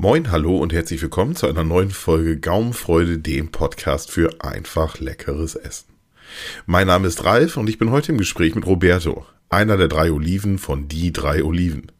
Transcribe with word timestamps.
Moin, 0.00 0.30
hallo 0.30 0.58
und 0.58 0.72
herzlich 0.72 1.02
willkommen 1.02 1.34
zu 1.34 1.48
einer 1.48 1.64
neuen 1.64 1.90
Folge 1.90 2.38
Gaumenfreude, 2.38 3.18
dem 3.18 3.48
Podcast 3.48 4.12
für 4.12 4.30
einfach 4.38 5.00
leckeres 5.00 5.56
Essen. 5.56 5.88
Mein 6.66 6.86
Name 6.86 7.08
ist 7.08 7.24
Ralf 7.24 7.56
und 7.56 7.68
ich 7.68 7.78
bin 7.78 7.90
heute 7.90 8.12
im 8.12 8.18
Gespräch 8.18 8.54
mit 8.54 8.64
Roberto, 8.64 9.26
einer 9.48 9.76
der 9.76 9.88
drei 9.88 10.12
Oliven 10.12 10.58
von 10.58 10.86
Die 10.86 11.12
drei 11.12 11.42
Oliven. 11.42 11.90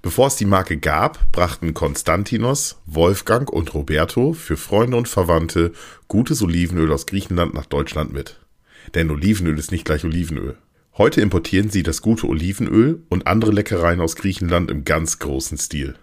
Bevor 0.00 0.28
es 0.28 0.36
die 0.36 0.44
Marke 0.44 0.76
gab, 0.76 1.32
brachten 1.32 1.74
Konstantinos, 1.74 2.80
Wolfgang 2.86 3.50
und 3.50 3.74
Roberto 3.74 4.32
für 4.32 4.56
Freunde 4.56 4.96
und 4.96 5.08
Verwandte 5.08 5.72
gutes 6.06 6.40
Olivenöl 6.40 6.92
aus 6.92 7.06
Griechenland 7.06 7.52
nach 7.52 7.66
Deutschland 7.66 8.12
mit. 8.12 8.38
Denn 8.94 9.10
Olivenöl 9.10 9.58
ist 9.58 9.72
nicht 9.72 9.84
gleich 9.84 10.04
Olivenöl. 10.04 10.56
Heute 10.96 11.20
importieren 11.20 11.68
sie 11.68 11.82
das 11.82 12.00
gute 12.00 12.28
Olivenöl 12.28 13.02
und 13.08 13.26
andere 13.26 13.50
Leckereien 13.50 14.00
aus 14.00 14.14
Griechenland 14.14 14.70
im 14.70 14.84
ganz 14.84 15.18
großen 15.18 15.58
Stil. 15.58 15.96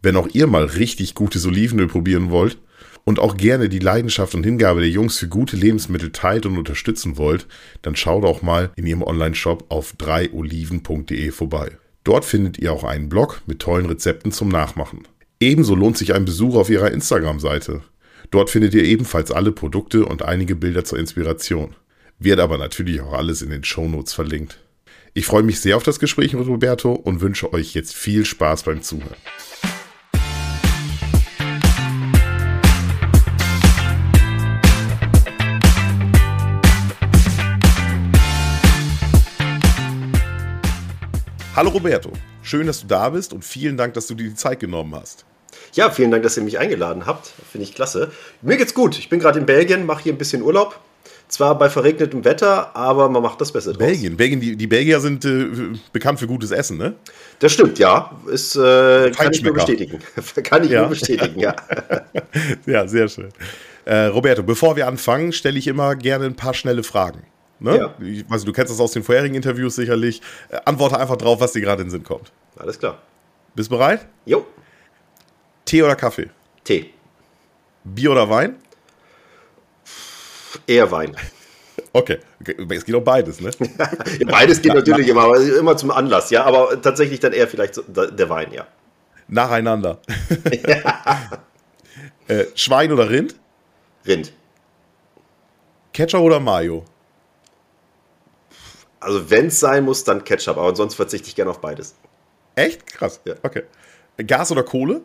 Wenn 0.00 0.16
auch 0.16 0.28
ihr 0.32 0.46
mal 0.46 0.64
richtig 0.64 1.14
gutes 1.14 1.44
Olivenöl 1.44 1.88
probieren 1.88 2.30
wollt 2.30 2.58
und 3.04 3.18
auch 3.18 3.36
gerne 3.36 3.68
die 3.68 3.80
Leidenschaft 3.80 4.34
und 4.34 4.44
Hingabe 4.44 4.80
der 4.80 4.90
Jungs 4.90 5.18
für 5.18 5.28
gute 5.28 5.56
Lebensmittel 5.56 6.12
teilt 6.12 6.46
und 6.46 6.56
unterstützen 6.56 7.16
wollt, 7.16 7.46
dann 7.82 7.96
schaut 7.96 8.24
auch 8.24 8.42
mal 8.42 8.70
in 8.76 8.86
ihrem 8.86 9.02
Online-Shop 9.02 9.64
auf 9.70 9.94
3oliven.de 9.98 11.30
vorbei. 11.32 11.78
Dort 12.04 12.24
findet 12.24 12.58
ihr 12.58 12.72
auch 12.72 12.84
einen 12.84 13.08
Blog 13.08 13.42
mit 13.46 13.58
tollen 13.58 13.86
Rezepten 13.86 14.30
zum 14.30 14.48
Nachmachen. 14.48 15.08
Ebenso 15.40 15.74
lohnt 15.74 15.98
sich 15.98 16.14
ein 16.14 16.24
Besuch 16.24 16.54
auf 16.54 16.70
ihrer 16.70 16.90
Instagram-Seite. 16.92 17.82
Dort 18.30 18.50
findet 18.50 18.74
ihr 18.74 18.84
ebenfalls 18.84 19.30
alle 19.32 19.52
Produkte 19.52 20.04
und 20.04 20.22
einige 20.22 20.54
Bilder 20.54 20.84
zur 20.84 20.98
Inspiration. 20.98 21.74
Wird 22.18 22.40
aber 22.40 22.58
natürlich 22.58 23.00
auch 23.00 23.12
alles 23.12 23.42
in 23.42 23.50
den 23.50 23.64
Shownotes 23.64 24.12
verlinkt. 24.12 24.58
Ich 25.14 25.26
freue 25.26 25.42
mich 25.42 25.60
sehr 25.60 25.76
auf 25.76 25.82
das 25.82 25.98
Gespräch 25.98 26.34
mit 26.34 26.46
Roberto 26.46 26.92
und 26.92 27.20
wünsche 27.20 27.52
euch 27.52 27.74
jetzt 27.74 27.94
viel 27.94 28.24
Spaß 28.24 28.62
beim 28.64 28.82
Zuhören. 28.82 29.16
Hallo 41.58 41.70
Roberto, 41.70 42.12
schön, 42.40 42.68
dass 42.68 42.82
du 42.82 42.86
da 42.86 43.08
bist 43.08 43.32
und 43.32 43.44
vielen 43.44 43.76
Dank, 43.76 43.92
dass 43.94 44.06
du 44.06 44.14
dir 44.14 44.28
die 44.28 44.36
Zeit 44.36 44.60
genommen 44.60 44.94
hast. 44.94 45.24
Ja, 45.72 45.90
vielen 45.90 46.12
Dank, 46.12 46.22
dass 46.22 46.36
ihr 46.36 46.44
mich 46.44 46.60
eingeladen 46.60 47.04
habt. 47.04 47.32
Finde 47.50 47.64
ich 47.64 47.74
klasse. 47.74 48.12
Mir 48.42 48.56
geht's 48.56 48.74
gut. 48.74 48.96
Ich 48.96 49.08
bin 49.08 49.18
gerade 49.18 49.40
in 49.40 49.46
Belgien, 49.46 49.84
mache 49.84 50.04
hier 50.04 50.12
ein 50.12 50.18
bisschen 50.18 50.42
Urlaub. 50.42 50.78
Zwar 51.26 51.58
bei 51.58 51.68
verregnetem 51.68 52.24
Wetter, 52.24 52.76
aber 52.76 53.08
man 53.08 53.24
macht 53.24 53.40
das 53.40 53.50
Beste 53.50 53.70
draus. 53.70 53.78
Belgien, 53.78 54.16
Belgien 54.16 54.40
die, 54.40 54.54
die 54.54 54.68
Belgier 54.68 55.00
sind 55.00 55.24
äh, 55.24 55.48
bekannt 55.92 56.20
für 56.20 56.28
gutes 56.28 56.52
Essen, 56.52 56.76
ne? 56.76 56.94
Das 57.40 57.50
stimmt, 57.50 57.80
ja. 57.80 58.12
Ist, 58.30 58.54
äh, 58.54 59.10
kann 59.10 59.32
ich 59.32 59.42
nur 59.42 59.54
bestätigen. 59.54 59.98
kann 60.44 60.62
ich 60.62 60.70
ja. 60.70 60.82
nur 60.82 60.90
bestätigen, 60.90 61.40
ja. 61.40 61.56
ja, 62.66 62.86
sehr 62.86 63.08
schön. 63.08 63.30
Äh, 63.84 64.04
Roberto, 64.04 64.44
bevor 64.44 64.76
wir 64.76 64.86
anfangen, 64.86 65.32
stelle 65.32 65.58
ich 65.58 65.66
immer 65.66 65.96
gerne 65.96 66.26
ein 66.26 66.36
paar 66.36 66.54
schnelle 66.54 66.84
Fragen. 66.84 67.24
Ne? 67.60 67.76
Ja. 67.76 67.94
Ich 68.04 68.28
weiß, 68.28 68.44
du 68.44 68.52
kennst 68.52 68.72
das 68.72 68.80
aus 68.80 68.92
den 68.92 69.02
vorherigen 69.02 69.34
Interviews 69.34 69.74
sicherlich. 69.74 70.22
Äh, 70.48 70.60
antworte 70.64 70.98
einfach 70.98 71.16
drauf, 71.16 71.40
was 71.40 71.52
dir 71.52 71.60
gerade 71.60 71.82
in 71.82 71.88
den 71.88 71.92
Sinn 71.92 72.04
kommt. 72.04 72.32
Alles 72.56 72.78
klar. 72.78 72.98
Bist 73.54 73.70
bereit? 73.70 74.06
Jo. 74.24 74.46
Tee 75.64 75.82
oder 75.82 75.96
Kaffee? 75.96 76.30
Tee. 76.64 76.90
Bier 77.84 78.12
oder 78.12 78.28
Wein? 78.28 78.56
Eher 80.66 80.90
Wein. 80.90 81.16
Okay, 81.92 82.18
es 82.70 82.84
geht 82.84 82.94
auch 82.94 83.02
beides, 83.02 83.40
ne? 83.40 83.50
beides 84.26 84.60
geht 84.60 84.74
natürlich 84.74 85.08
immer, 85.08 85.22
aber 85.22 85.40
immer 85.40 85.76
zum 85.76 85.90
Anlass, 85.90 86.28
ja. 86.30 86.44
Aber 86.44 86.80
tatsächlich 86.82 87.18
dann 87.18 87.32
eher 87.32 87.48
vielleicht 87.48 87.80
der 87.88 88.28
Wein, 88.28 88.52
ja. 88.52 88.66
Nacheinander. 89.26 89.98
ja. 90.66 91.42
äh, 92.28 92.44
Schwein 92.54 92.92
oder 92.92 93.08
Rind? 93.08 93.36
Rind. 94.06 94.32
Ketchup 95.92 96.20
oder 96.20 96.40
Mayo? 96.40 96.84
Also 99.00 99.30
wenn 99.30 99.46
es 99.46 99.60
sein 99.60 99.84
muss, 99.84 100.04
dann 100.04 100.24
Ketchup, 100.24 100.56
aber 100.56 100.74
sonst 100.74 100.94
verzichte 100.94 101.28
ich 101.28 101.36
gerne 101.36 101.50
auf 101.50 101.60
beides. 101.60 101.94
Echt? 102.54 102.86
Krass. 102.86 103.20
Ja. 103.24 103.34
Okay. 103.42 103.62
Gas 104.26 104.50
oder 104.50 104.64
Kohle? 104.64 105.02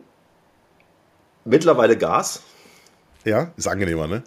Mittlerweile 1.44 1.96
Gas. 1.96 2.42
Ja, 3.24 3.52
ist 3.56 3.68
angenehmer, 3.68 4.06
ne? 4.06 4.24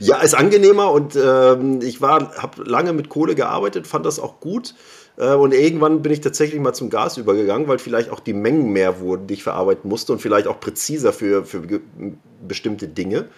Ja, 0.00 0.18
ist 0.18 0.34
angenehmer 0.34 0.90
und 0.92 1.16
ähm, 1.16 1.80
ich 1.82 2.00
war, 2.02 2.34
habe 2.36 2.62
lange 2.64 2.92
mit 2.92 3.08
Kohle 3.08 3.34
gearbeitet, 3.34 3.86
fand 3.86 4.04
das 4.04 4.18
auch 4.18 4.40
gut. 4.40 4.74
Äh, 5.16 5.34
und 5.34 5.54
irgendwann 5.54 6.02
bin 6.02 6.12
ich 6.12 6.20
tatsächlich 6.20 6.60
mal 6.60 6.74
zum 6.74 6.90
Gas 6.90 7.16
übergegangen, 7.16 7.68
weil 7.68 7.78
vielleicht 7.78 8.10
auch 8.10 8.20
die 8.20 8.34
Mengen 8.34 8.72
mehr 8.72 9.00
wurden, 9.00 9.26
die 9.26 9.34
ich 9.34 9.42
verarbeiten 9.42 9.88
musste 9.88 10.12
und 10.12 10.20
vielleicht 10.20 10.46
auch 10.46 10.60
präziser 10.60 11.12
für, 11.12 11.44
für 11.44 11.62
bestimmte 12.46 12.88
Dinge. 12.88 13.28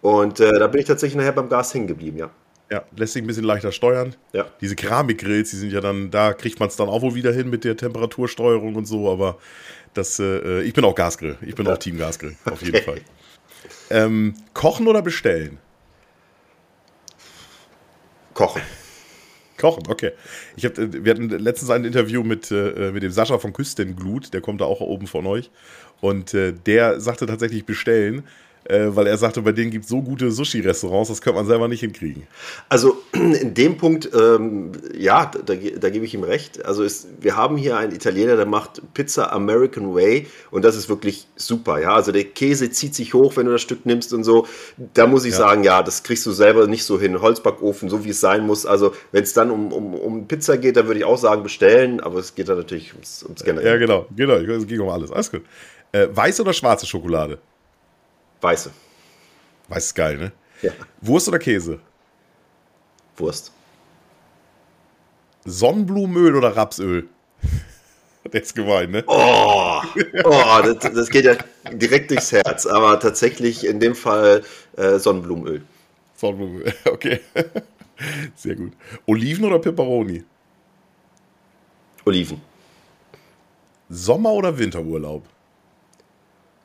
Und 0.00 0.40
äh, 0.40 0.58
da 0.58 0.66
bin 0.66 0.80
ich 0.80 0.86
tatsächlich 0.86 1.16
nachher 1.16 1.32
beim 1.32 1.48
Gas 1.48 1.74
hängen 1.74 1.86
geblieben, 1.86 2.18
ja. 2.18 2.30
Ja, 2.72 2.84
lässt 2.96 3.12
sich 3.12 3.22
ein 3.22 3.26
bisschen 3.26 3.44
leichter 3.44 3.70
steuern. 3.70 4.16
Ja. 4.32 4.46
Diese 4.62 4.74
Keramikgrills, 4.76 5.50
die 5.50 5.56
sind 5.56 5.74
ja 5.74 5.82
dann, 5.82 6.10
da 6.10 6.32
kriegt 6.32 6.58
man 6.58 6.70
es 6.70 6.76
dann 6.76 6.88
auch 6.88 7.02
wohl 7.02 7.14
wieder 7.14 7.30
hin 7.30 7.50
mit 7.50 7.64
der 7.64 7.76
Temperatursteuerung 7.76 8.76
und 8.76 8.86
so, 8.86 9.12
aber 9.12 9.36
das, 9.92 10.18
äh, 10.18 10.62
ich 10.62 10.72
bin 10.72 10.82
auch 10.86 10.94
Gasgrill. 10.94 11.36
Ich 11.42 11.54
bin 11.54 11.66
ja. 11.66 11.74
auch 11.74 11.78
Team 11.78 11.98
Gasgrill, 11.98 12.34
auf 12.46 12.62
jeden 12.64 12.82
Fall. 12.82 13.02
Ähm, 13.90 14.36
kochen 14.54 14.88
oder 14.88 15.02
bestellen? 15.02 15.58
Kochen. 18.32 18.62
Kochen, 19.58 19.82
okay. 19.88 20.12
Ich 20.56 20.64
hab, 20.64 20.78
wir 20.78 21.10
hatten 21.12 21.28
letztens 21.28 21.70
ein 21.70 21.84
Interview 21.84 22.22
mit, 22.22 22.50
äh, 22.50 22.90
mit 22.90 23.02
dem 23.02 23.12
Sascha 23.12 23.38
von 23.38 23.52
Küstenglut, 23.52 24.32
der 24.32 24.40
kommt 24.40 24.62
da 24.62 24.64
auch 24.64 24.80
oben 24.80 25.06
von 25.06 25.26
euch. 25.26 25.50
Und 26.00 26.32
äh, 26.32 26.54
der 26.54 27.00
sagte 27.00 27.26
tatsächlich 27.26 27.66
bestellen 27.66 28.24
äh, 28.64 28.88
weil 28.88 29.06
er 29.06 29.16
sagte, 29.16 29.42
bei 29.42 29.52
denen 29.52 29.70
gibt 29.70 29.84
es 29.84 29.90
so 29.90 30.02
gute 30.02 30.30
Sushi-Restaurants, 30.30 31.08
das 31.08 31.20
könnte 31.20 31.38
man 31.38 31.46
selber 31.46 31.68
nicht 31.68 31.80
hinkriegen. 31.80 32.26
Also 32.68 33.02
in 33.12 33.54
dem 33.54 33.76
Punkt, 33.76 34.10
ähm, 34.14 34.72
ja, 34.96 35.30
da, 35.44 35.54
da, 35.54 35.90
gebe 35.90 36.04
ich 36.04 36.14
ihm 36.14 36.22
recht. 36.22 36.64
Also 36.64 36.82
ist, 36.82 37.08
wir 37.20 37.36
haben 37.36 37.56
hier 37.56 37.76
einen 37.76 37.92
Italiener, 37.92 38.36
der 38.36 38.46
macht 38.46 38.82
Pizza 38.94 39.32
American 39.32 39.94
Way 39.94 40.26
und 40.50 40.64
das 40.64 40.76
ist 40.76 40.88
wirklich 40.88 41.26
super. 41.36 41.80
Ja, 41.80 41.94
also 41.94 42.12
der 42.12 42.24
Käse 42.24 42.70
zieht 42.70 42.94
sich 42.94 43.14
hoch, 43.14 43.36
wenn 43.36 43.46
du 43.46 43.52
das 43.52 43.62
Stück 43.62 43.84
nimmst 43.86 44.12
und 44.12 44.24
so. 44.24 44.46
Da 44.94 45.06
muss 45.06 45.24
ich 45.24 45.32
ja. 45.32 45.38
sagen, 45.38 45.64
ja, 45.64 45.82
das 45.82 46.02
kriegst 46.02 46.24
du 46.26 46.32
selber 46.32 46.66
nicht 46.66 46.84
so 46.84 47.00
hin. 47.00 47.20
Holzbackofen, 47.20 47.88
so 47.88 48.04
wie 48.04 48.10
es 48.10 48.20
sein 48.20 48.46
muss. 48.46 48.66
Also 48.66 48.92
wenn 49.10 49.22
es 49.24 49.32
dann 49.32 49.50
um, 49.50 49.72
um, 49.72 49.94
um 49.94 50.28
Pizza 50.28 50.56
geht, 50.56 50.76
dann 50.76 50.86
würde 50.86 51.00
ich 51.00 51.04
auch 51.04 51.18
sagen 51.18 51.42
bestellen, 51.42 52.00
aber 52.00 52.18
es 52.18 52.34
geht 52.34 52.48
dann 52.48 52.58
natürlich 52.58 52.92
ums, 52.94 53.22
ums 53.24 53.44
Generelle. 53.44 53.70
Ja, 53.70 53.76
genau, 53.76 54.06
genau. 54.14 54.34
Es 54.34 54.66
ging 54.66 54.80
um 54.80 54.88
alles. 54.88 55.10
Alles 55.10 55.30
gut. 55.30 55.42
Äh, 55.92 56.08
weiße 56.10 56.42
oder 56.42 56.52
schwarze 56.52 56.86
Schokolade? 56.86 57.38
Weiße. 58.42 58.72
Weiß 59.68 59.86
ist 59.86 59.94
geil, 59.94 60.18
ne? 60.18 60.32
Ja. 60.60 60.72
Wurst 61.00 61.28
oder 61.28 61.38
Käse? 61.38 61.78
Wurst. 63.16 63.52
Sonnenblumenöl 65.44 66.36
oder 66.36 66.56
Rapsöl? 66.56 67.08
Der 68.32 68.42
ist 68.42 68.54
gemein, 68.54 68.90
ne? 68.90 69.04
Oh, 69.06 69.80
oh 70.24 70.60
das, 70.62 70.92
das, 70.92 71.08
geht 71.08 71.24
ja 71.24 71.36
direkt 71.72 72.10
durchs 72.10 72.32
Herz. 72.32 72.66
Aber 72.66 72.98
tatsächlich 73.00 73.64
in 73.64 73.80
dem 73.80 73.94
Fall 73.94 74.42
äh, 74.76 74.98
Sonnenblumenöl. 74.98 75.62
Sonnenblumenöl, 76.16 76.74
okay. 76.86 77.20
Sehr 78.34 78.56
gut. 78.56 78.72
Oliven 79.06 79.44
oder 79.44 79.58
Peperoni? 79.58 80.24
Oliven. 82.04 82.40
Sommer- 83.88 84.32
oder 84.32 84.56
Winterurlaub? 84.56 85.24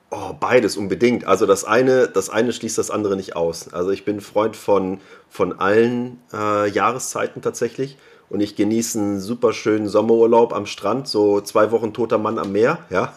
Oh, 0.09 0.33
beides 0.39 0.77
unbedingt. 0.77 1.25
Also 1.25 1.45
das 1.45 1.65
eine, 1.65 2.07
das 2.07 2.29
eine 2.29 2.53
schließt 2.53 2.77
das 2.77 2.91
andere 2.91 3.17
nicht 3.17 3.35
aus. 3.35 3.73
Also 3.73 3.91
ich 3.91 4.05
bin 4.05 4.21
Freund 4.21 4.55
von, 4.55 5.01
von 5.29 5.59
allen 5.59 6.21
äh, 6.33 6.69
Jahreszeiten 6.69 7.41
tatsächlich. 7.41 7.97
Und 8.29 8.39
ich 8.41 8.55
genieße 8.55 8.99
einen 8.99 9.19
super 9.19 9.53
schönen 9.53 9.87
Sommerurlaub 9.87 10.53
am 10.53 10.65
Strand, 10.65 11.07
so 11.07 11.41
zwei 11.41 11.71
Wochen 11.71 11.93
toter 11.93 12.17
Mann 12.17 12.39
am 12.39 12.51
Meer, 12.51 12.79
ja. 12.89 13.13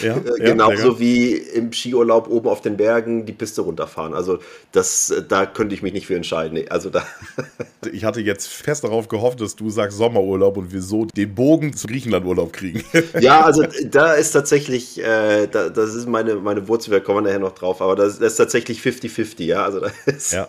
Ja, 0.00 0.16
äh, 0.38 0.40
Genauso 0.40 0.92
ja, 0.92 0.98
wie 0.98 1.32
im 1.32 1.72
Skiurlaub 1.72 2.28
oben 2.28 2.48
auf 2.48 2.60
den 2.60 2.76
Bergen 2.76 3.24
die 3.24 3.32
Piste 3.32 3.62
runterfahren. 3.62 4.14
Also 4.14 4.38
das, 4.72 5.14
da 5.28 5.46
könnte 5.46 5.74
ich 5.74 5.82
mich 5.82 5.92
nicht 5.92 6.06
für 6.06 6.16
entscheiden. 6.16 6.58
Also 6.70 6.90
da 6.90 7.04
ich 7.92 8.04
hatte 8.04 8.20
jetzt 8.20 8.48
fest 8.48 8.84
darauf 8.84 9.08
gehofft, 9.08 9.40
dass 9.40 9.56
du 9.56 9.70
sagst 9.70 9.98
Sommerurlaub 9.98 10.56
und 10.56 10.72
wir 10.72 10.82
so 10.82 11.04
den 11.04 11.34
Bogen 11.34 11.74
zu 11.74 11.86
Griechenlandurlaub 11.86 12.52
kriegen. 12.52 12.82
Ja, 13.20 13.42
also 13.42 13.64
da 13.90 14.12
ist 14.12 14.32
tatsächlich, 14.32 15.02
äh, 15.02 15.46
da, 15.46 15.68
das 15.68 15.94
ist 15.94 16.08
meine, 16.08 16.36
meine 16.36 16.68
Wurzel, 16.68 16.90
wir 16.90 17.00
kommen 17.00 17.24
nachher 17.24 17.38
noch 17.38 17.54
drauf, 17.54 17.80
aber 17.80 17.96
das, 17.96 18.18
das 18.18 18.32
ist 18.32 18.36
tatsächlich 18.36 18.80
50-50, 18.80 19.44
ja. 19.44 19.64
Also 19.64 19.80
da 19.80 19.90
ist 20.06 20.32
ja, 20.32 20.48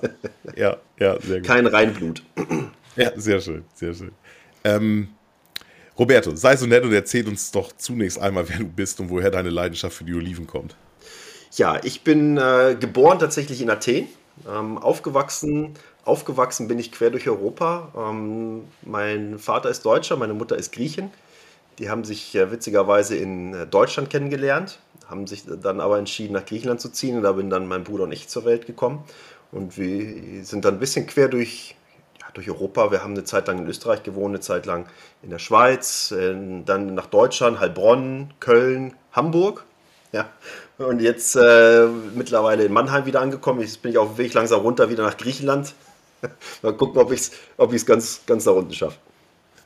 ja, 0.56 0.78
ja, 1.00 1.20
sehr 1.22 1.38
gut. 1.38 1.48
kein 1.48 1.66
Reinblut. 1.68 2.24
Ja, 2.96 3.12
sehr 3.16 3.40
schön, 3.40 3.64
sehr 3.76 3.94
schön. 3.94 4.12
Ähm, 4.64 5.10
Roberto, 5.98 6.36
sei 6.36 6.56
so 6.56 6.66
nett 6.66 6.84
und 6.84 6.94
erzähl 6.94 7.28
uns 7.28 7.52
doch 7.52 7.72
zunächst 7.76 8.20
einmal, 8.20 8.48
wer 8.50 8.60
du 8.60 8.68
bist 8.68 9.00
und 9.00 9.10
woher 9.10 9.32
deine 9.32 9.50
Leidenschaft 9.50 9.98
für 9.98 10.04
die 10.04 10.14
Oliven 10.14 10.46
kommt. 10.46 10.76
Ja, 11.56 11.80
ich 11.84 12.04
bin 12.04 12.38
äh, 12.38 12.76
geboren 12.80 13.20
tatsächlich 13.20 13.62
in 13.62 13.70
Athen, 13.70 14.08
ähm, 14.48 14.78
aufgewachsen. 14.78 15.74
Aufgewachsen 16.06 16.68
bin 16.68 16.78
ich 16.80 16.92
quer 16.92 17.10
durch 17.10 17.28
Europa. 17.28 17.92
Ähm, 17.98 18.66
mein 18.84 19.40
Vater 19.40 19.70
ist 19.70 19.86
Deutscher, 19.86 20.18
meine 20.18 20.34
Mutter 20.34 20.56
ist 20.56 20.72
Griechin. 20.72 21.10
Die 21.80 21.90
haben 21.90 22.04
sich 22.04 22.36
äh, 22.36 22.52
witzigerweise 22.52 23.16
in 23.16 23.54
äh, 23.54 23.68
Deutschland 23.68 24.10
kennengelernt, 24.10 24.80
haben 25.08 25.28
sich 25.28 25.46
dann 25.46 25.80
aber 25.80 26.00
entschieden, 26.00 26.34
nach 26.34 26.46
Griechenland 26.46 26.82
zu 26.82 26.90
ziehen. 26.90 27.18
Und 27.18 27.24
da 27.24 27.32
bin 27.34 27.50
dann 27.50 27.68
mein 27.68 27.84
Bruder 27.84 28.04
und 28.04 28.12
ich 28.12 28.28
zur 28.28 28.46
Welt 28.46 28.66
gekommen. 28.66 29.04
Und 29.52 29.78
wir 29.78 30.44
sind 30.44 30.66
dann 30.66 30.76
ein 30.76 30.80
bisschen 30.80 31.08
quer 31.08 31.28
durch, 31.28 31.76
durch 32.38 32.50
Europa. 32.50 32.92
Wir 32.92 33.04
haben 33.04 33.14
eine 33.14 33.24
Zeit 33.24 33.48
lang 33.48 33.60
in 33.60 33.68
Österreich 33.68 34.04
gewohnt, 34.04 34.30
eine 34.30 34.40
Zeit 34.40 34.66
lang 34.66 34.86
in 35.24 35.30
der 35.30 35.40
Schweiz, 35.40 36.12
äh, 36.12 36.36
dann 36.66 36.94
nach 36.94 37.08
Deutschland, 37.08 37.60
Heilbronn, 37.60 38.34
Köln, 38.40 38.94
Hamburg. 39.12 39.66
Ja. 40.12 40.30
Und 40.78 41.02
jetzt 41.02 41.36
äh, 41.36 41.88
mittlerweile 42.16 42.64
in 42.64 42.72
Mannheim 42.72 43.06
wieder 43.06 43.20
angekommen. 43.22 43.62
Jetzt 43.62 43.82
bin 43.82 43.92
ich 43.92 43.98
auf 43.98 44.10
dem 44.10 44.18
Weg 44.20 44.34
langsam 44.34 44.62
runter 44.62 44.90
wieder 44.90 45.04
nach 45.04 45.18
Griechenland. 45.18 45.74
mal 46.62 46.74
gucken, 46.74 47.02
ob 47.02 47.12
ich 47.12 47.22
es 47.22 47.32
ob 47.58 47.74
ganz, 47.86 48.22
ganz 48.28 48.46
nach 48.46 48.54
unten 48.54 48.74
schaffe. 48.74 48.98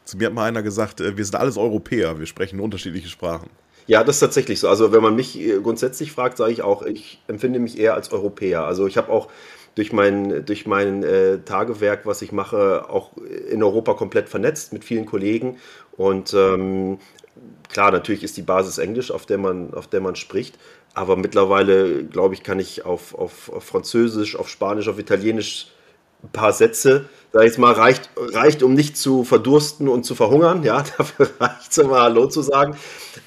Zu 0.05 0.17
mir 0.17 0.27
hat 0.27 0.33
mal 0.33 0.45
einer 0.45 0.63
gesagt, 0.63 1.01
äh, 1.01 1.17
wir 1.17 1.25
sind 1.25 1.35
alles 1.35 1.57
Europäer, 1.57 2.17
wir 2.19 2.25
sprechen 2.25 2.59
unterschiedliche 2.59 3.09
Sprachen. 3.09 3.49
Ja, 3.87 4.03
das 4.03 4.17
ist 4.17 4.19
tatsächlich 4.21 4.59
so. 4.59 4.69
Also 4.69 4.93
wenn 4.93 5.01
man 5.01 5.15
mich 5.15 5.37
äh, 5.37 5.59
grundsätzlich 5.59 6.13
fragt, 6.13 6.37
sage 6.37 6.53
ich 6.53 6.61
auch, 6.61 6.83
ich 6.83 7.21
empfinde 7.27 7.59
mich 7.59 7.77
eher 7.77 7.95
als 7.95 8.11
Europäer. 8.11 8.63
Also 8.63 8.87
ich 8.87 8.95
habe 8.95 9.11
auch 9.11 9.27
durch 9.75 9.93
mein, 9.93 10.45
durch 10.45 10.65
mein 10.65 11.03
äh, 11.03 11.39
Tagewerk, 11.39 12.05
was 12.05 12.21
ich 12.21 12.31
mache, 12.31 12.89
auch 12.89 13.11
in 13.49 13.63
Europa 13.63 13.93
komplett 13.93 14.29
vernetzt 14.29 14.73
mit 14.73 14.83
vielen 14.83 15.05
Kollegen. 15.05 15.57
Und 15.95 16.33
ähm, 16.33 16.99
klar, 17.69 17.91
natürlich 17.91 18.23
ist 18.23 18.37
die 18.37 18.41
Basis 18.41 18.77
Englisch, 18.77 19.11
auf 19.11 19.25
der 19.25 19.37
man, 19.37 19.73
auf 19.73 19.87
der 19.87 20.01
man 20.01 20.15
spricht. 20.15 20.57
Aber 20.93 21.15
mittlerweile, 21.15 22.03
glaube 22.03 22.33
ich, 22.33 22.43
kann 22.43 22.59
ich 22.59 22.85
auf, 22.85 23.15
auf, 23.15 23.49
auf 23.49 23.63
Französisch, 23.63 24.35
auf 24.35 24.49
Spanisch, 24.49 24.89
auf 24.89 24.99
Italienisch 24.99 25.67
ein 26.23 26.29
paar 26.29 26.53
Sätze, 26.53 27.05
sag 27.31 27.43
ich 27.43 27.47
jetzt 27.47 27.57
mal, 27.57 27.73
reicht, 27.73 28.09
reicht, 28.15 28.61
um 28.61 28.73
nicht 28.73 28.95
zu 28.97 29.23
verdursten 29.23 29.87
und 29.87 30.03
zu 30.03 30.15
verhungern. 30.15 30.63
Ja, 30.63 30.83
dafür 30.97 31.29
reicht 31.39 31.71
es 31.71 31.77
immer 31.77 32.01
Hallo 32.01 32.27
zu 32.27 32.41
sagen. 32.41 32.75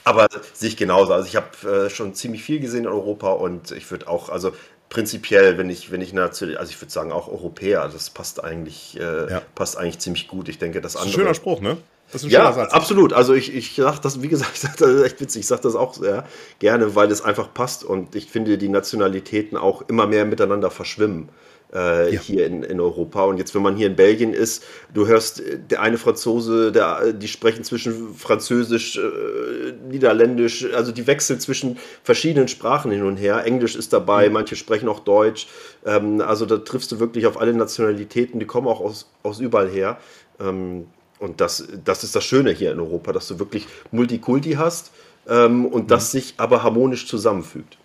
Aber 0.04 0.28
sehe 0.52 0.68
ich 0.68 0.76
genauso. 0.76 1.12
Also 1.12 1.26
ich 1.26 1.36
habe 1.36 1.86
äh, 1.86 1.90
schon 1.90 2.14
ziemlich 2.14 2.42
viel 2.42 2.60
gesehen 2.60 2.84
in 2.84 2.90
Europa 2.90 3.32
und 3.32 3.72
ich 3.72 3.90
würde 3.90 4.08
auch, 4.08 4.28
also 4.28 4.52
prinzipiell, 4.94 5.58
wenn 5.58 5.68
ich, 5.70 5.90
wenn 5.90 6.00
ich 6.00 6.12
natürlich, 6.12 6.56
also 6.58 6.70
ich 6.70 6.80
würde 6.80 6.92
sagen 6.92 7.10
auch 7.10 7.26
Europäer, 7.26 7.90
das 7.92 8.10
passt 8.10 8.42
eigentlich, 8.42 8.96
äh, 8.98 9.28
ja. 9.28 9.42
passt 9.56 9.76
eigentlich 9.76 9.98
ziemlich 9.98 10.28
gut. 10.28 10.48
Ich 10.48 10.58
denke, 10.58 10.80
das 10.80 10.94
andere. 10.94 11.06
Das 11.06 11.14
ist 11.14 11.18
ein 11.18 11.24
schöner 11.24 11.34
Spruch, 11.34 11.60
ne? 11.60 11.76
Das 12.12 12.22
ist 12.22 12.28
ein 12.28 12.30
ja, 12.30 12.52
Satz. 12.52 12.72
absolut. 12.72 13.12
Also 13.12 13.34
ich, 13.34 13.52
ich 13.52 13.74
sage 13.74 13.98
das, 14.00 14.22
wie 14.22 14.28
gesagt, 14.28 14.52
ich 14.54 14.60
sage 14.60 14.76
das 14.78 15.02
echt 15.02 15.20
witzig, 15.20 15.40
ich 15.40 15.46
sage 15.48 15.62
das 15.62 15.74
auch 15.74 15.94
sehr 15.94 16.24
gerne, 16.60 16.94
weil 16.94 17.10
es 17.10 17.22
einfach 17.22 17.52
passt 17.52 17.82
und 17.82 18.14
ich 18.14 18.30
finde, 18.30 18.56
die 18.56 18.68
Nationalitäten 18.68 19.58
auch 19.58 19.82
immer 19.88 20.06
mehr 20.06 20.24
miteinander 20.24 20.70
verschwimmen. 20.70 21.28
Äh, 21.74 22.14
ja. 22.14 22.20
hier 22.20 22.46
in, 22.46 22.62
in 22.62 22.80
Europa. 22.80 23.24
Und 23.24 23.38
jetzt, 23.38 23.52
wenn 23.54 23.62
man 23.62 23.74
hier 23.74 23.88
in 23.88 23.96
Belgien 23.96 24.32
ist, 24.32 24.62
du 24.92 25.08
hörst 25.08 25.40
äh, 25.40 25.58
der 25.58 25.82
eine 25.82 25.98
Franzose, 25.98 26.70
der, 26.70 27.12
die 27.12 27.26
sprechen 27.26 27.64
zwischen 27.64 28.14
Französisch, 28.14 28.96
äh, 28.96 29.72
Niederländisch, 29.88 30.72
also 30.72 30.92
die 30.92 31.08
wechseln 31.08 31.40
zwischen 31.40 31.78
verschiedenen 32.04 32.46
Sprachen 32.46 32.92
hin 32.92 33.02
und 33.02 33.16
her. 33.16 33.44
Englisch 33.44 33.74
ist 33.74 33.92
dabei, 33.92 34.28
mhm. 34.28 34.34
manche 34.34 34.54
sprechen 34.54 34.88
auch 34.88 35.00
Deutsch. 35.00 35.48
Ähm, 35.84 36.20
also 36.20 36.46
da 36.46 36.58
triffst 36.58 36.92
du 36.92 37.00
wirklich 37.00 37.26
auf 37.26 37.40
alle 37.40 37.52
Nationalitäten, 37.52 38.38
die 38.38 38.46
kommen 38.46 38.68
auch 38.68 38.80
aus, 38.80 39.10
aus 39.24 39.40
überall 39.40 39.68
her. 39.68 39.98
Ähm, 40.38 40.86
und 41.18 41.40
das, 41.40 41.66
das 41.84 42.04
ist 42.04 42.14
das 42.14 42.24
Schöne 42.24 42.52
hier 42.52 42.70
in 42.70 42.78
Europa, 42.78 43.12
dass 43.12 43.26
du 43.26 43.40
wirklich 43.40 43.66
Multikulti 43.90 44.52
hast 44.52 44.92
ähm, 45.28 45.66
und 45.66 45.84
mhm. 45.84 45.88
das 45.88 46.12
sich 46.12 46.34
aber 46.36 46.62
harmonisch 46.62 47.08
zusammenfügt. 47.08 47.78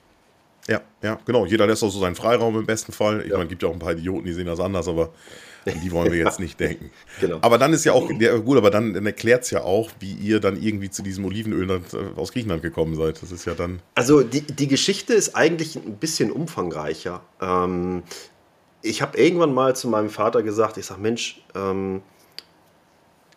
Ja, 0.69 0.81
ja, 1.01 1.19
genau. 1.25 1.45
Jeder 1.45 1.65
lässt 1.65 1.83
auch 1.83 1.89
so 1.89 1.99
seinen 1.99 2.15
Freiraum 2.15 2.55
im 2.57 2.65
besten 2.65 2.91
Fall. 2.91 3.21
Ich 3.21 3.27
ja. 3.27 3.33
meine, 3.33 3.45
es 3.45 3.49
gibt 3.49 3.63
ja 3.63 3.69
auch 3.69 3.73
ein 3.73 3.79
paar 3.79 3.93
Idioten, 3.93 4.25
die 4.25 4.33
sehen 4.33 4.45
das 4.45 4.59
anders, 4.59 4.87
aber 4.87 5.11
an 5.65 5.81
die 5.81 5.91
wollen 5.91 6.11
wir 6.11 6.19
jetzt 6.23 6.39
nicht 6.39 6.59
denken. 6.59 6.91
Genau. 7.19 7.39
Aber 7.41 7.57
dann 7.57 7.73
ist 7.73 7.85
ja 7.85 7.93
auch, 7.93 8.09
ja, 8.19 8.37
gut, 8.37 8.57
aber 8.57 8.69
dann, 8.69 8.93
dann 8.93 9.05
erklärt 9.05 9.43
es 9.43 9.51
ja 9.51 9.63
auch, 9.63 9.89
wie 9.99 10.13
ihr 10.13 10.39
dann 10.39 10.61
irgendwie 10.61 10.91
zu 10.91 11.01
diesem 11.01 11.25
Olivenöl 11.25 11.69
äh, 11.71 11.79
aus 12.15 12.31
Griechenland 12.31 12.61
gekommen 12.61 12.95
seid. 12.95 13.21
Das 13.21 13.31
ist 13.31 13.45
ja 13.45 13.55
dann. 13.55 13.81
Also 13.95 14.21
die, 14.21 14.41
die 14.41 14.67
Geschichte 14.67 15.13
ist 15.13 15.35
eigentlich 15.35 15.75
ein 15.75 15.97
bisschen 15.97 16.31
umfangreicher. 16.31 17.21
Ähm, 17.41 18.03
ich 18.81 19.01
habe 19.01 19.17
irgendwann 19.17 19.53
mal 19.53 19.75
zu 19.75 19.87
meinem 19.87 20.09
Vater 20.09 20.43
gesagt, 20.43 20.77
ich 20.77 20.85
sage, 20.85 21.01
Mensch, 21.01 21.41
ähm, 21.55 22.01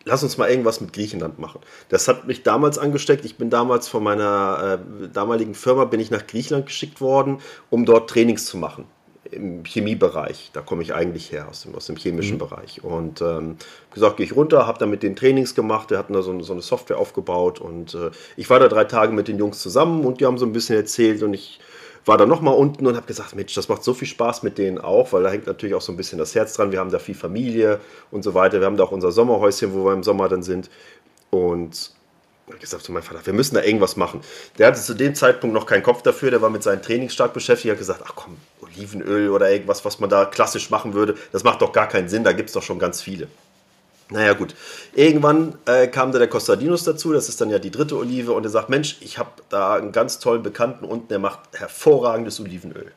lass 0.04 0.22
uns 0.22 0.38
mal 0.38 0.48
irgendwas 0.50 0.80
mit 0.80 0.92
Griechenland 0.92 1.38
machen. 1.38 1.60
Das 1.88 2.08
hat 2.08 2.26
mich 2.26 2.42
damals 2.42 2.78
angesteckt. 2.78 3.24
Ich 3.24 3.36
bin 3.36 3.50
damals 3.50 3.88
von 3.88 4.02
meiner 4.02 4.80
äh, 4.80 5.08
damaligen 5.08 5.54
Firma 5.54 5.84
bin 5.84 6.00
ich 6.00 6.10
nach 6.10 6.26
Griechenland 6.26 6.66
geschickt 6.66 7.00
worden, 7.00 7.38
um 7.70 7.84
dort 7.84 8.10
Trainings 8.10 8.46
zu 8.46 8.56
machen 8.56 8.86
im 9.32 9.64
Chemiebereich. 9.64 10.50
Da 10.52 10.60
komme 10.60 10.82
ich 10.82 10.94
eigentlich 10.94 11.32
her, 11.32 11.48
aus 11.48 11.62
dem, 11.62 11.74
aus 11.74 11.86
dem 11.86 11.96
chemischen 11.96 12.34
mhm. 12.34 12.40
Bereich. 12.40 12.84
Und 12.84 13.20
ähm, 13.22 13.56
gesagt, 13.92 14.18
gehe 14.18 14.26
ich 14.26 14.36
runter, 14.36 14.66
habe 14.66 14.78
da 14.78 14.86
mit 14.86 15.02
den 15.02 15.16
Trainings 15.16 15.54
gemacht. 15.54 15.90
Wir 15.90 15.98
hatten 15.98 16.12
da 16.12 16.22
so, 16.22 16.38
so 16.40 16.52
eine 16.52 16.62
Software 16.62 16.98
aufgebaut 16.98 17.60
und 17.60 17.94
äh, 17.94 18.10
ich 18.36 18.48
war 18.50 18.60
da 18.60 18.68
drei 18.68 18.84
Tage 18.84 19.12
mit 19.12 19.28
den 19.28 19.38
Jungs 19.38 19.60
zusammen 19.60 20.04
und 20.04 20.20
die 20.20 20.26
haben 20.26 20.38
so 20.38 20.46
ein 20.46 20.52
bisschen 20.52 20.76
erzählt 20.76 21.22
und 21.22 21.34
ich 21.34 21.60
war 22.04 22.18
dann 22.18 22.28
nochmal 22.28 22.54
unten 22.54 22.86
und 22.86 22.96
habe 22.96 23.06
gesagt, 23.06 23.34
Mensch, 23.34 23.54
das 23.54 23.68
macht 23.68 23.84
so 23.84 23.94
viel 23.94 24.08
Spaß 24.08 24.42
mit 24.42 24.58
denen 24.58 24.78
auch, 24.78 25.12
weil 25.12 25.22
da 25.22 25.30
hängt 25.30 25.46
natürlich 25.46 25.74
auch 25.74 25.80
so 25.80 25.92
ein 25.92 25.96
bisschen 25.96 26.18
das 26.18 26.34
Herz 26.34 26.54
dran. 26.54 26.72
Wir 26.72 26.80
haben 26.80 26.90
da 26.90 26.98
viel 26.98 27.14
Familie 27.14 27.80
und 28.10 28.22
so 28.22 28.34
weiter. 28.34 28.58
Wir 28.60 28.66
haben 28.66 28.76
da 28.76 28.84
auch 28.84 28.92
unser 28.92 29.12
Sommerhäuschen, 29.12 29.72
wo 29.72 29.84
wir 29.84 29.92
im 29.92 30.02
Sommer 30.02 30.28
dann 30.28 30.42
sind. 30.42 30.68
Und 31.30 31.92
ich 32.48 32.60
gesagt 32.60 32.82
zu 32.82 32.92
meinem 32.92 33.02
Vater, 33.02 33.24
wir 33.24 33.32
müssen 33.32 33.54
da 33.54 33.62
irgendwas 33.62 33.96
machen. 33.96 34.20
Der 34.58 34.66
hatte 34.66 34.80
zu 34.80 34.94
dem 34.94 35.14
Zeitpunkt 35.14 35.54
noch 35.54 35.66
keinen 35.66 35.82
Kopf 35.82 36.02
dafür, 36.02 36.30
der 36.30 36.42
war 36.42 36.50
mit 36.50 36.62
seinem 36.62 36.82
Training 36.82 37.08
stark 37.08 37.32
beschäftigt. 37.32 37.68
Er 37.68 37.72
hat 37.72 37.78
gesagt, 37.78 38.02
ach 38.04 38.12
komm, 38.14 38.36
Olivenöl 38.60 39.30
oder 39.30 39.50
irgendwas, 39.50 39.84
was 39.84 40.00
man 40.00 40.10
da 40.10 40.24
klassisch 40.24 40.70
machen 40.70 40.94
würde, 40.94 41.16
das 41.30 41.44
macht 41.44 41.62
doch 41.62 41.72
gar 41.72 41.88
keinen 41.88 42.08
Sinn, 42.08 42.24
da 42.24 42.32
gibt 42.32 42.48
es 42.48 42.54
doch 42.54 42.62
schon 42.62 42.78
ganz 42.78 43.00
viele. 43.00 43.28
Naja, 44.12 44.34
gut. 44.34 44.54
Irgendwann 44.94 45.54
äh, 45.64 45.86
kam 45.86 46.12
da 46.12 46.18
der 46.18 46.28
Costadinos 46.28 46.84
dazu, 46.84 47.12
das 47.12 47.28
ist 47.28 47.40
dann 47.40 47.48
ja 47.48 47.58
die 47.58 47.70
dritte 47.70 47.96
Olive, 47.96 48.32
und 48.32 48.44
er 48.44 48.50
sagt: 48.50 48.68
Mensch, 48.68 48.98
ich 49.00 49.18
habe 49.18 49.30
da 49.48 49.74
einen 49.74 49.92
ganz 49.92 50.18
tollen 50.18 50.42
Bekannten 50.42 50.84
unten, 50.84 51.08
der 51.08 51.18
macht 51.18 51.40
hervorragendes 51.52 52.38
Olivenöl. 52.40 52.92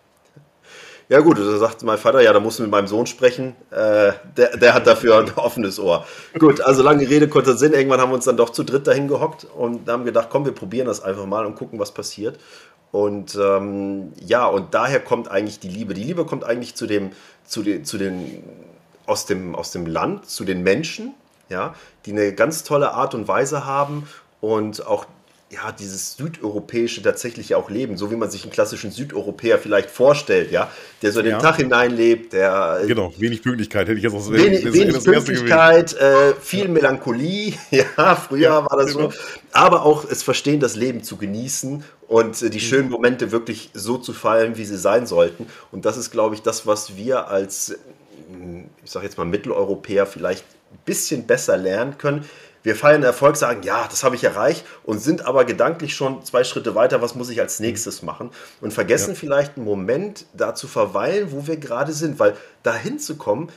Ja, 1.08 1.20
gut, 1.20 1.38
da 1.38 1.58
sagt 1.58 1.84
mein 1.84 1.98
Vater: 1.98 2.22
Ja, 2.22 2.34
da 2.34 2.40
musst 2.42 2.60
du 2.60 2.64
mit 2.64 2.72
meinem 2.72 2.88
Sohn 2.88 3.06
sprechen, 3.06 3.56
äh, 3.72 4.12
der, 4.36 4.58
der 4.58 4.74
hat 4.74 4.88
dafür 4.88 5.20
ein 5.20 5.32
offenes 5.36 5.80
Ohr. 5.80 6.06
Gut, 6.38 6.60
also 6.60 6.84
lange 6.84 7.10
Rede, 7.10 7.30
kurzer 7.30 7.56
Sinn. 7.56 7.74
Irgendwann 7.74 8.02
haben 8.02 8.10
wir 8.10 8.16
uns 8.16 8.26
dann 8.26 8.38
doch 8.38 8.50
zu 8.50 8.64
dritt 8.64 8.86
dahin 8.86 9.08
gehockt 9.08 9.48
und 9.56 9.88
haben 9.88 10.04
gedacht: 10.04 10.28
Komm, 10.30 10.44
wir 10.46 10.52
probieren 10.52 10.88
das 10.88 11.02
einfach 11.02 11.26
mal 11.26 11.46
und 11.46 11.56
gucken, 11.56 11.80
was 11.80 11.94
passiert. 11.94 12.38
Und 12.92 13.36
ähm, 13.36 14.14
ja, 14.26 14.46
und 14.48 14.74
daher 14.74 15.00
kommt 15.00 15.30
eigentlich 15.30 15.60
die 15.60 15.70
Liebe. 15.70 15.94
Die 15.94 16.04
Liebe 16.04 16.26
kommt 16.26 16.44
eigentlich 16.44 16.76
zu, 16.76 16.88
dem, 16.88 17.12
zu, 17.46 17.62
den, 17.62 17.84
zu 17.84 17.98
den 17.98 18.42
aus 19.06 19.26
dem, 19.26 19.56
aus 19.56 19.72
dem 19.72 19.86
Land 19.86 20.30
zu 20.30 20.46
den 20.46 20.64
Menschen, 20.64 21.14
ja, 21.50 21.76
die 22.06 22.12
eine 22.12 22.34
ganz 22.34 22.64
tolle 22.64 22.92
Art 22.92 23.14
und 23.14 23.28
Weise 23.28 23.66
haben 23.66 24.08
und 24.42 24.86
auch 24.86 25.06
ja, 25.52 25.72
dieses 25.72 26.18
südeuropäische 26.18 27.04
tatsächlich 27.04 27.54
auch 27.54 27.70
leben, 27.70 27.98
so 27.98 28.10
wie 28.10 28.16
man 28.16 28.32
sich 28.32 28.44
einen 28.44 28.52
klassischen 28.52 28.90
Südeuropäer 28.90 29.60
vielleicht 29.60 29.92
vorstellt, 29.92 30.52
ja, 30.52 30.72
der 31.04 31.12
so 31.12 31.22
den 31.22 31.38
Tag 31.38 31.58
hineinlebt, 31.58 32.34
der 32.34 32.82
genau 32.88 33.14
wenig 33.18 33.44
Pünktlichkeit 33.44 33.88
hätte 33.88 33.98
ich 33.98 34.04
jetzt 34.04 34.16
auch 34.16 34.32
wenig, 34.32 34.64
das, 34.64 34.74
wenig 34.74 34.96
das 34.96 35.04
Pünktlichkeit, 35.04 35.94
äh, 35.94 36.34
viel 36.42 36.68
Melancholie, 36.68 37.54
ja, 37.72 38.16
früher 38.16 38.42
ja, 38.42 38.66
war 38.66 38.78
das 38.78 38.96
genau. 38.96 39.12
so, 39.12 39.18
aber 39.52 39.86
auch 39.86 40.04
es 40.10 40.24
verstehen, 40.24 40.60
das 40.60 40.76
Leben 40.76 41.04
zu 41.04 41.16
genießen 41.16 41.84
und 42.08 42.42
äh, 42.42 42.50
die 42.50 42.58
mhm. 42.58 42.62
schönen 42.62 42.90
Momente 42.90 43.32
wirklich 43.32 43.70
so 43.76 44.00
zu 44.00 44.14
feiern, 44.14 44.58
wie 44.58 44.66
sie 44.66 44.78
sein 44.78 45.06
sollten. 45.06 45.46
Und 45.72 45.86
das 45.86 45.96
ist, 45.96 46.10
glaube 46.10 46.34
ich, 46.34 46.42
das, 46.42 46.66
was 46.66 46.98
wir 46.98 47.28
als 47.28 47.78
ich 48.84 48.92
sage 48.92 49.06
jetzt 49.06 49.18
mal 49.18 49.26
Mitteleuropäer 49.26 50.06
vielleicht 50.06 50.46
ein 50.72 50.80
bisschen 50.86 51.28
besser 51.28 51.58
lernen 51.58 51.98
können. 51.98 52.26
Wir 52.64 52.76
feiern 52.76 53.04
Erfolg, 53.04 53.38
sagen, 53.38 53.62
ja, 53.62 53.88
das 53.88 54.04
habe 54.04 54.16
ich 54.16 54.24
erreicht 54.24 54.66
und 54.84 55.00
sind 55.00 55.26
aber 55.26 55.46
gedanklich 55.46 55.94
schon 55.96 56.26
zwei 56.26 56.44
Schritte 56.44 56.74
weiter, 56.74 57.00
was 57.00 57.14
muss 57.14 57.30
ich 57.30 57.40
als 57.40 57.60
nächstes 57.60 58.02
machen 58.02 58.32
und 58.60 58.74
vergessen 58.74 59.12
ja. 59.12 59.20
vielleicht 59.20 59.56
einen 59.56 59.66
Moment 59.66 60.26
da 60.34 60.56
zu 60.56 60.68
verweilen, 60.68 61.32
wo 61.32 61.46
wir 61.46 61.58
gerade 61.58 61.94
sind, 61.94 62.18
weil 62.18 62.36
dahin 62.64 62.98
zu 62.98 63.18
kommen, 63.18 63.50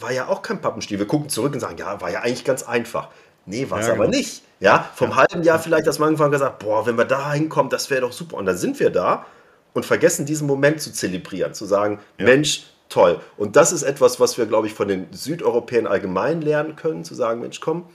war 0.00 0.10
ja 0.10 0.28
auch 0.28 0.40
kein 0.40 0.60
Pappenstiel. 0.62 0.98
Wir 0.98 1.06
gucken 1.06 1.28
zurück 1.28 1.52
und 1.52 1.60
sagen, 1.60 1.76
ja, 1.76 2.00
war 2.00 2.10
ja 2.10 2.20
eigentlich 2.20 2.44
ganz 2.44 2.62
einfach. 2.62 3.08
Nee, 3.44 3.68
war 3.70 3.80
es 3.80 3.88
ja, 3.88 3.92
aber 3.92 4.06
genau. 4.06 4.16
nicht. 4.16 4.42
Ja, 4.58 4.90
vom 4.94 5.10
ja. 5.10 5.16
halben 5.16 5.42
Jahr 5.42 5.58
vielleicht, 5.58 5.86
dass 5.86 5.98
man 5.98 6.08
angefangen 6.08 6.32
gesagt, 6.32 6.58
boah, 6.58 6.86
wenn 6.86 6.96
wir 6.96 7.04
da 7.04 7.32
hinkommen, 7.32 7.70
das 7.70 7.90
wäre 7.90 8.00
doch 8.02 8.12
super. 8.12 8.36
Und 8.38 8.46
dann 8.46 8.56
sind 8.56 8.80
wir 8.80 8.90
da 8.90 9.26
und 9.74 9.84
vergessen 9.84 10.24
diesen 10.24 10.46
Moment 10.46 10.80
zu 10.80 10.92
zelebrieren, 10.92 11.52
zu 11.52 11.66
sagen, 11.66 12.00
Mensch, 12.16 12.64
toll. 12.88 13.20
Und 13.36 13.56
das 13.56 13.72
ist 13.72 13.82
etwas, 13.82 14.20
was 14.20 14.38
wir, 14.38 14.46
glaube 14.46 14.66
ich, 14.66 14.74
von 14.74 14.88
den 14.88 15.06
Südeuropäern 15.12 15.86
allgemein 15.86 16.40
lernen 16.42 16.76
können, 16.76 17.04
zu 17.04 17.14
sagen, 17.14 17.40
Mensch, 17.40 17.60
komm, 17.60 17.86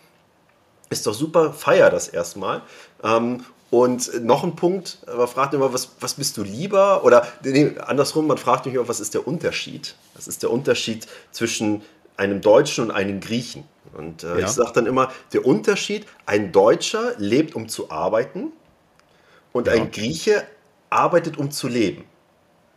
ist 0.89 1.07
doch 1.07 1.13
super, 1.13 1.53
feier 1.53 1.89
das 1.89 2.07
erstmal. 2.07 2.61
Ähm, 3.03 3.45
und 3.69 4.21
noch 4.21 4.43
ein 4.43 4.57
Punkt, 4.57 4.97
man 5.07 5.27
fragt 5.29 5.53
immer, 5.53 5.73
was, 5.73 5.91
was 6.01 6.15
bist 6.15 6.35
du 6.35 6.43
lieber? 6.43 7.05
Oder 7.05 7.25
nee, 7.41 7.73
andersrum, 7.79 8.27
man 8.27 8.37
fragt 8.37 8.65
mich 8.65 8.75
immer, 8.75 8.89
was 8.89 8.99
ist 8.99 9.13
der 9.13 9.25
Unterschied? 9.25 9.95
Was 10.13 10.27
ist 10.27 10.43
der 10.43 10.51
Unterschied 10.51 11.07
zwischen 11.31 11.81
einem 12.17 12.41
Deutschen 12.41 12.83
und 12.83 12.91
einem 12.91 13.21
Griechen? 13.21 13.63
Und 13.93 14.23
äh, 14.23 14.39
ja. 14.41 14.45
ich 14.45 14.47
sage 14.47 14.71
dann 14.73 14.85
immer, 14.85 15.09
der 15.31 15.45
Unterschied, 15.45 16.05
ein 16.25 16.51
Deutscher 16.51 17.13
lebt, 17.17 17.55
um 17.55 17.69
zu 17.69 17.89
arbeiten 17.89 18.51
und 19.53 19.67
ja. 19.67 19.73
ein 19.73 19.89
Grieche 19.91 20.43
arbeitet, 20.89 21.37
um 21.37 21.49
zu 21.49 21.69
leben. 21.69 22.03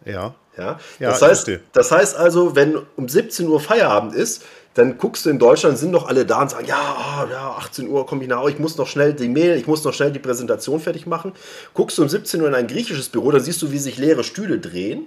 Ja. 0.04 0.34
Ja, 0.56 0.78
ja 1.00 1.10
das, 1.10 1.22
heißt, 1.22 1.50
das 1.72 1.90
heißt 1.90 2.16
also, 2.16 2.54
wenn 2.54 2.78
um 2.96 3.08
17 3.08 3.48
Uhr 3.48 3.60
Feierabend 3.60 4.14
ist, 4.14 4.44
dann 4.74 4.98
guckst 4.98 5.24
du 5.24 5.30
in 5.30 5.38
Deutschland, 5.38 5.78
sind 5.78 5.92
doch 5.92 6.08
alle 6.08 6.26
da 6.26 6.42
und 6.42 6.50
sagen, 6.50 6.66
ja, 6.66 6.96
oh, 6.98 7.30
ja 7.30 7.54
18 7.58 7.88
Uhr 7.88 8.06
komme 8.06 8.22
ich 8.22 8.28
nach, 8.28 8.46
ich 8.46 8.58
muss 8.58 8.76
noch 8.76 8.88
schnell 8.88 9.14
die 9.14 9.28
Mail, 9.28 9.56
ich 9.56 9.66
muss 9.66 9.84
noch 9.84 9.94
schnell 9.94 10.10
die 10.10 10.18
Präsentation 10.18 10.80
fertig 10.80 11.06
machen. 11.06 11.32
Guckst 11.74 11.98
du 11.98 12.02
um 12.02 12.08
17 12.08 12.40
Uhr 12.40 12.48
in 12.48 12.54
ein 12.54 12.66
griechisches 12.66 13.08
Büro, 13.08 13.30
dann 13.30 13.40
siehst 13.40 13.62
du, 13.62 13.70
wie 13.70 13.78
sich 13.78 13.98
leere 13.98 14.24
Stühle 14.24 14.58
drehen. 14.58 15.06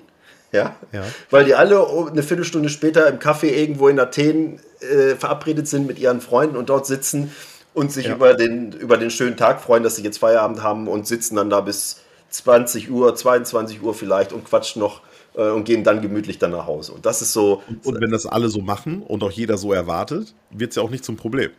Ja? 0.53 0.77
ja. 0.93 1.03
Weil 1.29 1.43
die 1.43 1.55
alle 1.55 1.85
eine 2.09 2.23
Viertelstunde 2.23 2.69
später 2.69 3.07
im 3.07 3.19
Café 3.19 3.47
irgendwo 3.47 3.89
in 3.89 3.99
Athen 3.99 4.61
äh, 4.79 5.15
verabredet 5.15 5.67
sind 5.67 5.85
mit 5.85 5.99
ihren 5.99 6.21
Freunden 6.21 6.55
und 6.55 6.69
dort 6.69 6.85
sitzen 6.85 7.31
und 7.73 7.91
sich 7.91 8.07
ja. 8.07 8.15
über, 8.15 8.33
den, 8.33 8.71
über 8.71 8.97
den 8.97 9.11
schönen 9.11 9.35
Tag 9.35 9.61
freuen, 9.61 9.83
dass 9.83 9.97
sie 9.97 10.03
jetzt 10.03 10.19
Feierabend 10.19 10.63
haben 10.63 10.87
und 10.87 11.05
sitzen 11.07 11.35
dann 11.35 11.49
da 11.49 11.59
bis 11.59 11.97
20 12.29 12.91
Uhr, 12.91 13.15
22 13.15 13.81
Uhr 13.81 13.93
vielleicht 13.93 14.33
und 14.33 14.45
quatschen 14.45 14.81
noch 14.81 15.01
äh, 15.35 15.49
und 15.49 15.63
gehen 15.63 15.83
dann 15.83 16.01
gemütlich 16.01 16.39
dann 16.39 16.51
nach 16.51 16.65
Hause. 16.65 16.93
Und 16.93 17.05
das 17.05 17.21
ist 17.21 17.33
so. 17.33 17.63
Und, 17.67 17.85
und 17.85 18.01
wenn 18.01 18.11
das 18.11 18.25
alle 18.25 18.49
so 18.49 18.61
machen 18.61 19.01
und 19.01 19.23
auch 19.23 19.31
jeder 19.31 19.57
so 19.57 19.73
erwartet, 19.73 20.33
wird 20.49 20.71
es 20.71 20.75
ja 20.75 20.83
auch 20.83 20.89
nicht 20.89 21.05
zum 21.05 21.15
Problem. 21.15 21.51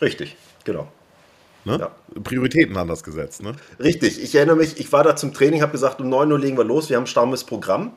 Richtig, 0.00 0.36
genau. 0.64 0.88
Ne? 1.64 1.78
Ja. 1.78 2.20
Prioritäten 2.22 2.76
anders 2.76 3.02
gesetzt. 3.02 3.42
Ne? 3.42 3.52
Richtig. 3.78 4.22
Ich 4.22 4.34
erinnere 4.34 4.56
mich, 4.56 4.78
ich 4.78 4.92
war 4.92 5.04
da 5.04 5.16
zum 5.16 5.34
Training, 5.34 5.60
habe 5.60 5.72
gesagt, 5.72 6.00
um 6.00 6.08
9 6.08 6.32
Uhr 6.32 6.38
legen 6.38 6.56
wir 6.56 6.64
los, 6.64 6.88
wir 6.88 6.96
haben 6.96 7.04
ein 7.04 7.08
staumes 7.08 7.44
Programm. 7.44 7.92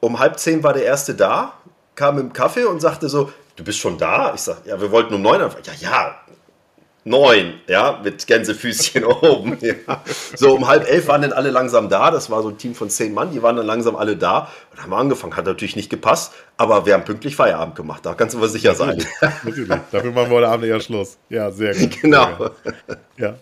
Um 0.00 0.18
halb 0.18 0.38
zehn 0.38 0.62
war 0.62 0.72
der 0.72 0.84
Erste 0.84 1.14
da, 1.14 1.54
kam 1.94 2.18
im 2.18 2.32
Kaffee 2.32 2.64
und 2.64 2.80
sagte 2.80 3.08
so, 3.08 3.32
du 3.56 3.64
bist 3.64 3.78
schon 3.78 3.98
da? 3.98 4.34
Ich 4.34 4.42
sage, 4.42 4.60
ja, 4.66 4.80
wir 4.80 4.90
wollten 4.90 5.14
um 5.14 5.22
neun 5.22 5.40
anfangen. 5.40 5.64
Ja, 5.64 5.90
ja, 5.90 6.16
neun, 7.04 7.54
ja, 7.68 8.00
mit 8.02 8.26
Gänsefüßchen 8.26 9.04
oben. 9.22 9.58
Ja. 9.60 10.02
So 10.34 10.54
um 10.54 10.66
halb 10.66 10.88
elf 10.88 11.06
waren 11.06 11.22
dann 11.22 11.32
alle 11.32 11.50
langsam 11.50 11.88
da. 11.88 12.10
Das 12.10 12.30
war 12.30 12.42
so 12.42 12.48
ein 12.48 12.58
Team 12.58 12.74
von 12.74 12.90
zehn 12.90 13.12
Mann, 13.12 13.30
die 13.32 13.42
waren 13.42 13.56
dann 13.56 13.66
langsam 13.66 13.96
alle 13.96 14.16
da 14.16 14.50
und 14.72 14.82
haben 14.82 14.92
angefangen. 14.94 15.36
Hat 15.36 15.46
natürlich 15.46 15.76
nicht 15.76 15.90
gepasst, 15.90 16.32
aber 16.56 16.86
wir 16.86 16.94
haben 16.94 17.04
pünktlich 17.04 17.36
Feierabend 17.36 17.76
gemacht. 17.76 18.04
Da 18.04 18.14
kannst 18.14 18.34
du 18.34 18.38
aber 18.38 18.48
sicher 18.48 18.74
sein. 18.74 19.04
Natürlich. 19.44 19.68
Dafür 19.92 20.12
machen 20.12 20.30
wir 20.30 20.36
heute 20.36 20.48
Abend 20.48 20.66
eher 20.66 20.80
Schluss. 20.80 21.18
Ja, 21.28 21.50
sehr 21.50 21.74
gut. 21.74 22.00
Genau. 22.00 22.50
Ja. 23.16 23.36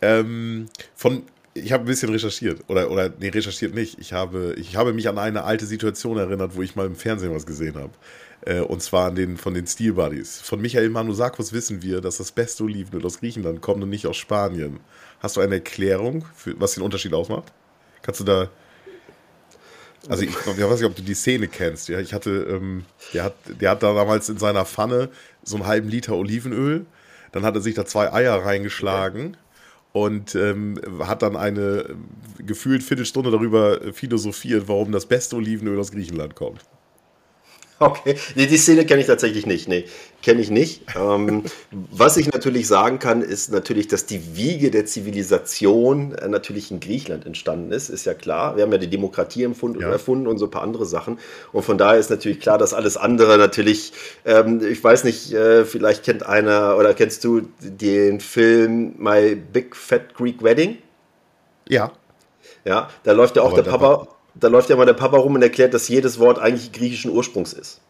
Ähm, 0.00 0.68
von, 0.94 1.22
ich 1.54 1.72
habe 1.72 1.84
ein 1.84 1.86
bisschen 1.86 2.10
recherchiert. 2.10 2.60
Oder, 2.68 2.90
oder 2.90 3.10
nee, 3.18 3.28
recherchiert 3.28 3.74
nicht. 3.74 3.98
Ich 3.98 4.12
habe, 4.12 4.54
ich 4.58 4.76
habe 4.76 4.92
mich 4.92 5.08
an 5.08 5.18
eine 5.18 5.44
alte 5.44 5.66
Situation 5.66 6.18
erinnert, 6.18 6.56
wo 6.56 6.62
ich 6.62 6.76
mal 6.76 6.86
im 6.86 6.96
Fernsehen 6.96 7.34
was 7.34 7.46
gesehen 7.46 7.76
habe. 7.76 7.92
Äh, 8.44 8.60
und 8.60 8.82
zwar 8.82 9.08
an 9.08 9.14
den, 9.14 9.36
von 9.36 9.54
den 9.54 9.66
Steel 9.66 9.94
Buddies. 9.94 10.40
Von 10.40 10.60
Michael 10.60 10.90
Manusakos 10.90 11.52
wissen 11.52 11.82
wir, 11.82 12.00
dass 12.00 12.18
das 12.18 12.32
beste 12.32 12.64
Olivenöl 12.64 13.04
aus 13.06 13.20
Griechenland 13.20 13.60
kommt 13.60 13.82
und 13.82 13.88
nicht 13.88 14.06
aus 14.06 14.16
Spanien. 14.16 14.80
Hast 15.20 15.36
du 15.36 15.40
eine 15.40 15.56
Erklärung, 15.56 16.24
für, 16.34 16.58
was 16.60 16.74
den 16.74 16.82
Unterschied 16.82 17.14
ausmacht? 17.14 17.52
Kannst 18.02 18.20
du 18.20 18.24
da. 18.24 18.48
Also 20.08 20.24
ich, 20.24 20.30
ich 20.30 20.46
weiß 20.46 20.80
nicht, 20.80 20.90
ob 20.90 20.96
du 20.96 21.02
die 21.02 21.14
Szene 21.14 21.46
kennst. 21.46 21.88
Ja, 21.88 22.00
ich 22.00 22.12
hatte, 22.12 22.30
ähm, 22.30 22.84
der 23.14 23.22
hat, 23.22 23.34
der 23.46 23.70
hat 23.70 23.84
da 23.84 23.94
damals 23.94 24.28
in 24.28 24.38
seiner 24.38 24.64
Pfanne 24.64 25.10
so 25.44 25.54
einen 25.56 25.66
halben 25.66 25.88
Liter 25.88 26.16
Olivenöl. 26.16 26.86
Dann 27.30 27.44
hat 27.44 27.54
er 27.54 27.60
sich 27.60 27.76
da 27.76 27.86
zwei 27.86 28.12
Eier 28.12 28.44
reingeschlagen 28.44 29.36
und 29.92 30.34
ähm, 30.34 30.80
hat 30.98 31.22
dann 31.22 31.36
eine 31.36 31.94
gefühlt 32.38 32.82
Viertelstunde 32.82 33.30
darüber 33.30 33.92
philosophiert, 33.92 34.66
warum 34.66 34.90
das 34.90 35.06
beste 35.06 35.36
Olivenöl 35.36 35.78
aus 35.78 35.92
Griechenland 35.92 36.34
kommt. 36.34 36.64
Okay, 37.82 38.16
die, 38.36 38.46
die 38.46 38.56
Szene 38.56 38.86
kenne 38.86 39.00
ich 39.00 39.06
tatsächlich 39.06 39.46
nicht. 39.46 39.68
Nee, 39.68 39.86
kenne 40.22 40.40
ich 40.40 40.50
nicht. 40.50 40.82
Ähm, 40.96 41.44
was 41.70 42.16
ich 42.16 42.32
natürlich 42.32 42.68
sagen 42.68 42.98
kann, 42.98 43.22
ist 43.22 43.50
natürlich, 43.50 43.88
dass 43.88 44.06
die 44.06 44.36
Wiege 44.36 44.70
der 44.70 44.86
Zivilisation 44.86 46.14
äh, 46.14 46.28
natürlich 46.28 46.70
in 46.70 46.80
Griechenland 46.80 47.26
entstanden 47.26 47.72
ist, 47.72 47.88
ist 47.88 48.04
ja 48.04 48.14
klar. 48.14 48.56
Wir 48.56 48.62
haben 48.62 48.72
ja 48.72 48.78
die 48.78 48.90
Demokratie 48.90 49.42
empfunden, 49.42 49.80
ja. 49.80 49.90
erfunden 49.90 50.26
und 50.26 50.38
so 50.38 50.46
ein 50.46 50.50
paar 50.50 50.62
andere 50.62 50.86
Sachen. 50.86 51.18
Und 51.52 51.64
von 51.64 51.78
daher 51.78 51.98
ist 51.98 52.10
natürlich 52.10 52.40
klar, 52.40 52.58
dass 52.58 52.72
alles 52.72 52.96
andere 52.96 53.36
natürlich, 53.38 53.92
ähm, 54.24 54.64
ich 54.64 54.82
weiß 54.82 55.04
nicht, 55.04 55.32
äh, 55.32 55.64
vielleicht 55.64 56.04
kennt 56.04 56.24
einer 56.24 56.76
oder 56.78 56.94
kennst 56.94 57.24
du 57.24 57.42
den 57.60 58.20
Film 58.20 58.94
My 58.98 59.34
Big 59.34 59.74
Fat 59.74 60.14
Greek 60.14 60.42
Wedding? 60.42 60.78
Ja. 61.68 61.92
Ja, 62.64 62.90
da 63.02 63.12
läuft 63.12 63.36
ja 63.36 63.42
auch 63.42 63.52
Aber 63.52 63.62
der 63.62 63.70
Papa 63.70 64.08
da 64.34 64.48
läuft 64.48 64.70
ja 64.70 64.76
mal 64.76 64.86
der 64.86 64.94
Papa 64.94 65.16
rum 65.16 65.34
und 65.34 65.42
erklärt, 65.42 65.74
dass 65.74 65.88
jedes 65.88 66.18
Wort 66.18 66.38
eigentlich 66.38 66.72
griechischen 66.72 67.10
Ursprungs 67.10 67.52
ist. 67.52 67.80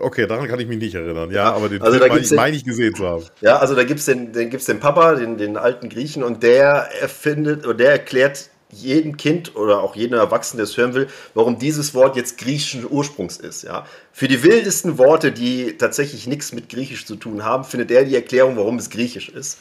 Okay, 0.00 0.26
daran 0.26 0.48
kann 0.48 0.58
ich 0.58 0.66
mich 0.66 0.78
nicht 0.78 0.94
erinnern. 0.94 1.30
Ja, 1.30 1.52
aber 1.52 1.68
den 1.68 1.80
also 1.80 1.98
meine 1.98 2.18
ich, 2.18 2.30
mein 2.32 2.54
ich 2.54 2.64
gesehen 2.64 2.94
zu 2.94 3.06
haben. 3.06 3.24
Ja, 3.40 3.58
also 3.58 3.74
da 3.74 3.84
gibt 3.84 4.00
es 4.00 4.06
den, 4.06 4.32
den, 4.32 4.50
gibt's 4.50 4.66
den 4.66 4.80
Papa, 4.80 5.14
den, 5.14 5.38
den 5.38 5.56
alten 5.56 5.88
Griechen, 5.88 6.22
und 6.24 6.42
der 6.42 6.88
erfindet 7.00 7.64
oder 7.64 7.74
der 7.74 7.90
erklärt 7.92 8.50
jedem 8.74 9.16
Kind 9.16 9.54
oder 9.56 9.82
auch 9.82 9.94
jedem 9.94 10.18
Erwachsenen, 10.18 10.58
der 10.58 10.64
es 10.64 10.76
hören 10.76 10.94
will, 10.94 11.06
warum 11.34 11.58
dieses 11.58 11.94
Wort 11.94 12.16
jetzt 12.16 12.38
griechischen 12.38 12.90
Ursprungs 12.90 13.36
ist. 13.36 13.62
Ja? 13.62 13.86
Für 14.12 14.28
die 14.28 14.42
wildesten 14.42 14.98
Worte, 14.98 15.32
die 15.32 15.76
tatsächlich 15.78 16.26
nichts 16.26 16.52
mit 16.52 16.68
Griechisch 16.68 17.06
zu 17.06 17.16
tun 17.16 17.44
haben, 17.44 17.64
findet 17.64 17.90
er 17.90 18.04
die 18.04 18.14
Erklärung, 18.14 18.56
warum 18.56 18.78
es 18.78 18.90
griechisch 18.90 19.28
ist. 19.28 19.58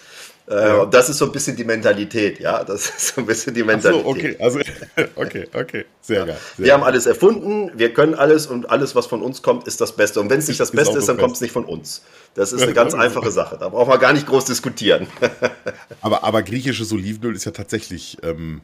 Äh, 0.47 0.55
ja. 0.55 0.85
Das 0.85 1.09
ist 1.09 1.17
so 1.19 1.25
ein 1.25 1.31
bisschen 1.31 1.55
die 1.55 1.63
Mentalität, 1.63 2.39
ja. 2.39 2.63
Das 2.63 2.89
ist 2.89 3.07
so 3.07 3.21
ein 3.21 3.25
bisschen 3.25 3.53
die 3.53 3.63
Mentalität. 3.63 4.03
So, 4.03 4.09
okay, 4.09 4.37
also, 4.39 4.59
okay, 5.15 5.47
okay, 5.53 5.85
sehr 6.01 6.19
ja. 6.19 6.25
geil. 6.25 6.37
Sehr 6.57 6.65
wir 6.65 6.73
haben 6.73 6.83
alles 6.83 7.05
erfunden, 7.05 7.71
wir 7.75 7.93
können 7.93 8.13
alles 8.13 8.47
und 8.47 8.69
alles, 8.69 8.93
was 8.95 9.05
von 9.05 9.21
uns 9.21 9.41
kommt, 9.41 9.67
ist 9.67 9.79
das 9.79 9.95
Beste. 9.95 10.19
Und 10.19 10.29
wenn 10.29 10.39
es 10.39 10.47
nicht 10.47 10.59
das 10.59 10.69
ist 10.69 10.75
Beste 10.75 10.97
ist, 10.97 11.07
dann 11.07 11.17
kommt 11.17 11.35
es 11.35 11.41
nicht 11.41 11.51
von 11.53 11.63
uns. 11.63 12.03
Das 12.35 12.51
ist 12.51 12.61
eine 12.61 12.73
ganz 12.81 12.93
einfache 12.93 13.31
Sache. 13.31 13.57
Da 13.57 13.69
braucht 13.69 13.87
man 13.87 13.99
gar 13.99 14.11
nicht 14.11 14.27
groß 14.27 14.45
diskutieren. 14.45 15.07
aber, 16.01 16.23
aber 16.23 16.43
griechisches 16.43 16.91
Olivenöl 16.91 17.35
ist 17.35 17.45
ja 17.45 17.51
tatsächlich 17.51 18.17
ähm, 18.21 18.61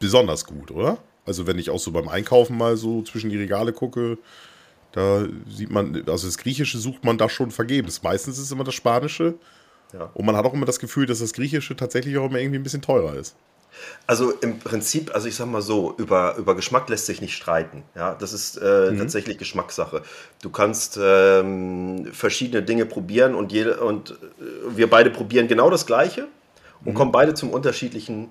besonders 0.00 0.44
gut, 0.44 0.72
oder? 0.72 0.98
Also, 1.24 1.46
wenn 1.46 1.58
ich 1.58 1.70
auch 1.70 1.80
so 1.80 1.90
beim 1.92 2.08
Einkaufen 2.08 2.56
mal 2.56 2.76
so 2.76 3.02
zwischen 3.02 3.30
die 3.30 3.36
Regale 3.36 3.72
gucke, 3.72 4.18
da 4.92 5.26
sieht 5.48 5.70
man, 5.70 6.02
also 6.06 6.26
das 6.26 6.38
Griechische 6.38 6.78
sucht 6.78 7.04
man 7.04 7.18
da 7.18 7.28
schon 7.28 7.50
vergebens. 7.50 8.02
Meistens 8.02 8.38
ist 8.38 8.44
es 8.44 8.50
immer 8.50 8.64
das 8.64 8.74
Spanische. 8.74 9.34
Ja. 9.92 10.10
Und 10.14 10.26
man 10.26 10.36
hat 10.36 10.44
auch 10.44 10.54
immer 10.54 10.66
das 10.66 10.78
Gefühl, 10.78 11.06
dass 11.06 11.20
das 11.20 11.32
Griechische 11.32 11.76
tatsächlich 11.76 12.18
auch 12.18 12.26
immer 12.26 12.38
irgendwie 12.38 12.58
ein 12.58 12.62
bisschen 12.62 12.82
teurer 12.82 13.14
ist. 13.14 13.36
Also 14.06 14.30
im 14.30 14.58
Prinzip, 14.58 15.14
also 15.14 15.28
ich 15.28 15.34
sag 15.34 15.46
mal 15.46 15.62
so, 15.62 15.94
über, 15.98 16.36
über 16.36 16.54
Geschmack 16.54 16.88
lässt 16.88 17.06
sich 17.06 17.20
nicht 17.20 17.34
streiten. 17.34 17.82
Ja, 17.94 18.14
das 18.14 18.32
ist 18.32 18.56
äh, 18.56 18.90
mhm. 18.90 18.98
tatsächlich 18.98 19.38
Geschmackssache. 19.38 20.02
Du 20.42 20.50
kannst 20.50 20.98
ähm, 21.00 22.08
verschiedene 22.12 22.62
Dinge 22.62 22.86
probieren 22.86 23.34
und, 23.34 23.52
jede, 23.52 23.80
und 23.80 24.12
äh, 24.12 24.14
wir 24.76 24.88
beide 24.88 25.10
probieren 25.10 25.48
genau 25.48 25.70
das 25.70 25.86
Gleiche 25.86 26.28
und 26.84 26.92
mhm. 26.92 26.94
kommen 26.94 27.12
beide 27.12 27.34
zum 27.34 27.50
unterschiedlichen 27.50 28.28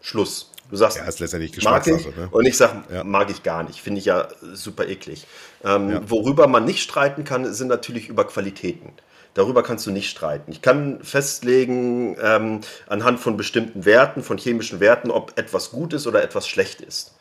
Schluss. 0.00 0.50
Du 0.70 0.76
sagst, 0.76 0.96
ja, 0.96 1.04
ist 1.04 1.20
letztendlich 1.20 1.52
Geschmackssache. 1.52 2.08
Ne? 2.16 2.28
Und 2.30 2.46
ich 2.46 2.56
sage, 2.56 2.82
ja. 2.92 3.04
mag 3.04 3.30
ich 3.30 3.42
gar 3.42 3.62
nicht. 3.62 3.80
Finde 3.80 4.00
ich 4.00 4.06
ja 4.06 4.28
super 4.54 4.88
eklig. 4.88 5.26
Ähm, 5.62 5.90
ja. 5.90 6.10
Worüber 6.10 6.46
man 6.46 6.64
nicht 6.64 6.82
streiten 6.82 7.24
kann, 7.24 7.52
sind 7.52 7.68
natürlich 7.68 8.08
über 8.08 8.26
Qualitäten. 8.26 8.92
Darüber 9.34 9.64
kannst 9.64 9.86
du 9.86 9.90
nicht 9.90 10.08
streiten. 10.08 10.52
Ich 10.52 10.62
kann 10.62 11.00
festlegen 11.02 12.16
ähm, 12.22 12.60
anhand 12.86 13.18
von 13.18 13.36
bestimmten 13.36 13.84
Werten, 13.84 14.22
von 14.22 14.38
chemischen 14.38 14.78
Werten, 14.78 15.10
ob 15.10 15.36
etwas 15.36 15.70
gut 15.70 15.92
ist 15.92 16.06
oder 16.06 16.22
etwas 16.22 16.48
schlecht 16.48 16.80
ist. 16.80 17.14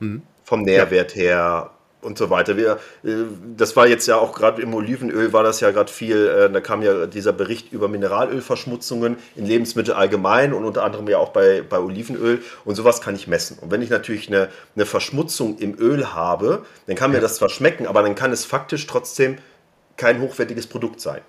Mhm. 0.00 0.22
Vom 0.44 0.62
Nährwert 0.62 1.14
ja. 1.14 1.22
her 1.22 1.70
und 2.02 2.18
so 2.18 2.30
weiter. 2.30 2.56
Wir, 2.56 2.78
äh, 3.04 3.26
das 3.56 3.76
war 3.76 3.86
jetzt 3.86 4.06
ja 4.06 4.16
auch 4.16 4.32
gerade 4.32 4.60
im 4.60 4.74
Olivenöl, 4.74 5.32
war 5.32 5.44
das 5.44 5.60
ja 5.60 5.70
gerade 5.70 5.90
viel, 5.90 6.26
äh, 6.26 6.50
da 6.50 6.60
kam 6.60 6.82
ja 6.82 7.06
dieser 7.06 7.32
Bericht 7.32 7.72
über 7.72 7.88
Mineralölverschmutzungen 7.88 9.16
in 9.36 9.46
Lebensmitteln 9.46 9.96
allgemein 9.96 10.52
und 10.52 10.64
unter 10.64 10.82
anderem 10.82 11.08
ja 11.08 11.18
auch 11.18 11.30
bei, 11.30 11.62
bei 11.62 11.78
Olivenöl 11.78 12.42
und 12.64 12.74
sowas 12.74 13.00
kann 13.00 13.14
ich 13.14 13.28
messen. 13.28 13.58
Und 13.60 13.70
wenn 13.70 13.82
ich 13.82 13.90
natürlich 13.90 14.28
eine, 14.28 14.48
eine 14.74 14.84
Verschmutzung 14.84 15.58
im 15.58 15.78
Öl 15.78 16.12
habe, 16.12 16.64
dann 16.86 16.96
kann 16.96 17.12
mir 17.12 17.20
das 17.20 17.36
zwar 17.36 17.48
schmecken, 17.48 17.86
aber 17.86 18.02
dann 18.02 18.16
kann 18.16 18.32
es 18.32 18.44
faktisch 18.44 18.86
trotzdem 18.88 19.38
kein 19.96 20.20
hochwertiges 20.20 20.66
Produkt 20.66 21.00
sein. 21.00 21.20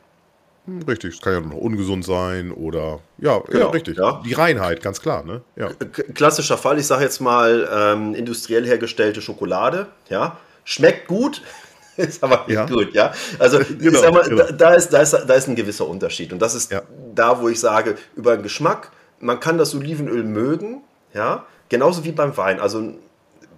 Richtig, 0.87 1.15
es 1.15 1.21
kann 1.21 1.33
ja 1.33 1.39
noch 1.41 1.57
ungesund 1.57 2.05
sein 2.05 2.51
oder 2.51 2.99
ja, 3.17 3.39
genau, 3.39 3.65
ja 3.65 3.69
richtig. 3.71 3.97
Ja. 3.97 4.21
Die 4.25 4.33
Reinheit, 4.33 4.81
ganz 4.81 5.01
klar. 5.01 5.25
Ne? 5.25 5.41
Ja. 5.57 5.69
Klassischer 6.13 6.57
Fall, 6.57 6.79
ich 6.79 6.87
sage 6.87 7.03
jetzt 7.03 7.19
mal 7.19 7.67
ähm, 7.71 8.15
industriell 8.15 8.65
hergestellte 8.65 9.21
Schokolade, 9.21 9.87
ja, 10.09 10.37
schmeckt 10.63 11.07
gut, 11.07 11.41
ist 11.97 12.23
aber 12.23 12.45
nicht 12.47 12.69
gut, 12.69 12.93
ja. 12.93 13.13
Also 13.39 13.59
genau, 13.79 14.11
mal, 14.11 14.23
genau. 14.23 14.51
da, 14.51 14.73
ist, 14.73 14.89
da, 14.89 15.01
ist, 15.01 15.11
da 15.11 15.33
ist 15.33 15.49
ein 15.49 15.55
gewisser 15.55 15.85
Unterschied 15.85 16.31
und 16.31 16.41
das 16.41 16.55
ist 16.55 16.73
da, 17.13 17.41
wo 17.41 17.49
ich 17.49 17.59
sage, 17.59 17.97
über 18.15 18.37
den 18.37 18.43
Geschmack, 18.43 18.91
man 19.19 19.41
kann 19.41 19.57
das 19.57 19.75
Olivenöl 19.75 20.23
mögen, 20.23 20.81
ja, 21.13 21.45
genauso 21.67 22.05
wie 22.05 22.13
beim 22.13 22.37
Wein. 22.37 22.61
Also 22.61 22.93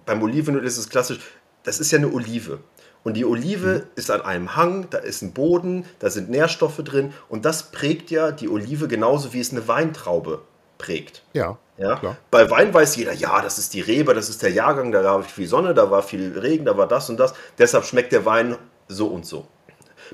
beim 0.06 0.22
Olivenöl 0.22 0.64
ist 0.64 0.76
es 0.76 0.88
klassisch, 0.88 1.20
das 1.62 1.78
ist 1.78 1.92
ja 1.92 1.98
eine 1.98 2.12
Olive. 2.12 2.58
Und 3.06 3.14
die 3.14 3.24
Olive 3.24 3.68
mhm. 3.68 3.82
ist 3.94 4.10
an 4.10 4.20
einem 4.22 4.56
Hang, 4.56 4.90
da 4.90 4.98
ist 4.98 5.22
ein 5.22 5.32
Boden, 5.32 5.84
da 6.00 6.10
sind 6.10 6.28
Nährstoffe 6.28 6.78
drin 6.78 7.12
und 7.28 7.44
das 7.44 7.70
prägt 7.70 8.10
ja 8.10 8.32
die 8.32 8.48
Olive 8.48 8.88
genauso 8.88 9.32
wie 9.32 9.38
es 9.38 9.52
eine 9.52 9.68
Weintraube 9.68 10.40
prägt. 10.76 11.22
Ja. 11.32 11.56
Ja? 11.78 12.00
Klar. 12.00 12.16
Bei 12.32 12.50
Wein 12.50 12.74
weiß 12.74 12.96
jeder, 12.96 13.12
ja, 13.12 13.40
das 13.42 13.58
ist 13.58 13.74
die 13.74 13.80
Rebe, 13.80 14.12
das 14.12 14.28
ist 14.28 14.42
der 14.42 14.50
Jahrgang, 14.50 14.90
da 14.90 15.04
war 15.04 15.22
viel 15.22 15.46
Sonne, 15.46 15.72
da 15.72 15.88
war 15.88 16.02
viel 16.02 16.36
Regen, 16.36 16.64
da 16.64 16.76
war 16.76 16.88
das 16.88 17.08
und 17.08 17.20
das. 17.20 17.32
Deshalb 17.58 17.84
schmeckt 17.84 18.10
der 18.10 18.24
Wein 18.24 18.56
so 18.88 19.06
und 19.06 19.24
so. 19.24 19.46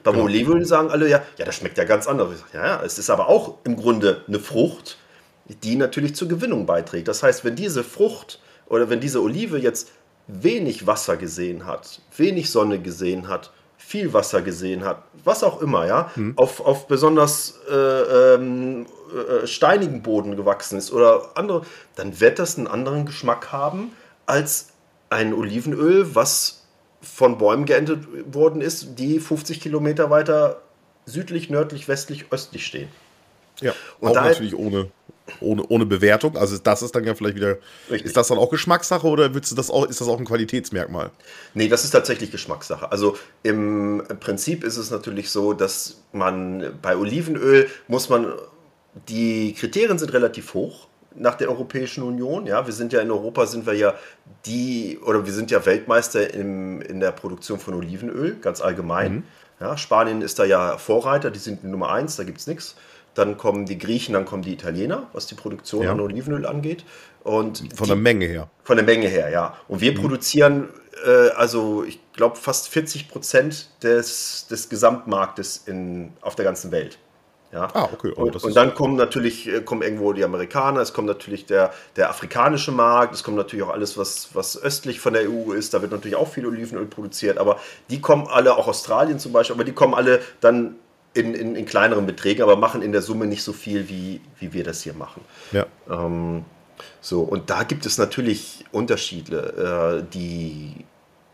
Beim 0.05 0.13
genau. 0.13 0.27
Olivenöl 0.27 0.67
sagen 0.67 0.91
alle, 0.91 1.09
ja, 1.09 1.23
ja, 1.39 1.47
das 1.47 1.55
schmeckt 1.55 1.79
ja 1.79 1.85
ganz 1.85 2.07
anders. 2.07 2.45
Ja, 2.53 2.67
ja, 2.67 2.83
es 2.85 2.99
ist 2.99 3.09
aber 3.09 3.27
auch 3.27 3.55
im 3.65 3.77
Grunde 3.77 4.21
eine 4.29 4.39
Frucht, 4.39 4.99
die 5.47 5.77
natürlich 5.77 6.15
zur 6.15 6.29
Gewinnung 6.29 6.67
beiträgt. 6.67 7.09
Das 7.09 7.23
heißt, 7.23 7.43
wenn 7.43 7.57
diese 7.57 7.85
Frucht 7.85 8.39
oder 8.67 8.91
wenn 8.91 9.01
diese 9.01 9.23
Olive 9.23 9.57
jetzt 9.59 9.93
wenig 10.27 10.87
Wasser 10.87 11.17
gesehen 11.17 11.67
hat, 11.67 12.01
wenig 12.17 12.51
Sonne 12.51 12.81
gesehen 12.81 13.29
hat, 13.29 13.51
viel 13.77 14.13
Wasser 14.13 14.43
gesehen 14.43 14.85
hat, 14.85 15.03
was 15.25 15.43
auch 15.45 15.61
immer, 15.61 15.87
ja, 15.87 16.11
mhm. 16.15 16.35
auf, 16.37 16.61
auf 16.61 16.87
besonders 16.87 17.61
äh, 17.71 17.75
ähm, 18.35 18.87
äh, 19.13 19.47
steinigen 19.47 20.03
Boden 20.03 20.37
gewachsen 20.37 20.79
ist 20.79 20.93
oder 20.93 21.31
andere, 21.35 21.63
dann 21.97 22.21
wird 22.21 22.39
das 22.39 22.57
einen 22.57 22.69
anderen 22.69 23.05
Geschmack 23.05 23.53
haben 23.53 23.93
als 24.27 24.69
ein 25.11 25.35
Olivenöl, 25.35 26.15
was 26.15 26.65
von 27.03 27.37
Bäumen 27.37 27.67
geerntet 27.67 28.07
worden 28.33 28.63
ist, 28.63 28.99
die 28.99 29.19
50 29.19 29.61
Kilometer 29.61 30.09
weiter 30.09 30.63
südlich, 31.05 31.51
nördlich, 31.51 31.89
westlich, 31.89 32.27
östlich 32.31 32.65
stehen. 32.65 32.89
Ja, 33.61 33.75
und 34.01 34.17
auch 34.17 34.25
natürlich 34.25 34.57
ohne, 34.57 34.91
ohne, 35.41 35.63
ohne 35.69 35.87
Bewertung. 35.87 36.37
Also 36.37 36.59
das 36.59 36.83
ist 36.83 36.95
dann 36.95 37.05
ja 37.05 37.15
vielleicht 37.15 37.37
wieder. 37.37 37.59
Richtig. 37.91 38.07
Ist 38.07 38.17
das 38.17 38.29
dann 38.29 38.39
auch 38.39 38.51
Geschmackssache 38.51 39.07
oder 39.07 39.35
willst 39.35 39.51
du 39.51 39.57
das 39.57 39.71
auch, 39.71 39.87
ist 39.87 40.01
das 40.01 40.09
auch 40.09 40.19
ein 40.19 40.25
Qualitätsmerkmal? 40.25 41.11
Nee, 41.55 41.69
das 41.69 41.85
ist 41.85 41.91
tatsächlich 41.91 42.31
Geschmackssache. 42.31 42.91
Also 42.91 43.17
im 43.43 44.03
Prinzip 44.21 44.65
ist 44.65 44.77
es 44.77 44.91
natürlich 44.91 45.31
so, 45.31 45.53
dass 45.53 46.03
man 46.13 46.79
bei 46.83 46.97
Olivenöl 46.97 47.69
muss 47.89 48.09
man. 48.09 48.33
Die 49.09 49.55
Kriterien 49.55 49.99
sind 49.99 50.13
relativ 50.13 50.53
hoch 50.53 50.87
nach 51.15 51.35
der 51.35 51.49
Europäischen 51.49 52.03
Union. 52.03 52.47
Ja, 52.47 52.67
wir 52.67 52.73
sind 52.73 52.93
ja 52.93 53.01
in 53.01 53.11
Europa 53.11 53.47
sind 53.47 53.67
wir 53.67 53.75
ja 53.75 53.95
die 54.47 54.99
oder 55.05 55.25
wir 55.25 55.33
sind 55.33 55.51
ja 55.51 55.65
Weltmeister 55.65 56.33
im, 56.35 56.81
in 56.83 57.01
der 57.01 57.13
Produktion 57.13 57.59
von 57.59 57.75
Olivenöl, 57.75 58.37
ganz 58.41 58.61
allgemein. 58.61 59.15
Mhm. 59.15 59.23
Ja, 59.61 59.77
Spanien 59.77 60.23
ist 60.23 60.39
da 60.39 60.45
ja 60.45 60.77
Vorreiter, 60.77 61.31
die 61.31 61.39
sind 61.39 61.65
Nummer 61.65 61.93
eins, 61.93 62.17
da 62.17 62.25
gibt 62.25 62.39
es 62.39 62.47
nichts. 62.47 62.75
Dann 63.15 63.37
kommen 63.37 63.67
die 63.67 63.79
Griechen, 63.79 64.15
dann 64.15 64.25
kommen 64.25 64.43
die 64.43 64.53
Italiener, 64.53 65.09
was 65.13 65.27
die 65.27 65.35
Produktion 65.35 65.85
ja. 65.85 65.93
an 65.93 66.01
Olivenöl 66.01 66.47
angeht. 66.47 66.85
Und 67.23 67.63
von 67.75 67.87
der 67.87 67.97
Menge 67.97 68.27
her. 68.27 68.49
Von 68.65 68.77
der 68.77 68.87
Menge 68.87 69.07
her, 69.07 69.29
ja. 69.31 69.57
Und 69.69 69.81
wir 69.81 69.93
mhm. 69.93 69.97
produzieren, 70.01 70.69
äh, 71.05 71.29
also 71.31 71.85
ich 71.85 72.01
glaube, 72.13 72.37
fast 72.37 72.69
40 72.69 73.09
Prozent 73.09 73.71
des, 73.83 74.47
des 74.49 74.69
Gesamtmarktes 74.69 75.63
in, 75.67 76.13
auf 76.21 76.35
der 76.35 76.45
ganzen 76.45 76.71
Welt. 76.73 76.99
Ja. 77.53 77.69
Ah, 77.75 77.89
okay. 77.93 78.13
Oh, 78.17 78.23
und, 78.23 78.43
und, 78.43 78.57
dann 78.57 78.75
kommen 78.75 78.97
natürlich 78.97 79.47
äh, 79.47 79.61
kommen 79.61 79.83
irgendwo 79.83 80.15
die 80.15 80.25
Amerikaner, 80.25 80.81
es 80.81 80.95
kommt 80.95 81.07
natürlich 81.07 81.45
der, 81.45 81.71
der 81.97 82.09
afrikanische 82.09 82.73
Markt, 82.73 83.15
es 83.15 83.23
kommt 83.23 83.37
natürlich 83.37 83.63
auch 83.63 83.73
alles, 83.73 83.99
was, 83.99 84.31
was 84.33 84.61
östlich 84.61 85.01
von 85.01 85.13
der 85.13 85.29
EU 85.29 85.53
ist. 85.53 85.75
Da 85.75 85.83
wird 85.83 85.93
natürlich 85.93 86.17
auch 86.17 86.29
viel 86.29 86.47
Olivenöl 86.47 86.87
produziert, 86.87 87.37
aber 87.37 87.61
die 87.91 88.01
kommen 88.01 88.27
alle, 88.27 88.57
auch 88.57 88.69
Australien 88.69 89.19
zum 89.19 89.33
Beispiel, 89.33 89.55
aber 89.55 89.65
die 89.65 89.73
kommen 89.73 89.93
alle 89.93 90.23
dann 90.41 90.77
in, 91.15 91.35
in, 91.35 91.57
in, 91.57 91.67
kleineren 91.67 92.07
Beträgen, 92.07 92.43
aber 92.43 92.57
machen 92.57 92.83
in 92.83 92.93
der 92.93 93.03
Summe 93.03 93.27
nicht 93.27 93.43
so 93.43 93.53
viel, 93.53 93.89
wie, 93.89 94.21
wie 94.39 94.53
wir 94.53 94.65
das 94.65 94.83
hier 94.83 94.95
machen. 94.95 95.23
Ja. 95.53 95.67
Ähm, 95.91 96.45
so, 97.01 97.23
und 97.23 97.51
da 97.51 97.65
gibt 97.65 97.87
es 97.87 97.99
natürlich 97.99 98.65
Unterschiede. 98.73 100.03
Äh, 100.03 100.13
die 100.13 100.85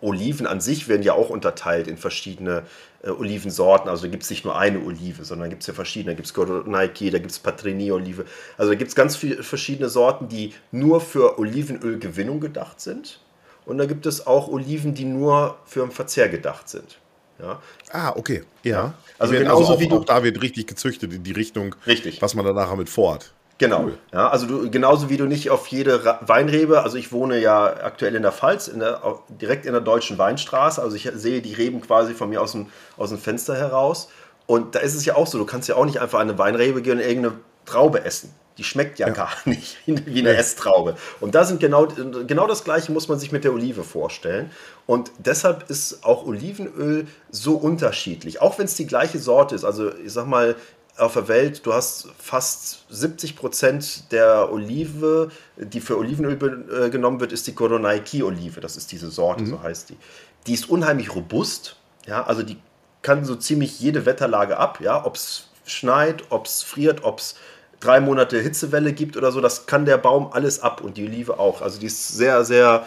Oliven 0.00 0.46
an 0.46 0.60
sich 0.60 0.88
werden 0.88 1.02
ja 1.02 1.12
auch 1.12 1.30
unterteilt 1.30 1.88
in 1.88 1.96
verschiedene 1.96 2.64
äh, 3.02 3.10
Olivensorten. 3.10 3.88
Also 3.88 4.08
gibt 4.08 4.22
es 4.22 4.30
nicht 4.30 4.44
nur 4.44 4.58
eine 4.58 4.80
Olive, 4.80 5.24
sondern 5.24 5.50
gibt 5.50 5.62
es 5.62 5.66
ja 5.66 5.74
verschiedene. 5.74 6.12
Da 6.12 6.16
gibt 6.16 6.26
es 6.26 6.34
Gordonaki, 6.34 7.10
da 7.10 7.18
gibt 7.18 7.30
es 7.30 7.38
Patrini-Olive. 7.38 8.24
Also 8.56 8.72
da 8.72 8.78
gibt 8.78 8.90
es 8.90 8.94
ganz 8.94 9.16
viele 9.16 9.42
verschiedene 9.42 9.88
Sorten, 9.88 10.28
die 10.28 10.54
nur 10.70 11.00
für 11.00 11.38
Olivenölgewinnung 11.38 12.40
gedacht 12.40 12.80
sind. 12.80 13.20
Und 13.64 13.78
da 13.78 13.86
gibt 13.86 14.06
es 14.06 14.26
auch 14.26 14.48
Oliven, 14.48 14.94
die 14.94 15.04
nur 15.04 15.58
für 15.66 15.80
den 15.80 15.90
Verzehr 15.90 16.28
gedacht 16.28 16.68
sind. 16.68 16.98
Ja. 17.40 17.60
Ah, 17.92 18.12
okay. 18.16 18.44
Ja. 18.62 18.94
Also, 19.18 19.32
genauso 19.32 19.60
also 19.60 19.74
auch, 19.74 19.80
wie 19.80 19.88
du, 19.88 19.98
auch 19.98 20.04
da 20.04 20.22
wird 20.22 20.42
richtig 20.42 20.66
gezüchtet 20.66 21.12
in 21.12 21.22
die 21.22 21.32
Richtung, 21.32 21.74
richtig. 21.86 22.20
was 22.22 22.34
man 22.34 22.44
da 22.44 22.52
nachher 22.52 22.76
mit 22.76 22.88
vorhat. 22.88 23.32
Genau. 23.58 23.84
Cool. 23.84 23.98
Ja, 24.12 24.28
also 24.28 24.46
du, 24.46 24.70
genauso 24.70 25.10
wie 25.10 25.16
du 25.16 25.26
nicht 25.26 25.50
auf 25.50 25.66
jede 25.66 26.16
Weinrebe, 26.20 26.82
also 26.82 26.96
ich 26.96 27.10
wohne 27.10 27.40
ja 27.40 27.66
aktuell 27.66 28.14
in 28.14 28.22
der 28.22 28.30
Pfalz, 28.30 28.68
in 28.68 28.78
der, 28.78 29.02
direkt 29.28 29.66
in 29.66 29.72
der 29.72 29.80
deutschen 29.80 30.16
Weinstraße, 30.16 30.80
also 30.80 30.94
ich 30.94 31.10
sehe 31.14 31.42
die 31.42 31.54
Reben 31.54 31.80
quasi 31.80 32.14
von 32.14 32.28
mir 32.28 32.40
aus 32.40 32.52
dem, 32.52 32.66
aus 32.96 33.08
dem 33.10 33.18
Fenster 33.18 33.56
heraus. 33.56 34.08
Und 34.46 34.76
da 34.76 34.78
ist 34.78 34.94
es 34.94 35.04
ja 35.04 35.16
auch 35.16 35.26
so, 35.26 35.38
du 35.38 35.44
kannst 35.44 35.68
ja 35.68 35.74
auch 35.74 35.84
nicht 35.84 36.00
einfach 36.00 36.20
an 36.20 36.28
eine 36.28 36.38
Weinrebe 36.38 36.82
gehen 36.82 36.98
und 36.98 37.00
irgendeine 37.00 37.34
Traube 37.66 38.04
essen. 38.04 38.32
Die 38.58 38.64
schmeckt 38.64 38.98
ja, 38.98 39.06
ja. 39.06 39.12
gar 39.12 39.30
nicht 39.44 39.78
wie 39.86 40.20
eine 40.20 40.36
Esstraube. 40.36 40.96
Und 41.20 41.34
da 41.34 41.44
sind 41.44 41.60
genau, 41.60 41.86
genau 41.86 42.46
das 42.46 42.64
Gleiche 42.64 42.92
muss 42.92 43.08
man 43.08 43.18
sich 43.18 43.32
mit 43.32 43.44
der 43.44 43.52
Olive 43.52 43.84
vorstellen. 43.84 44.50
Und 44.86 45.12
deshalb 45.18 45.70
ist 45.70 46.04
auch 46.04 46.26
Olivenöl 46.26 47.06
so 47.30 47.54
unterschiedlich. 47.54 48.42
Auch 48.42 48.58
wenn 48.58 48.66
es 48.66 48.74
die 48.74 48.86
gleiche 48.86 49.18
Sorte 49.18 49.54
ist. 49.54 49.64
Also 49.64 49.94
ich 49.94 50.12
sag 50.12 50.26
mal, 50.26 50.56
auf 50.98 51.12
der 51.14 51.28
Welt, 51.28 51.64
du 51.64 51.72
hast 51.72 52.08
fast 52.18 52.84
70 52.90 53.36
Prozent 53.36 54.10
der 54.12 54.52
Olive, 54.52 55.30
die 55.56 55.80
für 55.80 55.96
Olivenöl 55.96 56.66
äh, 56.70 56.90
genommen 56.90 57.20
wird, 57.20 57.32
ist 57.32 57.46
die 57.46 57.54
Koronaiki-Olive. 57.54 58.60
Das 58.60 58.76
ist 58.76 58.90
diese 58.90 59.10
Sorte, 59.10 59.44
mhm. 59.44 59.50
so 59.50 59.62
heißt 59.62 59.90
die. 59.90 59.96
Die 60.46 60.54
ist 60.54 60.68
unheimlich 60.68 61.14
robust. 61.14 61.76
Ja, 62.06 62.24
also 62.24 62.42
die 62.42 62.56
kann 63.02 63.24
so 63.24 63.36
ziemlich 63.36 63.78
jede 63.80 64.06
Wetterlage 64.06 64.56
ab. 64.56 64.80
Ja, 64.80 65.04
ob 65.04 65.14
es 65.14 65.48
schneit, 65.64 66.24
ob 66.30 66.46
es 66.46 66.62
friert, 66.62 67.04
ob 67.04 67.20
es 67.20 67.36
drei 67.80 68.00
Monate 68.00 68.40
Hitzewelle 68.40 68.92
gibt 68.92 69.16
oder 69.16 69.32
so, 69.32 69.40
das 69.40 69.66
kann 69.66 69.84
der 69.84 69.98
Baum 69.98 70.32
alles 70.32 70.60
ab 70.60 70.80
und 70.80 70.96
die 70.96 71.06
Olive 71.06 71.38
auch. 71.38 71.62
Also 71.62 71.78
die 71.80 71.86
ist 71.86 72.08
sehr, 72.08 72.44
sehr, 72.44 72.86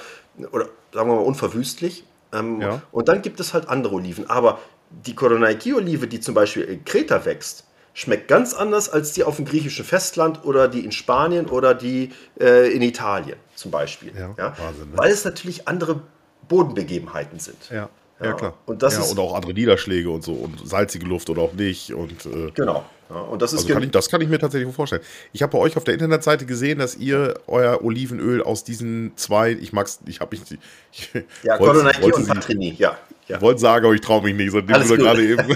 oder 0.51 0.69
sagen 0.93 1.09
wir 1.09 1.15
mal, 1.15 1.21
unverwüstlich. 1.21 2.03
Ähm, 2.33 2.61
ja. 2.61 2.81
Und 2.91 3.07
dann 3.07 3.21
gibt 3.21 3.39
es 3.39 3.53
halt 3.53 3.69
andere 3.69 3.95
Oliven. 3.95 4.29
Aber 4.29 4.59
die 4.89 5.15
Koronaiki-Olive, 5.15 6.07
die 6.07 6.19
zum 6.19 6.35
Beispiel 6.35 6.63
in 6.63 6.85
Kreta 6.85 7.25
wächst, 7.25 7.65
schmeckt 7.93 8.27
ganz 8.27 8.53
anders 8.53 8.89
als 8.89 9.13
die 9.13 9.23
auf 9.23 9.35
dem 9.35 9.45
griechischen 9.45 9.83
Festland 9.83 10.45
oder 10.45 10.67
die 10.67 10.85
in 10.85 10.91
Spanien 10.91 11.47
oder 11.47 11.73
die 11.73 12.11
äh, 12.39 12.71
in 12.71 12.81
Italien 12.81 13.37
zum 13.55 13.71
Beispiel. 13.71 14.13
Ja, 14.15 14.33
ja? 14.37 14.57
Wahnsinn, 14.57 14.91
ne? 14.91 14.97
Weil 14.97 15.11
es 15.11 15.25
natürlich 15.25 15.67
andere 15.67 16.01
Bodenbegebenheiten 16.47 17.39
sind. 17.39 17.69
Ja. 17.69 17.89
Ja, 18.21 18.33
klar. 18.33 18.53
Und, 18.65 18.83
das 18.83 18.95
ja, 18.95 19.01
ist, 19.01 19.11
und 19.11 19.19
auch 19.19 19.33
andere 19.33 19.53
Niederschläge 19.53 20.09
und 20.09 20.23
so 20.23 20.33
und 20.33 20.67
salzige 20.67 21.05
Luft 21.05 21.29
oder 21.29 21.41
auch 21.41 21.53
nicht. 21.53 21.93
Und, 21.93 22.25
äh, 22.25 22.51
genau. 22.53 22.85
Ja, 23.09 23.19
und 23.19 23.41
das, 23.41 23.51
ist 23.51 23.63
also 23.63 23.73
kann 23.73 23.83
ich, 23.83 23.91
das 23.91 24.09
kann 24.09 24.21
ich 24.21 24.29
mir 24.29 24.39
tatsächlich 24.39 24.73
vorstellen. 24.73 25.01
Ich 25.33 25.41
habe 25.41 25.51
bei 25.51 25.57
euch 25.57 25.75
auf 25.75 25.83
der 25.83 25.95
Internetseite 25.95 26.45
gesehen, 26.45 26.79
dass 26.79 26.95
ihr 26.95 27.33
euer 27.47 27.83
Olivenöl 27.83 28.41
aus 28.41 28.63
diesen 28.63 29.11
zwei, 29.17 29.51
ich 29.51 29.73
mag's, 29.73 29.99
ich 30.05 30.19
habe 30.19 30.37
mich. 30.37 30.59
Ich, 30.93 31.09
ja, 31.43 31.57
Colonaki 31.57 32.11
und 32.11 32.27
Patrini, 32.27 32.75
ja. 32.77 32.97
Ja. 33.27 33.37
Ich 33.37 33.41
wollte 33.41 33.61
sagen, 33.61 33.85
aber 33.85 33.95
ich 33.95 34.01
traue 34.01 34.21
mich 34.23 34.35
nicht, 34.35 34.53
du 34.53 34.61
gerade 34.61 35.25
eben. 35.25 35.55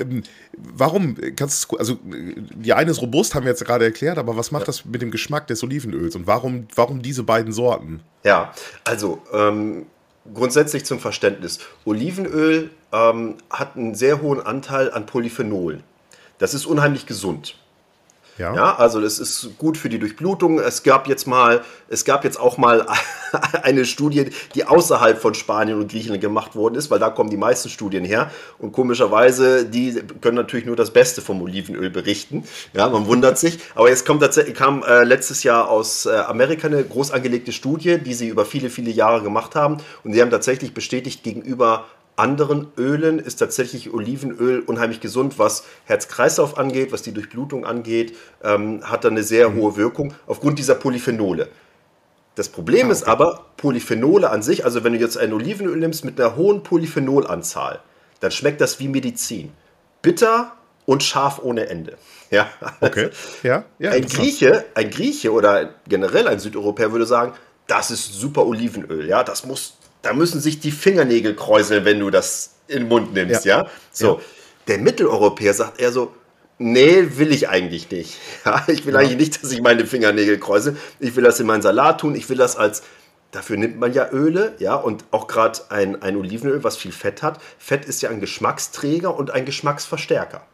ähm, 0.00 0.22
warum 0.56 1.16
kannst 1.36 1.70
du, 1.70 1.76
also 1.76 1.98
die 2.02 2.72
eine 2.72 2.90
ist 2.92 3.02
robust, 3.02 3.34
haben 3.34 3.44
wir 3.44 3.50
jetzt 3.50 3.62
gerade 3.66 3.84
erklärt, 3.84 4.16
aber 4.16 4.34
was 4.34 4.50
macht 4.50 4.62
ja. 4.62 4.66
das 4.66 4.86
mit 4.86 5.02
dem 5.02 5.10
Geschmack 5.10 5.48
des 5.48 5.62
Olivenöls 5.62 6.16
und 6.16 6.26
warum, 6.26 6.66
warum 6.74 7.02
diese 7.02 7.24
beiden 7.24 7.52
Sorten? 7.52 8.00
Ja, 8.24 8.54
also 8.84 9.20
ähm, 9.34 9.84
grundsätzlich 10.34 10.84
zum 10.84 11.00
Verständnis. 11.00 11.58
Olivenöl 11.84 12.70
ähm, 12.92 13.36
hat 13.50 13.76
einen 13.76 13.94
sehr 13.94 14.20
hohen 14.22 14.40
Anteil 14.40 14.92
an 14.92 15.06
Polyphenol. 15.06 15.80
Das 16.38 16.54
ist 16.54 16.66
unheimlich 16.66 17.06
gesund. 17.06 17.56
Ja. 18.38 18.54
ja. 18.54 18.76
also 18.76 19.00
das 19.00 19.18
ist 19.18 19.58
gut 19.58 19.76
für 19.76 19.88
die 19.88 19.98
Durchblutung. 19.98 20.58
Es 20.60 20.82
gab 20.82 21.08
jetzt 21.08 21.26
mal, 21.26 21.62
es 21.88 22.04
gab 22.04 22.24
jetzt 22.24 22.38
auch 22.38 22.56
mal 22.56 22.86
eine 23.62 23.84
Studie, 23.84 24.30
die 24.54 24.64
außerhalb 24.64 25.20
von 25.20 25.34
Spanien 25.34 25.78
und 25.78 25.90
Griechenland 25.90 26.20
gemacht 26.20 26.54
worden 26.54 26.76
ist, 26.76 26.90
weil 26.90 26.98
da 26.98 27.10
kommen 27.10 27.30
die 27.30 27.36
meisten 27.36 27.68
Studien 27.68 28.04
her. 28.04 28.30
Und 28.58 28.72
komischerweise, 28.72 29.64
die 29.64 30.02
können 30.20 30.36
natürlich 30.36 30.66
nur 30.66 30.76
das 30.76 30.92
Beste 30.92 31.20
vom 31.20 31.42
Olivenöl 31.42 31.90
berichten. 31.90 32.44
Ja, 32.72 32.88
man 32.88 33.06
wundert 33.06 33.38
sich. 33.38 33.58
Aber 33.74 33.88
jetzt 33.88 34.06
kommt 34.06 34.22
tatsächlich, 34.22 34.54
kam 34.54 34.82
äh, 34.82 35.04
letztes 35.04 35.42
Jahr 35.42 35.68
aus 35.68 36.06
äh, 36.06 36.10
Amerika 36.10 36.68
eine 36.68 36.82
groß 36.84 37.10
angelegte 37.10 37.52
Studie, 37.52 37.98
die 37.98 38.14
sie 38.14 38.28
über 38.28 38.44
viele, 38.44 38.70
viele 38.70 38.90
Jahre 38.90 39.22
gemacht 39.22 39.54
haben. 39.54 39.78
Und 40.04 40.12
sie 40.12 40.22
haben 40.22 40.30
tatsächlich 40.30 40.74
bestätigt 40.74 41.22
gegenüber 41.22 41.86
anderen 42.18 42.68
Ölen 42.76 43.18
ist 43.18 43.36
tatsächlich 43.36 43.92
Olivenöl 43.92 44.60
unheimlich 44.60 45.00
gesund, 45.00 45.38
was 45.38 45.64
Herz-Kreislauf 45.84 46.58
angeht, 46.58 46.92
was 46.92 47.02
die 47.02 47.12
Durchblutung 47.12 47.64
angeht, 47.64 48.16
ähm, 48.42 48.80
hat 48.82 49.04
da 49.04 49.08
eine 49.08 49.22
sehr 49.22 49.50
mhm. 49.50 49.56
hohe 49.56 49.76
Wirkung 49.76 50.14
aufgrund 50.26 50.58
dieser 50.58 50.74
Polyphenole. 50.74 51.48
Das 52.34 52.48
Problem 52.48 52.82
ah, 52.82 52.90
okay. 52.90 52.92
ist 52.92 53.02
aber, 53.04 53.46
Polyphenole 53.56 54.30
an 54.30 54.42
sich, 54.42 54.64
also 54.64 54.84
wenn 54.84 54.92
du 54.92 54.98
jetzt 54.98 55.18
ein 55.18 55.32
Olivenöl 55.32 55.76
nimmst 55.76 56.04
mit 56.04 56.20
einer 56.20 56.36
hohen 56.36 56.62
Polyphenolanzahl, 56.62 57.80
dann 58.20 58.30
schmeckt 58.30 58.60
das 58.60 58.78
wie 58.80 58.88
Medizin. 58.88 59.52
Bitter 60.02 60.52
und 60.86 61.02
scharf 61.02 61.40
ohne 61.42 61.68
Ende. 61.68 61.96
Ja, 62.30 62.46
okay. 62.82 63.08
Ja, 63.42 63.64
ja, 63.78 63.92
ein 63.92 64.04
Grieche, 64.04 64.66
ein 64.74 64.90
Grieche 64.90 65.32
oder 65.32 65.76
generell 65.88 66.28
ein 66.28 66.38
Südeuropäer 66.38 66.92
würde 66.92 67.06
sagen, 67.06 67.32
das 67.66 67.90
ist 67.90 68.12
super 68.12 68.44
Olivenöl, 68.44 69.08
ja, 69.08 69.24
das 69.24 69.46
muss 69.46 69.77
da 70.02 70.12
müssen 70.12 70.40
sich 70.40 70.60
die 70.60 70.70
Fingernägel 70.70 71.34
kräuseln, 71.34 71.84
wenn 71.84 72.00
du 72.00 72.10
das 72.10 72.54
in 72.68 72.80
den 72.80 72.88
Mund 72.88 73.14
nimmst, 73.14 73.44
ja? 73.44 73.62
ja? 73.62 73.70
So, 73.92 74.18
ja. 74.18 74.24
der 74.68 74.78
Mitteleuropäer 74.78 75.54
sagt 75.54 75.80
eher 75.80 75.92
so, 75.92 76.14
nee, 76.58 77.06
will 77.16 77.32
ich 77.32 77.48
eigentlich 77.48 77.90
nicht. 77.90 78.16
Ja, 78.44 78.64
ich 78.66 78.86
will 78.86 78.96
eigentlich 78.96 79.18
nicht, 79.18 79.42
dass 79.42 79.52
ich 79.52 79.60
meine 79.60 79.86
Fingernägel 79.86 80.38
kräusel. 80.38 80.76
Ich 81.00 81.16
will 81.16 81.24
das 81.24 81.40
in 81.40 81.46
meinen 81.46 81.62
Salat 81.62 82.00
tun. 82.00 82.14
Ich 82.14 82.28
will 82.30 82.36
das 82.36 82.56
als, 82.56 82.82
dafür 83.30 83.56
nimmt 83.56 83.78
man 83.78 83.92
ja 83.92 84.08
Öle, 84.10 84.54
ja, 84.58 84.74
und 84.74 85.04
auch 85.10 85.26
gerade 85.26 85.60
ein, 85.68 86.00
ein 86.00 86.16
Olivenöl, 86.16 86.64
was 86.64 86.76
viel 86.76 86.92
Fett 86.92 87.22
hat. 87.22 87.40
Fett 87.58 87.84
ist 87.84 88.00
ja 88.00 88.10
ein 88.10 88.20
Geschmacksträger 88.20 89.14
und 89.14 89.30
ein 89.30 89.44
Geschmacksverstärker. 89.44 90.46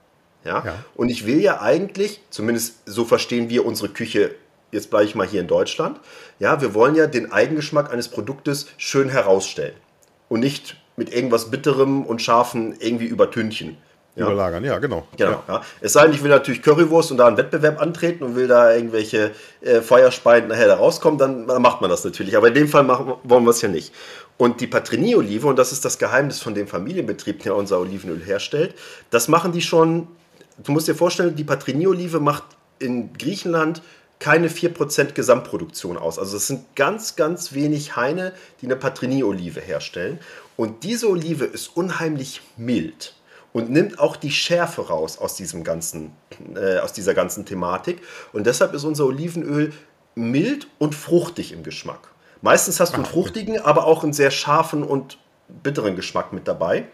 Ja? 0.44 0.64
ja? 0.64 0.84
Und 0.94 1.08
ich 1.08 1.26
will 1.26 1.40
ja 1.40 1.60
eigentlich, 1.60 2.20
zumindest 2.30 2.78
so 2.86 3.04
verstehen 3.04 3.48
wir 3.48 3.64
unsere 3.64 3.90
Küche 3.90 4.34
jetzt 4.74 4.90
bleibe 4.90 5.06
ich 5.06 5.14
mal 5.14 5.26
hier 5.26 5.40
in 5.40 5.46
Deutschland, 5.46 5.98
ja, 6.38 6.60
wir 6.60 6.74
wollen 6.74 6.94
ja 6.94 7.06
den 7.06 7.32
Eigengeschmack 7.32 7.92
eines 7.92 8.08
Produktes 8.08 8.66
schön 8.76 9.08
herausstellen 9.08 9.74
und 10.28 10.40
nicht 10.40 10.76
mit 10.96 11.12
irgendwas 11.12 11.50
Bitterem 11.50 12.04
und 12.04 12.22
Scharfen 12.22 12.76
irgendwie 12.78 13.06
übertünchen. 13.06 13.76
Ja. 14.16 14.26
Überlagern, 14.26 14.64
ja, 14.64 14.78
genau. 14.78 15.08
genau 15.16 15.42
ja. 15.48 15.62
Es 15.80 15.92
sei 15.92 16.04
denn, 16.04 16.14
ich 16.14 16.22
will 16.22 16.30
natürlich 16.30 16.62
Currywurst 16.62 17.10
und 17.10 17.16
da 17.16 17.26
einen 17.26 17.36
Wettbewerb 17.36 17.82
antreten 17.82 18.22
und 18.22 18.36
will 18.36 18.46
da 18.46 18.72
irgendwelche 18.72 19.32
äh, 19.60 19.80
Feuerspeien 19.80 20.46
nachher 20.46 20.68
da 20.68 20.76
rauskommen, 20.76 21.18
dann 21.18 21.46
macht 21.60 21.80
man 21.80 21.90
das 21.90 22.04
natürlich. 22.04 22.36
Aber 22.36 22.46
in 22.46 22.54
dem 22.54 22.68
Fall 22.68 22.84
machen, 22.84 23.14
wollen 23.24 23.42
wir 23.42 23.50
es 23.50 23.60
ja 23.60 23.68
nicht. 23.68 23.92
Und 24.36 24.60
die 24.60 24.68
Patrini-Olive, 24.68 25.48
und 25.48 25.58
das 25.58 25.72
ist 25.72 25.84
das 25.84 25.98
Geheimnis 25.98 26.40
von 26.40 26.54
dem 26.54 26.68
Familienbetrieb, 26.68 27.42
der 27.42 27.56
unser 27.56 27.80
Olivenöl 27.80 28.22
herstellt, 28.24 28.74
das 29.10 29.26
machen 29.26 29.50
die 29.50 29.62
schon, 29.62 30.06
du 30.58 30.70
musst 30.70 30.86
dir 30.86 30.94
vorstellen, 30.94 31.34
die 31.34 31.44
Patrini-Olive 31.44 32.20
macht 32.20 32.44
in 32.78 33.12
Griechenland 33.14 33.82
keine 34.24 34.48
4% 34.48 35.12
Gesamtproduktion 35.12 35.98
aus. 35.98 36.18
Also 36.18 36.38
es 36.38 36.46
sind 36.46 36.74
ganz, 36.76 37.14
ganz 37.14 37.52
wenig 37.52 37.94
Haine, 37.94 38.32
die 38.62 38.64
eine 38.64 38.74
Patrini-Olive 38.74 39.60
herstellen. 39.60 40.18
Und 40.56 40.82
diese 40.82 41.10
Olive 41.10 41.44
ist 41.44 41.76
unheimlich 41.76 42.40
mild 42.56 43.14
und 43.52 43.68
nimmt 43.68 43.98
auch 43.98 44.16
die 44.16 44.30
Schärfe 44.30 44.88
raus 44.88 45.18
aus, 45.18 45.34
diesem 45.36 45.62
ganzen, 45.62 46.12
äh, 46.56 46.78
aus 46.78 46.94
dieser 46.94 47.12
ganzen 47.12 47.44
Thematik. 47.44 48.00
Und 48.32 48.46
deshalb 48.46 48.72
ist 48.72 48.84
unser 48.84 49.04
Olivenöl 49.04 49.74
mild 50.14 50.68
und 50.78 50.94
fruchtig 50.94 51.52
im 51.52 51.62
Geschmack. 51.62 52.08
Meistens 52.40 52.80
hast 52.80 52.92
du 52.92 52.96
einen 52.96 53.04
ah, 53.04 53.10
fruchtigen, 53.10 53.60
aber 53.60 53.84
auch 53.84 54.04
einen 54.04 54.14
sehr 54.14 54.30
scharfen 54.30 54.84
und 54.84 55.18
bitteren 55.62 55.96
Geschmack 55.96 56.32
mit 56.32 56.48
dabei. 56.48 56.86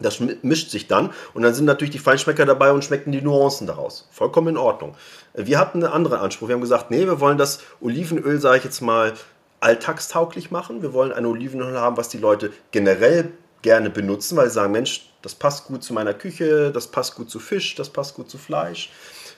Das 0.00 0.20
mischt 0.20 0.70
sich 0.70 0.86
dann 0.86 1.10
und 1.34 1.42
dann 1.42 1.54
sind 1.54 1.64
natürlich 1.64 1.90
die 1.90 1.98
Feinschmecker 1.98 2.46
dabei 2.46 2.72
und 2.72 2.84
schmecken 2.84 3.10
die 3.10 3.20
Nuancen 3.20 3.66
daraus. 3.66 4.06
Vollkommen 4.12 4.48
in 4.48 4.56
Ordnung. 4.56 4.94
Wir 5.34 5.58
hatten 5.58 5.82
einen 5.82 5.92
anderen 5.92 6.20
Anspruch. 6.20 6.48
Wir 6.48 6.54
haben 6.54 6.60
gesagt, 6.60 6.90
nee, 6.90 7.04
wir 7.06 7.20
wollen 7.20 7.38
das 7.38 7.60
Olivenöl, 7.80 8.40
sage 8.40 8.58
ich 8.58 8.64
jetzt 8.64 8.80
mal, 8.80 9.14
alltagstauglich 9.60 10.50
machen. 10.50 10.82
Wir 10.82 10.92
wollen 10.92 11.12
ein 11.12 11.26
Olivenöl 11.26 11.78
haben, 11.78 11.96
was 11.96 12.08
die 12.08 12.18
Leute 12.18 12.52
generell 12.70 13.32
gerne 13.62 13.90
benutzen, 13.90 14.36
weil 14.36 14.48
sie 14.48 14.54
sagen, 14.54 14.72
Mensch, 14.72 15.10
das 15.22 15.34
passt 15.34 15.66
gut 15.66 15.82
zu 15.82 15.92
meiner 15.92 16.14
Küche, 16.14 16.70
das 16.70 16.86
passt 16.86 17.16
gut 17.16 17.28
zu 17.28 17.40
Fisch, 17.40 17.74
das 17.74 17.88
passt 17.88 18.14
gut 18.14 18.30
zu 18.30 18.38
Fleisch. 18.38 18.90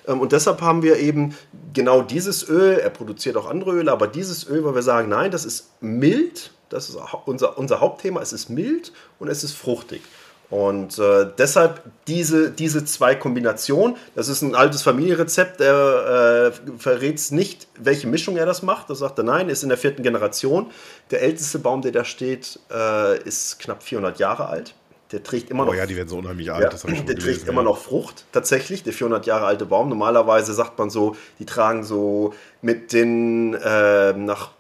Ähm, 0.06 0.20
und 0.20 0.32
deshalb 0.32 0.60
haben 0.60 0.82
wir 0.82 0.98
eben 0.98 1.34
genau 1.72 2.02
dieses 2.02 2.48
Öl, 2.48 2.78
er 2.78 2.90
produziert 2.90 3.36
auch 3.36 3.48
andere 3.48 3.72
Öle, 3.72 3.92
aber 3.92 4.06
dieses 4.06 4.46
Öl, 4.48 4.64
weil 4.64 4.74
wir 4.74 4.82
sagen, 4.82 5.08
nein, 5.08 5.30
das 5.30 5.44
ist 5.44 5.70
mild, 5.80 6.50
das 6.68 6.88
ist 6.88 6.98
unser, 7.24 7.58
unser 7.58 7.80
Hauptthema, 7.80 8.20
es 8.20 8.32
ist 8.32 8.48
mild 8.48 8.92
und 9.18 9.28
es 9.28 9.42
ist 9.42 9.54
fruchtig. 9.54 10.02
Und 10.50 10.98
äh, 10.98 11.28
deshalb 11.38 11.80
diese, 12.08 12.50
diese 12.50 12.84
zwei 12.84 13.14
Kombinationen, 13.14 13.96
das 14.16 14.28
ist 14.28 14.42
ein 14.42 14.56
altes 14.56 14.82
Familienrezept, 14.82 15.60
der 15.60 16.52
äh, 16.52 16.78
verrät 16.78 17.20
nicht, 17.30 17.68
welche 17.78 18.08
Mischung 18.08 18.36
er 18.36 18.46
das 18.46 18.62
macht. 18.62 18.90
Da 18.90 18.96
sagt 18.96 19.18
er, 19.18 19.24
nein, 19.24 19.48
ist 19.48 19.62
in 19.62 19.68
der 19.68 19.78
vierten 19.78 20.02
Generation. 20.02 20.70
Der 21.12 21.22
älteste 21.22 21.60
Baum, 21.60 21.82
der 21.82 21.92
da 21.92 22.04
steht, 22.04 22.58
äh, 22.72 23.22
ist 23.22 23.60
knapp 23.60 23.84
400 23.84 24.18
Jahre 24.18 24.48
alt. 24.48 24.74
Der 25.12 25.22
trägt 25.22 25.50
immer 25.50 25.62
oh 25.62 25.66
noch. 25.66 25.72
Oh 25.72 25.76
ja, 25.76 25.86
die 25.86 25.96
werden 25.96 26.08
so 26.08 26.18
unheimlich 26.18 26.52
alt. 26.52 26.62
Ja, 26.62 26.68
das 26.68 26.84
ich 26.84 26.96
schon 26.96 27.06
der 27.06 27.14
gelesen, 27.16 27.32
trägt 27.32 27.46
ja. 27.46 27.52
immer 27.52 27.62
noch 27.62 27.78
Frucht, 27.78 28.24
tatsächlich, 28.32 28.82
der 28.82 28.92
400 28.92 29.26
Jahre 29.26 29.46
alte 29.46 29.66
Baum. 29.66 29.88
Normalerweise 29.88 30.52
sagt 30.52 30.78
man 30.78 30.90
so, 30.90 31.16
die 31.38 31.46
tragen 31.46 31.84
so 31.84 32.32
mit 32.60 32.92
den 32.92 33.54
äh, 33.54 34.12
nach 34.12 34.50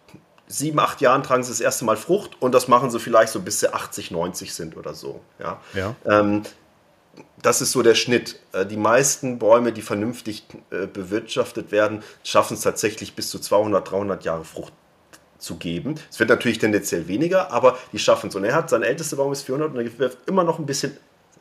sieben, 0.50 0.78
acht 0.80 1.00
Jahren 1.00 1.22
tragen 1.22 1.42
sie 1.42 1.50
das 1.50 1.60
erste 1.60 1.84
Mal 1.84 1.96
Frucht 1.96 2.36
und 2.40 2.52
das 2.52 2.68
machen 2.68 2.90
sie 2.90 2.98
vielleicht 2.98 3.32
so 3.32 3.40
bis 3.40 3.60
sie 3.60 3.72
80, 3.72 4.10
90 4.10 4.52
sind 4.52 4.76
oder 4.76 4.94
so. 4.94 5.20
Ja. 5.38 5.60
ja. 5.74 5.94
Ähm, 6.04 6.42
das 7.40 7.62
ist 7.62 7.72
so 7.72 7.82
der 7.82 7.94
Schnitt. 7.94 8.38
Äh, 8.52 8.66
die 8.66 8.76
meisten 8.76 9.38
Bäume, 9.38 9.72
die 9.72 9.82
vernünftig 9.82 10.44
äh, 10.70 10.86
bewirtschaftet 10.86 11.72
werden, 11.72 12.02
schaffen 12.24 12.54
es 12.54 12.60
tatsächlich 12.62 13.14
bis 13.14 13.30
zu 13.30 13.38
200, 13.38 13.90
300 13.90 14.24
Jahre 14.24 14.44
Frucht 14.44 14.72
zu 15.38 15.56
geben. 15.56 15.94
Es 16.10 16.18
wird 16.18 16.28
natürlich 16.28 16.58
tendenziell 16.58 17.08
weniger, 17.08 17.50
aber 17.50 17.78
die 17.92 17.98
schaffen 17.98 18.28
es. 18.28 18.34
Und 18.34 18.44
er 18.44 18.54
hat, 18.54 18.68
sein 18.68 18.82
ältester 18.82 19.16
Baum 19.16 19.32
ist 19.32 19.42
400 19.42 19.70
und 19.70 19.78
er 19.78 19.98
wirft 19.98 20.18
immer 20.26 20.44
noch 20.44 20.58
ein 20.58 20.66
bisschen, 20.66 20.96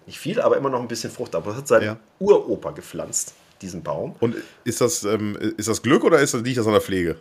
nicht 0.05 0.19
viel, 0.19 0.39
aber 0.39 0.55
immer 0.55 0.69
noch 0.69 0.79
ein 0.79 0.87
bisschen 0.87 1.11
Frucht 1.11 1.35
ab. 1.35 1.43
Das 1.45 1.55
hat 1.55 1.67
sein 1.67 1.81
ja. 1.81 1.97
Uropa 2.19 2.71
gepflanzt, 2.71 3.33
diesen 3.61 3.83
Baum. 3.83 4.15
Und 4.19 4.35
ist 4.63 4.79
das, 4.79 5.03
ähm, 5.03 5.35
ist 5.57 5.67
das 5.67 5.81
Glück 5.81 6.03
oder 6.03 6.19
ist 6.19 6.33
das, 6.33 6.41
liegt 6.41 6.59
das 6.59 6.67
an 6.67 6.73
der 6.73 6.81
Pflege? 6.81 7.17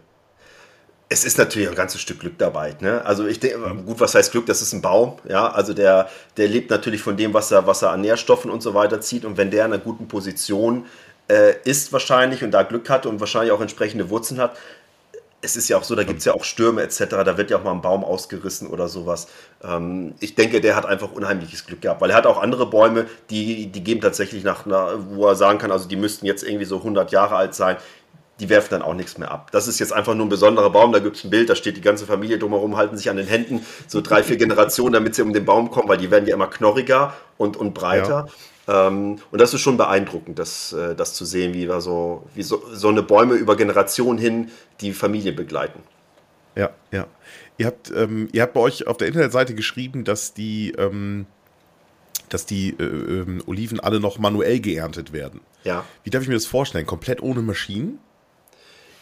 Es 1.10 1.24
ist 1.24 1.38
natürlich 1.38 1.68
ein 1.68 1.74
ganzes 1.74 2.00
Stück 2.00 2.20
Glück 2.20 2.36
dabei. 2.38 2.76
Ne? 2.80 3.04
Also 3.04 3.26
ich 3.26 3.40
denke, 3.40 3.58
gut, 3.86 4.00
was 4.00 4.14
heißt 4.14 4.30
Glück? 4.30 4.46
Das 4.46 4.60
ist 4.60 4.72
ein 4.72 4.82
Baum. 4.82 5.18
Ja, 5.28 5.50
also 5.50 5.72
der, 5.72 6.10
der 6.36 6.48
lebt 6.48 6.70
natürlich 6.70 7.00
von 7.00 7.16
dem, 7.16 7.32
was 7.32 7.50
er, 7.50 7.66
was 7.66 7.82
er 7.82 7.90
an 7.90 8.02
Nährstoffen 8.02 8.50
und 8.50 8.62
so 8.62 8.74
weiter 8.74 9.00
zieht. 9.00 9.24
Und 9.24 9.36
wenn 9.36 9.50
der 9.50 9.64
in 9.64 9.72
einer 9.72 9.82
guten 9.82 10.06
Position 10.06 10.84
äh, 11.28 11.54
ist 11.64 11.92
wahrscheinlich 11.92 12.44
und 12.44 12.50
da 12.50 12.62
Glück 12.62 12.90
hat 12.90 13.06
und 13.06 13.20
wahrscheinlich 13.20 13.52
auch 13.52 13.60
entsprechende 13.60 14.10
Wurzeln 14.10 14.38
hat, 14.38 14.56
es 15.40 15.56
ist 15.56 15.68
ja 15.68 15.76
auch 15.78 15.84
so, 15.84 15.94
da 15.94 16.02
gibt 16.02 16.18
es 16.18 16.24
ja 16.24 16.34
auch 16.34 16.42
Stürme 16.42 16.82
etc., 16.82 17.04
da 17.10 17.38
wird 17.38 17.50
ja 17.50 17.58
auch 17.58 17.64
mal 17.64 17.70
ein 17.70 17.80
Baum 17.80 18.04
ausgerissen 18.04 18.66
oder 18.66 18.88
sowas. 18.88 19.28
Ähm, 19.62 20.14
ich 20.18 20.34
denke, 20.34 20.60
der 20.60 20.74
hat 20.74 20.84
einfach 20.84 21.12
unheimliches 21.12 21.64
Glück 21.64 21.80
gehabt, 21.80 22.00
weil 22.00 22.10
er 22.10 22.16
hat 22.16 22.26
auch 22.26 22.42
andere 22.42 22.66
Bäume, 22.66 23.06
die, 23.30 23.68
die 23.68 23.84
geben 23.84 24.00
tatsächlich 24.00 24.42
nach, 24.42 24.66
wo 24.66 25.26
er 25.26 25.36
sagen 25.36 25.58
kann, 25.58 25.70
also 25.70 25.88
die 25.88 25.96
müssten 25.96 26.26
jetzt 26.26 26.42
irgendwie 26.42 26.64
so 26.64 26.78
100 26.78 27.12
Jahre 27.12 27.36
alt 27.36 27.54
sein, 27.54 27.76
die 28.40 28.48
werfen 28.48 28.68
dann 28.70 28.82
auch 28.82 28.94
nichts 28.94 29.18
mehr 29.18 29.30
ab. 29.30 29.50
Das 29.52 29.66
ist 29.66 29.78
jetzt 29.80 29.92
einfach 29.92 30.14
nur 30.14 30.26
ein 30.26 30.28
besonderer 30.28 30.70
Baum, 30.70 30.92
da 30.92 31.00
gibt 31.00 31.16
es 31.16 31.24
ein 31.24 31.30
Bild, 31.30 31.50
da 31.50 31.54
steht 31.54 31.76
die 31.76 31.80
ganze 31.80 32.06
Familie 32.06 32.38
drumherum, 32.38 32.76
halten 32.76 32.96
sich 32.96 33.10
an 33.10 33.16
den 33.16 33.26
Händen, 33.26 33.64
so 33.86 34.00
drei, 34.00 34.22
vier 34.22 34.36
Generationen, 34.36 34.92
damit 34.92 35.14
sie 35.14 35.22
um 35.22 35.32
den 35.32 35.44
Baum 35.44 35.70
kommen, 35.70 35.88
weil 35.88 35.98
die 35.98 36.10
werden 36.10 36.26
ja 36.26 36.34
immer 36.34 36.46
knorriger 36.46 37.14
und, 37.36 37.56
und 37.56 37.74
breiter. 37.74 38.28
Ja. 38.66 38.88
Ähm, 38.88 39.18
und 39.30 39.40
das 39.40 39.54
ist 39.54 39.60
schon 39.60 39.76
beeindruckend, 39.76 40.38
das, 40.38 40.72
äh, 40.72 40.94
das 40.94 41.14
zu 41.14 41.24
sehen, 41.24 41.54
wie, 41.54 41.68
wir 41.68 41.80
so, 41.80 42.24
wie 42.34 42.42
so, 42.42 42.62
so 42.72 42.88
eine 42.88 43.02
Bäume 43.02 43.34
über 43.34 43.56
Generationen 43.56 44.18
hin 44.18 44.50
die 44.80 44.92
Familie 44.92 45.32
begleiten. 45.32 45.80
Ja, 46.54 46.70
ja. 46.92 47.06
Ihr 47.56 47.66
habt, 47.66 47.90
ähm, 47.90 48.28
ihr 48.32 48.42
habt 48.42 48.52
bei 48.52 48.60
euch 48.60 48.86
auf 48.86 48.98
der 48.98 49.08
Internetseite 49.08 49.54
geschrieben, 49.54 50.04
dass 50.04 50.34
die, 50.34 50.72
ähm, 50.78 51.26
dass 52.28 52.46
die 52.46 52.70
äh, 52.78 52.84
äh, 52.84 53.42
Oliven 53.46 53.80
alle 53.80 54.00
noch 54.00 54.18
manuell 54.18 54.60
geerntet 54.60 55.12
werden. 55.12 55.40
Ja. 55.64 55.84
Wie 56.04 56.10
darf 56.10 56.22
ich 56.22 56.28
mir 56.28 56.34
das 56.34 56.46
vorstellen? 56.46 56.86
Komplett 56.86 57.22
ohne 57.22 57.42
Maschinen? 57.42 57.98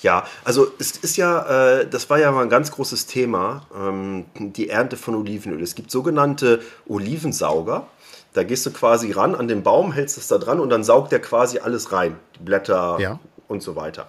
Ja, 0.03 0.27
also 0.45 0.69
es 0.79 0.93
ist 0.93 1.17
ja, 1.17 1.79
äh, 1.79 1.87
das 1.89 2.11
war 2.11 2.19
ja 2.19 2.31
mal 2.31 2.43
ein 2.43 2.49
ganz 2.49 2.71
großes 2.71 3.07
Thema, 3.07 3.67
ähm, 3.75 4.27
die 4.35 4.69
Ernte 4.69 4.97
von 4.97 5.15
Olivenöl. 5.15 5.63
Es 5.63 5.75
gibt 5.75 5.91
sogenannte 5.91 6.61
Olivensauger. 6.87 7.87
Da 8.35 8.43
gehst 8.43 8.67
du 8.67 8.71
quasi 8.71 9.13
ran 9.13 9.35
an 9.35 9.49
den 9.49 9.63
Baum, 9.63 9.93
hältst 9.93 10.19
es 10.19 10.29
da 10.29 10.37
dran 10.37 10.61
und 10.61 10.69
dann 10.69 10.85
saugt 10.85 11.13
der 11.13 11.21
quasi 11.21 11.59
alles 11.59 11.93
rein. 11.93 12.17
Die 12.39 12.45
Blätter 12.45 12.99
ja. 13.01 13.19
und 13.49 13.63
so 13.63 13.77
weiter. 13.77 14.09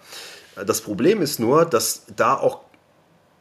Das 0.65 0.81
Problem 0.81 1.21
ist 1.21 1.39
nur, 1.39 1.65
dass 1.65 2.03
da 2.15 2.33
auch 2.35 2.61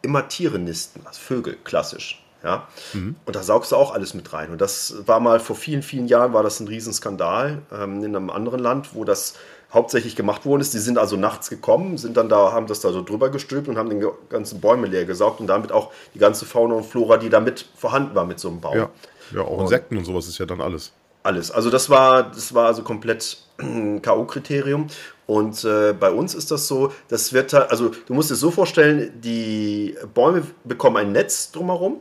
immer 0.02 0.28
Tiere 0.28 0.58
nisten, 0.58 1.00
also 1.04 1.20
Vögel, 1.20 1.56
klassisch. 1.64 2.22
Ja? 2.44 2.68
Mhm. 2.92 3.16
Und 3.24 3.34
da 3.36 3.42
saugst 3.42 3.72
du 3.72 3.76
auch 3.76 3.92
alles 3.92 4.14
mit 4.14 4.32
rein. 4.32 4.50
Und 4.50 4.60
das 4.60 4.94
war 5.06 5.18
mal 5.18 5.40
vor 5.40 5.56
vielen, 5.56 5.82
vielen 5.82 6.06
Jahren, 6.06 6.32
war 6.32 6.42
das 6.42 6.60
ein 6.60 6.68
Riesenskandal 6.68 7.62
ähm, 7.72 8.04
in 8.04 8.14
einem 8.14 8.30
anderen 8.30 8.60
Land, 8.60 8.94
wo 8.94 9.04
das 9.04 9.34
hauptsächlich 9.72 10.16
gemacht 10.16 10.46
worden 10.46 10.60
ist. 10.60 10.74
Die 10.74 10.78
sind 10.78 10.98
also 10.98 11.16
nachts 11.16 11.50
gekommen, 11.50 11.98
sind 11.98 12.16
dann 12.16 12.28
da, 12.28 12.52
haben 12.52 12.66
das 12.66 12.80
da 12.80 12.92
so 12.92 13.02
drüber 13.02 13.30
gestülpt 13.30 13.68
und 13.68 13.78
haben 13.78 13.90
den 13.90 14.06
ganzen 14.28 14.60
Bäume 14.60 14.86
leer 14.86 15.04
gesaugt 15.04 15.40
und 15.40 15.46
damit 15.46 15.72
auch 15.72 15.92
die 16.14 16.18
ganze 16.18 16.46
Fauna 16.46 16.74
und 16.74 16.86
Flora, 16.86 17.16
die 17.16 17.28
da 17.28 17.40
mit 17.40 17.66
vorhanden 17.76 18.14
war 18.14 18.24
mit 18.24 18.38
so 18.38 18.48
einem 18.48 18.60
Baum. 18.60 18.76
Ja, 18.76 18.90
ja 19.34 19.40
auch 19.42 19.60
Insekten 19.60 19.94
und, 19.94 20.00
und 20.00 20.04
sowas 20.06 20.28
ist 20.28 20.38
ja 20.38 20.46
dann 20.46 20.60
alles. 20.60 20.92
Alles. 21.22 21.50
Also 21.50 21.70
das 21.70 21.90
war, 21.90 22.22
das 22.22 22.54
war 22.54 22.66
also 22.66 22.82
komplett 22.82 23.38
K.O.-Kriterium. 23.58 24.86
Und 25.26 25.64
äh, 25.64 25.92
bei 25.92 26.12
uns 26.12 26.36
ist 26.36 26.52
das 26.52 26.68
so, 26.68 26.92
das 27.08 27.32
wird 27.32 27.52
also 27.52 27.90
du 28.06 28.14
musst 28.14 28.30
es 28.30 28.38
so 28.38 28.52
vorstellen, 28.52 29.12
die 29.20 29.96
Bäume 30.14 30.44
bekommen 30.62 30.98
ein 30.98 31.12
Netz 31.12 31.50
drumherum. 31.50 32.00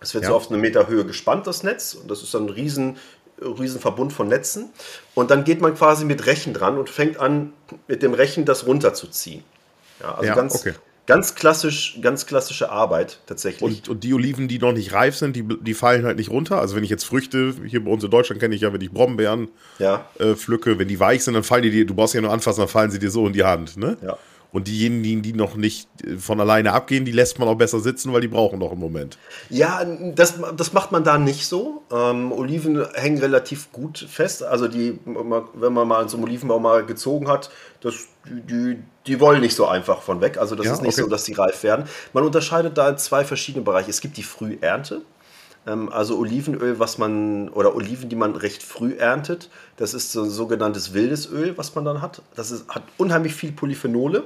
Es 0.00 0.14
wird 0.14 0.24
ja. 0.24 0.30
so 0.30 0.36
auf 0.36 0.48
eine 0.48 0.58
Meter 0.58 0.86
Höhe 0.86 1.04
gespannt, 1.04 1.48
das 1.48 1.64
Netz. 1.64 1.94
Und 1.94 2.08
das 2.08 2.22
ist 2.22 2.32
dann 2.34 2.44
ein 2.44 2.50
riesen 2.50 2.98
riesen 3.40 3.80
Verbund 3.80 4.12
von 4.12 4.28
Netzen. 4.28 4.70
Und 5.14 5.30
dann 5.30 5.44
geht 5.44 5.60
man 5.60 5.74
quasi 5.74 6.04
mit 6.04 6.26
Rechen 6.26 6.54
dran 6.54 6.78
und 6.78 6.90
fängt 6.90 7.18
an, 7.18 7.52
mit 7.88 8.02
dem 8.02 8.14
Rechen 8.14 8.44
das 8.44 8.66
runterzuziehen. 8.66 9.44
Ja, 10.00 10.14
also 10.14 10.24
ja, 10.24 10.34
ganz, 10.34 10.54
okay. 10.54 10.72
ganz, 11.06 11.34
klassisch, 11.34 11.98
ganz 12.02 12.26
klassische 12.26 12.70
Arbeit 12.70 13.20
tatsächlich. 13.26 13.62
Und, 13.62 13.88
und, 13.88 14.04
die 14.04 14.12
Oliven, 14.14 14.48
die 14.48 14.58
noch 14.58 14.72
nicht 14.72 14.92
reif 14.92 15.16
sind, 15.16 15.36
die, 15.36 15.42
die 15.42 15.74
fallen 15.74 16.04
halt 16.04 16.18
nicht 16.18 16.30
runter. 16.30 16.60
Also 16.60 16.76
wenn 16.76 16.84
ich 16.84 16.90
jetzt 16.90 17.04
Früchte, 17.04 17.54
hier 17.64 17.84
bei 17.84 17.90
uns 17.90 18.04
in 18.04 18.10
Deutschland 18.10 18.40
kenne 18.40 18.54
ich 18.54 18.62
ja, 18.62 18.72
wenn 18.72 18.80
ich 18.80 18.90
Brombeeren 18.90 19.48
ja. 19.78 20.06
äh, 20.18 20.34
pflücke, 20.34 20.78
wenn 20.78 20.88
die 20.88 21.00
weich 21.00 21.24
sind, 21.24 21.34
dann 21.34 21.44
fallen 21.44 21.62
die 21.62 21.70
dir, 21.70 21.86
du 21.86 21.94
brauchst 21.94 22.14
ja 22.14 22.20
nur 22.20 22.32
anfassen, 22.32 22.60
dann 22.60 22.68
fallen 22.68 22.90
sie 22.90 22.98
dir 22.98 23.10
so 23.10 23.26
in 23.26 23.32
die 23.32 23.44
Hand. 23.44 23.76
Ne? 23.76 23.96
Ja. 24.02 24.18
Und 24.56 24.68
diejenigen, 24.68 25.20
die 25.20 25.34
noch 25.34 25.54
nicht 25.54 25.86
äh, 26.02 26.16
von 26.16 26.40
alleine 26.40 26.72
abgehen, 26.72 27.04
die 27.04 27.12
lässt 27.12 27.38
man 27.38 27.46
auch 27.46 27.56
besser 27.56 27.78
sitzen, 27.78 28.14
weil 28.14 28.22
die 28.22 28.28
brauchen 28.28 28.58
noch 28.58 28.70
einen 28.70 28.80
Moment. 28.80 29.18
Ja, 29.50 29.84
das, 30.14 30.40
das 30.56 30.72
macht 30.72 30.92
man 30.92 31.04
da 31.04 31.18
nicht 31.18 31.46
so. 31.46 31.82
Ähm, 31.92 32.32
Oliven 32.32 32.82
hängen 32.94 33.18
relativ 33.18 33.70
gut 33.70 33.98
fest. 34.10 34.42
Also 34.42 34.66
die, 34.66 34.98
wenn 35.04 35.72
man 35.74 35.86
mal 35.86 36.08
so 36.08 36.16
einen 36.16 36.24
Olivenbaum 36.24 36.62
mal 36.62 36.86
gezogen 36.86 37.28
hat, 37.28 37.50
das, 37.82 38.06
die, 38.24 38.78
die 39.06 39.20
wollen 39.20 39.42
nicht 39.42 39.54
so 39.54 39.66
einfach 39.66 40.00
von 40.00 40.22
weg. 40.22 40.38
Also 40.38 40.54
das 40.54 40.64
ja, 40.64 40.72
ist 40.72 40.80
nicht 40.80 40.94
okay. 40.94 41.02
so, 41.02 41.08
dass 41.10 41.24
die 41.24 41.34
reif 41.34 41.62
werden. 41.62 41.84
Man 42.14 42.24
unterscheidet 42.24 42.78
da 42.78 42.88
in 42.88 42.96
zwei 42.96 43.26
verschiedene 43.26 43.62
Bereiche. 43.62 43.90
Es 43.90 44.00
gibt 44.00 44.16
die 44.16 44.22
Frühernte. 44.22 45.02
Ähm, 45.66 45.90
also 45.92 46.18
Olivenöl, 46.18 46.78
was 46.78 46.96
man, 46.96 47.50
oder 47.50 47.74
Oliven, 47.74 48.08
die 48.08 48.16
man 48.16 48.36
recht 48.36 48.62
früh 48.62 48.94
erntet. 48.94 49.50
Das 49.76 49.92
ist 49.92 50.12
so 50.12 50.22
ein 50.22 50.30
sogenanntes 50.30 50.94
wildes 50.94 51.30
Öl, 51.30 51.58
was 51.58 51.74
man 51.74 51.84
dann 51.84 52.00
hat. 52.00 52.22
Das 52.34 52.50
ist, 52.50 52.66
hat 52.70 52.84
unheimlich 52.96 53.34
viel 53.34 53.52
Polyphenole. 53.52 54.24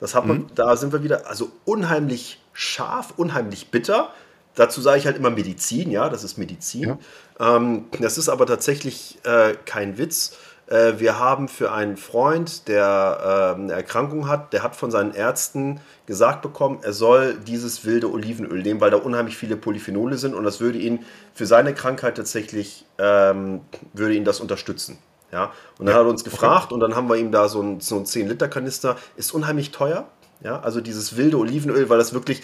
Das 0.00 0.14
hat 0.14 0.26
man, 0.26 0.38
mhm. 0.38 0.46
da 0.54 0.76
sind 0.76 0.92
wir 0.92 1.02
wieder, 1.04 1.28
also 1.28 1.50
unheimlich 1.64 2.40
scharf, 2.52 3.14
unheimlich 3.16 3.70
bitter. 3.70 4.10
Dazu 4.54 4.80
sage 4.80 4.98
ich 4.98 5.06
halt 5.06 5.16
immer 5.16 5.30
Medizin, 5.30 5.90
ja, 5.90 6.08
das 6.08 6.24
ist 6.24 6.36
Medizin. 6.36 6.98
Ja. 7.38 7.56
Ähm, 7.56 7.84
das 8.00 8.18
ist 8.18 8.28
aber 8.28 8.46
tatsächlich 8.46 9.18
äh, 9.24 9.54
kein 9.64 9.98
Witz. 9.98 10.36
Äh, 10.66 10.98
wir 10.98 11.18
haben 11.18 11.48
für 11.48 11.72
einen 11.72 11.96
Freund, 11.96 12.68
der 12.68 13.54
äh, 13.56 13.60
eine 13.60 13.72
Erkrankung 13.72 14.28
hat, 14.28 14.52
der 14.52 14.62
hat 14.62 14.74
von 14.74 14.90
seinen 14.90 15.12
Ärzten 15.12 15.80
gesagt 16.06 16.42
bekommen, 16.42 16.78
er 16.82 16.92
soll 16.92 17.34
dieses 17.34 17.84
wilde 17.84 18.10
Olivenöl 18.10 18.62
nehmen, 18.62 18.80
weil 18.80 18.90
da 18.90 18.96
unheimlich 18.96 19.36
viele 19.36 19.56
Polyphenole 19.56 20.16
sind 20.16 20.34
und 20.34 20.44
das 20.44 20.60
würde 20.60 20.78
ihn 20.78 21.04
für 21.34 21.46
seine 21.46 21.74
Krankheit 21.74 22.16
tatsächlich, 22.16 22.86
ähm, 22.98 23.60
würde 23.92 24.14
ihn 24.14 24.24
das 24.24 24.40
unterstützen. 24.40 24.98
Ja, 25.32 25.52
und 25.78 25.86
dann 25.86 25.94
ja. 25.94 26.00
hat 26.00 26.06
er 26.06 26.10
uns 26.10 26.24
gefragt 26.24 26.66
okay. 26.66 26.74
und 26.74 26.80
dann 26.80 26.96
haben 26.96 27.08
wir 27.08 27.16
ihm 27.16 27.30
da 27.30 27.48
so 27.48 27.62
ein, 27.62 27.80
so 27.80 27.96
ein 27.96 28.04
10-Liter-Kanister, 28.04 28.96
ist 29.16 29.32
unheimlich 29.32 29.70
teuer. 29.70 30.08
Ja, 30.42 30.60
also 30.60 30.80
dieses 30.80 31.16
wilde 31.16 31.38
Olivenöl, 31.38 31.88
weil 31.88 31.98
das 31.98 32.14
wirklich, 32.14 32.42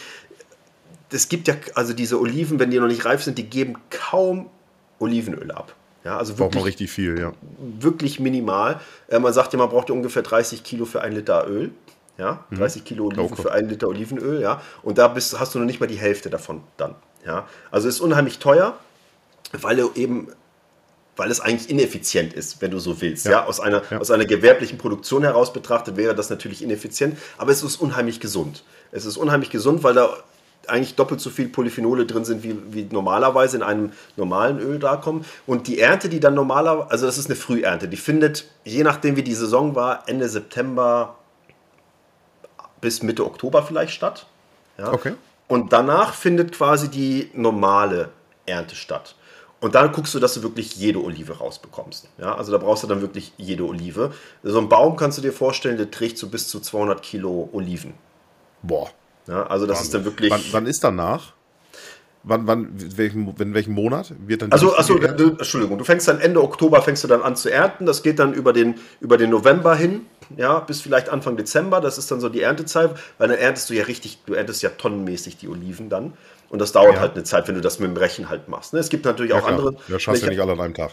es 1.11 1.29
gibt 1.29 1.49
ja, 1.49 1.55
also 1.75 1.95
diese 1.95 2.21
Oliven, 2.21 2.59
wenn 2.59 2.71
die 2.71 2.79
noch 2.79 2.87
nicht 2.87 3.05
reif 3.05 3.23
sind, 3.23 3.39
die 3.39 3.49
geben 3.49 3.77
kaum 3.91 4.51
Olivenöl 4.99 5.51
ab. 5.51 5.75
Ja, 6.05 6.19
also 6.19 6.35
wirklich, 6.35 6.39
braucht 6.39 6.55
man 6.55 6.65
richtig 6.65 6.91
viel, 6.91 7.19
ja. 7.19 7.33
Wirklich 7.59 8.21
minimal. 8.21 8.81
Äh, 9.09 9.19
man 9.19 9.33
sagt 9.33 9.53
ja, 9.53 9.59
man 9.59 9.69
braucht 9.69 9.89
ja 9.89 9.95
ungefähr 9.95 10.23
30 10.23 10.63
Kilo 10.63 10.85
für 10.85 11.01
ein 11.01 11.13
Liter 11.13 11.49
Öl. 11.49 11.73
Ja, 12.19 12.45
30 12.53 12.83
mhm. 12.83 12.87
Kilo 12.87 13.07
Oliven 13.07 13.25
okay. 13.25 13.43
für 13.43 13.53
ein 13.53 13.69
Liter 13.69 13.89
Olivenöl, 13.89 14.41
ja. 14.41 14.63
Und 14.83 14.99
da 14.99 15.09
bist, 15.09 15.39
hast 15.39 15.55
du 15.55 15.59
noch 15.59 15.67
nicht 15.67 15.81
mal 15.81 15.87
die 15.87 15.97
Hälfte 15.97 16.31
davon 16.31 16.63
dann. 16.77 16.95
Ja. 17.27 17.49
Also 17.71 17.89
ist 17.89 18.01
unheimlich 18.01 18.39
teuer, 18.39 18.79
weil 19.53 19.77
du 19.77 19.91
eben 19.97 20.29
weil 21.17 21.31
es 21.31 21.41
eigentlich 21.41 21.71
ineffizient 21.71 22.33
ist, 22.35 22.61
wenn 22.61 22.71
du 22.71 22.79
so 22.79 23.01
willst. 23.01 23.27
Ja, 23.27 23.33
ja? 23.33 23.45
Aus, 23.47 23.59
einer, 23.59 23.83
ja. 23.91 23.99
aus 23.99 24.11
einer 24.11 24.27
gewerblichen 24.27 24.79
Produktion 24.79 25.23
heraus 25.23 25.53
betrachtet 25.53 25.97
wäre 25.97 26.15
das 26.15 26.31
natürlich 26.31 26.63
ineffizient, 26.63 27.19
aber 27.39 27.51
es 27.51 27.63
ist 27.63 27.77
unheimlich 27.77 28.21
gesund. 28.21 28.63
Es 28.93 29.05
ist 29.05 29.17
unheimlich 29.17 29.51
gesund, 29.51 29.83
weil 29.83 29.95
da 29.95 30.17
eigentlich 30.69 30.95
doppelt 30.97 31.21
so 31.21 31.31
viel 31.31 31.49
Polyphenole 31.49 32.07
drin 32.07 32.25
sind, 32.25 32.43
wie, 32.43 32.57
wie 32.71 32.89
normalerweise 32.91 33.57
in 33.57 33.63
einem 33.63 33.93
normalen 34.17 34.59
Öl 34.59 34.79
da 34.79 34.97
kommen. 34.97 35.25
Und 35.47 35.69
die 35.69 35.79
Ernte, 35.79 36.09
die 36.09 36.21
dann 36.21 36.35
normalerweise, 36.35 36.91
also 36.91 37.07
das 37.07 37.19
ist 37.19 37.27
eine 37.27 37.37
Frühernte, 37.37 37.89
die 37.89 37.97
findet, 37.97 38.47
je 38.65 38.83
nachdem 38.83 39.17
wie 39.17 39.23
die 39.23 39.35
Saison 39.35 39.75
war, 39.75 40.05
Ende 40.07 40.29
September 40.29 41.17
bis 42.81 43.03
Mitte 43.03 43.25
Oktober 43.25 43.63
vielleicht 43.63 43.93
statt. 43.93 44.27
Ja? 44.79 44.93
Okay. 44.93 45.15
Und 45.49 45.73
danach 45.73 46.15
findet 46.15 46.53
quasi 46.53 46.89
die 46.89 47.31
normale 47.35 48.11
Ernte 48.47 48.75
statt. 48.75 49.15
Und 49.61 49.75
dann 49.75 49.93
guckst 49.93 50.15
du, 50.15 50.21
dass 50.21 50.35
du 50.35 50.43
wirklich 50.43 50.77
jede 50.77 51.03
Olive 51.03 51.39
rausbekommst. 51.39 52.09
Ja, 52.19 52.35
also 52.35 52.53
da 52.53 52.59
brauchst 52.59 52.83
du 52.83 52.87
dann 52.87 53.01
wirklich 53.01 53.33
jede 53.39 53.65
Olive. 53.65 54.13
So 54.43 54.59
ein 54.59 54.69
Baum 54.69 54.97
kannst 54.97 55.17
du 55.19 55.23
dir 55.23 55.33
vorstellen, 55.33 55.79
der 55.79 55.91
trägt 55.91 56.19
so 56.19 56.29
bis 56.29 56.49
zu 56.49 56.61
200 56.61 57.03
Kilo 57.03 57.49
Oliven. 57.53 57.95
Boah. 58.63 58.91
Ja, 59.27 59.47
also 59.47 59.67
das 59.67 59.79
Wahnsinn. 59.79 59.87
ist 59.87 59.95
dann 59.95 60.05
wirklich. 60.05 60.31
Wann, 60.31 60.43
wann 60.53 60.67
ist 60.67 60.85
danach? 60.85 61.33
Wann, 62.29 62.47
wann, 62.49 62.69
welchen, 62.97 63.35
in 63.39 63.55
welchem 63.55 63.73
Monat 63.73 64.13
wird 64.27 64.43
dann 64.43 64.51
Also, 64.51 64.75
also 64.75 64.99
du, 64.99 65.31
Entschuldigung, 65.31 65.79
du 65.79 65.85
fängst 65.85 66.09
dann 66.09 66.19
Ende 66.19 66.43
Oktober 66.43 66.83
fängst 66.83 67.05
du 67.05 67.09
dann 67.09 67.23
an 67.23 67.37
zu 67.37 67.49
ernten. 67.51 67.87
Das 67.87 68.03
geht 68.03 68.19
dann 68.19 68.35
über 68.35 68.53
den, 68.53 68.75
über 69.01 69.17
den 69.17 69.31
November 69.31 69.77
hin, 69.77 70.07
ja, 70.37 70.59
bis 70.59 70.81
vielleicht 70.81 71.09
Anfang 71.09 71.37
Dezember. 71.37 71.81
Das 71.81 71.99
ist 71.99 72.11
dann 72.11 72.21
so 72.21 72.29
die 72.29 72.43
Erntezeit, 72.43 72.91
weil 73.19 73.29
dann 73.29 73.39
erntest 73.39 73.71
du 73.71 73.75
ja 73.75 73.85
richtig, 73.85 74.19
du 74.27 74.35
erntest 74.35 74.61
ja 74.63 74.71
tonnenmäßig 74.71 75.37
die 75.37 75.49
Oliven 75.49 75.89
dann. 75.89 76.15
Und 76.49 76.61
das 76.61 76.73
dauert 76.73 76.95
ja. 76.95 77.01
halt 77.01 77.15
eine 77.15 77.25
Zeit, 77.25 77.49
wenn 77.49 77.55
du 77.55 77.61
das 77.61 77.79
mit 77.79 77.91
dem 77.91 77.97
Rechen 77.97 78.29
halt 78.29 78.49
machst. 78.49 78.73
Ne? 78.73 78.81
Es 78.81 78.89
gibt 78.89 79.05
natürlich 79.05 79.31
ja, 79.31 79.39
auch 79.39 79.47
klar. 79.47 79.59
andere. 79.59 79.77
Das 79.89 80.03
schaffst 80.03 80.23
du 80.23 80.27
ja 80.27 80.31
nicht 80.31 80.41
alle 80.41 80.53
an 80.53 80.61
einem 80.61 80.75
Tag. 80.75 80.93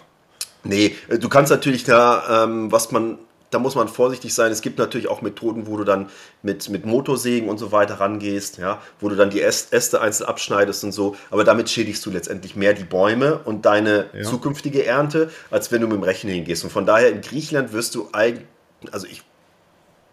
Nee, 0.63 0.95
äh, 1.09 1.19
du 1.19 1.29
kannst 1.29 1.51
natürlich 1.51 1.83
da, 1.83 2.43
ähm, 2.45 2.71
was 2.71 2.91
man 2.91 3.17
da 3.53 3.59
muss 3.59 3.75
man 3.75 3.87
vorsichtig 3.87 4.33
sein. 4.33 4.51
Es 4.51 4.61
gibt 4.61 4.79
natürlich 4.79 5.07
auch 5.07 5.21
Methoden, 5.21 5.67
wo 5.67 5.77
du 5.77 5.83
dann 5.83 6.09
mit, 6.41 6.69
mit 6.69 6.85
Motorsägen 6.85 7.49
und 7.49 7.57
so 7.57 7.71
weiter 7.71 7.99
rangehst, 7.99 8.57
ja, 8.57 8.81
wo 8.99 9.09
du 9.09 9.15
dann 9.15 9.29
die 9.29 9.41
Äste 9.41 10.01
einzeln 10.01 10.27
abschneidest 10.27 10.83
und 10.83 10.91
so. 10.91 11.15
Aber 11.29 11.43
damit 11.43 11.69
schädigst 11.69 12.05
du 12.05 12.09
letztendlich 12.09 12.55
mehr 12.55 12.73
die 12.73 12.83
Bäume 12.83 13.39
und 13.45 13.65
deine 13.65 14.07
ja. 14.13 14.23
zukünftige 14.23 14.85
Ernte, 14.85 15.29
als 15.51 15.71
wenn 15.71 15.81
du 15.81 15.87
mit 15.87 15.97
dem 15.97 16.03
Rechen 16.03 16.29
hingehst. 16.29 16.63
Und 16.63 16.71
von 16.71 16.85
daher 16.85 17.09
in 17.09 17.21
Griechenland 17.21 17.73
wirst 17.73 17.95
du 17.95 18.09
eigentlich, 18.11 18.47
also 18.91 19.05
ich, 19.07 19.21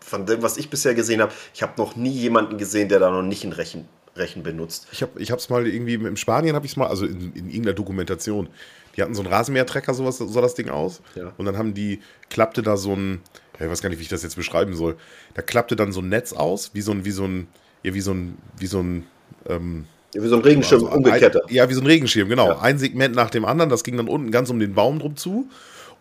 von 0.00 0.26
dem, 0.26 0.42
was 0.42 0.56
ich 0.56 0.68
bisher 0.68 0.94
gesehen 0.94 1.22
habe, 1.22 1.32
ich 1.54 1.62
habe 1.62 1.72
noch 1.78 1.96
nie 1.96 2.10
jemanden 2.10 2.58
gesehen, 2.58 2.88
der 2.88 2.98
da 2.98 3.10
noch 3.10 3.22
nicht 3.22 3.44
ein 3.44 3.52
Rechen, 3.52 3.88
Rechen 4.16 4.42
benutzt. 4.42 4.88
Ich 4.92 5.02
habe 5.02 5.18
es 5.18 5.48
mal 5.48 5.66
irgendwie, 5.66 5.94
in 5.94 6.16
Spanien 6.16 6.54
habe 6.54 6.66
ich 6.66 6.72
es 6.72 6.76
mal, 6.76 6.88
also 6.88 7.06
in, 7.06 7.32
in 7.32 7.46
irgendeiner 7.46 7.74
Dokumentation, 7.74 8.48
die 8.96 9.02
hatten 9.02 9.14
so 9.14 9.22
einen 9.22 9.32
Rasenmähertrecker, 9.32 9.94
sowas 9.94 10.18
sah 10.18 10.40
das 10.40 10.54
Ding 10.54 10.68
aus. 10.68 11.00
Ja. 11.14 11.32
Und 11.38 11.46
dann 11.46 11.56
haben 11.56 11.74
die, 11.74 12.00
klappte 12.28 12.62
da 12.62 12.76
so 12.76 12.94
ein, 12.94 13.20
ich 13.58 13.68
weiß 13.68 13.82
gar 13.82 13.88
nicht, 13.88 13.98
wie 13.98 14.02
ich 14.02 14.08
das 14.08 14.22
jetzt 14.22 14.36
beschreiben 14.36 14.74
soll. 14.74 14.96
Da 15.34 15.42
klappte 15.42 15.76
dann 15.76 15.92
so 15.92 16.00
ein 16.00 16.08
Netz 16.08 16.32
aus, 16.32 16.70
wie 16.74 16.80
so 16.80 16.92
ein, 16.92 17.04
wie 17.04 17.10
so 17.10 17.24
ein, 17.24 17.46
ja, 17.82 17.94
wie 17.94 18.00
so 18.00 18.12
ein, 18.12 18.36
wie 18.58 18.66
so 18.66 18.80
ein, 18.80 19.06
ähm, 19.48 19.86
ja, 20.14 20.22
wie 20.22 20.28
so 20.28 20.36
ein 20.36 20.42
Regenschirm, 20.42 20.84
also 20.84 20.96
umgekehrter. 20.96 21.42
ja, 21.48 21.68
wie 21.68 21.74
so 21.74 21.80
ein 21.80 21.86
Regenschirm, 21.86 22.28
genau. 22.28 22.48
Ja. 22.48 22.60
Ein 22.60 22.78
Segment 22.78 23.14
nach 23.14 23.30
dem 23.30 23.44
anderen, 23.44 23.70
das 23.70 23.84
ging 23.84 23.96
dann 23.96 24.08
unten 24.08 24.30
ganz 24.30 24.50
um 24.50 24.58
den 24.58 24.74
Baum 24.74 24.98
drum 24.98 25.16
zu. 25.16 25.48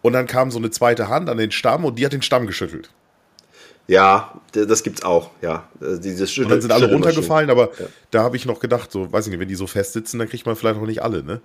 Und 0.01 0.13
dann 0.13 0.27
kam 0.27 0.49
so 0.49 0.57
eine 0.57 0.71
zweite 0.71 1.09
Hand 1.09 1.29
an 1.29 1.37
den 1.37 1.51
Stamm 1.51 1.85
und 1.85 1.99
die 1.99 2.05
hat 2.05 2.13
den 2.13 2.21
Stamm 2.21 2.47
geschüttelt. 2.47 2.89
Ja, 3.89 4.39
das 4.51 4.83
gibt's 4.83 5.01
auch, 5.01 5.31
ja. 5.41 5.67
Äh, 5.81 5.99
Dieses 5.99 6.37
und 6.37 6.49
dann 6.49 6.61
sind 6.61 6.71
alle 6.71 6.91
runtergefallen, 6.91 7.49
aber 7.49 7.71
ja. 7.79 7.85
da 8.11 8.21
habe 8.21 8.37
ich 8.37 8.45
noch 8.45 8.59
gedacht, 8.59 8.91
so, 8.91 9.11
weiß 9.11 9.25
ich 9.25 9.31
nicht, 9.31 9.39
wenn 9.39 9.47
die 9.47 9.55
so 9.55 9.65
fest 9.65 9.93
sitzen, 9.93 10.19
dann 10.19 10.29
kriegt 10.29 10.45
man 10.45 10.55
vielleicht 10.55 10.79
auch 10.79 10.85
nicht 10.85 11.01
alle, 11.01 11.23
ne? 11.23 11.41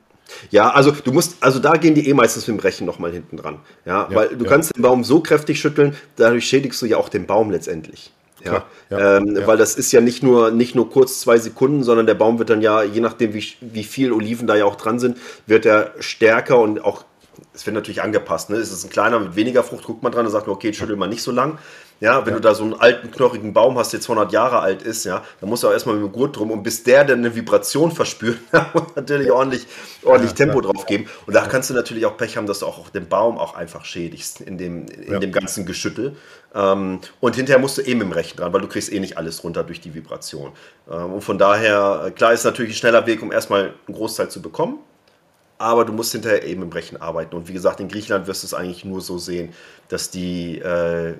Ja, 0.51 0.71
also 0.71 0.91
du 0.91 1.13
musst, 1.13 1.37
also 1.41 1.59
da 1.59 1.73
gehen 1.73 1.95
die 1.95 2.07
eh 2.09 2.15
meistens 2.15 2.47
mit 2.47 2.59
dem 2.59 2.61
Rechen 2.61 2.87
nochmal 2.87 3.13
hinten 3.13 3.39
dran. 3.39 3.61
Ja, 3.87 4.09
ja 4.11 4.15
weil 4.15 4.29
du 4.29 4.45
ja. 4.45 4.51
kannst 4.51 4.77
den 4.77 4.83
Baum 4.83 5.05
so 5.05 5.21
kräftig 5.21 5.59
schütteln, 5.59 5.97
dadurch 6.17 6.47
schädigst 6.47 6.81
du 6.83 6.87
ja 6.87 6.99
auch 6.99 7.09
den 7.09 7.27
Baum 7.27 7.51
letztendlich. 7.51 8.13
Ja, 8.45 8.65
ja, 8.91 9.17
ähm, 9.17 9.39
weil 9.47 9.57
das 9.57 9.75
ist 9.75 9.91
ja 9.93 10.03
nicht 10.03 10.23
nur, 10.23 10.51
nicht 10.51 10.75
nur 10.75 10.91
kurz 10.91 11.21
zwei 11.21 11.39
Sekunden, 11.39 11.83
sondern 11.83 12.07
der 12.07 12.15
Baum 12.15 12.39
wird 12.39 12.51
dann 12.51 12.61
ja, 12.61 12.83
je 12.83 13.01
nachdem, 13.01 13.33
wie, 13.33 13.43
wie 13.63 13.85
viel 13.85 14.13
Oliven 14.13 14.47
da 14.47 14.55
ja 14.55 14.67
auch 14.67 14.77
dran 14.77 14.99
sind, 14.99 15.17
wird 15.47 15.65
er 15.65 15.95
stärker 15.99 16.59
und 16.59 16.85
auch, 16.85 17.05
es 17.55 17.65
wird 17.65 17.75
natürlich 17.75 18.03
angepasst. 18.03 18.51
Ne? 18.51 18.57
Ist 18.57 18.71
es 18.71 18.85
ein 18.85 18.91
kleiner 18.91 19.19
mit 19.19 19.35
weniger 19.37 19.65
Frucht, 19.65 19.85
guckt 19.85 20.03
man 20.03 20.13
dran 20.13 20.27
und 20.27 20.33
sagt, 20.33 20.49
okay, 20.49 20.75
schüttel 20.75 20.97
mal 20.97 21.09
nicht 21.09 21.23
so 21.23 21.31
lang. 21.31 21.59
Ja, 22.05 22.27
wenn 22.27 22.35
ja. 22.35 22.39
du 22.39 22.43
da 22.43 22.55
so 22.55 22.65
einen 22.65 22.75
alten, 22.75 23.11
knochigen 23.11 23.55
Baum 23.55 23.79
hast, 23.79 23.95
der 23.95 24.01
200 24.03 24.31
Jahre 24.31 24.59
alt 24.59 24.83
ist, 24.83 25.05
ja, 25.05 25.25
dann 25.41 25.49
musst 25.49 25.63
du 25.63 25.69
auch 25.69 25.73
erstmal 25.73 25.95
mit 25.95 26.05
dem 26.05 26.13
Gurt 26.13 26.37
drum 26.37 26.51
und 26.51 26.63
bis 26.63 26.83
der 26.83 27.03
dann 27.03 27.21
eine 27.21 27.35
Vibration 27.35 27.93
verspürt, 27.93 28.37
muss 28.75 28.95
natürlich 28.95 29.31
ordentlich, 29.31 29.67
ordentlich 30.03 30.33
ja, 30.33 30.37
Tempo 30.37 30.61
drauf 30.61 30.85
geben. 30.85 31.09
Und 31.25 31.33
da 31.33 31.47
kannst 31.47 31.71
du 31.71 31.75
natürlich 31.75 32.05
auch 32.05 32.19
Pech 32.19 32.37
haben, 32.37 32.47
dass 32.47 32.59
du 32.59 32.67
auch 32.67 32.91
den 32.91 33.09
Baum 33.09 33.39
auch 33.39 33.55
einfach 33.55 33.87
schädigst 33.87 34.43
in 34.43 34.59
dem, 34.59 34.85
in 34.85 35.19
dem 35.19 35.33
ganzen 35.33 35.65
Geschüttel. 35.65 36.15
Ähm, 36.55 37.01
und 37.21 37.37
hinterher 37.37 37.59
musst 37.59 37.79
du 37.79 37.81
eh 37.81 37.95
mit 37.95 38.03
dem 38.03 38.13
Rechten 38.13 38.37
dran, 38.37 38.53
weil 38.53 38.61
du 38.61 38.69
kriegst 38.69 38.93
eh 38.93 39.01
nicht 39.01 39.17
alles 39.17 39.43
runter 39.43 39.65
durch 39.65 39.81
die 39.81 39.95
Vibration. 39.95 40.53
Ähm, 40.91 41.15
und 41.15 41.23
von 41.23 41.39
daher, 41.39 42.13
klar 42.15 42.35
ist 42.35 42.45
natürlich 42.45 42.73
ein 42.73 42.77
schneller 42.77 43.07
Weg, 43.07 43.23
um 43.23 43.33
erstmal 43.33 43.73
einen 43.87 43.97
Großteil 43.97 44.29
zu 44.29 44.43
bekommen 44.43 44.79
aber 45.57 45.85
du 45.85 45.93
musst 45.93 46.13
hinterher 46.13 46.43
eben 46.45 46.63
im 46.63 46.73
Rechen 46.73 47.01
arbeiten. 47.01 47.35
Und 47.37 47.49
wie 47.49 47.53
gesagt, 47.53 47.79
in 47.81 47.89
Griechenland 47.89 48.27
wirst 48.27 48.43
du 48.43 48.47
es 48.49 48.55
eigentlich 48.55 48.85
nur 48.85 49.01
so 49.01 49.19
sehen, 49.19 49.55
dass 49.89 50.11
die 50.11 50.59
äh, 50.59 51.15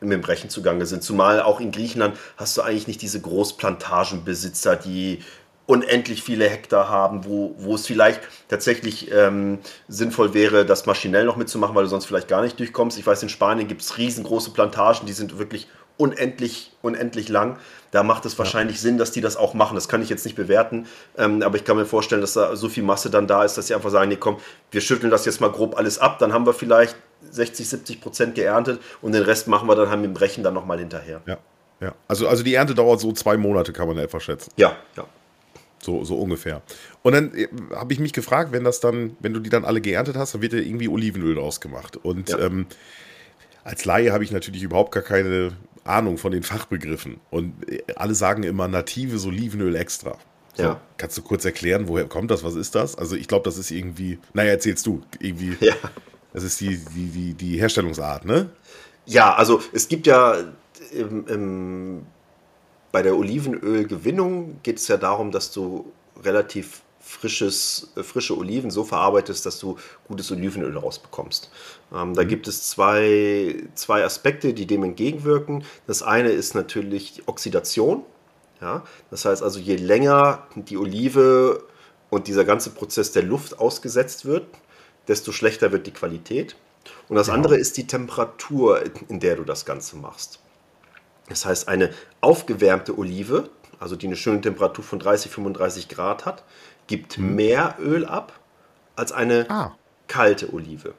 dem 0.00 0.20
Brechen 0.20 0.50
zugange 0.50 0.86
sind. 0.86 1.02
Zumal 1.02 1.40
auch 1.40 1.60
in 1.60 1.72
Griechenland 1.72 2.16
hast 2.36 2.56
du 2.56 2.62
eigentlich 2.62 2.86
nicht 2.86 3.02
diese 3.02 3.20
Großplantagenbesitzer, 3.20 4.76
die 4.76 5.20
unendlich 5.66 6.22
viele 6.22 6.48
Hektar 6.48 6.88
haben, 6.88 7.24
wo, 7.24 7.54
wo 7.58 7.74
es 7.74 7.86
vielleicht 7.86 8.20
tatsächlich 8.48 9.10
ähm, 9.12 9.58
sinnvoll 9.88 10.32
wäre, 10.32 10.64
das 10.64 10.86
maschinell 10.86 11.24
noch 11.24 11.36
mitzumachen, 11.36 11.74
weil 11.74 11.84
du 11.84 11.90
sonst 11.90 12.06
vielleicht 12.06 12.28
gar 12.28 12.42
nicht 12.42 12.58
durchkommst. 12.58 12.98
Ich 12.98 13.06
weiß, 13.06 13.22
in 13.24 13.28
Spanien 13.28 13.66
gibt 13.66 13.82
es 13.82 13.98
riesengroße 13.98 14.50
Plantagen, 14.50 15.06
die 15.06 15.12
sind 15.12 15.38
wirklich 15.38 15.66
unendlich, 15.96 16.72
unendlich 16.82 17.28
lang. 17.28 17.58
Da 17.90 18.02
macht 18.02 18.26
es 18.26 18.38
wahrscheinlich 18.38 18.76
ja. 18.76 18.82
Sinn, 18.82 18.98
dass 18.98 19.12
die 19.12 19.20
das 19.20 19.36
auch 19.36 19.54
machen. 19.54 19.74
Das 19.74 19.88
kann 19.88 20.02
ich 20.02 20.08
jetzt 20.08 20.24
nicht 20.24 20.36
bewerten, 20.36 20.86
ähm, 21.16 21.42
aber 21.42 21.56
ich 21.56 21.64
kann 21.64 21.76
mir 21.76 21.86
vorstellen, 21.86 22.20
dass 22.20 22.34
da 22.34 22.56
so 22.56 22.68
viel 22.68 22.82
Masse 22.82 23.10
dann 23.10 23.26
da 23.26 23.44
ist, 23.44 23.56
dass 23.56 23.68
sie 23.68 23.74
einfach 23.74 23.90
sagen, 23.90 24.08
nee, 24.08 24.16
komm, 24.16 24.38
wir 24.70 24.80
schütteln 24.80 25.10
das 25.10 25.24
jetzt 25.24 25.40
mal 25.40 25.50
grob 25.50 25.76
alles 25.76 25.98
ab, 25.98 26.18
dann 26.18 26.32
haben 26.32 26.46
wir 26.46 26.54
vielleicht 26.54 26.96
60, 27.30 27.68
70 27.68 28.00
Prozent 28.00 28.34
geerntet 28.34 28.80
und 29.02 29.12
den 29.12 29.22
Rest 29.22 29.48
machen 29.48 29.68
wir 29.68 29.74
dann 29.74 29.88
halt 29.88 30.00
mit 30.00 30.10
dem 30.10 30.14
Brechen 30.14 30.44
dann 30.44 30.54
nochmal 30.54 30.78
hinterher. 30.78 31.22
Ja, 31.26 31.38
ja. 31.80 31.94
Also, 32.08 32.28
also 32.28 32.42
die 32.42 32.54
Ernte 32.54 32.74
dauert 32.74 33.00
so 33.00 33.12
zwei 33.12 33.36
Monate, 33.36 33.72
kann 33.72 33.88
man 33.88 33.98
etwa 33.98 34.20
schätzen. 34.20 34.52
Ja, 34.56 34.76
ja. 34.96 35.04
So, 35.82 36.04
so 36.04 36.16
ungefähr. 36.16 36.62
Und 37.02 37.12
dann 37.12 37.34
äh, 37.34 37.48
habe 37.74 37.92
ich 37.92 38.00
mich 38.00 38.12
gefragt, 38.12 38.50
wenn 38.52 38.64
das 38.64 38.80
dann, 38.80 39.16
wenn 39.20 39.32
du 39.32 39.40
die 39.40 39.50
dann 39.50 39.64
alle 39.64 39.80
geerntet 39.80 40.16
hast, 40.16 40.34
dann 40.34 40.42
wird 40.42 40.52
ja 40.52 40.58
irgendwie 40.58 40.88
Olivenöl 40.88 41.38
ausgemacht. 41.38 41.96
Und 41.96 42.30
ja. 42.30 42.38
ähm, 42.38 42.66
als 43.62 43.84
Laie 43.84 44.12
habe 44.12 44.24
ich 44.24 44.32
natürlich 44.32 44.62
überhaupt 44.62 44.92
gar 44.92 45.02
keine 45.02 45.52
Ahnung 45.88 46.18
von 46.18 46.32
den 46.32 46.42
Fachbegriffen. 46.42 47.20
Und 47.30 47.68
äh, 47.70 47.82
alle 47.96 48.14
sagen 48.14 48.42
immer 48.42 48.68
natives 48.68 49.26
Olivenöl 49.26 49.76
extra. 49.76 50.18
So, 50.54 50.62
ja. 50.62 50.80
Kannst 50.96 51.18
du 51.18 51.22
kurz 51.22 51.44
erklären, 51.44 51.88
woher 51.88 52.06
kommt 52.06 52.30
das? 52.30 52.42
Was 52.42 52.54
ist 52.54 52.74
das? 52.74 52.96
Also 52.96 53.14
ich 53.16 53.28
glaube, 53.28 53.44
das 53.44 53.58
ist 53.58 53.70
irgendwie, 53.70 54.18
naja, 54.32 54.52
erzählst 54.52 54.86
du, 54.86 55.02
irgendwie. 55.20 55.56
Ja. 55.60 55.74
Das 56.32 56.44
ist 56.44 56.60
die, 56.60 56.76
die, 56.94 57.06
die, 57.06 57.34
die 57.34 57.58
Herstellungsart, 57.58 58.26
ne? 58.26 58.50
Ja, 59.06 59.34
also 59.34 59.62
es 59.72 59.88
gibt 59.88 60.06
ja 60.06 60.36
im, 60.92 61.26
im, 61.28 62.06
bei 62.92 63.02
der 63.02 63.16
Olivenölgewinnung 63.16 64.58
geht 64.62 64.76
es 64.76 64.88
ja 64.88 64.96
darum, 64.96 65.30
dass 65.30 65.52
du 65.52 65.92
relativ 66.22 66.82
frisches, 67.06 67.92
äh, 67.96 68.02
frische 68.02 68.36
Oliven 68.36 68.70
so 68.70 68.82
verarbeitest, 68.84 69.46
dass 69.46 69.60
du 69.60 69.76
gutes 70.08 70.30
Olivenöl 70.32 70.76
rausbekommst. 70.76 71.50
Ähm, 71.94 72.14
da 72.14 72.24
mhm. 72.24 72.28
gibt 72.28 72.48
es 72.48 72.68
zwei, 72.68 73.62
zwei 73.74 74.04
Aspekte, 74.04 74.52
die 74.52 74.66
dem 74.66 74.82
entgegenwirken. 74.82 75.64
Das 75.86 76.02
eine 76.02 76.30
ist 76.30 76.54
natürlich 76.54 77.14
die 77.14 77.28
Oxidation. 77.28 78.02
Ja? 78.60 78.82
Das 79.10 79.24
heißt 79.24 79.42
also, 79.42 79.60
je 79.60 79.76
länger 79.76 80.46
die 80.56 80.76
Olive 80.76 81.64
und 82.10 82.26
dieser 82.26 82.44
ganze 82.44 82.70
Prozess 82.70 83.12
der 83.12 83.22
Luft 83.22 83.58
ausgesetzt 83.58 84.24
wird, 84.24 84.46
desto 85.06 85.30
schlechter 85.30 85.70
wird 85.70 85.86
die 85.86 85.92
Qualität. 85.92 86.56
Und 87.08 87.16
das 87.16 87.28
ja. 87.28 87.34
andere 87.34 87.56
ist 87.56 87.76
die 87.76 87.86
Temperatur, 87.86 88.82
in 89.08 89.20
der 89.20 89.36
du 89.36 89.44
das 89.44 89.64
Ganze 89.64 89.96
machst. 89.96 90.40
Das 91.28 91.44
heißt, 91.44 91.68
eine 91.68 91.90
aufgewärmte 92.20 92.98
Olive, 92.98 93.48
also 93.78 93.94
die 93.96 94.06
eine 94.06 94.16
schöne 94.16 94.40
Temperatur 94.40 94.84
von 94.84 94.98
30, 94.98 95.30
35 95.30 95.88
Grad 95.88 96.24
hat, 96.24 96.44
gibt 96.86 97.16
hm. 97.16 97.34
mehr 97.34 97.76
Öl 97.78 98.04
ab 98.04 98.32
als 98.94 99.12
eine 99.12 99.46
ah. 99.48 99.74
kalte 100.08 100.52
Olive. 100.52 100.94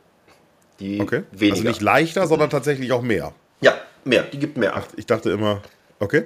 Die 0.79 1.01
okay. 1.01 1.23
weniger. 1.31 1.55
Also 1.55 1.67
nicht 1.67 1.81
leichter, 1.81 2.27
sondern 2.27 2.49
tatsächlich 2.49 2.91
auch 2.91 3.01
mehr. 3.01 3.33
Ja, 3.61 3.73
mehr. 4.03 4.23
Die 4.23 4.37
gibt 4.37 4.57
mehr 4.57 4.75
ab. 4.75 4.85
Ach, 4.87 4.93
ich 4.95 5.05
dachte 5.05 5.31
immer, 5.31 5.61
okay. 5.99 6.25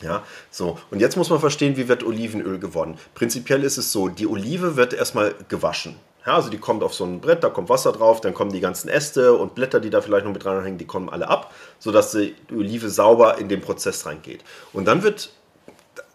Ja, 0.00 0.22
so. 0.50 0.78
Und 0.90 1.00
jetzt 1.00 1.16
muss 1.16 1.30
man 1.30 1.40
verstehen, 1.40 1.76
wie 1.76 1.88
wird 1.88 2.04
Olivenöl 2.04 2.58
gewonnen. 2.58 2.98
Prinzipiell 3.14 3.64
ist 3.64 3.78
es 3.78 3.90
so, 3.90 4.08
die 4.08 4.26
Olive 4.26 4.76
wird 4.76 4.92
erstmal 4.92 5.34
gewaschen. 5.48 5.96
Ja, 6.26 6.36
also 6.36 6.48
die 6.48 6.58
kommt 6.58 6.82
auf 6.82 6.94
so 6.94 7.04
ein 7.04 7.20
Brett, 7.20 7.44
da 7.44 7.50
kommt 7.50 7.68
Wasser 7.68 7.92
drauf, 7.92 8.20
dann 8.20 8.32
kommen 8.32 8.50
die 8.50 8.60
ganzen 8.60 8.88
Äste 8.88 9.34
und 9.34 9.54
Blätter, 9.54 9.80
die 9.80 9.90
da 9.90 10.00
vielleicht 10.00 10.24
noch 10.24 10.32
mit 10.32 10.44
dran 10.44 10.78
die 10.78 10.86
kommen 10.86 11.10
alle 11.10 11.28
ab, 11.28 11.52
sodass 11.78 12.12
die 12.12 12.34
Olive 12.50 12.88
sauber 12.88 13.38
in 13.38 13.48
den 13.48 13.60
Prozess 13.60 14.06
reingeht. 14.06 14.42
Und 14.72 14.86
dann 14.86 15.02
wird 15.02 15.30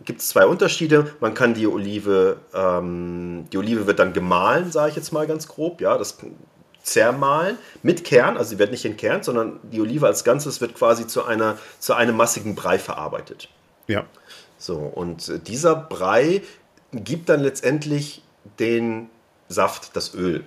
gibt 0.05 0.21
es 0.21 0.29
zwei 0.29 0.45
Unterschiede. 0.45 1.13
Man 1.19 1.33
kann 1.33 1.53
die 1.53 1.67
Olive, 1.67 2.37
ähm, 2.53 3.45
die 3.51 3.57
Olive 3.57 3.87
wird 3.87 3.99
dann 3.99 4.13
gemahlen, 4.13 4.71
sage 4.71 4.91
ich 4.91 4.95
jetzt 4.95 5.11
mal 5.11 5.27
ganz 5.27 5.47
grob, 5.47 5.81
ja, 5.81 5.97
das 5.97 6.17
zermahlen 6.81 7.57
mit 7.83 8.03
Kern, 8.03 8.37
also 8.37 8.51
sie 8.51 8.59
wird 8.59 8.71
nicht 8.71 8.85
entkernt, 8.85 9.25
sondern 9.25 9.59
die 9.63 9.81
Olive 9.81 10.07
als 10.07 10.23
Ganzes 10.23 10.61
wird 10.61 10.75
quasi 10.75 11.07
zu 11.07 11.25
einer 11.25 11.57
zu 11.79 11.93
einem 11.93 12.15
massigen 12.15 12.55
Brei 12.55 12.79
verarbeitet. 12.79 13.49
Ja. 13.87 14.05
So 14.57 14.75
und 14.77 15.47
dieser 15.47 15.75
Brei 15.75 16.41
gibt 16.91 17.29
dann 17.29 17.41
letztendlich 17.41 18.23
den 18.59 19.09
Saft, 19.49 19.95
das 19.95 20.13
Öl 20.15 20.43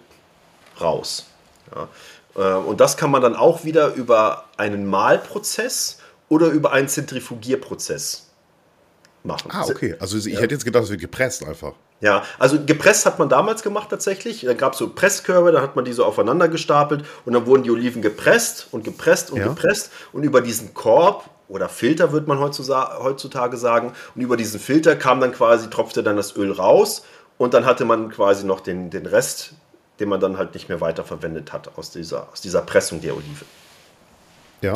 raus. 0.80 1.26
Ja. 1.74 1.88
Äh, 2.34 2.58
und 2.58 2.80
das 2.80 2.96
kann 2.96 3.10
man 3.10 3.22
dann 3.22 3.36
auch 3.36 3.64
wieder 3.64 3.94
über 3.94 4.44
einen 4.56 4.86
Mahlprozess 4.86 5.98
oder 6.28 6.48
über 6.48 6.72
einen 6.72 6.88
Zentrifugierprozess 6.88 8.31
machen. 9.24 9.50
Ah, 9.52 9.64
okay. 9.64 9.96
Also 9.98 10.16
ich 10.18 10.26
ja. 10.26 10.40
hätte 10.40 10.54
jetzt 10.54 10.64
gedacht, 10.64 10.84
es 10.84 10.90
wird 10.90 11.00
gepresst 11.00 11.44
einfach. 11.46 11.72
Ja, 12.00 12.24
also 12.38 12.58
gepresst 12.64 13.06
hat 13.06 13.18
man 13.18 13.28
damals 13.28 13.62
gemacht 13.62 13.88
tatsächlich. 13.90 14.40
Da 14.40 14.54
gab 14.54 14.72
es 14.72 14.78
so 14.78 14.88
Presskörbe, 14.88 15.52
da 15.52 15.62
hat 15.62 15.76
man 15.76 15.84
die 15.84 15.92
so 15.92 16.04
aufeinander 16.04 16.48
gestapelt 16.48 17.04
und 17.24 17.32
dann 17.32 17.46
wurden 17.46 17.62
die 17.62 17.70
Oliven 17.70 18.02
gepresst 18.02 18.68
und 18.72 18.82
gepresst 18.82 19.30
und 19.30 19.38
ja. 19.38 19.46
gepresst 19.46 19.90
und 20.12 20.24
über 20.24 20.40
diesen 20.40 20.74
Korb 20.74 21.30
oder 21.48 21.68
Filter 21.68 22.12
wird 22.12 22.26
man 22.26 22.38
heutzutage 22.40 23.56
sagen 23.56 23.92
und 24.14 24.20
über 24.20 24.36
diesen 24.36 24.58
Filter 24.58 24.96
kam 24.96 25.20
dann 25.20 25.32
quasi, 25.32 25.70
tropfte 25.70 26.02
dann 26.02 26.16
das 26.16 26.36
Öl 26.36 26.50
raus 26.50 27.04
und 27.38 27.54
dann 27.54 27.66
hatte 27.66 27.84
man 27.84 28.10
quasi 28.10 28.44
noch 28.44 28.60
den, 28.60 28.90
den 28.90 29.06
Rest, 29.06 29.52
den 30.00 30.08
man 30.08 30.18
dann 30.18 30.38
halt 30.38 30.54
nicht 30.54 30.68
mehr 30.68 30.80
weiterverwendet 30.80 31.52
hat 31.52 31.70
aus 31.76 31.90
dieser, 31.90 32.28
aus 32.32 32.40
dieser 32.40 32.62
Pressung 32.62 33.00
der 33.00 33.14
Olive. 33.14 33.44
Ja. 34.62 34.74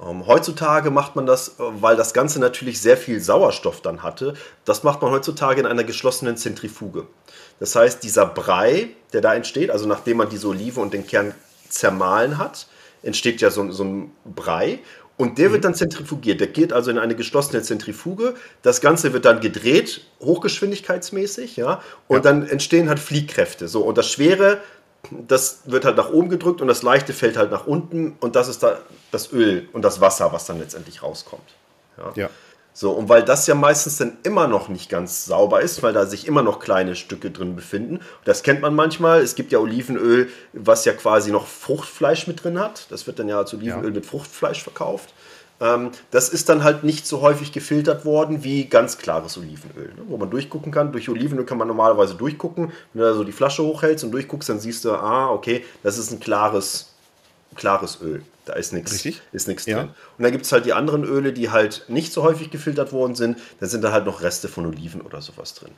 Ähm, 0.00 0.26
heutzutage 0.26 0.90
macht 0.90 1.16
man 1.16 1.26
das, 1.26 1.48
äh, 1.48 1.52
weil 1.58 1.96
das 1.96 2.14
Ganze 2.14 2.40
natürlich 2.40 2.80
sehr 2.80 2.96
viel 2.96 3.20
Sauerstoff 3.20 3.80
dann 3.80 4.02
hatte, 4.02 4.34
das 4.64 4.82
macht 4.82 5.02
man 5.02 5.10
heutzutage 5.10 5.60
in 5.60 5.66
einer 5.66 5.84
geschlossenen 5.84 6.36
Zentrifuge. 6.36 7.06
Das 7.60 7.76
heißt, 7.76 8.02
dieser 8.02 8.26
Brei, 8.26 8.90
der 9.12 9.20
da 9.20 9.34
entsteht, 9.34 9.70
also 9.70 9.86
nachdem 9.86 10.18
man 10.18 10.28
diese 10.28 10.48
Olive 10.48 10.80
und 10.80 10.92
den 10.92 11.06
Kern 11.06 11.34
zermahlen 11.68 12.38
hat, 12.38 12.66
entsteht 13.02 13.40
ja 13.40 13.50
so, 13.50 13.70
so 13.70 13.84
ein 13.84 14.12
Brei 14.24 14.80
und 15.16 15.38
der 15.38 15.52
wird 15.52 15.60
mhm. 15.60 15.66
dann 15.66 15.74
zentrifugiert. 15.74 16.40
Der 16.40 16.48
geht 16.48 16.72
also 16.72 16.90
in 16.90 16.98
eine 16.98 17.14
geschlossene 17.14 17.62
Zentrifuge. 17.62 18.34
Das 18.62 18.80
Ganze 18.80 19.12
wird 19.12 19.24
dann 19.24 19.40
gedreht, 19.40 20.04
hochgeschwindigkeitsmäßig, 20.20 21.56
ja. 21.56 21.80
Und 22.08 22.16
ja. 22.16 22.22
dann 22.22 22.48
entstehen 22.48 22.88
halt 22.88 22.98
Fliehkräfte. 22.98 23.68
So, 23.68 23.82
und 23.82 23.98
das 23.98 24.10
Schwere, 24.10 24.60
das 25.10 25.62
wird 25.64 25.84
halt 25.84 25.96
nach 25.96 26.10
oben 26.10 26.28
gedrückt 26.28 26.60
und 26.60 26.68
das 26.68 26.82
Leichte 26.82 27.12
fällt 27.12 27.36
halt 27.36 27.50
nach 27.50 27.66
unten. 27.66 28.16
Und 28.20 28.36
das 28.36 28.48
ist 28.48 28.62
da 28.62 28.78
das 29.10 29.32
Öl 29.32 29.68
und 29.72 29.82
das 29.82 30.00
Wasser, 30.00 30.32
was 30.32 30.46
dann 30.46 30.58
letztendlich 30.58 31.02
rauskommt. 31.02 31.48
Ja. 31.98 32.12
ja. 32.14 32.30
So, 32.74 32.92
und 32.92 33.10
weil 33.10 33.22
das 33.22 33.46
ja 33.46 33.54
meistens 33.54 33.98
dann 33.98 34.16
immer 34.22 34.48
noch 34.48 34.68
nicht 34.70 34.88
ganz 34.88 35.26
sauber 35.26 35.60
ist, 35.60 35.82
weil 35.82 35.92
da 35.92 36.06
sich 36.06 36.26
immer 36.26 36.42
noch 36.42 36.58
kleine 36.58 36.96
Stücke 36.96 37.30
drin 37.30 37.54
befinden. 37.54 38.00
Das 38.24 38.42
kennt 38.42 38.62
man 38.62 38.74
manchmal. 38.74 39.20
Es 39.20 39.34
gibt 39.34 39.52
ja 39.52 39.58
Olivenöl, 39.58 40.30
was 40.54 40.86
ja 40.86 40.94
quasi 40.94 41.32
noch 41.32 41.46
Fruchtfleisch 41.46 42.26
mit 42.26 42.42
drin 42.42 42.58
hat. 42.58 42.86
Das 42.90 43.06
wird 43.06 43.18
dann 43.18 43.28
ja 43.28 43.36
als 43.36 43.52
Olivenöl 43.52 43.90
ja. 43.90 43.94
mit 43.94 44.06
Fruchtfleisch 44.06 44.62
verkauft. 44.62 45.12
Ähm, 45.60 45.90
das 46.10 46.28
ist 46.28 46.48
dann 46.48 46.64
halt 46.64 46.84
nicht 46.84 47.06
so 47.06 47.20
häufig 47.20 47.52
gefiltert 47.52 48.04
worden 48.04 48.42
wie 48.44 48.64
ganz 48.64 48.98
klares 48.98 49.36
Olivenöl, 49.38 49.94
ne? 49.94 50.02
wo 50.08 50.16
man 50.16 50.30
durchgucken 50.30 50.72
kann. 50.72 50.92
Durch 50.92 51.08
Olivenöl 51.08 51.44
kann 51.44 51.58
man 51.58 51.68
normalerweise 51.68 52.14
durchgucken. 52.14 52.72
Wenn 52.92 53.02
du 53.02 53.08
da 53.08 53.14
so 53.14 53.24
die 53.24 53.32
Flasche 53.32 53.62
hochhältst 53.62 54.04
und 54.04 54.12
durchguckst, 54.12 54.48
dann 54.48 54.60
siehst 54.60 54.84
du, 54.84 54.92
ah, 54.92 55.30
okay, 55.30 55.64
das 55.82 55.98
ist 55.98 56.10
ein 56.10 56.20
klares, 56.20 56.92
klares 57.54 58.00
Öl. 58.02 58.22
Da 58.44 58.54
ist 58.54 58.72
nichts 58.72 59.04
ist 59.32 59.46
nichts 59.46 59.66
ja. 59.66 59.78
drin. 59.78 59.88
Und 60.18 60.24
dann 60.24 60.32
gibt 60.32 60.44
es 60.44 60.52
halt 60.52 60.66
die 60.66 60.72
anderen 60.72 61.04
Öle, 61.04 61.32
die 61.32 61.50
halt 61.50 61.84
nicht 61.86 62.12
so 62.12 62.24
häufig 62.24 62.50
gefiltert 62.50 62.92
worden 62.92 63.14
sind. 63.14 63.38
Dann 63.60 63.68
sind 63.68 63.84
da 63.84 63.92
halt 63.92 64.04
noch 64.04 64.20
Reste 64.20 64.48
von 64.48 64.66
Oliven 64.66 65.00
oder 65.00 65.20
sowas 65.22 65.54
drin. 65.54 65.70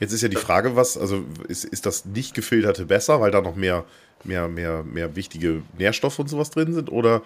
Jetzt 0.00 0.12
ist 0.12 0.22
ja 0.22 0.28
die 0.28 0.36
Frage, 0.36 0.76
was, 0.76 0.96
also 0.96 1.24
ist, 1.48 1.64
ist 1.64 1.86
das 1.86 2.04
nicht 2.04 2.34
gefilterte 2.34 2.84
besser, 2.84 3.20
weil 3.20 3.30
da 3.30 3.40
noch 3.40 3.56
mehr, 3.56 3.84
mehr, 4.22 4.48
mehr, 4.48 4.82
mehr 4.84 5.16
wichtige 5.16 5.62
Nährstoffe 5.78 6.18
und 6.18 6.28
sowas 6.28 6.50
drin 6.50 6.72
sind? 6.72 6.90
Oder 6.90 7.22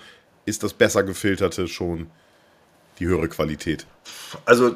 ist 0.48 0.62
das 0.62 0.72
besser 0.72 1.02
gefilterte 1.02 1.68
schon 1.68 2.10
die 2.98 3.06
höhere 3.06 3.28
Qualität? 3.28 3.86
Also, 4.44 4.74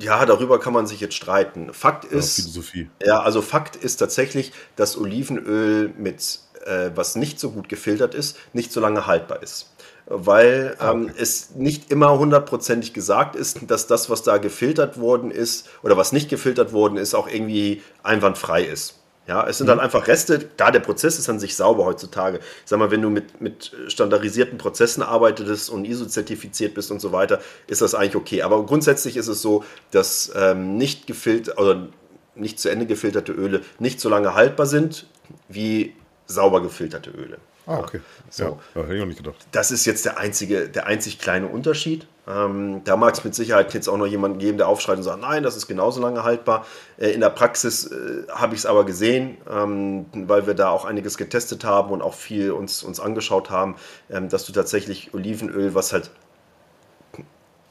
ja, 0.00 0.24
darüber 0.24 0.58
kann 0.58 0.72
man 0.72 0.86
sich 0.86 1.00
jetzt 1.00 1.14
streiten. 1.14 1.74
Fakt 1.74 2.04
ist, 2.04 2.56
ja, 2.74 2.84
ja 3.04 3.20
also 3.20 3.42
Fakt 3.42 3.76
ist 3.76 3.96
tatsächlich, 3.96 4.52
dass 4.76 4.96
Olivenöl 4.96 5.92
mit 5.98 6.40
äh, 6.64 6.90
was 6.94 7.16
nicht 7.16 7.40
so 7.40 7.50
gut 7.50 7.68
gefiltert 7.68 8.14
ist, 8.14 8.36
nicht 8.52 8.72
so 8.72 8.80
lange 8.80 9.06
haltbar 9.06 9.42
ist. 9.42 9.70
Weil 10.06 10.76
ah, 10.78 10.92
ähm, 10.92 11.10
es 11.18 11.50
nicht 11.54 11.90
immer 11.90 12.18
hundertprozentig 12.18 12.94
gesagt 12.94 13.36
ist, 13.36 13.70
dass 13.70 13.86
das, 13.86 14.08
was 14.08 14.22
da 14.22 14.38
gefiltert 14.38 14.98
worden 14.98 15.30
ist 15.30 15.68
oder 15.82 15.96
was 15.96 16.12
nicht 16.12 16.30
gefiltert 16.30 16.72
worden 16.72 16.96
ist, 16.96 17.14
auch 17.14 17.28
irgendwie 17.28 17.82
einwandfrei 18.02 18.62
ist. 18.62 18.97
Ja, 19.28 19.46
es 19.46 19.58
sind 19.58 19.66
mhm. 19.66 19.72
dann 19.72 19.80
einfach 19.80 20.08
Reste, 20.08 20.48
da 20.56 20.70
der 20.70 20.80
Prozess 20.80 21.18
ist 21.18 21.28
an 21.28 21.38
sich 21.38 21.54
sauber 21.54 21.84
heutzutage. 21.84 22.38
Ich 22.38 22.44
sag 22.64 22.78
mal, 22.78 22.90
wenn 22.90 23.02
du 23.02 23.10
mit, 23.10 23.42
mit 23.42 23.72
standardisierten 23.88 24.56
Prozessen 24.56 25.02
arbeitest 25.02 25.68
und 25.68 25.84
ISO-zertifiziert 25.84 26.74
bist 26.74 26.90
und 26.90 27.00
so 27.00 27.12
weiter, 27.12 27.40
ist 27.66 27.82
das 27.82 27.94
eigentlich 27.94 28.16
okay. 28.16 28.42
Aber 28.42 28.64
grundsätzlich 28.64 29.18
ist 29.18 29.28
es 29.28 29.42
so, 29.42 29.64
dass 29.90 30.32
ähm, 30.34 30.78
nicht 30.78 31.06
gefiltert 31.06 31.58
oder 31.58 31.88
nicht 32.34 32.58
zu 32.58 32.70
Ende 32.70 32.86
gefilterte 32.86 33.32
Öle 33.32 33.60
nicht 33.78 34.00
so 34.00 34.08
lange 34.08 34.34
haltbar 34.34 34.66
sind 34.66 35.06
wie 35.48 35.94
sauber 36.26 36.62
gefilterte 36.62 37.10
Öle. 37.10 37.36
Ah, 37.66 37.80
okay. 37.80 38.00
So. 38.30 38.44
Ja, 38.44 38.58
ja, 38.74 38.82
hätte 38.82 38.94
ich 38.94 39.02
auch 39.02 39.06
nicht 39.06 39.18
gedacht. 39.18 39.46
Das 39.52 39.70
ist 39.70 39.84
jetzt 39.84 40.06
der 40.06 40.16
einzige, 40.18 40.70
der 40.70 40.86
einzig 40.86 41.18
kleine 41.18 41.48
Unterschied. 41.48 42.06
Ähm, 42.28 42.82
da 42.84 42.96
mag 42.96 43.14
es 43.14 43.24
mit 43.24 43.34
Sicherheit 43.34 43.72
jetzt 43.72 43.88
auch 43.88 43.96
noch 43.96 44.06
jemanden 44.06 44.38
geben, 44.38 44.58
der 44.58 44.68
aufschreit 44.68 44.98
und 44.98 45.02
sagt, 45.02 45.22
nein, 45.22 45.42
das 45.42 45.56
ist 45.56 45.66
genauso 45.66 46.00
lange 46.00 46.24
haltbar. 46.24 46.66
Äh, 46.98 47.10
in 47.10 47.20
der 47.20 47.30
Praxis 47.30 47.86
äh, 47.86 48.26
habe 48.30 48.54
ich 48.54 48.60
es 48.60 48.66
aber 48.66 48.84
gesehen, 48.84 49.38
ähm, 49.50 50.06
weil 50.12 50.46
wir 50.46 50.54
da 50.54 50.68
auch 50.68 50.84
einiges 50.84 51.16
getestet 51.16 51.64
haben 51.64 51.90
und 51.90 52.02
auch 52.02 52.14
viel 52.14 52.50
uns, 52.50 52.82
uns 52.82 53.00
angeschaut 53.00 53.48
haben, 53.48 53.76
ähm, 54.10 54.28
dass 54.28 54.44
du 54.44 54.52
tatsächlich 54.52 55.14
Olivenöl, 55.14 55.74
was 55.74 55.92
halt, 55.94 56.10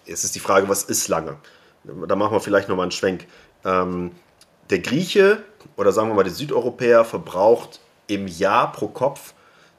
jetzt 0.05 0.23
ist 0.23 0.33
die 0.33 0.39
Frage, 0.39 0.67
was 0.69 0.83
ist 0.83 1.07
lange? 1.07 1.35
Da 1.83 2.15
machen 2.15 2.33
wir 2.33 2.39
vielleicht 2.39 2.67
nochmal 2.67 2.85
einen 2.85 2.91
Schwenk. 2.91 3.27
Ähm, 3.63 4.11
der 4.71 4.79
Grieche 4.79 5.43
oder 5.75 5.91
sagen 5.91 6.09
wir 6.09 6.15
mal 6.15 6.23
der 6.23 6.33
Südeuropäer 6.33 7.05
verbraucht 7.05 7.79
im 8.07 8.27
Jahr 8.27 8.71
pro 8.71 8.87
Kopf 8.87 9.33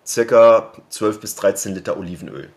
circa 0.06 0.72
12 0.88 1.20
bis 1.20 1.34
13 1.34 1.74
Liter 1.74 1.98
Olivenöl. 1.98 2.50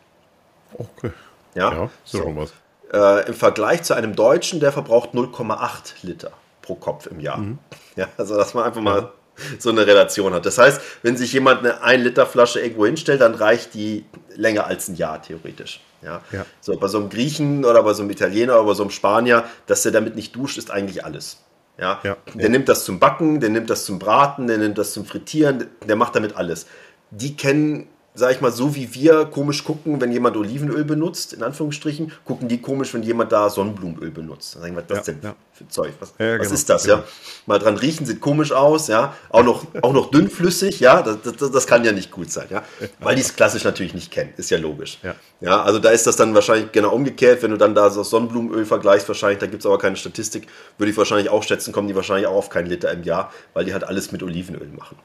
Okay. 0.78 1.12
Ja, 1.56 1.72
ja 1.72 1.90
so. 2.04 2.20
schon 2.20 2.38
was. 2.38 2.54
Äh, 2.94 3.28
Im 3.28 3.34
Vergleich 3.34 3.84
zu 3.84 3.94
einem 3.94 4.16
Deutschen, 4.16 4.60
der 4.60 4.72
verbraucht 4.72 5.12
0,8 5.14 5.94
Liter 6.04 6.32
pro 6.62 6.76
Kopf 6.76 7.08
im 7.08 7.20
Jahr. 7.20 7.38
Mhm. 7.38 7.60
Ja, 7.98 8.08
also 8.16 8.38
dass 8.38 8.54
man 8.54 8.64
einfach 8.64 8.80
mal 8.80 9.12
so 9.60 9.70
eine 9.70 9.86
Relation 9.86 10.34
hat. 10.34 10.46
Das 10.46 10.58
heißt, 10.58 10.82
wenn 11.04 11.18
sich 11.18 11.34
jemand 11.34 11.60
eine 11.60 11.82
1 11.82 12.04
Liter 12.04 12.26
Flasche 12.26 12.62
irgendwo 12.62 12.86
hinstellt, 12.86 13.20
dann 13.20 13.36
reicht 13.36 13.74
die 13.74 14.06
länger 14.36 14.66
als 14.66 14.88
ein 14.88 14.96
Jahr 14.96 15.22
theoretisch. 15.22 15.82
Ja? 16.02 16.22
ja. 16.32 16.46
So, 16.62 16.78
bei 16.78 16.88
so 16.88 17.00
einem 17.00 17.10
Griechen 17.10 17.66
oder 17.66 17.84
bei 17.84 17.94
so 17.94 18.02
einem 18.02 18.12
Italiener 18.12 18.56
oder 18.56 18.66
bei 18.66 18.74
so 18.74 18.84
einem 18.84 18.92
Spanier, 18.92 19.44
dass 19.68 19.84
der 19.84 19.92
damit 19.92 20.16
nicht 20.16 20.36
duscht, 20.36 20.58
ist 20.58 20.72
eigentlich 20.72 21.04
alles. 21.06 21.44
Ja? 21.78 22.00
ja. 22.04 22.18
Der 22.34 22.44
ja. 22.44 22.50
nimmt 22.50 22.70
das 22.70 22.86
zum 22.86 23.00
Backen, 23.00 23.40
der 23.40 23.50
nimmt 23.50 23.70
das 23.70 23.86
zum 23.86 24.00
Braten, 24.00 24.48
der 24.48 24.58
nimmt 24.58 24.78
das 24.78 24.94
zum 24.94 25.06
Frittieren, 25.06 25.68
der 25.88 25.96
macht 25.96 26.16
damit 26.16 26.36
alles. 26.36 26.68
Die 27.10 27.36
kennen 27.36 27.90
sag 28.14 28.32
ich 28.34 28.42
mal, 28.42 28.52
so 28.52 28.76
wie 28.76 28.94
wir 28.94 29.26
komisch 29.26 29.64
gucken, 29.64 30.02
wenn 30.02 30.12
jemand 30.12 30.36
Olivenöl 30.36 30.84
benutzt, 30.84 31.32
in 31.32 31.44
Anführungsstrichen, 31.44 32.12
gucken 32.26 32.50
die 32.50 32.60
komisch, 32.60 32.94
wenn 32.94 33.04
jemand 33.04 33.32
da 33.32 33.50
Sonnenblumenöl 33.50 34.12
benutzt. 34.12 34.56
Dann 34.56 34.64
sagen 34.64 34.76
wir, 34.76 34.84
was 34.88 35.00
ist 35.00 35.08
ja, 35.08 35.14
denn 35.14 35.24
ja. 35.24 35.36
für 35.54 35.68
Zeug? 35.70 35.94
Was, 36.00 36.14
ja, 36.20 36.34
was 36.34 36.42
genau, 36.42 36.54
ist 36.54 36.70
das, 36.70 36.84
genau. 36.84 36.98
ja? 36.98 37.04
Mal 37.46 37.60
dran 37.60 37.78
riechen, 37.78 38.06
sieht 38.06 38.20
komisch 38.20 38.52
aus, 38.52 38.88
ja. 38.88 39.16
Auch 39.30 39.44
noch, 39.44 39.66
auch 39.82 39.94
noch 39.94 40.12
dünnflüssig, 40.12 40.82
ja. 40.82 41.02
Das, 41.02 41.20
das, 41.22 41.52
das, 41.52 41.68
kann 41.68 41.86
ja 41.86 41.94
nicht 41.94 42.12
gut 42.12 42.32
sein, 42.32 42.48
ja. 42.50 42.64
Weil 43.00 43.16
die 43.16 43.22
es 43.22 43.34
klassisch 43.36 43.64
natürlich 43.64 43.94
nicht 43.94 44.12
kennen, 44.12 44.34
ist 44.36 44.50
ja 44.50 44.58
logisch. 44.58 45.00
Ja. 45.04 45.16
ja, 45.40 45.62
also 45.62 45.80
da 45.80 45.90
ist 45.92 46.06
das 46.06 46.18
dann 46.18 46.36
wahrscheinlich 46.36 46.74
genau 46.74 46.92
umgekehrt, 46.94 47.42
wenn 47.44 47.52
du 47.52 47.58
dann 47.58 47.76
da 47.76 47.90
so 47.90 48.04
Sonnenblumenöl 48.04 48.66
vergleichst, 48.66 49.08
wahrscheinlich, 49.08 49.40
da 49.40 49.48
gibt 49.48 49.62
es 49.62 49.66
aber 49.66 49.78
keine 49.78 49.96
Statistik, 49.96 50.48
würde 50.78 50.92
ich 50.92 50.98
wahrscheinlich 50.98 51.30
auch 51.30 51.44
schätzen, 51.44 51.72
kommen 51.72 51.88
die 51.88 51.96
wahrscheinlich 51.96 52.28
auch 52.28 52.36
auf 52.36 52.50
keinen 52.50 52.68
Liter 52.68 52.92
im 52.92 53.04
Jahr, 53.04 53.32
weil 53.54 53.64
die 53.64 53.72
halt 53.72 53.86
alles 53.86 54.12
mit 54.12 54.22
Olivenöl 54.22 54.68
machen. 54.78 54.98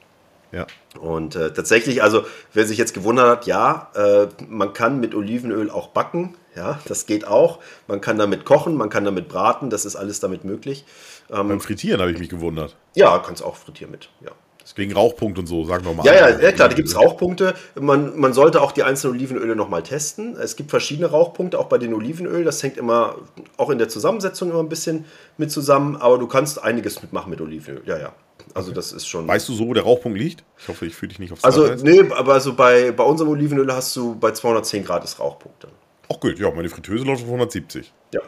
Ja. 0.53 0.67
Und 1.01 1.37
äh, 1.37 1.53
tatsächlich, 1.53 2.03
also 2.03 2.25
wer 2.53 2.67
sich 2.67 2.79
jetzt 2.79 2.95
gewundert 2.95 3.27
hat, 3.27 3.47
ja, 3.47 3.91
äh, 3.95 4.29
man 4.49 4.73
kann 4.73 5.01
mit 5.01 5.15
Olivenöl 5.15 5.71
auch 5.71 5.89
backen. 5.89 6.35
Ja, 6.55 6.81
das 6.87 7.05
geht 7.05 7.27
auch. 7.27 7.59
Man 7.87 8.01
kann 8.01 8.19
damit 8.19 8.47
kochen, 8.47 8.77
man 8.77 8.89
kann 8.89 9.05
damit 9.05 9.29
braten, 9.29 9.69
das 9.69 9.85
ist 9.85 9.95
alles 9.95 10.21
damit 10.21 10.45
möglich. 10.45 10.87
Ähm, 11.31 11.49
Beim 11.49 11.61
Frittieren 11.61 12.01
habe 12.01 12.11
ich 12.11 12.19
mich 12.19 12.31
gewundert. 12.31 12.77
Ja, 12.95 13.19
kannst 13.19 13.45
auch 13.45 13.57
frittieren 13.57 13.91
mit, 13.91 14.09
ja. 14.25 14.31
Wegen 14.75 14.93
Rauchpunkt 14.93 15.39
und 15.39 15.47
so, 15.47 15.65
sagen 15.65 15.85
wir 15.85 15.95
mal. 15.95 16.05
Ja, 16.05 16.13
ja, 16.13 16.29
ja 16.41 16.53
klar, 16.53 16.69
da 16.69 16.75
gibt 16.75 16.89
es 16.89 16.97
Rauchpunkte. 16.97 17.55
Man, 17.81 18.19
man 18.19 18.33
sollte 18.33 18.61
auch 18.61 18.73
die 18.73 18.83
einzelnen 18.83 19.15
Olivenöle 19.15 19.55
nochmal 19.55 19.83
testen. 19.83 20.37
Es 20.37 20.57
gibt 20.57 20.71
verschiedene 20.71 21.09
Rauchpunkte, 21.09 21.59
auch 21.59 21.67
bei 21.67 21.79
den 21.79 21.95
Olivenöl. 21.95 22.43
Das 22.43 22.63
hängt 22.63 22.77
immer, 22.77 23.17
auch 23.57 23.71
in 23.71 23.79
der 23.79 23.89
Zusammensetzung 23.89 24.51
immer 24.51 24.59
ein 24.59 24.69
bisschen 24.69 25.05
mit 25.39 25.53
zusammen. 25.53 25.97
Aber 25.97 26.19
du 26.19 26.27
kannst 26.27 26.63
einiges 26.63 27.01
mitmachen 27.01 27.31
mit 27.31 27.41
Olivenöl. 27.41 27.83
Ja, 27.87 27.97
ja. 27.97 28.13
Also 28.55 28.73
das 28.73 28.93
ist 28.93 29.07
schon. 29.07 29.29
Weißt 29.29 29.49
du 29.49 29.55
so, 29.55 29.67
wo 29.67 29.75
der 29.75 29.83
Rauchpunkt 29.83 30.19
liegt? 30.19 30.45
Ich 30.59 30.69
hoffe, 30.69 30.87
ich 30.87 30.95
fühle 30.95 31.11
dich 31.11 31.19
nicht 31.19 31.33
aufs 31.33 31.45
Also, 31.45 31.75
nee, 31.83 32.01
aber 32.11 32.35
also 32.35 32.55
bei, 32.55 32.91
bei 32.91 33.05
unserem 33.05 33.31
Olivenöl 33.31 33.71
hast 33.73 33.95
du 33.97 34.15
bei 34.15 34.33
210 34.33 34.85
Grad 34.85 35.03
das 35.03 35.19
Rauchpunkt 35.19 35.65
dann. 35.65 35.73
Ach 36.11 36.21
gut, 36.21 36.39
ja, 36.39 36.51
meine 36.51 36.69
Fritteuse 36.69 37.05
läuft 37.05 37.23
auf 37.23 37.29
170. 37.29 37.93
Ja. 38.13 38.21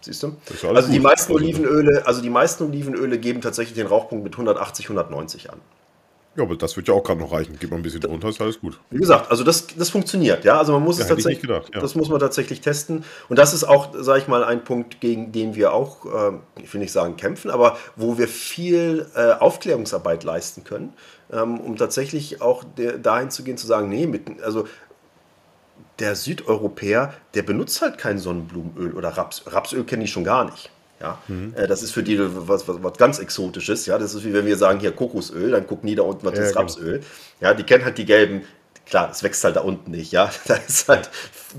Siehst 0.00 0.22
du? 0.22 0.36
Also 0.68 0.92
die 0.92 1.00
meisten 1.00 1.32
Olivenöle, 1.32 2.06
also 2.06 2.20
die 2.20 2.30
meisten 2.30 2.64
Olivenöle 2.64 3.18
geben 3.18 3.40
tatsächlich 3.40 3.74
den 3.74 3.86
Rauchpunkt 3.86 4.24
mit 4.24 4.34
180, 4.34 4.86
190 4.86 5.50
an. 5.50 5.60
Ja, 6.36 6.42
aber 6.42 6.56
das 6.56 6.76
wird 6.76 6.88
ja 6.88 6.94
auch 6.94 7.04
gerade 7.04 7.20
noch 7.20 7.32
reichen. 7.32 7.58
Geht 7.58 7.70
mal 7.70 7.76
ein 7.76 7.82
bisschen 7.82 8.00
drunter, 8.00 8.28
ist 8.28 8.40
alles 8.40 8.60
gut. 8.60 8.80
Wie 8.90 8.98
gesagt, 8.98 9.30
also 9.30 9.44
das, 9.44 9.68
das 9.68 9.90
funktioniert, 9.90 10.44
ja. 10.44 10.58
Also 10.58 10.72
man 10.72 10.82
muss 10.82 10.98
ja, 10.98 11.04
es 11.04 11.08
tatsächlich, 11.08 11.42
gedacht, 11.42 11.70
ja. 11.72 11.80
das 11.80 11.94
muss 11.94 12.08
man 12.08 12.18
tatsächlich 12.18 12.60
testen. 12.60 13.04
Und 13.28 13.38
das 13.38 13.54
ist 13.54 13.62
auch, 13.62 13.88
sage 13.94 14.20
ich 14.20 14.28
mal, 14.28 14.42
ein 14.42 14.64
Punkt, 14.64 15.00
gegen 15.00 15.30
den 15.30 15.54
wir 15.54 15.72
auch, 15.72 16.06
äh, 16.06 16.32
ich 16.62 16.72
will 16.74 16.80
nicht 16.80 16.92
sagen 16.92 17.16
kämpfen, 17.16 17.50
aber 17.50 17.76
wo 17.94 18.18
wir 18.18 18.26
viel 18.26 19.06
äh, 19.14 19.32
Aufklärungsarbeit 19.32 20.24
leisten 20.24 20.64
können, 20.64 20.92
ähm, 21.32 21.60
um 21.60 21.76
tatsächlich 21.76 22.42
auch 22.42 22.64
der, 22.76 22.98
dahin 22.98 23.30
zu 23.30 23.44
gehen, 23.44 23.56
zu 23.56 23.68
sagen, 23.68 23.88
nee, 23.88 24.06
mit, 24.06 24.42
also 24.42 24.66
der 26.00 26.16
Südeuropäer, 26.16 27.14
der 27.34 27.42
benutzt 27.42 27.80
halt 27.80 27.98
kein 27.98 28.18
Sonnenblumenöl 28.18 28.94
oder 28.94 29.10
Raps. 29.10 29.44
Rapsöl 29.46 29.84
kenne 29.84 30.04
ich 30.04 30.10
schon 30.10 30.24
gar 30.24 30.44
nicht. 30.44 30.70
Ja, 31.04 31.18
mhm. 31.28 31.54
das 31.68 31.82
ist 31.82 31.92
für 31.92 32.02
die 32.02 32.18
was, 32.18 32.66
was, 32.66 32.82
was, 32.82 32.96
ganz 32.96 33.18
Exotisches. 33.18 33.84
Ja, 33.84 33.98
das 33.98 34.14
ist 34.14 34.24
wie 34.24 34.32
wenn 34.32 34.46
wir 34.46 34.56
sagen 34.56 34.80
hier 34.80 34.92
Kokosöl, 34.92 35.50
dann 35.50 35.66
gucken 35.66 35.86
die 35.86 35.94
da 35.94 36.02
unten, 36.02 36.24
was 36.24 36.38
ja, 36.38 36.44
ist 36.44 36.48
genau. 36.50 36.60
Rapsöl. 36.60 37.00
Ja, 37.40 37.52
die 37.52 37.62
kennen 37.62 37.84
halt 37.84 37.98
die 37.98 38.06
gelben. 38.06 38.42
Klar, 38.86 39.10
es 39.10 39.22
wächst 39.22 39.42
halt 39.44 39.56
da 39.56 39.60
unten 39.60 39.90
nicht. 39.90 40.12
Ja, 40.12 40.30
da 40.46 40.54
ist 40.54 40.88
halt 40.88 41.10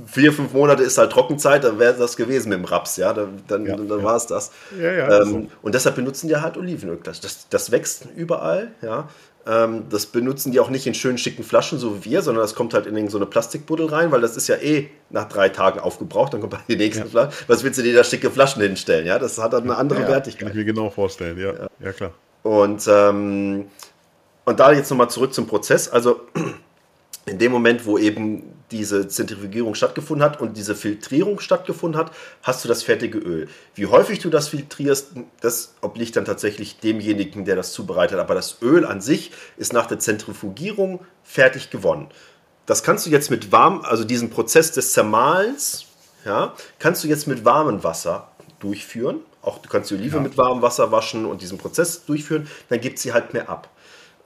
vier, 0.07 0.33
fünf 0.33 0.53
Monate 0.53 0.81
ist 0.81 0.97
halt 0.97 1.11
Trockenzeit, 1.11 1.63
dann 1.63 1.77
wäre 1.77 1.93
das 1.93 2.17
gewesen 2.17 2.49
mit 2.49 2.57
dem 2.57 2.65
Raps. 2.65 2.97
Ja, 2.97 3.13
dann, 3.13 3.43
dann, 3.47 3.65
ja, 3.65 3.75
dann 3.75 3.87
ja. 3.87 4.03
war 4.03 4.15
es 4.15 4.25
das. 4.25 4.51
Ähm, 4.79 5.25
so. 5.25 5.47
Und 5.61 5.75
deshalb 5.75 5.95
benutzen 5.95 6.27
die 6.27 6.37
halt 6.37 6.57
Olivenöl. 6.57 6.99
Das, 7.03 7.21
das, 7.21 7.47
das 7.49 7.71
wächst 7.71 8.07
überall. 8.15 8.71
Ja, 8.81 9.09
das 9.45 10.07
benutzen 10.07 10.51
die 10.51 10.59
auch 10.59 10.71
nicht 10.71 10.87
in 10.87 10.95
schönen 10.95 11.19
schicken 11.19 11.43
Flaschen, 11.43 11.77
so 11.77 11.97
wie 11.97 12.09
wir, 12.09 12.21
sondern 12.23 12.43
das 12.43 12.55
kommt 12.55 12.73
halt 12.73 12.87
in 12.87 13.09
so 13.09 13.17
eine 13.17 13.27
Plastikbuddel 13.27 13.85
rein, 13.85 14.11
weil 14.11 14.21
das 14.21 14.35
ist 14.35 14.47
ja 14.47 14.55
eh 14.55 14.89
nach 15.11 15.29
drei 15.29 15.49
Tagen 15.49 15.79
aufgebraucht, 15.79 16.33
dann 16.33 16.41
kommt 16.41 16.53
halt 16.53 16.63
die 16.67 16.75
nächste 16.75 17.03
ja. 17.03 17.09
Flasche. 17.09 17.43
Was 17.45 17.63
willst 17.63 17.77
du 17.77 17.83
dir 17.83 17.93
da 17.93 18.03
schicke 18.03 18.31
Flaschen 18.31 18.63
hinstellen? 18.63 19.05
Ja, 19.05 19.19
das 19.19 19.37
hat 19.37 19.53
dann 19.53 19.63
eine 19.63 19.75
andere 19.75 20.01
ja, 20.01 20.07
Wertigkeit. 20.07 20.47
Kann 20.47 20.49
ich 20.49 20.55
mir 20.55 20.65
genau 20.65 20.89
vorstellen, 20.89 21.37
ja. 21.37 21.53
Ja, 21.53 21.67
ja 21.79 21.93
klar. 21.93 22.11
Und, 22.41 22.87
ähm, 22.87 23.67
und 24.45 24.59
da 24.59 24.71
jetzt 24.71 24.89
nochmal 24.89 25.11
zurück 25.11 25.33
zum 25.33 25.45
Prozess. 25.45 25.89
Also 25.89 26.21
in 27.25 27.39
dem 27.39 27.51
Moment, 27.51 27.85
wo 27.85 27.97
eben 27.97 28.43
diese 28.71 29.07
Zentrifugierung 29.07 29.75
stattgefunden 29.75 30.23
hat 30.23 30.41
und 30.41 30.57
diese 30.57 30.75
Filtrierung 30.75 31.39
stattgefunden 31.39 31.99
hat, 31.99 32.11
hast 32.43 32.63
du 32.63 32.67
das 32.67 32.83
fertige 32.83 33.17
Öl. 33.17 33.47
Wie 33.73 33.87
häufig 33.87 34.19
du 34.19 34.29
das 34.29 34.49
filtrierst, 34.49 35.11
das 35.41 35.73
obliegt 35.81 36.15
dann 36.15 36.25
tatsächlich 36.25 36.79
demjenigen, 36.79 37.45
der 37.45 37.55
das 37.55 37.73
zubereitet. 37.73 38.19
Aber 38.19 38.35
das 38.35 38.61
Öl 38.61 38.85
an 38.85 39.01
sich 39.01 39.31
ist 39.57 39.73
nach 39.73 39.85
der 39.85 39.99
Zentrifugierung 39.99 40.99
fertig 41.23 41.69
gewonnen. 41.69 42.09
Das 42.65 42.83
kannst 42.83 43.05
du 43.05 43.11
jetzt 43.11 43.29
mit 43.29 43.51
warm, 43.51 43.81
also 43.81 44.03
diesen 44.03 44.29
Prozess 44.29 44.71
des 44.71 44.93
Zermahlens, 44.93 45.85
ja, 46.25 46.53
kannst 46.79 47.03
du 47.03 47.07
jetzt 47.07 47.27
mit 47.27 47.45
warmem 47.45 47.83
Wasser 47.83 48.29
durchführen. 48.59 49.19
Auch 49.43 49.59
du 49.59 49.69
kannst 49.69 49.91
die 49.91 49.95
Olive 49.95 50.17
ja. 50.17 50.23
mit 50.23 50.37
warmem 50.37 50.63
Wasser 50.63 50.91
waschen 50.91 51.25
und 51.27 51.43
diesen 51.43 51.59
Prozess 51.59 52.05
durchführen, 52.05 52.47
dann 52.69 52.81
gibt 52.81 52.97
sie 52.97 53.13
halt 53.13 53.33
mehr 53.33 53.47
ab. 53.47 53.69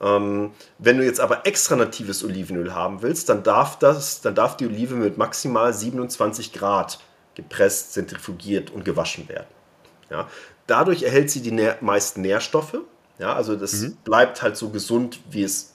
Ähm, 0.00 0.52
wenn 0.78 0.96
du 0.96 1.04
jetzt 1.04 1.20
aber 1.20 1.46
extra 1.46 1.76
natives 1.76 2.24
Olivenöl 2.24 2.74
haben 2.74 3.02
willst, 3.02 3.28
dann 3.28 3.42
darf, 3.42 3.78
das, 3.78 4.22
dann 4.22 4.34
darf 4.34 4.56
die 4.56 4.66
Olive 4.66 4.94
mit 4.94 5.18
maximal 5.18 5.74
27 5.74 6.52
Grad 6.52 7.00
gepresst, 7.34 7.92
zentrifugiert 7.92 8.70
und 8.70 8.84
gewaschen 8.84 9.28
werden. 9.28 9.46
Ja? 10.10 10.28
Dadurch 10.66 11.02
erhält 11.02 11.30
sie 11.30 11.42
die 11.42 11.52
nähr 11.52 11.76
meisten 11.80 12.22
Nährstoffe. 12.22 12.78
Ja? 13.18 13.34
Also 13.34 13.56
das 13.56 13.74
mhm. 13.74 13.96
bleibt 14.04 14.42
halt 14.42 14.56
so 14.56 14.70
gesund, 14.70 15.20
wie 15.30 15.42
es 15.42 15.74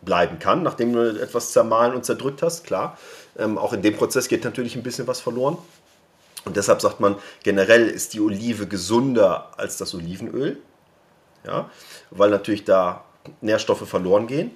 bleiben 0.00 0.38
kann, 0.38 0.62
nachdem 0.62 0.92
du 0.92 1.20
etwas 1.20 1.52
zermahlen 1.52 1.94
und 1.94 2.04
zerdrückt 2.04 2.42
hast, 2.42 2.64
klar. 2.64 2.98
Ähm, 3.38 3.56
auch 3.56 3.72
in 3.72 3.82
dem 3.82 3.96
Prozess 3.96 4.28
geht 4.28 4.44
natürlich 4.44 4.76
ein 4.76 4.82
bisschen 4.82 5.06
was 5.06 5.20
verloren. 5.20 5.58
Und 6.44 6.56
deshalb 6.56 6.80
sagt 6.80 6.98
man, 6.98 7.16
generell 7.44 7.86
ist 7.86 8.14
die 8.14 8.20
Olive 8.20 8.66
gesunder 8.66 9.50
als 9.56 9.76
das 9.76 9.94
Olivenöl. 9.94 10.58
Ja, 11.46 11.70
weil 12.10 12.30
natürlich 12.30 12.64
da 12.64 13.04
Nährstoffe 13.40 13.88
verloren 13.88 14.26
gehen. 14.26 14.50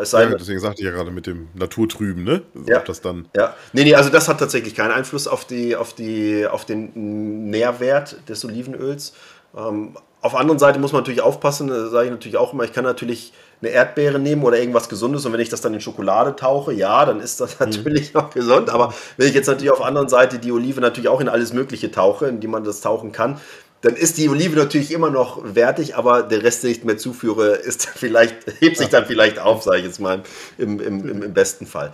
Es 0.00 0.12
sei 0.12 0.24
ja, 0.24 0.34
deswegen 0.36 0.60
sagte 0.60 0.80
ich 0.80 0.86
ja 0.86 0.92
gerade 0.92 1.10
mit 1.10 1.26
dem 1.26 1.48
Naturtrüben, 1.54 2.22
ne? 2.22 2.42
Ja, 2.66 2.78
Ob 2.78 2.84
das 2.84 3.00
dann. 3.00 3.26
Ja, 3.34 3.56
nee, 3.72 3.82
nee, 3.82 3.94
also 3.96 4.10
das 4.10 4.28
hat 4.28 4.38
tatsächlich 4.38 4.76
keinen 4.76 4.92
Einfluss 4.92 5.26
auf, 5.26 5.44
die, 5.44 5.74
auf, 5.74 5.92
die, 5.92 6.46
auf 6.46 6.64
den 6.64 7.50
Nährwert 7.50 8.28
des 8.28 8.44
Olivenöls. 8.44 9.14
Ähm, 9.56 9.96
auf 10.20 10.32
der 10.32 10.40
anderen 10.40 10.60
Seite 10.60 10.78
muss 10.78 10.92
man 10.92 11.00
natürlich 11.00 11.20
aufpassen, 11.20 11.66
da 11.66 11.88
sage 11.88 12.06
ich 12.06 12.10
natürlich 12.12 12.36
auch 12.36 12.52
immer, 12.52 12.62
ich 12.62 12.72
kann 12.72 12.84
natürlich 12.84 13.32
eine 13.60 13.70
Erdbeere 13.70 14.20
nehmen 14.20 14.44
oder 14.44 14.58
irgendwas 14.58 14.88
Gesundes 14.88 15.26
und 15.26 15.32
wenn 15.32 15.40
ich 15.40 15.48
das 15.48 15.60
dann 15.60 15.74
in 15.74 15.80
Schokolade 15.80 16.36
tauche, 16.36 16.72
ja, 16.72 17.04
dann 17.04 17.20
ist 17.20 17.40
das 17.40 17.58
mhm. 17.60 17.66
natürlich 17.66 18.14
mhm. 18.14 18.20
noch 18.20 18.30
gesund. 18.30 18.70
Aber 18.70 18.94
wenn 19.16 19.28
ich 19.28 19.34
jetzt 19.34 19.48
natürlich 19.48 19.72
auf 19.72 19.78
der 19.78 19.86
anderen 19.86 20.08
Seite 20.08 20.38
die 20.38 20.52
Olive 20.52 20.80
natürlich 20.80 21.08
auch 21.08 21.20
in 21.20 21.28
alles 21.28 21.52
Mögliche 21.52 21.90
tauche, 21.90 22.26
in 22.26 22.38
die 22.38 22.46
man 22.46 22.62
das 22.62 22.80
tauchen 22.80 23.10
kann, 23.10 23.40
dann 23.82 23.96
ist 23.96 24.16
die 24.16 24.28
Olive 24.28 24.56
natürlich 24.56 24.92
immer 24.92 25.10
noch 25.10 25.40
wertig, 25.42 25.96
aber 25.96 26.22
der 26.22 26.44
Rest, 26.44 26.62
den 26.62 26.70
ich 26.70 26.84
mehr 26.84 26.96
zuführe, 26.96 27.56
ist 27.56 27.86
vielleicht, 27.94 28.36
hebt 28.60 28.78
sich 28.78 28.88
dann 28.88 29.06
vielleicht 29.06 29.40
auf, 29.40 29.62
sage 29.64 29.78
ich 29.78 29.84
jetzt 29.84 30.00
mal, 30.00 30.22
im, 30.56 30.80
im, 30.80 31.22
im, 31.22 31.34
besten 31.34 31.66
Fall. 31.66 31.92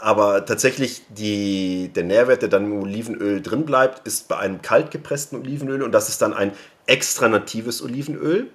Aber 0.00 0.46
tatsächlich 0.46 1.02
die, 1.10 1.90
der 1.94 2.04
Nährwert, 2.04 2.40
der 2.40 2.48
dann 2.48 2.64
im 2.64 2.82
Olivenöl 2.82 3.42
drin 3.42 3.66
bleibt, 3.66 4.06
ist 4.06 4.28
bei 4.28 4.38
einem 4.38 4.62
kalt 4.62 4.90
gepressten 4.90 5.38
Olivenöl 5.38 5.82
und 5.82 5.92
das 5.92 6.08
ist 6.08 6.22
dann 6.22 6.32
ein 6.32 6.52
extra 6.86 7.28
natives 7.28 7.82
Olivenöl, 7.82 8.48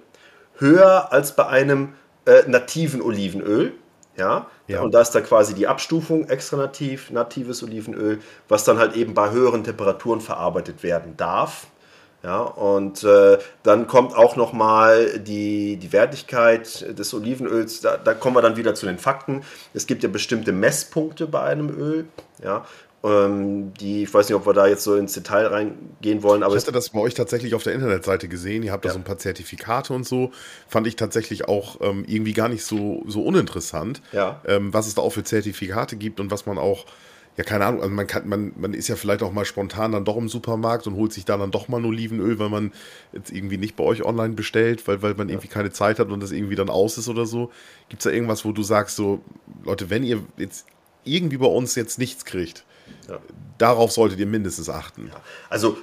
höher 0.58 1.12
als 1.12 1.36
bei 1.36 1.46
einem 1.46 1.94
äh, 2.26 2.42
nativen 2.48 3.00
Olivenöl. 3.00 3.74
Ja? 4.16 4.48
ja, 4.66 4.82
und 4.82 4.92
da 4.92 5.00
ist 5.00 5.12
da 5.12 5.20
quasi 5.20 5.54
die 5.54 5.68
Abstufung 5.68 6.28
extra 6.28 6.56
nativ, 6.56 7.10
natives 7.10 7.62
Olivenöl, 7.62 8.18
was 8.48 8.64
dann 8.64 8.78
halt 8.78 8.96
eben 8.96 9.14
bei 9.14 9.30
höheren 9.30 9.62
Temperaturen 9.62 10.20
verarbeitet 10.20 10.82
werden 10.82 11.16
darf. 11.16 11.68
Ja, 12.22 12.40
und 12.40 13.02
äh, 13.02 13.38
dann 13.64 13.88
kommt 13.88 14.14
auch 14.14 14.36
nochmal 14.36 15.18
die, 15.18 15.76
die 15.76 15.92
Wertigkeit 15.92 16.96
des 16.96 17.12
Olivenöls. 17.14 17.80
Da, 17.80 17.96
da, 17.96 18.14
kommen 18.14 18.36
wir 18.36 18.42
dann 18.42 18.56
wieder 18.56 18.76
zu 18.76 18.86
den 18.86 18.98
Fakten. 18.98 19.42
Es 19.74 19.88
gibt 19.88 20.04
ja 20.04 20.08
bestimmte 20.08 20.52
Messpunkte 20.52 21.26
bei 21.26 21.42
einem 21.42 21.68
Öl. 21.76 22.04
Ja, 22.42 22.64
ähm, 23.04 23.74
die, 23.74 24.04
ich 24.04 24.14
weiß 24.14 24.28
nicht, 24.28 24.36
ob 24.36 24.46
wir 24.46 24.52
da 24.52 24.68
jetzt 24.68 24.84
so 24.84 24.94
ins 24.94 25.14
Detail 25.14 25.46
reingehen 25.46 26.22
wollen. 26.22 26.44
Aber 26.44 26.54
ich 26.54 26.62
hatte 26.62 26.70
das 26.70 26.90
bei 26.90 27.00
euch 27.00 27.14
tatsächlich 27.14 27.54
auf 27.54 27.64
der 27.64 27.72
Internetseite 27.72 28.28
gesehen. 28.28 28.62
Ihr 28.62 28.70
habt 28.70 28.84
ja. 28.84 28.90
da 28.90 28.94
so 28.94 29.00
ein 29.00 29.04
paar 29.04 29.18
Zertifikate 29.18 29.92
und 29.92 30.06
so. 30.06 30.30
Fand 30.68 30.86
ich 30.86 30.94
tatsächlich 30.94 31.48
auch 31.48 31.80
ähm, 31.80 32.04
irgendwie 32.06 32.32
gar 32.32 32.48
nicht 32.48 32.64
so, 32.64 33.02
so 33.08 33.22
uninteressant, 33.22 34.00
ja. 34.12 34.40
ähm, 34.46 34.72
was 34.72 34.86
es 34.86 34.94
da 34.94 35.02
auch 35.02 35.10
für 35.10 35.24
Zertifikate 35.24 35.96
gibt 35.96 36.20
und 36.20 36.30
was 36.30 36.46
man 36.46 36.58
auch 36.58 36.86
ja, 37.36 37.44
keine 37.44 37.64
Ahnung, 37.64 37.80
also 37.80 37.94
man 37.94 38.06
kann, 38.06 38.28
man, 38.28 38.52
man 38.56 38.74
ist 38.74 38.88
ja 38.88 38.96
vielleicht 38.96 39.22
auch 39.22 39.32
mal 39.32 39.46
spontan 39.46 39.92
dann 39.92 40.04
doch 40.04 40.16
im 40.16 40.28
Supermarkt 40.28 40.86
und 40.86 40.96
holt 40.96 41.12
sich 41.12 41.24
da 41.24 41.38
dann 41.38 41.50
doch 41.50 41.68
mal 41.68 41.78
ein 41.78 41.84
Olivenöl, 41.86 42.38
weil 42.38 42.50
man 42.50 42.72
jetzt 43.12 43.32
irgendwie 43.32 43.56
nicht 43.56 43.74
bei 43.74 43.84
euch 43.84 44.04
online 44.04 44.34
bestellt, 44.34 44.86
weil, 44.86 45.00
weil 45.00 45.14
man 45.14 45.28
ja. 45.28 45.34
irgendwie 45.34 45.48
keine 45.48 45.72
Zeit 45.72 45.98
hat 45.98 46.08
und 46.08 46.20
das 46.20 46.30
irgendwie 46.30 46.56
dann 46.56 46.68
aus 46.68 46.98
ist 46.98 47.08
oder 47.08 47.24
so. 47.24 47.50
Gibt 47.88 48.02
es 48.02 48.04
da 48.04 48.10
irgendwas, 48.10 48.44
wo 48.44 48.52
du 48.52 48.62
sagst, 48.62 48.96
so, 48.96 49.22
Leute, 49.64 49.88
wenn 49.88 50.04
ihr 50.04 50.22
jetzt 50.36 50.66
irgendwie 51.04 51.38
bei 51.38 51.46
uns 51.46 51.74
jetzt 51.74 51.98
nichts 51.98 52.26
kriegt, 52.26 52.64
ja. 53.08 53.18
darauf 53.56 53.92
solltet 53.92 54.18
ihr 54.18 54.26
mindestens 54.26 54.68
achten. 54.68 55.08
Ja. 55.08 55.20
Also 55.48 55.78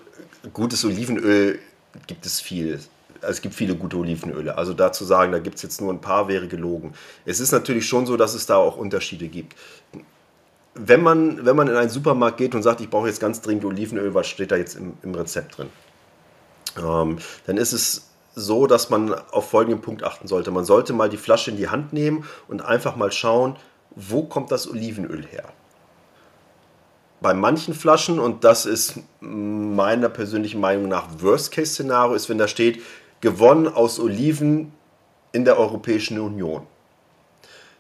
gutes 0.54 0.86
Olivenöl 0.86 1.58
gibt 2.06 2.28
es 2.28 2.39
viel 2.39 2.80
es 3.22 3.41
gibt 3.41 3.56
viele 3.56 3.76
gute 3.76 3.97
Olivenöle. 3.97 4.58
Also 4.58 4.74
da 4.74 4.91
zu 4.91 5.04
sagen, 5.04 5.32
da 5.32 5.39
gibt 5.39 5.58
es 5.58 5.62
jetzt 5.62 5.82
nur 5.82 5.91
ein 5.91 6.02
paar, 6.02 6.28
wäre 6.28 6.47
gelogen. 6.47 6.93
Es 7.26 7.39
ist 7.39 7.52
natürlich 7.52 7.86
schon 7.86 8.06
so, 8.06 8.18
dass 8.18 8.34
es 8.34 8.45
da 8.45 8.56
auch 8.56 8.78
Unterschiede 8.78 9.28
gibt. 9.28 9.56
Wenn 10.82 11.03
man, 11.03 11.45
wenn 11.45 11.55
man 11.55 11.67
in 11.67 11.75
einen 11.75 11.89
Supermarkt 11.89 12.38
geht 12.38 12.55
und 12.55 12.63
sagt, 12.63 12.80
ich 12.80 12.89
brauche 12.89 13.07
jetzt 13.07 13.19
ganz 13.19 13.41
dringend 13.41 13.65
Olivenöl, 13.65 14.13
was 14.13 14.27
steht 14.27 14.51
da 14.51 14.55
jetzt 14.55 14.75
im, 14.75 14.93
im 15.03 15.13
Rezept 15.13 15.57
drin? 15.57 15.69
Ähm, 16.77 17.17
dann 17.45 17.57
ist 17.57 17.73
es 17.73 18.09
so, 18.36 18.65
dass 18.67 18.89
man 18.89 19.13
auf 19.32 19.49
folgenden 19.49 19.82
Punkt 19.82 20.03
achten 20.03 20.27
sollte. 20.27 20.51
Man 20.51 20.63
sollte 20.65 20.93
mal 20.93 21.09
die 21.09 21.17
Flasche 21.17 21.51
in 21.51 21.57
die 21.57 21.67
Hand 21.67 21.91
nehmen 21.91 22.23
und 22.47 22.61
einfach 22.61 22.95
mal 22.95 23.11
schauen, 23.11 23.57
wo 23.95 24.23
kommt 24.23 24.51
das 24.51 24.69
Olivenöl 24.69 25.25
her? 25.25 25.45
Bei 27.21 27.34
manchen 27.34 27.73
Flaschen, 27.73 28.17
und 28.17 28.45
das 28.45 28.65
ist 28.65 28.99
meiner 29.19 30.07
persönlichen 30.07 30.61
Meinung 30.61 30.88
nach 30.88 31.07
Worst-Case-Szenario, 31.19 32.15
ist, 32.15 32.30
wenn 32.30 32.38
da 32.38 32.47
steht, 32.47 32.82
gewonnen 33.19 33.67
aus 33.67 33.99
Oliven 33.99 34.71
in 35.34 35.43
der 35.43 35.57
Europäischen 35.59 36.17
Union. 36.19 36.65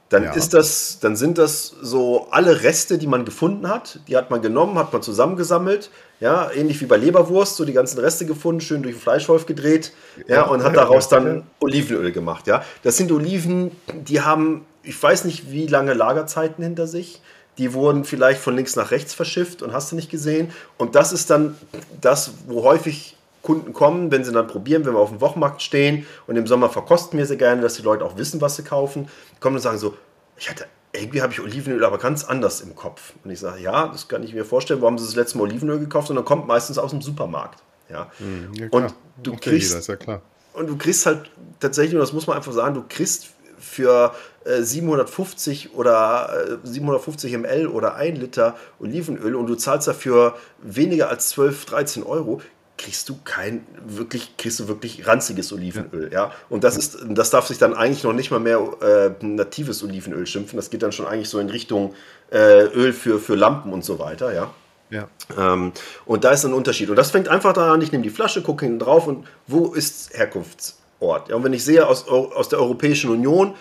Dann 0.09 0.23
ja. 0.23 0.33
ist 0.33 0.55
das, 0.55 0.97
dann 0.99 1.15
sind 1.15 1.37
das 1.37 1.75
so 1.81 2.27
alle 2.31 2.63
Reste, 2.63 2.97
die 2.97 3.05
man 3.05 3.25
gefunden 3.25 3.69
hat, 3.69 3.99
die 4.07 4.17
hat 4.17 4.31
man 4.31 4.41
genommen, 4.41 4.77
hat 4.79 4.91
man 4.91 5.03
zusammengesammelt, 5.03 5.91
ja, 6.19 6.49
ähnlich 6.51 6.81
wie 6.81 6.87
bei 6.87 6.97
Leberwurst, 6.97 7.55
so 7.55 7.63
die 7.63 7.73
ganzen 7.73 7.99
Reste 7.99 8.25
gefunden, 8.25 8.59
schön 8.59 8.81
durch 8.81 8.95
den 8.95 9.01
Fleischwolf 9.01 9.45
gedreht, 9.45 9.93
ja, 10.27 10.37
ja 10.37 10.41
und 10.47 10.63
hat 10.63 10.75
daraus 10.75 11.09
dann 11.09 11.43
Olivenöl 11.59 12.11
gemacht, 12.11 12.47
ja. 12.47 12.63
Das 12.81 12.97
sind 12.97 13.11
Oliven, 13.11 13.71
die 13.93 14.21
haben, 14.21 14.65
ich 14.81 15.01
weiß 15.01 15.25
nicht, 15.25 15.51
wie 15.51 15.67
lange 15.67 15.93
Lagerzeiten 15.93 16.63
hinter 16.63 16.87
sich. 16.87 17.21
Die 17.59 17.73
wurden 17.73 18.05
vielleicht 18.05 18.39
von 18.39 18.55
links 18.55 18.77
nach 18.77 18.89
rechts 18.91 19.13
verschifft 19.13 19.61
und 19.61 19.73
hast 19.73 19.91
du 19.91 19.97
nicht 19.97 20.09
gesehen. 20.09 20.49
Und 20.77 20.95
das 20.95 21.11
ist 21.11 21.29
dann 21.29 21.57
das, 21.99 22.31
wo 22.47 22.63
häufig 22.63 23.17
Kunden 23.49 23.73
kommen, 23.73 24.11
wenn 24.11 24.23
sie 24.23 24.31
dann 24.31 24.45
probieren, 24.45 24.85
wenn 24.85 24.93
wir 24.93 24.99
auf 24.99 25.09
dem 25.09 25.21
Wochenmarkt 25.21 25.63
stehen 25.63 26.05
und 26.27 26.35
im 26.35 26.45
Sommer 26.45 26.69
verkosten 26.69 27.17
wir 27.17 27.25
sie 27.25 27.35
gerne, 27.35 27.63
dass 27.63 27.73
die 27.73 27.81
Leute 27.81 28.05
auch 28.05 28.15
wissen, 28.15 28.41
was 28.41 28.57
sie 28.57 28.61
kaufen, 28.61 29.09
kommen 29.39 29.55
und 29.55 29.61
sagen 29.63 29.79
so, 29.79 29.97
ich 30.37 30.51
hatte 30.51 30.65
irgendwie 30.93 31.23
habe 31.23 31.33
ich 31.33 31.39
Olivenöl 31.39 31.83
aber 31.83 31.97
ganz 31.97 32.23
anders 32.23 32.61
im 32.61 32.75
Kopf. 32.75 33.13
Und 33.23 33.31
ich 33.31 33.39
sage, 33.39 33.59
ja, 33.59 33.87
das 33.87 34.07
kann 34.07 34.21
ich 34.21 34.35
mir 34.35 34.45
vorstellen. 34.45 34.81
Wo 34.81 34.85
haben 34.85 34.99
Sie 34.99 35.05
das 35.05 35.15
letzte 35.15 35.39
Mal 35.39 35.45
Olivenöl 35.45 35.79
gekauft? 35.79 36.11
Und 36.11 36.15
dann 36.15 36.25
kommt 36.25 36.45
meistens 36.45 36.77
aus 36.77 36.91
dem 36.91 37.01
Supermarkt. 37.01 37.63
Ja, 37.89 38.11
hm, 38.19 38.53
ja 38.53 38.67
und 38.69 38.93
du 39.23 39.33
okay, 39.33 39.49
kriegst, 39.49 39.87
ja 39.87 39.95
klar. 39.95 40.21
Und 40.53 40.67
du 40.67 40.77
kriegst 40.77 41.07
halt 41.07 41.31
tatsächlich, 41.59 41.95
und 41.95 42.01
das 42.01 42.13
muss 42.13 42.27
man 42.27 42.37
einfach 42.37 42.53
sagen, 42.53 42.75
du 42.75 42.83
kriegst 42.87 43.29
für 43.59 44.13
äh, 44.45 44.61
750 44.61 45.73
oder 45.73 46.59
äh, 46.63 46.67
750 46.67 47.35
ml 47.35 47.67
oder 47.67 47.95
1 47.95 48.19
Liter 48.19 48.55
Olivenöl 48.79 49.35
und 49.35 49.47
du 49.47 49.55
zahlst 49.55 49.87
dafür 49.87 50.35
weniger 50.61 51.09
als 51.09 51.29
12, 51.29 51.65
13 51.65 52.03
Euro, 52.03 52.41
kriegst 52.79 53.09
du 53.09 53.19
kein 53.25 53.67
wirklich, 53.85 54.37
kriegst 54.37 54.59
du 54.61 54.69
wirklich 54.69 55.05
ranziges 55.05 55.51
Olivenöl, 55.51 56.11
ja. 56.13 56.31
Und 56.49 56.63
das 56.63 56.77
ist, 56.77 56.97
das 57.09 57.29
darf 57.29 57.45
sich 57.45 57.57
dann 57.57 57.73
eigentlich 57.73 58.03
noch 58.03 58.13
nicht 58.13 58.31
mal 58.31 58.39
mehr 58.39 58.59
äh, 58.81 59.25
natives 59.25 59.83
Olivenöl 59.83 60.25
schimpfen. 60.25 60.55
Das 60.55 60.69
geht 60.69 60.81
dann 60.81 60.93
schon 60.93 61.05
eigentlich 61.05 61.29
so 61.29 61.39
in 61.39 61.49
Richtung 61.49 61.93
äh, 62.31 62.63
Öl 62.63 62.93
für, 62.93 63.19
für 63.19 63.35
Lampen 63.35 63.73
und 63.73 63.83
so 63.83 63.99
weiter, 63.99 64.33
ja. 64.33 64.49
Ja. 64.91 65.07
Ähm, 65.37 65.73
und 66.05 66.23
da 66.23 66.31
ist 66.31 66.45
ein 66.45 66.53
Unterschied. 66.53 66.89
Und 66.89 66.95
das 66.95 67.11
fängt 67.11 67.27
einfach 67.27 67.53
daran 67.53 67.73
an, 67.73 67.81
ich 67.81 67.91
nehme 67.91 68.03
die 68.03 68.09
Flasche, 68.09 68.41
gucke 68.41 68.65
hinten 68.65 68.79
drauf 68.79 69.07
und 69.07 69.27
wo 69.45 69.73
ist 69.73 70.17
Herkunftsort? 70.17 71.29
Ja, 71.29 71.35
und 71.35 71.43
wenn 71.43 71.53
ich 71.53 71.65
sehe 71.65 71.85
aus, 71.85 72.07
aus 72.07 72.47
der 72.47 72.59
Europäischen 72.59 73.11
Union, 73.11 73.55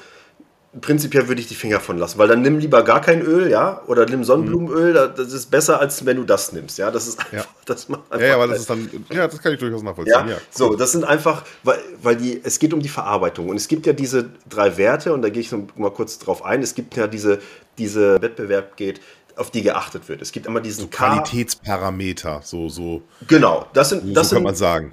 prinzipiell 0.81 1.29
würde 1.29 1.41
ich 1.41 1.49
die 1.49 1.55
Finger 1.55 1.81
von 1.81 1.99
lassen, 1.99 2.19
weil 2.19 2.29
dann 2.29 2.43
nimm 2.43 2.59
lieber 2.59 2.83
gar 2.83 3.01
kein 3.01 3.23
Öl, 3.23 3.51
ja, 3.51 3.83
oder 3.87 4.05
nimm 4.05 4.23
Sonnenblumenöl, 4.23 4.93
das 4.93 5.33
ist 5.33 5.51
besser, 5.51 5.81
als 5.81 6.05
wenn 6.05 6.19
du 6.19 6.25
das 6.25 6.53
nimmst, 6.53 6.79
ja, 6.79 6.91
das 6.91 7.09
ist 7.09 7.19
einfach, 7.19 7.33
ja. 7.33 7.45
das 7.65 7.89
macht 7.89 8.03
einfach 8.11 8.27
Ja, 8.27 8.35
aber 8.35 8.49
das 8.49 8.61
ist 8.61 8.71
dann, 8.71 8.89
ja, 9.11 9.27
das 9.27 9.41
kann 9.41 9.55
ich 9.55 9.59
durchaus 9.59 9.83
nachvollziehen, 9.83 10.15
ja, 10.15 10.27
ja 10.27 10.37
cool. 10.37 10.43
so, 10.51 10.77
das 10.77 10.93
sind 10.93 11.05
einfach, 11.05 11.45
weil, 11.63 11.79
weil 12.03 12.17
die, 12.17 12.41
es 12.45 12.59
geht 12.59 12.75
um 12.75 12.81
die 12.81 12.89
Verarbeitung 12.89 13.49
und 13.49 13.57
es 13.57 13.67
gibt 13.67 13.87
ja 13.87 13.95
diese 13.95 14.29
drei 14.49 14.77
Werte 14.77 15.15
und 15.15 15.23
da 15.23 15.31
gehe 15.31 15.41
ich 15.41 15.51
noch 15.51 15.65
mal 15.77 15.91
kurz 15.91 16.19
drauf 16.19 16.45
ein, 16.45 16.63
es 16.63 16.75
gibt 16.75 16.97
ja 16.97 17.07
diese, 17.07 17.39
diese 17.79 18.21
Wettbewerb 18.21 18.77
geht, 18.77 19.01
auf 19.37 19.51
die 19.51 19.63
geachtet 19.63 20.09
wird. 20.09 20.21
Es 20.21 20.33
gibt 20.33 20.47
immer 20.47 20.61
diesen 20.61 20.83
so 20.83 20.89
Qualitätsparameter, 20.89 22.41
so, 22.43 22.69
so. 22.69 23.03
Genau, 23.29 23.67
das 23.73 23.91
sind, 23.91 24.03
so, 24.09 24.13
das 24.13 24.31
so 24.31 24.35
kann 24.35 24.41
sind, 24.41 24.45
man 24.45 24.55
sagen. 24.57 24.93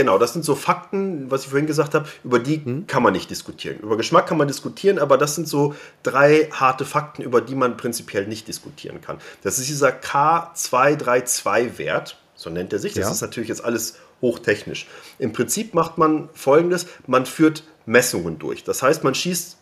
Genau, 0.00 0.16
das 0.16 0.32
sind 0.32 0.46
so 0.46 0.54
Fakten, 0.54 1.30
was 1.30 1.42
ich 1.42 1.50
vorhin 1.50 1.66
gesagt 1.66 1.94
habe, 1.94 2.08
über 2.24 2.38
die 2.38 2.56
mhm. 2.56 2.86
kann 2.86 3.02
man 3.02 3.12
nicht 3.12 3.28
diskutieren. 3.28 3.80
Über 3.80 3.98
Geschmack 3.98 4.26
kann 4.26 4.38
man 4.38 4.48
diskutieren, 4.48 4.98
aber 4.98 5.18
das 5.18 5.34
sind 5.34 5.46
so 5.46 5.74
drei 6.02 6.48
harte 6.52 6.86
Fakten, 6.86 7.20
über 7.20 7.42
die 7.42 7.54
man 7.54 7.76
prinzipiell 7.76 8.26
nicht 8.26 8.48
diskutieren 8.48 9.02
kann. 9.02 9.18
Das 9.42 9.58
ist 9.58 9.68
dieser 9.68 9.90
K232-Wert, 9.90 12.16
so 12.34 12.48
nennt 12.48 12.72
er 12.72 12.78
sich. 12.78 12.94
Das 12.94 13.04
ja. 13.04 13.10
ist 13.10 13.20
natürlich 13.20 13.50
jetzt 13.50 13.62
alles 13.62 13.96
hochtechnisch. 14.22 14.88
Im 15.18 15.34
Prinzip 15.34 15.74
macht 15.74 15.98
man 15.98 16.30
folgendes: 16.32 16.86
Man 17.06 17.26
führt 17.26 17.64
Messungen 17.84 18.38
durch. 18.38 18.64
Das 18.64 18.82
heißt, 18.82 19.04
man 19.04 19.14
schießt 19.14 19.58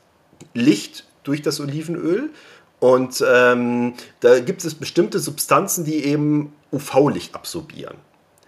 Licht 0.55 1.05
durch 1.25 1.43
das 1.43 1.59
Olivenöl 1.59 2.31
und 2.79 3.25
ähm, 3.29 3.95
da 4.21 4.39
gibt 4.39 4.65
es 4.65 4.77
bestimmte 4.77 5.19
Substanzen, 5.19 5.85
die 5.85 6.05
eben 6.05 6.53
UV-Licht 6.71 7.35
absorbieren. 7.35 7.97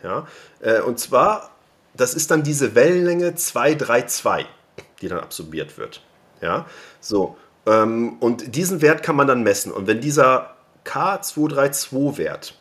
Ja? 0.05 0.28
Äh, 0.61 0.82
und 0.82 1.01
zwar 1.01 1.51
das 1.95 2.14
ist 2.14 2.30
dann 2.30 2.43
diese 2.43 2.74
Wellenlänge 2.74 3.34
232, 3.34 4.47
die 5.01 5.09
dann 5.09 5.20
absorbiert 5.20 5.78
wird. 5.78 6.03
Ja, 6.41 6.66
so. 7.01 7.36
Ähm, 7.66 8.16
und 8.20 8.55
diesen 8.57 8.80
Wert 8.80 9.03
kann 9.03 9.16
man 9.16 9.26
dann 9.26 9.43
messen. 9.43 9.72
Und 9.72 9.86
wenn 9.86 10.01
dieser 10.01 10.57
K232-Wert 10.84 12.55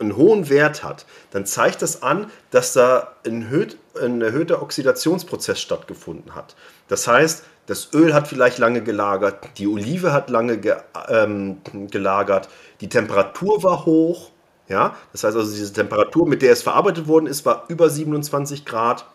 einen 0.00 0.16
hohen 0.16 0.48
Wert 0.48 0.84
hat, 0.84 1.06
dann 1.30 1.46
zeigt 1.46 1.82
das 1.82 2.02
an, 2.02 2.30
dass 2.50 2.72
da 2.72 3.14
ein, 3.26 3.42
erhöht, 3.42 3.78
ein 4.00 4.22
erhöhter 4.22 4.62
Oxidationsprozess 4.62 5.60
stattgefunden 5.60 6.34
hat. 6.34 6.54
Das 6.88 7.06
heißt, 7.08 7.44
das 7.66 7.92
Öl 7.92 8.14
hat 8.14 8.28
vielleicht 8.28 8.58
lange 8.58 8.82
gelagert, 8.82 9.58
die 9.58 9.66
Olive 9.66 10.12
hat 10.12 10.30
lange 10.30 10.58
ge, 10.58 10.76
ähm, 11.08 11.58
gelagert, 11.90 12.48
die 12.80 12.88
Temperatur 12.88 13.62
war 13.62 13.84
hoch, 13.84 14.30
ja, 14.68 14.96
das 15.12 15.24
heißt 15.24 15.36
also, 15.36 15.50
diese 15.50 15.72
Temperatur, 15.72 16.26
mit 16.26 16.42
der 16.42 16.52
es 16.52 16.62
verarbeitet 16.62 17.08
worden 17.08 17.26
ist, 17.26 17.46
war 17.46 17.64
über 17.68 17.88
27 17.88 18.64
Grad. 18.64 19.06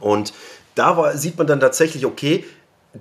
Und 0.00 0.32
da 0.74 0.96
war, 0.96 1.16
sieht 1.16 1.36
man 1.36 1.46
dann 1.46 1.60
tatsächlich, 1.60 2.06
okay, 2.06 2.44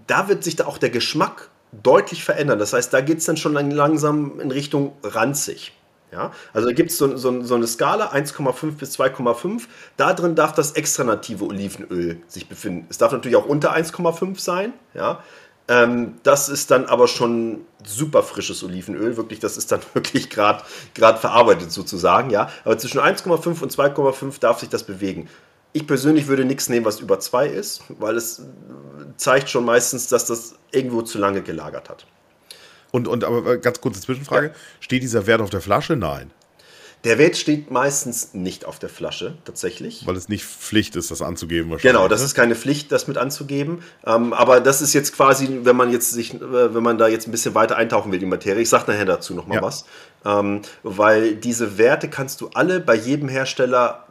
da 0.08 0.28
wird 0.28 0.44
sich 0.44 0.56
da 0.56 0.66
auch 0.66 0.78
der 0.78 0.90
Geschmack 0.90 1.50
deutlich 1.72 2.24
verändern. 2.24 2.60
Das 2.60 2.74
heißt, 2.74 2.94
da 2.94 3.02
geht 3.02 3.20
es 3.20 3.26
dann 3.26 3.38
schon 3.38 3.54
langsam 3.54 4.40
in 4.40 4.52
Richtung 4.52 4.94
ranzig. 5.04 5.74
Ja, 6.12 6.32
also 6.54 6.68
da 6.68 6.74
gibt 6.74 6.92
so, 6.92 7.18
so, 7.18 7.44
so 7.44 7.54
eine 7.54 7.68
Skala 7.68 8.12
1,5 8.12 8.72
bis 8.78 9.00
2,5. 9.00 9.68
Da 9.96 10.14
drin 10.14 10.34
darf 10.34 10.54
das 10.54 10.72
extra 10.72 11.04
native 11.04 11.46
Olivenöl 11.46 12.20
sich 12.28 12.50
befinden. 12.50 12.88
Es 12.90 12.98
darf 12.98 13.12
natürlich 13.12 13.38
auch 13.38 13.46
unter 13.46 13.76
1,5 13.76 14.40
sein. 14.40 14.74
Ja, 14.96 15.24
ähm, 15.70 16.16
das 16.24 16.50
ist 16.50 16.72
dann 16.72 16.86
aber 16.86 17.08
schon 17.08 17.62
super 17.86 18.24
frisches 18.24 18.64
Olivenöl, 18.64 19.16
wirklich, 19.18 19.40
das 19.40 19.56
ist 19.56 19.72
dann 19.72 19.82
wirklich 19.94 20.30
gerade 20.30 20.64
verarbeitet 20.94 21.72
sozusagen, 21.72 22.32
ja. 22.32 22.50
Aber 22.66 22.78
zwischen 22.78 23.00
1,5 23.00 23.62
und 23.62 23.72
2,5 23.72 24.40
darf 24.40 24.60
sich 24.60 24.70
das 24.70 24.84
bewegen. 24.84 25.30
Ich 25.72 25.86
persönlich 25.86 26.28
würde 26.28 26.46
nichts 26.46 26.68
nehmen, 26.68 26.86
was 26.86 27.00
über 27.00 27.20
2 27.20 27.48
ist, 27.48 27.84
weil 28.00 28.18
es 28.18 28.42
zeigt 29.18 29.50
schon 29.50 29.64
meistens, 29.64 30.08
dass 30.08 30.26
das 30.26 30.56
irgendwo 30.72 31.04
zu 31.04 31.20
lange 31.20 31.44
gelagert 31.44 31.90
hat. 31.90 32.08
Und, 32.92 33.08
und 33.08 33.24
aber 33.24 33.58
ganz 33.58 33.80
kurze 33.80 34.02
Zwischenfrage: 34.02 34.48
ja. 34.48 34.54
Steht 34.80 35.04
dieser 35.04 35.28
Wert 35.28 35.42
auf 35.42 35.52
der 35.52 35.62
Flasche? 35.62 35.96
Nein. 35.96 36.32
Der 37.06 37.18
Wert 37.18 37.38
steht 37.38 37.72
meistens 37.72 38.34
nicht 38.34 38.66
auf 38.66 38.78
der 38.78 38.90
Flasche, 38.90 39.38
tatsächlich. 39.46 40.06
Weil 40.06 40.18
es 40.18 40.28
nicht 40.28 40.44
Pflicht 40.44 40.98
ist, 40.98 41.12
das 41.12 41.22
anzugeben 41.22 41.72
wahrscheinlich. 41.72 41.94
Genau, 41.94 42.10
das 42.10 42.20
ne? 42.20 42.26
ist 42.26 42.36
keine 42.36 42.56
Pflicht, 42.56 42.92
das 42.92 43.08
mit 43.08 43.18
anzugeben. 43.18 43.82
Ähm, 44.06 44.34
aber 44.34 44.60
das 44.60 44.82
ist 44.82 44.94
jetzt 44.94 45.16
quasi, 45.16 45.62
wenn 45.64 45.78
man 45.78 45.94
jetzt 45.94 46.12
sich, 46.12 46.34
äh, 46.34 46.74
wenn 46.74 46.84
man 46.84 46.98
da 46.98 47.08
jetzt 47.08 47.28
ein 47.28 47.32
bisschen 47.32 47.56
weiter 47.56 47.78
eintauchen 47.78 48.12
will, 48.12 48.20
die 48.20 48.26
Materie. 48.26 48.62
Ich 48.62 48.70
sage 48.70 48.92
nachher 48.92 49.06
dazu 49.06 49.34
nochmal 49.34 49.58
ja. 49.58 49.64
was. 49.64 49.86
Ähm, 50.26 50.62
weil 50.84 51.36
diese 51.36 51.78
Werte 51.78 52.10
kannst 52.10 52.42
du 52.42 52.50
alle 52.54 52.82
bei 52.82 52.96
jedem 52.96 53.30
Hersteller 53.30 54.09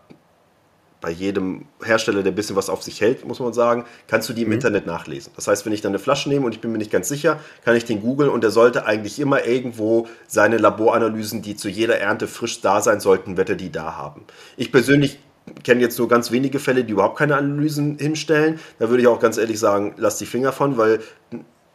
bei 1.01 1.11
jedem 1.11 1.67
Hersteller, 1.83 2.23
der 2.23 2.33
ein 2.33 2.35
bisschen 2.35 2.57
was 2.57 2.69
auf 2.69 2.83
sich 2.83 3.01
hält, 3.01 3.25
muss 3.25 3.39
man 3.39 3.53
sagen, 3.53 3.85
kannst 4.09 4.29
du 4.29 4.33
die 4.33 4.43
im 4.43 4.49
mhm. 4.49 4.55
Internet 4.55 4.87
nachlesen. 4.87 5.33
Das 5.37 5.47
heißt, 5.47 5.65
wenn 5.65 5.73
ich 5.73 5.81
dann 5.81 5.91
eine 5.91 5.99
Flasche 5.99 6.29
nehme 6.29 6.45
und 6.45 6.55
ich 6.55 6.61
bin 6.61 6.73
mir 6.73 6.79
nicht 6.79 6.91
ganz 6.91 7.09
sicher, 7.09 7.39
kann 7.65 7.77
ich 7.77 7.85
den 7.85 8.01
googeln 8.01 8.31
und 8.31 8.43
der 8.43 8.51
sollte 8.51 8.85
eigentlich 8.85 9.21
immer 9.21 9.45
irgendwo 9.45 10.09
seine 10.27 10.59
Laboranalysen, 10.59 11.43
die 11.43 11.55
zu 11.55 11.69
jeder 11.69 11.99
Ernte 11.99 12.27
frisch 12.27 12.61
da 12.61 12.81
sein 12.81 13.01
sollten, 13.01 13.37
wird 13.37 13.51
er 13.51 13.57
die 13.57 13.71
da 13.71 13.97
haben. 13.97 14.25
Ich 14.57 14.73
persönlich 14.73 15.21
kenne 15.63 15.81
jetzt 15.81 15.99
nur 15.99 16.09
ganz 16.09 16.31
wenige 16.31 16.59
Fälle, 16.59 16.85
die 16.85 16.93
überhaupt 16.93 17.19
keine 17.19 17.37
Analysen 17.37 17.99
hinstellen. 17.99 18.59
Da 18.79 18.89
würde 18.91 19.03
ich 19.03 19.09
auch 19.09 19.21
ganz 19.21 19.39
ehrlich 19.39 19.59
sagen, 19.59 19.95
lass 19.97 20.19
die 20.19 20.27
Finger 20.27 20.53
von, 20.53 20.77
weil 20.77 21.01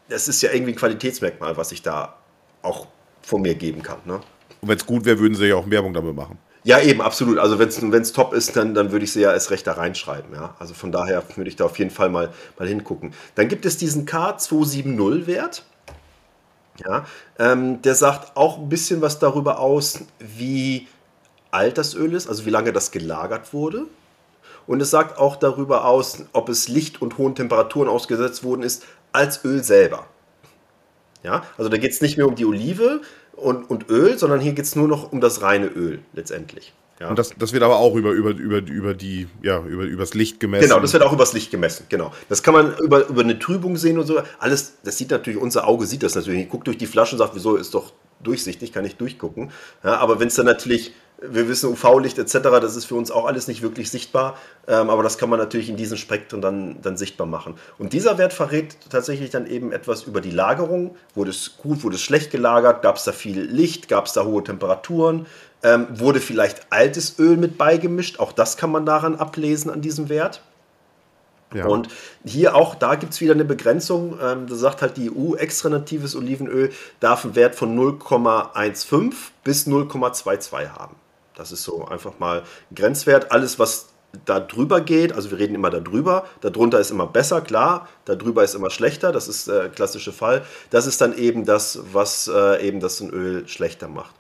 das 0.10 0.28
ist 0.28 0.42
ja 0.42 0.52
irgendwie 0.52 0.74
ein 0.74 0.78
Qualitätsmerkmal, 0.78 1.58
was 1.58 1.72
ich 1.72 1.82
da 1.82 2.18
auch 2.62 2.88
von 3.22 3.42
mir 3.42 3.56
geben 3.56 3.82
kann. 3.82 4.00
Ne? 4.06 4.20
Und 4.62 4.70
wenn 4.70 4.78
es 4.78 4.86
gut 4.86 5.06
wäre, 5.06 5.20
würden 5.20 5.36
sie 5.36 5.48
ja 5.48 5.56
auch 5.56 5.70
Werbung 5.70 5.94
damit 5.94 6.16
machen. 6.16 6.38
Ja, 6.66 6.80
eben, 6.80 7.02
absolut. 7.02 7.40
Also 7.40 7.60
wenn 7.60 7.68
es 7.70 8.14
top 8.14 8.34
ist, 8.34 8.56
dann, 8.56 8.74
dann 8.74 8.92
würde 8.92 9.04
ich 9.04 9.12
sie 9.12 9.22
ja 9.22 9.34
erst 9.34 9.52
recht 9.52 9.68
da 9.68 9.74
reinschreiben. 9.74 10.34
Ja? 10.34 10.56
Also 10.60 10.74
von 10.74 10.92
daher 10.92 11.24
würde 11.36 11.50
ich 11.50 11.58
da 11.58 11.66
auf 11.66 11.78
jeden 11.78 11.92
Fall 11.92 12.10
mal, 12.10 12.32
mal 12.58 12.68
hingucken. 12.68 13.14
Dann 13.36 13.50
gibt 13.50 13.66
es 13.66 13.78
diesen 13.78 14.06
K270-Wert. 14.06 15.64
Ja, 16.84 17.06
ähm, 17.38 17.84
der 17.84 17.94
sagt 17.94 18.36
auch 18.36 18.58
ein 18.58 18.68
bisschen 18.68 19.00
was 19.02 19.20
darüber 19.20 19.60
aus, 19.60 20.00
wie 20.18 20.88
alt 21.52 21.78
das 21.78 21.94
Öl 21.94 22.16
ist, 22.16 22.28
also 22.28 22.48
wie 22.48 22.50
lange 22.50 22.74
das 22.74 22.90
gelagert 22.90 23.54
wurde. 23.54 23.86
Und 24.66 24.82
es 24.82 24.90
sagt 24.90 25.20
auch 25.20 25.36
darüber 25.36 25.86
aus, 25.86 26.24
ob 26.34 26.50
es 26.50 26.68
Licht 26.70 27.00
und 27.00 27.20
hohen 27.20 27.36
Temperaturen 27.36 27.88
ausgesetzt 27.88 28.44
worden 28.44 28.64
ist, 28.64 28.86
als 29.12 29.46
Öl 29.46 29.64
selber. 29.64 30.08
Ja, 31.22 31.44
also 31.58 31.70
da 31.70 31.78
geht 31.78 31.92
es 31.92 32.02
nicht 32.02 32.18
mehr 32.18 32.28
um 32.28 32.36
die 32.36 32.46
Olive 32.46 33.02
und, 33.36 33.70
und 33.70 33.90
Öl, 33.90 34.18
sondern 34.18 34.40
hier 34.40 34.54
geht 34.54 34.66
es 34.66 34.76
nur 34.76 34.88
noch 34.88 35.12
um 35.12 35.22
das 35.22 35.42
reine 35.42 35.68
Öl 35.68 36.00
letztendlich. 36.14 36.74
Ja. 37.00 37.10
Und 37.10 37.18
das, 37.20 37.34
das 37.38 37.54
wird 37.54 37.64
aber 37.64 37.78
auch 37.78 37.96
über, 37.96 38.12
über, 38.12 38.30
über, 38.30 38.60
über 38.60 38.94
die, 38.94 39.28
ja, 39.42 39.62
über, 39.64 39.84
übers 39.84 40.14
Licht 40.14 40.40
gemessen. 40.40 40.70
Genau, 40.70 40.80
das 40.80 40.94
wird 40.94 41.04
auch 41.04 41.12
übers 41.12 41.34
Licht 41.34 41.52
gemessen, 41.52 41.86
genau. 41.90 42.14
Das 42.30 42.44
kann 42.44 42.54
man 42.54 42.78
über, 42.78 43.08
über 43.08 43.22
eine 43.22 43.40
Trübung 43.40 43.78
sehen 43.78 43.98
und 43.98 44.06
so. 44.06 44.22
Alles, 44.40 44.78
das 44.84 44.98
sieht 44.98 45.10
natürlich, 45.10 45.40
unser 45.40 45.68
Auge 45.68 45.86
sieht 45.86 46.04
das 46.04 46.16
natürlich. 46.16 46.42
Ich 46.42 46.50
gucke 46.50 46.66
durch 46.66 46.78
die 46.78 46.86
Flasche 46.86 47.16
und 47.16 47.20
sagt, 47.20 47.36
wieso 47.36 47.56
ist 47.56 47.74
doch 47.74 47.92
durchsichtig, 48.22 48.72
kann 48.72 48.86
ich 48.86 48.96
durchgucken. 48.96 49.52
Ja, 49.84 49.98
aber 49.98 50.20
wenn 50.20 50.28
es 50.28 50.36
dann 50.36 50.46
natürlich 50.46 50.94
wir 51.30 51.48
wissen, 51.48 51.70
UV-Licht 51.70 52.18
etc., 52.18 52.40
das 52.62 52.76
ist 52.76 52.86
für 52.86 52.96
uns 52.96 53.12
auch 53.12 53.26
alles 53.26 53.48
nicht 53.48 53.62
wirklich 53.62 53.90
sichtbar, 53.90 54.38
ähm, 54.68 54.90
aber 54.90 55.04
das 55.04 55.18
kann 55.18 55.30
man 55.30 55.40
natürlich 55.40 55.70
in 55.70 55.78
diesen 55.78 55.98
Spektren 55.98 56.42
dann, 56.42 56.82
dann 56.82 56.98
sichtbar 56.98 57.28
machen. 57.28 57.56
Und 57.78 57.94
dieser 57.94 58.18
Wert 58.18 58.34
verrät 58.34 58.78
tatsächlich 58.90 59.30
dann 59.30 59.48
eben 59.48 59.72
etwas 59.72 60.04
über 60.04 60.22
die 60.22 60.32
Lagerung. 60.32 60.96
Wurde 61.16 61.32
es 61.32 61.58
gut, 61.58 61.84
wurde 61.84 61.96
es 61.96 62.02
schlecht 62.02 62.32
gelagert, 62.32 62.82
gab 62.82 62.98
es 62.98 63.04
da 63.04 63.12
viel 63.12 63.42
Licht, 63.42 63.88
gab 63.88 64.08
es 64.08 64.14
da 64.14 64.26
hohe 64.26 64.44
Temperaturen, 64.44 65.26
ähm, 65.64 65.88
wurde 65.92 66.20
vielleicht 66.20 66.68
altes 66.72 67.18
Öl 67.20 67.38
mit 67.38 67.58
beigemischt, 67.58 68.20
auch 68.20 68.32
das 68.32 68.58
kann 68.58 68.72
man 68.72 68.86
daran 68.86 69.16
ablesen 69.16 69.72
an 69.72 69.82
diesem 69.82 70.10
Wert. 70.10 70.42
Ja. 71.54 71.68
Und 71.68 71.88
hier 72.26 72.56
auch, 72.56 72.76
da 72.76 72.96
gibt 72.96 73.14
es 73.14 73.22
wieder 73.22 73.34
eine 73.34 73.46
Begrenzung. 73.46 74.18
Ähm, 74.20 74.48
da 74.48 74.56
sagt 74.56 74.82
halt 74.82 74.98
die 74.98 75.12
EU, 75.12 75.36
extra 75.36 75.70
natives 75.70 76.16
Olivenöl 76.16 76.72
darf 77.00 77.26
einen 77.26 77.36
Wert 77.36 77.54
von 77.54 77.78
0,15 77.78 79.14
bis 79.44 79.68
0,22 79.68 80.70
haben. 80.70 80.96
Das 81.36 81.52
ist 81.52 81.64
so 81.64 81.86
einfach 81.86 82.20
mal 82.20 82.44
Grenzwert. 82.74 83.32
Alles, 83.32 83.60
was 83.60 83.88
da 84.26 84.40
drüber 84.40 84.82
geht, 84.82 85.14
also 85.14 85.32
wir 85.32 85.40
reden 85.40 85.56
immer 85.56 85.72
darüber, 85.72 86.26
darunter 86.42 86.80
ist 86.80 86.92
immer 86.92 87.08
besser, 87.08 87.42
klar, 87.42 87.88
darüber 88.06 88.44
ist 88.44 88.54
immer 88.54 88.70
schlechter, 88.70 89.12
das 89.12 89.28
ist 89.28 89.48
der 89.48 89.70
klassische 89.70 90.14
Fall. 90.14 90.44
Das 90.70 90.86
ist 90.86 91.02
dann 91.02 91.18
eben 91.18 91.46
das, 91.46 91.80
was 91.92 92.30
äh, 92.34 92.68
eben 92.68 92.80
das 92.80 93.02
Öl 93.02 93.48
schlechter 93.48 93.88
macht. 93.88 94.14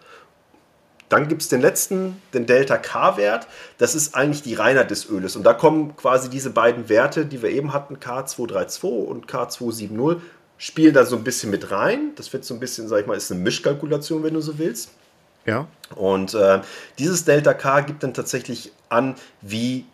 Dann 1.10 1.28
gibt 1.28 1.44
es 1.44 1.48
den 1.48 1.62
letzten, 1.62 2.20
den 2.34 2.48
Delta 2.48 2.78
K-Wert. 2.78 3.46
Das 3.78 3.94
ist 3.94 4.16
eigentlich 4.16 4.42
die 4.42 4.56
Reinheit 4.56 4.90
des 4.90 5.08
Öles. 5.08 5.36
Und 5.36 5.44
da 5.44 5.54
kommen 5.54 5.96
quasi 5.96 6.28
diese 6.28 6.50
beiden 6.50 6.90
Werte, 6.90 7.28
die 7.28 7.44
wir 7.44 7.52
eben 7.52 7.72
hatten, 7.72 7.98
K232 7.98 8.88
und 8.88 9.28
K270, 9.28 10.22
spielen 10.58 10.94
da 10.96 11.06
so 11.06 11.16
ein 11.16 11.24
bisschen 11.24 11.52
mit 11.52 11.70
rein. 11.70 12.14
Das 12.16 12.34
wird 12.34 12.46
so 12.46 12.56
ein 12.56 12.60
bisschen, 12.60 12.88
sag 12.88 13.02
ich 13.02 13.06
mal, 13.06 13.16
ist 13.16 13.32
eine 13.32 13.42
Mischkalkulation, 13.42 14.24
wenn 14.24 14.34
du 14.34 14.42
so 14.42 14.58
willst. 14.58 14.90
Ja. 15.46 15.68
Und 15.96 16.34
äh, 16.34 16.62
dieses 17.00 17.26
Delta 17.26 17.54
K 17.54 17.82
gibt 17.82 18.04
dann 18.04 18.14
tatsächlich 18.14 18.72
an, 18.90 19.16
wie 19.42 19.86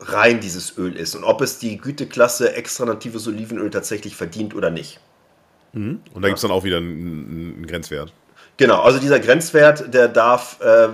rein 0.00 0.40
dieses 0.40 0.78
Öl 0.78 0.96
ist 0.96 1.14
und 1.14 1.24
ob 1.24 1.42
es 1.42 1.58
die 1.58 1.76
Güteklasse 1.76 2.54
extra 2.54 2.86
natives 2.86 3.28
Olivenöl 3.28 3.70
tatsächlich 3.70 4.16
verdient 4.16 4.54
oder 4.54 4.70
nicht. 4.70 4.98
Mhm. 5.72 6.00
Und 6.14 6.22
da 6.22 6.28
ja. 6.28 6.28
gibt 6.28 6.38
es 6.38 6.42
dann 6.42 6.50
auch 6.50 6.64
wieder 6.64 6.78
einen, 6.78 7.54
einen, 7.56 7.66
Grenzwert. 7.66 8.12
Genau, 8.56 8.80
also 8.82 8.98
dieser 8.98 9.20
Grenzwert, 9.20 9.92
der 9.92 10.08
darf, 10.08 10.58
äh, 10.60 10.88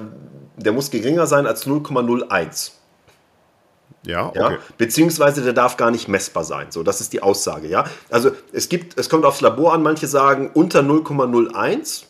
der 0.57 0.73
muss 0.73 0.91
geringer 0.91 1.27
sein 1.27 1.47
als 1.47 1.67
0,01. 1.67 2.73
Ja, 4.05 4.29
okay. 4.29 4.39
Ja? 4.39 4.59
Beziehungsweise 4.79 5.43
der 5.43 5.53
darf 5.53 5.77
gar 5.77 5.91
nicht 5.91 6.09
messbar 6.09 6.45
sein. 6.45 6.69
So, 6.71 6.83
das 6.83 7.01
ist 7.01 7.13
die 7.13 7.23
Aussage, 7.23 7.67
ja. 7.67 7.85
Also 8.09 8.33
es 8.53 8.69
gibt, 8.69 8.99
es 8.99 9.09
kommt 9.09 9.25
aufs 9.25 9.41
Labor 9.41 9.73
an, 9.73 9.83
manche 9.83 10.07
sagen 10.07 10.51
unter 10.55 10.81
0,01 10.81 11.53
und 11.53 12.07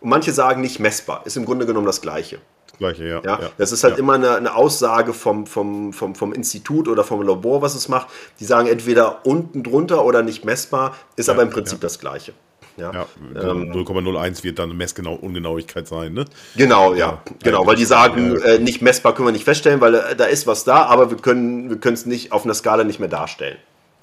manche 0.00 0.32
sagen 0.32 0.60
nicht 0.60 0.80
messbar. 0.80 1.22
Ist 1.24 1.36
im 1.36 1.44
Grunde 1.44 1.66
genommen 1.66 1.86
das 1.86 2.00
Gleiche. 2.00 2.38
Gleiche, 2.78 3.04
ja. 3.04 3.20
ja, 3.22 3.50
das 3.58 3.72
ist 3.72 3.84
halt 3.84 3.94
ja. 3.94 4.00
immer 4.00 4.14
eine, 4.14 4.36
eine, 4.36 4.54
Aussage 4.54 5.12
vom, 5.12 5.46
vom, 5.46 5.92
vom, 5.92 6.14
vom 6.14 6.32
Institut 6.32 6.88
oder 6.88 7.04
vom 7.04 7.20
Labor, 7.20 7.60
was 7.60 7.74
es 7.74 7.88
macht. 7.88 8.08
Die 8.40 8.46
sagen 8.46 8.68
entweder 8.68 9.26
unten 9.26 9.62
drunter 9.62 10.02
oder 10.02 10.22
nicht 10.22 10.46
messbar, 10.46 10.96
ist 11.16 11.28
ja, 11.28 11.34
aber 11.34 11.42
im 11.42 11.50
Prinzip 11.50 11.80
das 11.82 11.98
Gleiche. 11.98 12.32
Ja, 12.78 12.92
ja 12.92 13.06
ähm, 13.34 13.70
0,01 13.70 14.44
wird 14.44 14.58
dann 14.58 14.70
eine 14.70 14.78
Messungenauigkeit 14.78 15.86
sein, 15.86 16.14
ne? 16.14 16.24
Genau, 16.56 16.94
ja, 16.94 17.22
genau, 17.42 17.66
weil 17.66 17.76
die 17.76 17.84
sagen, 17.84 18.40
äh, 18.40 18.58
nicht 18.58 18.80
messbar 18.80 19.14
können 19.14 19.28
wir 19.28 19.32
nicht 19.32 19.44
feststellen, 19.44 19.82
weil 19.82 19.96
äh, 19.96 20.16
da 20.16 20.24
ist 20.24 20.46
was 20.46 20.64
da, 20.64 20.84
aber 20.84 21.10
wir 21.10 21.18
können 21.18 21.68
wir 21.82 21.92
es 21.92 22.06
nicht 22.06 22.32
auf 22.32 22.44
einer 22.44 22.54
Skala 22.54 22.84
nicht 22.84 22.98
mehr 22.98 23.10
darstellen. 23.10 23.58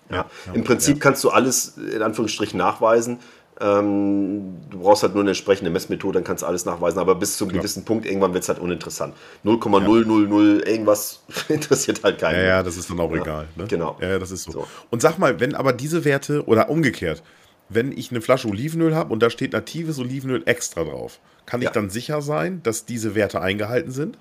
Ja, 0.10 0.26
Im 0.54 0.64
Prinzip 0.64 1.02
kannst 1.02 1.24
du 1.24 1.32
alles 1.32 1.78
in 1.78 2.02
Anführungsstrichen 2.02 2.58
nachweisen. 2.58 3.20
Ähm, 3.60 4.58
du 4.70 4.80
brauchst 4.80 5.02
halt 5.02 5.14
nur 5.14 5.24
eine 5.24 5.32
entsprechende 5.32 5.72
Messmethode, 5.72 6.20
dann 6.20 6.24
kannst 6.24 6.44
du 6.44 6.48
alles 6.48 6.66
nachweisen, 6.66 7.00
aber 7.00 7.16
bis 7.16 7.38
zu 7.38 7.46
einem 7.46 7.56
ja. 7.56 7.62
gewissen 7.62 7.86
Punkt 7.86 8.06
irgendwann 8.06 8.34
wird 8.34 8.44
es 8.44 8.50
halt 8.50 8.60
uninteressant. 8.60 9.16
0,000 9.44 10.60
ja. 10.60 10.66
irgendwas 10.68 11.22
interessiert 11.48 12.04
halt 12.04 12.20
keinen. 12.20 12.36
Ja, 12.36 12.44
ja, 12.44 12.64
das 12.64 12.78
ist 12.78 12.90
dann 12.90 13.00
auch 13.00 13.12
ja. 13.12 13.22
egal. 13.22 13.48
Ne? 13.56 13.66
Genau. 13.68 13.98
Ja, 14.00 14.20
das 14.20 14.32
ist 14.32 14.44
so. 14.44 14.52
so. 14.52 14.68
Und 14.92 15.02
sag 15.02 15.18
mal, 15.18 15.40
wenn 15.40 15.56
aber 15.56 15.74
diese 15.74 16.06
Werte 16.06 16.46
oder 16.46 16.70
umgekehrt, 16.70 17.24
wenn 17.70 17.92
ich 17.92 18.12
eine 18.12 18.22
Flasche 18.22 18.48
Olivenöl 18.48 18.96
habe 18.96 19.12
und 19.12 19.22
da 19.24 19.30
steht 19.30 19.54
natives 19.54 19.98
Olivenöl 19.98 20.44
extra 20.46 20.84
drauf, 20.84 21.20
kann 21.46 21.62
ich 21.62 21.70
dann 21.70 21.90
sicher 21.90 22.22
sein, 22.22 22.62
dass 22.64 22.86
diese 22.86 23.16
Werte 23.16 23.42
eingehalten 23.42 23.92
sind? 23.92 24.18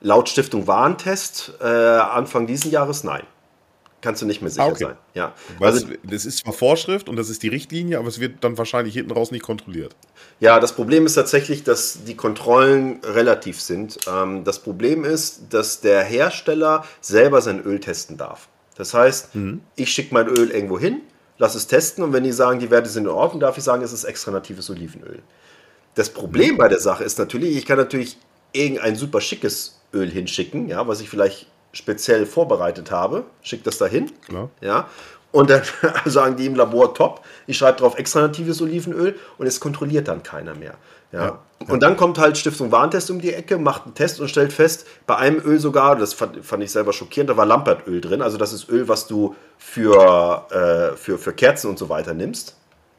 Laut 0.00 0.28
Stiftung 0.28 0.66
Warentest 0.66 1.52
äh, 1.60 1.64
Anfang 1.64 2.46
diesen 2.48 2.72
Jahres 2.72 3.04
nein 3.04 3.22
kannst 4.02 4.20
du 4.20 4.26
nicht 4.26 4.42
mehr 4.42 4.50
sicher 4.50 4.64
ah, 4.64 4.68
okay. 4.68 4.84
sein. 4.84 4.96
Ja. 5.14 5.34
Also, 5.60 5.86
das 6.02 6.26
ist 6.26 6.38
zwar 6.38 6.52
Vorschrift 6.52 7.08
und 7.08 7.16
das 7.16 7.30
ist 7.30 7.42
die 7.42 7.48
Richtlinie, 7.48 7.98
aber 7.98 8.08
es 8.08 8.20
wird 8.20 8.44
dann 8.44 8.58
wahrscheinlich 8.58 8.94
hinten 8.94 9.12
raus 9.12 9.30
nicht 9.30 9.42
kontrolliert. 9.42 9.96
Ja, 10.40 10.60
das 10.60 10.74
Problem 10.74 11.06
ist 11.06 11.14
tatsächlich, 11.14 11.62
dass 11.62 12.04
die 12.04 12.16
Kontrollen 12.16 13.00
relativ 13.04 13.60
sind. 13.60 13.98
Ähm, 14.06 14.44
das 14.44 14.58
Problem 14.58 15.04
ist, 15.04 15.44
dass 15.50 15.80
der 15.80 16.02
Hersteller 16.02 16.84
selber 17.00 17.40
sein 17.40 17.62
Öl 17.62 17.80
testen 17.80 18.18
darf. 18.18 18.48
Das 18.76 18.92
heißt, 18.92 19.34
mhm. 19.34 19.60
ich 19.76 19.90
schicke 19.90 20.12
mein 20.12 20.26
Öl 20.26 20.50
irgendwo 20.50 20.78
hin, 20.78 21.00
lasse 21.38 21.58
es 21.58 21.66
testen 21.66 22.02
und 22.02 22.12
wenn 22.12 22.24
die 22.24 22.32
sagen, 22.32 22.58
die 22.58 22.70
Werte 22.70 22.88
sind 22.88 23.04
in 23.04 23.10
Ordnung, 23.10 23.40
darf 23.40 23.56
ich 23.56 23.64
sagen, 23.64 23.82
es 23.82 23.92
ist 23.92 24.04
extra 24.04 24.32
natives 24.32 24.68
Olivenöl. 24.68 25.22
Das 25.94 26.10
Problem 26.10 26.54
mhm. 26.54 26.58
bei 26.58 26.68
der 26.68 26.80
Sache 26.80 27.04
ist 27.04 27.18
natürlich, 27.18 27.56
ich 27.56 27.66
kann 27.66 27.78
natürlich 27.78 28.18
irgendein 28.52 28.96
super 28.96 29.20
schickes 29.20 29.80
Öl 29.94 30.10
hinschicken, 30.10 30.68
ja, 30.68 30.88
was 30.88 31.00
ich 31.00 31.08
vielleicht 31.08 31.46
speziell 31.72 32.26
vorbereitet 32.26 32.90
habe, 32.90 33.24
schickt 33.42 33.66
das 33.66 33.78
dahin. 33.78 34.10
Klar. 34.26 34.50
Ja. 34.60 34.88
Und 35.32 35.50
dann 35.50 35.62
sagen 36.04 36.36
die 36.36 36.46
im 36.46 36.54
Labor 36.54 36.94
top, 36.94 37.22
ich 37.46 37.56
schreibe 37.56 37.78
drauf 37.78 37.98
extra 37.98 38.20
natives 38.20 38.60
Olivenöl 38.60 39.18
und 39.38 39.46
es 39.46 39.58
kontrolliert 39.60 40.08
dann 40.08 40.22
keiner 40.22 40.54
mehr. 40.54 40.74
Ja. 41.10 41.24
ja. 41.24 41.38
Und 41.68 41.82
dann 41.82 41.96
kommt 41.96 42.18
halt 42.18 42.36
Stiftung 42.38 42.72
Warentest 42.72 43.10
um 43.10 43.20
die 43.20 43.32
Ecke, 43.32 43.58
macht 43.58 43.84
einen 43.84 43.94
Test 43.94 44.20
und 44.20 44.28
stellt 44.28 44.52
fest, 44.52 44.86
bei 45.06 45.16
einem 45.16 45.40
Öl 45.40 45.58
sogar, 45.58 45.96
das 45.96 46.12
fand, 46.12 46.44
fand 46.44 46.62
ich 46.62 46.72
selber 46.72 46.92
schockierend, 46.92 47.30
da 47.30 47.36
war 47.36 47.46
Lampertöl 47.46 48.00
drin. 48.00 48.22
Also 48.22 48.36
das 48.36 48.52
ist 48.52 48.68
Öl, 48.68 48.88
was 48.88 49.06
du 49.06 49.34
für, 49.58 50.46
äh, 50.50 50.96
für, 50.96 51.18
für 51.18 51.32
Kerzen 51.32 51.68
und 51.70 51.78
so 51.78 51.88
weiter 51.88 52.14
nimmst. 52.14 52.56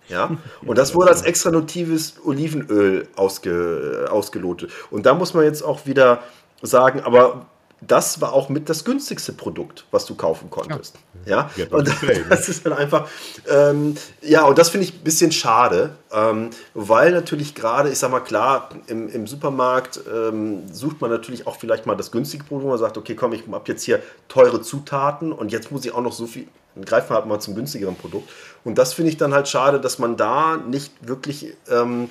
Ja, 0.10 0.32
und 0.66 0.78
das 0.78 0.94
wurde 0.96 1.10
als 1.10 1.22
extra 1.22 1.50
natives 1.50 2.16
Olivenöl 2.26 3.08
ausge, 3.16 4.08
ausgelotet. 4.10 4.70
Und 4.92 5.06
da 5.06 5.14
muss 5.14 5.34
man 5.34 5.46
jetzt 5.46 5.62
auch 5.62 5.86
wieder 5.86 6.20
sagen, 6.62 7.00
aber 7.00 7.46
das 7.88 8.22
war 8.22 8.34
auch 8.34 8.50
mit 8.50 8.70
das 8.70 8.86
günstigste 8.86 9.34
Produkt, 9.34 9.86
was 9.92 10.06
du 10.06 10.16
kaufen 10.16 10.50
konntest. 10.50 10.96
Ja, 11.26 11.50
ja? 11.56 11.66
und 11.72 11.90
das 12.30 12.50
ist 12.50 12.66
dann 12.66 12.74
einfach, 12.74 13.10
ähm, 13.50 13.96
ja, 14.22 14.46
und 14.46 14.58
das 14.58 14.70
finde 14.70 14.88
ich 14.88 14.94
ein 14.94 15.04
bisschen 15.04 15.32
schade, 15.32 15.96
ähm, 16.12 16.50
weil 16.74 17.12
natürlich 17.12 17.56
gerade, 17.56 17.90
ich 17.90 18.00
sag 18.00 18.12
mal 18.12 18.20
klar, 18.20 18.70
im, 18.88 19.10
im 19.10 19.28
Supermarkt 19.28 20.02
ähm, 20.14 20.72
sucht 20.72 21.02
man 21.02 21.10
natürlich 21.10 21.48
auch 21.48 21.58
vielleicht 21.58 21.86
mal 21.86 21.96
das 21.96 22.12
günstige 22.12 22.44
Produkt, 22.44 22.66
wo 22.66 22.70
man 22.70 22.80
sagt, 22.80 22.98
okay, 22.98 23.16
komm, 23.16 23.34
ich 23.34 23.44
habe 23.52 23.64
jetzt 23.68 23.84
hier 23.84 24.02
teure 24.28 24.62
Zutaten 24.62 25.32
und 25.32 25.52
jetzt 25.52 25.72
muss 25.72 25.86
ich 25.86 25.94
auch 25.94 26.02
noch 26.02 26.14
so 26.14 26.28
viel, 26.28 26.48
dann 26.76 26.86
greifen 26.86 27.10
wir 27.12 27.16
halt 27.16 27.26
mal 27.26 27.40
zum 27.40 27.56
günstigeren 27.56 27.96
Produkt. 27.96 28.30
Und 28.64 28.78
das 28.78 28.94
finde 28.94 29.10
ich 29.10 29.18
dann 29.18 29.34
halt 29.34 29.48
schade, 29.48 29.80
dass 29.80 30.00
man 30.00 30.18
da 30.18 30.58
nicht 30.58 30.92
wirklich 31.02 31.56
ähm, 31.70 32.10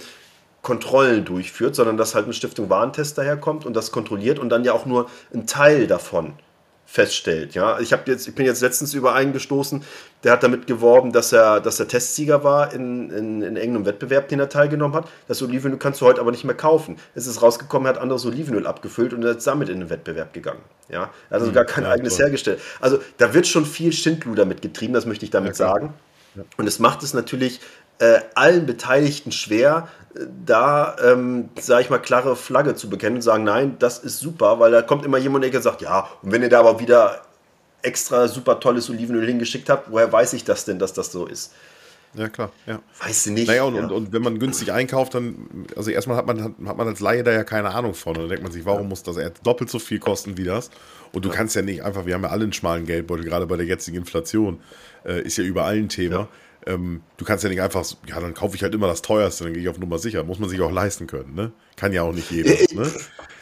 Kontrollen 0.62 1.24
durchführt, 1.24 1.74
sondern 1.74 1.96
dass 1.96 2.14
halt 2.14 2.24
eine 2.24 2.34
Stiftung 2.34 2.70
Warentest 2.70 3.18
daherkommt 3.18 3.66
und 3.66 3.74
das 3.74 3.90
kontrolliert 3.90 4.38
und 4.38 4.48
dann 4.48 4.64
ja 4.64 4.72
auch 4.72 4.86
nur 4.86 5.10
ein 5.34 5.46
Teil 5.46 5.86
davon 5.86 6.34
feststellt. 6.92 7.54
Ja, 7.54 7.80
ich 7.80 7.92
habe 7.94 8.02
jetzt, 8.10 8.28
ich 8.28 8.34
bin 8.34 8.44
jetzt 8.44 8.60
letztens 8.60 8.92
über 8.92 9.14
einen 9.14 9.32
gestoßen, 9.32 9.82
der 10.24 10.32
hat 10.32 10.42
damit 10.42 10.66
geworben, 10.66 11.10
dass 11.10 11.32
er, 11.32 11.58
dass 11.60 11.80
er 11.80 11.88
Testsieger 11.88 12.44
war 12.44 12.74
in, 12.74 13.08
in, 13.10 13.42
in 13.42 13.56
irgendeinem 13.56 13.86
Wettbewerb, 13.86 14.28
den 14.28 14.38
er 14.40 14.50
teilgenommen 14.50 14.94
hat. 14.94 15.08
Das 15.26 15.42
Olivenöl 15.42 15.78
kannst 15.78 16.02
du 16.02 16.04
heute 16.04 16.20
aber 16.20 16.30
nicht 16.30 16.44
mehr 16.44 16.54
kaufen. 16.54 16.98
Es 17.14 17.26
ist 17.26 17.40
rausgekommen, 17.40 17.86
er 17.86 17.94
hat 17.94 17.98
anderes 17.98 18.26
Olivenöl 18.26 18.66
abgefüllt 18.66 19.14
und 19.14 19.22
ist 19.22 19.46
damit 19.46 19.70
in 19.70 19.80
den 19.80 19.88
Wettbewerb 19.88 20.34
gegangen. 20.34 20.60
Ja, 20.90 20.98
er 20.98 21.36
hat 21.36 21.40
also 21.40 21.50
gar 21.50 21.64
kein 21.64 21.84
ja, 21.84 21.90
eigenes 21.90 22.16
toll. 22.16 22.26
hergestellt. 22.26 22.60
Also 22.80 22.98
da 23.16 23.32
wird 23.32 23.46
schon 23.46 23.64
viel 23.64 23.92
Schindluder 23.92 24.44
mitgetrieben, 24.44 24.92
das 24.92 25.06
möchte 25.06 25.24
ich 25.24 25.30
damit 25.30 25.58
ja, 25.58 25.66
sagen. 25.66 25.94
Und 26.58 26.66
es 26.66 26.78
macht 26.78 27.02
es 27.02 27.14
natürlich 27.14 27.60
äh, 27.98 28.20
allen 28.34 28.66
Beteiligten 28.66 29.32
schwer, 29.32 29.88
da, 30.44 30.96
ähm, 31.02 31.48
sage 31.58 31.82
ich 31.82 31.90
mal, 31.90 31.98
klare 31.98 32.36
Flagge 32.36 32.74
zu 32.74 32.90
bekennen 32.90 33.16
und 33.16 33.22
sagen, 33.22 33.44
nein, 33.44 33.76
das 33.78 33.98
ist 33.98 34.20
super, 34.20 34.60
weil 34.60 34.70
da 34.70 34.82
kommt 34.82 35.04
immer 35.04 35.18
jemand, 35.18 35.44
der 35.44 35.62
sagt, 35.62 35.82
ja, 35.82 36.08
und 36.22 36.32
wenn 36.32 36.42
ihr 36.42 36.48
da 36.48 36.60
aber 36.60 36.80
wieder 36.80 37.22
extra 37.82 38.28
super 38.28 38.60
tolles 38.60 38.88
Olivenöl 38.90 39.26
hingeschickt 39.26 39.68
habt, 39.68 39.90
woher 39.90 40.12
weiß 40.12 40.34
ich 40.34 40.44
das 40.44 40.64
denn, 40.64 40.78
dass 40.78 40.92
das 40.92 41.12
so 41.12 41.26
ist? 41.26 41.52
Ja, 42.14 42.28
klar, 42.28 42.52
ja. 42.66 42.80
Weißt 43.00 43.26
du 43.26 43.30
nicht. 43.30 43.48
Naja, 43.48 43.64
und, 43.64 43.74
ja. 43.74 43.84
und, 43.84 43.90
und 43.90 44.12
wenn 44.12 44.20
man 44.20 44.38
günstig 44.38 44.70
einkauft, 44.70 45.14
dann, 45.14 45.66
also 45.76 45.90
erstmal 45.90 46.18
hat 46.18 46.26
man, 46.26 46.42
hat, 46.42 46.52
hat 46.66 46.76
man 46.76 46.86
als 46.86 47.00
Laie 47.00 47.22
da 47.22 47.32
ja 47.32 47.42
keine 47.42 47.70
Ahnung 47.70 47.94
von. 47.94 48.14
Und 48.14 48.22
dann 48.22 48.28
denkt 48.28 48.42
man 48.42 48.52
sich, 48.52 48.66
warum 48.66 48.88
muss 48.88 49.02
das 49.02 49.16
doppelt 49.42 49.70
so 49.70 49.78
viel 49.78 49.98
kosten 49.98 50.36
wie 50.36 50.44
das? 50.44 50.70
Und 51.12 51.24
du 51.24 51.30
kannst 51.30 51.56
ja 51.56 51.62
nicht 51.62 51.82
einfach, 51.82 52.04
wir 52.04 52.14
haben 52.14 52.22
ja 52.22 52.28
alle 52.28 52.42
einen 52.42 52.52
schmalen 52.52 52.84
Geldbeutel, 52.84 53.24
gerade 53.24 53.46
bei 53.46 53.56
der 53.56 53.64
jetzigen 53.64 53.96
Inflation, 53.96 54.60
äh, 55.06 55.22
ist 55.22 55.38
ja 55.38 55.44
überall 55.44 55.76
ein 55.76 55.88
Thema. 55.88 56.28
Ähm, 56.66 57.02
du 57.16 57.24
kannst 57.24 57.42
ja 57.42 57.50
nicht 57.50 57.60
einfach, 57.60 57.84
ja, 58.06 58.20
dann 58.20 58.34
kaufe 58.34 58.54
ich 58.54 58.62
halt 58.62 58.74
immer 58.74 58.86
das 58.86 59.02
teuerste, 59.02 59.44
dann 59.44 59.52
gehe 59.52 59.62
ich 59.62 59.68
auf 59.68 59.78
Nummer 59.78 59.98
sicher. 59.98 60.22
Muss 60.22 60.38
man 60.38 60.48
sich 60.48 60.60
auch 60.60 60.70
leisten 60.70 61.06
können, 61.06 61.34
ne? 61.34 61.52
Kann 61.76 61.92
ja 61.92 62.02
auch 62.02 62.12
nicht 62.12 62.30
jeder, 62.30 62.50
ne? 62.74 62.90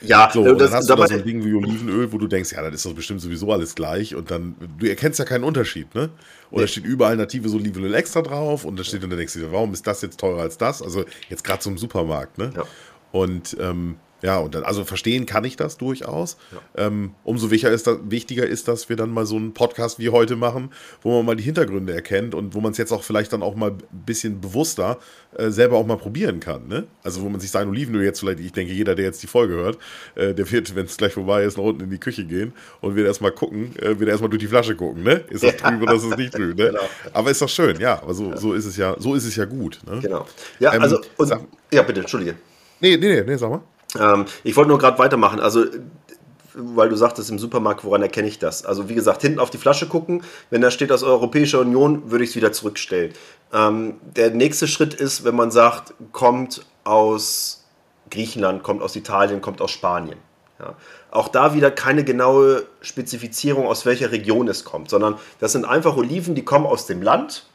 ja, 0.00 0.30
So, 0.32 0.46
äh, 0.46 0.50
und 0.50 0.60
dann 0.60 0.70
hast 0.70 0.88
du 0.88 0.94
da 0.94 1.06
so 1.06 1.14
ein 1.14 1.24
Ding 1.24 1.44
wie 1.44 1.52
Olivenöl, 1.52 2.10
wo 2.12 2.18
du 2.18 2.26
denkst, 2.26 2.52
ja, 2.52 2.62
das 2.62 2.76
ist 2.76 2.86
doch 2.86 2.94
bestimmt 2.94 3.20
sowieso 3.20 3.52
alles 3.52 3.74
gleich. 3.74 4.14
Und 4.14 4.30
dann, 4.30 4.54
du 4.78 4.86
erkennst 4.86 5.18
ja 5.18 5.24
keinen 5.24 5.44
Unterschied, 5.44 5.94
ne? 5.94 6.10
Und 6.50 6.62
da 6.62 6.66
steht 6.66 6.84
überall 6.84 7.16
natives 7.16 7.52
Olivenöl 7.52 7.94
extra 7.94 8.22
drauf 8.22 8.64
und 8.64 8.78
da 8.78 8.84
steht, 8.84 9.04
und 9.04 9.10
dann 9.10 9.18
denkst 9.18 9.34
du 9.34 9.52
warum 9.52 9.72
ist 9.72 9.86
das 9.86 10.00
jetzt 10.02 10.18
teurer 10.18 10.42
als 10.42 10.56
das? 10.56 10.82
Also 10.82 11.04
jetzt 11.28 11.44
gerade 11.44 11.60
zum 11.60 11.76
Supermarkt, 11.76 12.38
ne? 12.38 12.52
Ja. 12.56 12.64
Und 13.12 13.56
ähm, 13.60 13.96
ja, 14.22 14.38
und 14.38 14.54
dann, 14.54 14.64
also 14.64 14.84
verstehen 14.84 15.26
kann 15.26 15.44
ich 15.44 15.56
das 15.56 15.76
durchaus. 15.78 16.36
Ähm, 16.76 17.14
umso 17.24 17.50
wichtiger 17.50 17.72
ist, 17.72 17.86
das, 17.86 17.98
wichtiger 18.04 18.46
ist, 18.46 18.68
dass 18.68 18.88
wir 18.88 18.96
dann 18.96 19.10
mal 19.10 19.26
so 19.26 19.36
einen 19.36 19.54
Podcast 19.54 19.98
wie 19.98 20.10
heute 20.10 20.36
machen, 20.36 20.70
wo 21.02 21.16
man 21.16 21.26
mal 21.26 21.36
die 21.36 21.42
Hintergründe 21.42 21.94
erkennt 21.94 22.34
und 22.34 22.54
wo 22.54 22.60
man 22.60 22.72
es 22.72 22.78
jetzt 22.78 22.92
auch 22.92 23.02
vielleicht 23.02 23.32
dann 23.32 23.42
auch 23.42 23.54
mal 23.54 23.70
ein 23.70 23.78
bisschen 24.04 24.40
bewusster 24.40 24.98
äh, 25.36 25.50
selber 25.50 25.76
auch 25.76 25.86
mal 25.86 25.96
probieren 25.96 26.40
kann. 26.40 26.68
Ne? 26.68 26.86
Also 27.02 27.22
wo 27.22 27.28
man 27.28 27.40
sich 27.40 27.50
sein 27.50 27.68
Olivenöl 27.68 28.04
jetzt 28.04 28.20
vielleicht, 28.20 28.40
ich 28.40 28.52
denke, 28.52 28.72
jeder, 28.72 28.94
der 28.94 29.06
jetzt 29.06 29.22
die 29.22 29.26
Folge 29.26 29.54
hört, 29.54 29.78
äh, 30.16 30.34
der 30.34 30.50
wird, 30.50 30.74
wenn 30.74 30.86
es 30.86 30.96
gleich 30.96 31.12
vorbei 31.12 31.44
ist, 31.44 31.56
nach 31.56 31.64
unten 31.64 31.82
in 31.84 31.90
die 31.90 31.98
Küche 31.98 32.24
gehen 32.24 32.52
und 32.80 32.96
wird 32.96 33.06
erstmal 33.06 33.32
gucken, 33.32 33.74
äh, 33.78 33.98
wird 33.98 34.08
erstmal 34.10 34.28
durch 34.30 34.40
die 34.40 34.48
Flasche 34.48 34.74
gucken, 34.76 35.02
ne? 35.02 35.24
Ist 35.30 35.42
das 35.44 35.56
drüben 35.56 35.82
oder 35.82 35.94
ist 35.94 36.04
es 36.04 36.16
nicht 36.16 36.34
drüben, 36.36 36.56
ne? 36.56 36.66
Genau. 36.68 36.88
Aber 37.12 37.30
ist 37.30 37.40
doch 37.40 37.48
schön, 37.48 37.78
ja. 37.80 38.02
Aber 38.02 38.14
so, 38.14 38.34
so 38.36 38.52
ist 38.54 38.66
es 38.66 38.76
ja, 38.76 38.96
so 38.98 39.14
ist 39.14 39.24
es 39.24 39.36
ja 39.36 39.44
gut. 39.44 39.78
Ne? 39.86 40.00
Genau. 40.00 40.26
Ja, 40.58 40.74
Ähm, 40.74 40.82
also, 40.82 41.00
und, 41.16 41.26
sag- 41.26 41.40
ja, 41.72 41.82
bitte, 41.82 42.00
entschuldige. 42.00 42.34
Nee, 42.80 42.96
nee, 42.96 43.14
nee, 43.16 43.22
nee, 43.22 43.36
sag 43.36 43.50
mal. 43.50 43.60
Ähm, 43.98 44.26
ich 44.44 44.56
wollte 44.56 44.68
nur 44.68 44.78
gerade 44.78 44.98
weitermachen. 44.98 45.40
Also, 45.40 45.64
weil 46.54 46.88
du 46.88 46.96
sagtest 46.96 47.30
im 47.30 47.38
Supermarkt, 47.38 47.84
woran 47.84 48.02
erkenne 48.02 48.28
ich 48.28 48.38
das? 48.38 48.64
Also, 48.64 48.88
wie 48.88 48.94
gesagt, 48.94 49.22
hinten 49.22 49.38
auf 49.38 49.50
die 49.50 49.58
Flasche 49.58 49.88
gucken. 49.88 50.22
Wenn 50.50 50.60
da 50.60 50.70
steht 50.70 50.92
aus 50.92 51.02
Europäischer 51.02 51.60
Union, 51.60 52.10
würde 52.10 52.24
ich 52.24 52.30
es 52.30 52.36
wieder 52.36 52.52
zurückstellen. 52.52 53.12
Ähm, 53.52 53.94
der 54.02 54.30
nächste 54.30 54.68
Schritt 54.68 54.94
ist, 54.94 55.24
wenn 55.24 55.34
man 55.34 55.50
sagt, 55.50 55.94
kommt 56.12 56.64
aus 56.84 57.64
Griechenland, 58.10 58.62
kommt 58.62 58.82
aus 58.82 58.96
Italien, 58.96 59.40
kommt 59.40 59.60
aus 59.60 59.70
Spanien. 59.70 60.18
Ja. 60.58 60.74
Auch 61.10 61.28
da 61.28 61.54
wieder 61.54 61.70
keine 61.70 62.04
genaue 62.04 62.64
Spezifizierung, 62.82 63.66
aus 63.66 63.86
welcher 63.86 64.12
Region 64.12 64.46
es 64.48 64.64
kommt, 64.64 64.90
sondern 64.90 65.16
das 65.38 65.52
sind 65.52 65.64
einfach 65.64 65.96
Oliven, 65.96 66.34
die 66.34 66.44
kommen 66.44 66.66
aus 66.66 66.86
dem 66.86 67.02
Land. 67.02 67.46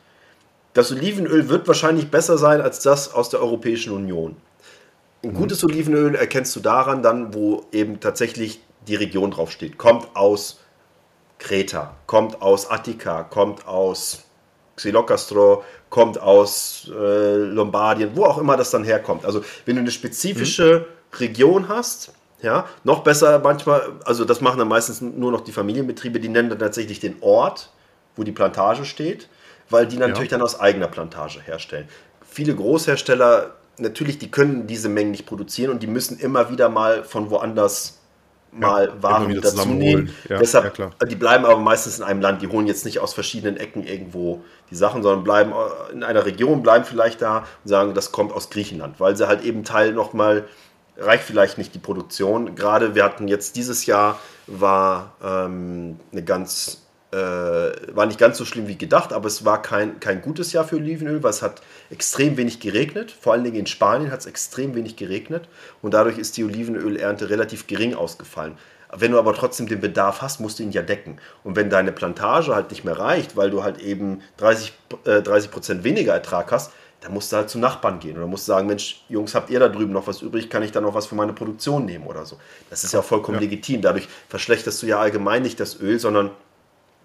Das 0.74 0.92
Olivenöl 0.92 1.48
wird 1.48 1.68
wahrscheinlich 1.68 2.12
besser 2.12 2.38
sein 2.38 2.62
als 2.62 2.80
das 2.80 3.14
aus 3.14 3.30
der 3.30 3.42
Europäischen 3.42 3.94
Union. 3.94 4.36
Ein 5.26 5.34
gutes 5.34 5.64
Olivenöl 5.64 6.14
erkennst 6.14 6.56
du 6.56 6.60
daran 6.60 7.02
dann, 7.02 7.34
wo 7.34 7.66
eben 7.72 8.00
tatsächlich 8.00 8.62
die 8.88 8.94
Region 8.94 9.32
draufsteht. 9.32 9.76
Kommt 9.76 10.16
aus 10.16 10.60
Kreta, 11.40 11.96
kommt 12.06 12.44
aus 12.44 12.70
Attika, 12.70 13.24
kommt 13.24 13.68
aus 13.68 14.24
Xilocastro, 14.76 15.64
kommt 15.90 16.22
aus 16.22 16.92
äh, 16.96 17.38
Lombardien, 17.38 18.12
wo 18.14 18.26
auch 18.26 18.38
immer 18.38 18.56
das 18.56 18.70
dann 18.70 18.84
herkommt. 18.84 19.26
Also 19.26 19.44
wenn 19.66 19.78
du 19.78 19.82
eine 19.82 19.90
spezifische 19.90 20.86
Region 21.20 21.70
hast, 21.70 22.14
ja, 22.44 22.68
noch 22.84 23.00
besser 23.00 23.40
manchmal, 23.40 23.82
also 24.06 24.26
das 24.26 24.42
machen 24.42 24.60
dann 24.60 24.68
meistens 24.68 25.02
nur 25.02 25.32
noch 25.32 25.42
die 25.42 25.52
Familienbetriebe, 25.52 26.20
die 26.20 26.30
nennen 26.30 26.50
dann 26.50 26.60
tatsächlich 26.60 27.00
den 27.00 27.16
Ort, 27.22 27.72
wo 28.16 28.24
die 28.24 28.32
Plantage 28.32 28.86
steht, 28.86 29.28
weil 29.72 29.88
die 29.88 29.98
natürlich 29.98 30.30
dann 30.30 30.44
aus 30.44 30.60
eigener 30.60 30.88
Plantage 30.88 31.42
herstellen. 31.42 31.88
Viele 32.30 32.54
Großhersteller, 32.54 33.56
natürlich, 33.78 34.18
die 34.18 34.32
können 34.32 34.68
diese 34.68 34.90
Mengen 34.90 35.12
nicht 35.12 35.26
produzieren 35.26 35.72
und 35.72 35.84
die 35.84 35.88
müssen 35.88 36.20
immer 36.20 36.50
wieder 36.50 36.70
mal 36.70 37.04
von 37.04 37.30
woanders 37.30 38.00
mal 38.52 38.86
immer 38.86 39.04
Waren 39.04 39.42
dazu 39.42 39.68
nehmen. 39.68 40.16
Ja, 40.30 40.38
Deshalb, 40.38 40.78
ja, 40.78 40.90
die 41.08 41.16
bleiben 41.16 41.46
aber 41.46 41.60
meistens 41.60 41.98
in 42.00 42.04
einem 42.04 42.22
Land. 42.22 42.42
Die 42.42 42.48
holen 42.48 42.68
jetzt 42.68 42.86
nicht 42.86 43.00
aus 43.00 43.14
verschiedenen 43.14 43.58
Ecken 43.58 43.84
irgendwo 43.84 44.44
die 44.70 44.76
Sachen, 44.76 45.04
sondern 45.04 45.24
bleiben 45.24 45.52
äh, 45.52 45.94
in 45.94 46.04
einer 46.04 46.26
Region, 46.26 46.64
bleiben 46.64 46.86
vielleicht 46.86 47.22
da 47.22 47.40
und 47.40 47.70
sagen, 47.70 47.94
das 47.94 48.12
kommt 48.12 48.32
aus 48.32 48.50
Griechenland, 48.50 49.00
weil 49.00 49.16
sie 49.16 49.28
halt 49.28 49.44
eben 49.44 49.64
Teil 49.64 49.92
nochmal, 49.92 50.46
reicht 50.98 51.24
vielleicht 51.24 51.58
nicht 51.58 51.76
die 51.76 51.80
Produktion. 51.80 52.56
Gerade 52.56 52.96
wir 52.96 53.04
hatten 53.04 53.28
jetzt 53.28 53.56
dieses 53.58 53.86
Jahr 53.86 54.20
war 54.48 55.14
ähm, 55.24 56.00
eine 56.12 56.24
ganz 56.24 56.85
war 57.16 58.06
nicht 58.06 58.20
ganz 58.20 58.38
so 58.38 58.46
schlimm 58.46 58.68
wie 58.68 58.78
gedacht, 58.78 59.14
aber 59.14 59.28
es 59.28 59.46
war 59.46 59.62
kein, 59.62 60.00
kein 60.00 60.22
gutes 60.22 60.54
Jahr 60.54 60.66
für 60.66 60.78
Olivenöl, 60.78 61.24
weil 61.24 61.30
es 61.30 61.42
hat 61.42 61.62
extrem 61.90 62.38
wenig 62.38 62.60
geregnet. 62.60 63.12
Vor 63.12 63.34
allen 63.34 63.44
Dingen 63.44 63.58
in 63.58 63.68
Spanien 63.68 64.12
hat 64.12 64.22
es 64.22 64.26
extrem 64.26 64.76
wenig 64.76 64.96
geregnet 64.96 65.48
und 65.82 65.94
dadurch 65.94 66.18
ist 66.18 66.38
die 66.38 66.44
Olivenölernte 66.44 67.30
relativ 67.30 67.68
gering 67.68 67.94
ausgefallen. 67.94 68.58
Wenn 68.98 69.12
du 69.12 69.20
aber 69.20 69.34
trotzdem 69.34 69.68
den 69.68 69.82
Bedarf 69.82 70.22
hast, 70.22 70.40
musst 70.40 70.60
du 70.60 70.64
ihn 70.64 70.72
ja 70.72 70.82
decken. 70.82 71.18
Und 71.44 71.56
wenn 71.56 71.70
deine 71.70 71.92
Plantage 71.92 72.56
halt 72.56 72.70
nicht 72.70 72.86
mehr 72.86 72.98
reicht, 72.98 73.36
weil 73.36 73.50
du 73.50 73.64
halt 73.64 73.80
eben 73.80 74.22
30, 74.38 74.74
äh, 75.06 75.22
30 75.22 75.52
Prozent 75.52 75.84
weniger 75.84 76.14
Ertrag 76.14 76.52
hast, 76.52 76.72
dann 77.02 77.14
musst 77.14 77.32
du 77.32 77.36
halt 77.36 77.50
zu 77.50 77.60
Nachbarn 77.60 78.00
gehen 78.00 78.18
oder 78.18 78.26
musst 78.26 78.46
sagen, 78.46 78.68
Mensch, 78.68 79.04
Jungs, 79.10 79.36
habt 79.36 79.50
ihr 79.50 79.60
da 79.60 79.68
drüben 79.68 79.92
noch 79.92 80.08
was 80.08 80.22
übrig? 80.22 80.50
Kann 80.50 80.64
ich 80.64 80.72
da 80.72 80.82
noch 80.82 80.96
was 80.96 81.06
für 81.06 81.16
meine 81.16 81.34
Produktion 81.34 81.86
nehmen 81.86 82.08
oder 82.08 82.26
so? 82.26 82.38
Das 82.70 82.84
ist 82.84 82.94
ja 82.94 83.02
vollkommen 83.02 83.40
legitim. 83.40 83.82
Dadurch 83.82 84.08
verschlechterst 84.28 84.82
du 84.82 84.88
ja 84.88 85.00
allgemein 85.00 85.44
nicht 85.44 85.60
das 85.60 85.80
Öl, 85.80 86.00
sondern 86.00 86.32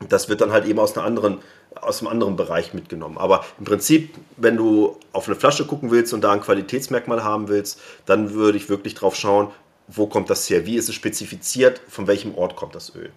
das 0.09 0.29
wird 0.29 0.41
dann 0.41 0.53
halt 0.53 0.67
eben 0.67 0.79
aus, 0.79 0.97
einer 0.97 1.07
anderen, 1.07 1.39
aus 1.81 2.01
einem 2.01 2.09
anderen 2.09 2.37
Bereich 2.37 2.75
mitgenommen. 2.75 3.19
Aber 3.19 3.45
im 3.59 3.65
Prinzip, 3.65 4.15
wenn 4.37 4.57
du 4.57 4.97
auf 5.13 5.27
eine 5.27 5.37
Flasche 5.37 5.67
gucken 5.67 5.91
willst 5.91 6.13
und 6.15 6.23
da 6.23 6.33
ein 6.33 6.41
Qualitätsmerkmal 6.41 7.23
haben 7.23 7.49
willst, 7.49 7.81
dann 8.07 8.33
würde 8.33 8.59
ich 8.59 8.69
wirklich 8.69 8.95
drauf 8.95 9.15
schauen, 9.15 9.49
wo 9.89 10.07
kommt 10.07 10.31
das 10.31 10.49
her? 10.49 10.67
Wie 10.67 10.77
ist 10.77 10.89
es 10.89 10.95
spezifiziert? 10.95 11.81
Von 11.89 12.07
welchem 12.07 12.35
Ort 12.35 12.57
kommt 12.57 12.75
das 12.75 12.95
Öl? 12.95 13.11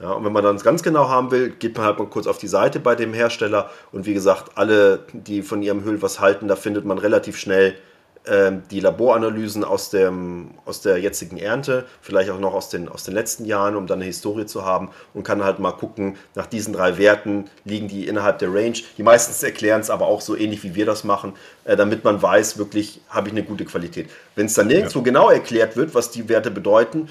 Ja, 0.00 0.12
und 0.12 0.24
wenn 0.24 0.32
man 0.32 0.42
dann 0.42 0.56
ganz 0.56 0.82
genau 0.82 1.10
haben 1.10 1.30
will, 1.30 1.50
geht 1.50 1.76
man 1.76 1.84
halt 1.84 1.98
mal 1.98 2.06
kurz 2.06 2.26
auf 2.26 2.38
die 2.38 2.48
Seite 2.48 2.80
bei 2.80 2.94
dem 2.94 3.12
Hersteller 3.12 3.70
und 3.92 4.06
wie 4.06 4.14
gesagt, 4.14 4.52
alle, 4.56 5.00
die 5.12 5.42
von 5.42 5.62
ihrem 5.62 5.86
Öl 5.86 6.00
was 6.00 6.20
halten, 6.20 6.48
da 6.48 6.56
findet 6.56 6.86
man 6.86 6.96
relativ 6.96 7.36
schnell 7.36 7.74
die 8.70 8.80
Laboranalysen 8.80 9.64
aus, 9.64 9.88
dem, 9.88 10.50
aus 10.66 10.82
der 10.82 10.98
jetzigen 10.98 11.38
Ernte, 11.38 11.86
vielleicht 12.02 12.30
auch 12.30 12.38
noch 12.38 12.52
aus 12.52 12.68
den, 12.68 12.88
aus 12.88 13.02
den 13.02 13.14
letzten 13.14 13.46
Jahren, 13.46 13.76
um 13.76 13.86
dann 13.86 13.98
eine 13.98 14.04
Historie 14.04 14.44
zu 14.44 14.64
haben 14.64 14.90
und 15.14 15.22
kann 15.22 15.42
halt 15.42 15.58
mal 15.58 15.72
gucken, 15.72 16.16
nach 16.34 16.46
diesen 16.46 16.74
drei 16.74 16.98
Werten 16.98 17.46
liegen 17.64 17.88
die 17.88 18.06
innerhalb 18.06 18.38
der 18.38 18.52
Range. 18.52 18.76
Die 18.98 19.02
meistens 19.02 19.42
erklären 19.42 19.80
es 19.80 19.88
aber 19.88 20.06
auch 20.06 20.20
so 20.20 20.36
ähnlich, 20.36 20.62
wie 20.62 20.74
wir 20.74 20.84
das 20.84 21.02
machen, 21.02 21.32
äh, 21.64 21.76
damit 21.76 22.04
man 22.04 22.20
weiß, 22.20 22.58
wirklich 22.58 23.00
habe 23.08 23.28
ich 23.28 23.32
eine 23.32 23.42
gute 23.42 23.64
Qualität. 23.64 24.10
Wenn 24.36 24.46
es 24.46 24.54
dann 24.54 24.66
nirgendwo 24.66 25.00
genau 25.00 25.30
erklärt 25.30 25.76
wird, 25.76 25.94
was 25.94 26.10
die 26.10 26.28
Werte 26.28 26.50
bedeuten, 26.50 27.08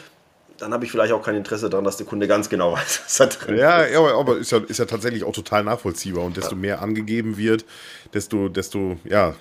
dann 0.60 0.74
habe 0.74 0.86
ich 0.86 0.92
vielleicht 0.92 1.12
auch 1.14 1.24
kein 1.24 1.36
Interesse 1.36 1.70
daran, 1.70 1.84
dass 1.86 1.98
der 1.98 2.06
Kunde 2.06 2.28
ganz 2.28 2.50
genau 2.50 2.72
weiß, 2.74 3.02
was 3.06 3.18
da 3.18 3.26
drin 3.28 3.58
Ja, 3.58 3.82
ist. 3.82 3.94
ja, 3.94 4.00
aber, 4.02 4.38
ist, 4.38 4.52
ja, 4.52 4.60
ist 4.60 4.78
ja 4.80 4.86
tatsächlich 4.86 5.24
auch 5.24 5.34
total 5.34 5.64
nachvollziehbar. 5.64 6.24
Und 6.24 6.38
desto 6.38 6.56
mehr 6.56 6.82
angegeben 6.82 7.38
wird, 7.38 7.66
desto, 8.14 8.50
desto, 8.50 8.98
ja, 9.04 9.36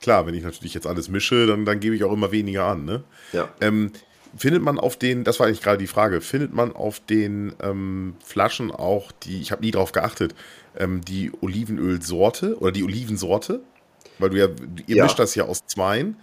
klar, 0.00 0.26
wenn 0.26 0.34
ich 0.34 0.42
natürlich 0.44 0.74
jetzt 0.74 0.86
alles 0.86 1.08
mische, 1.08 1.46
dann, 1.46 1.64
dann 1.64 1.80
gebe 1.80 1.94
ich 1.96 2.04
auch 2.04 2.12
immer 2.12 2.32
weniger 2.32 2.64
an. 2.64 2.84
Ne? 2.84 3.04
Ja. 3.32 3.48
Ähm, 3.60 3.92
findet 4.36 4.62
man 4.62 4.78
auf 4.78 4.96
den, 4.98 5.24
das 5.24 5.40
war 5.40 5.46
eigentlich 5.46 5.62
gerade 5.62 5.78
die 5.78 5.86
Frage, 5.86 6.20
findet 6.20 6.52
man 6.52 6.72
auf 6.74 7.00
den 7.00 7.54
ähm, 7.62 8.16
Flaschen 8.24 8.70
auch 8.70 9.10
die, 9.12 9.40
ich 9.40 9.52
habe 9.52 9.62
nie 9.62 9.70
drauf 9.70 9.92
geachtet, 9.92 10.34
ähm, 10.78 11.00
die 11.02 11.32
Olivenölsorte 11.40 12.58
oder 12.58 12.72
die 12.72 12.84
Olivensorte? 12.84 13.60
Weil 14.18 14.30
du 14.30 14.38
ja, 14.38 14.48
ihr 14.86 14.96
Ja. 14.96 15.04
mischt 15.04 15.18
das 15.18 15.34
ja 15.34 15.44
aus 15.44 15.66
zweien. 15.66 16.16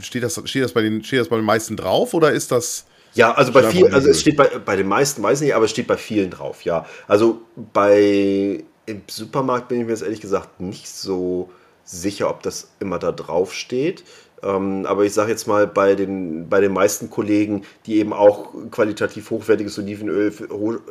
Steht 0.00 0.22
das, 0.22 0.40
steht, 0.46 0.62
das 0.64 0.72
bei 0.72 0.82
den, 0.82 1.02
steht 1.04 1.20
das 1.20 1.28
bei 1.28 1.36
den 1.36 1.44
meisten 1.44 1.76
drauf 1.76 2.14
oder 2.14 2.32
ist 2.32 2.50
das. 2.52 2.86
Ja, 3.14 3.32
also 3.32 3.52
bei 3.52 3.62
vielen, 3.62 3.92
also 3.94 4.08
es 4.10 4.20
steht 4.20 4.36
bei, 4.36 4.48
bei 4.64 4.76
den 4.76 4.88
meisten, 4.88 5.22
weiß 5.22 5.40
nicht, 5.40 5.54
aber 5.54 5.66
es 5.66 5.70
steht 5.70 5.86
bei 5.86 5.96
vielen 5.96 6.30
drauf, 6.30 6.62
ja. 6.62 6.84
Also 7.06 7.42
bei 7.72 8.64
im 8.86 9.02
Supermarkt 9.08 9.68
bin 9.68 9.80
ich 9.80 9.86
mir 9.86 9.92
jetzt 9.92 10.02
ehrlich 10.02 10.20
gesagt 10.20 10.60
nicht 10.60 10.88
so 10.88 11.50
sicher, 11.84 12.28
ob 12.28 12.42
das 12.42 12.72
immer 12.80 12.98
da 12.98 13.12
drauf 13.12 13.54
steht. 13.54 14.04
Ähm, 14.42 14.84
aber 14.86 15.04
ich 15.04 15.14
sage 15.14 15.30
jetzt 15.30 15.46
mal, 15.46 15.66
bei 15.66 15.94
den, 15.94 16.48
bei 16.48 16.60
den 16.60 16.72
meisten 16.72 17.08
Kollegen, 17.08 17.64
die 17.86 17.96
eben 17.96 18.12
auch 18.12 18.52
qualitativ 18.70 19.30
hochwertiges 19.30 19.78
Olivenöl 19.78 20.32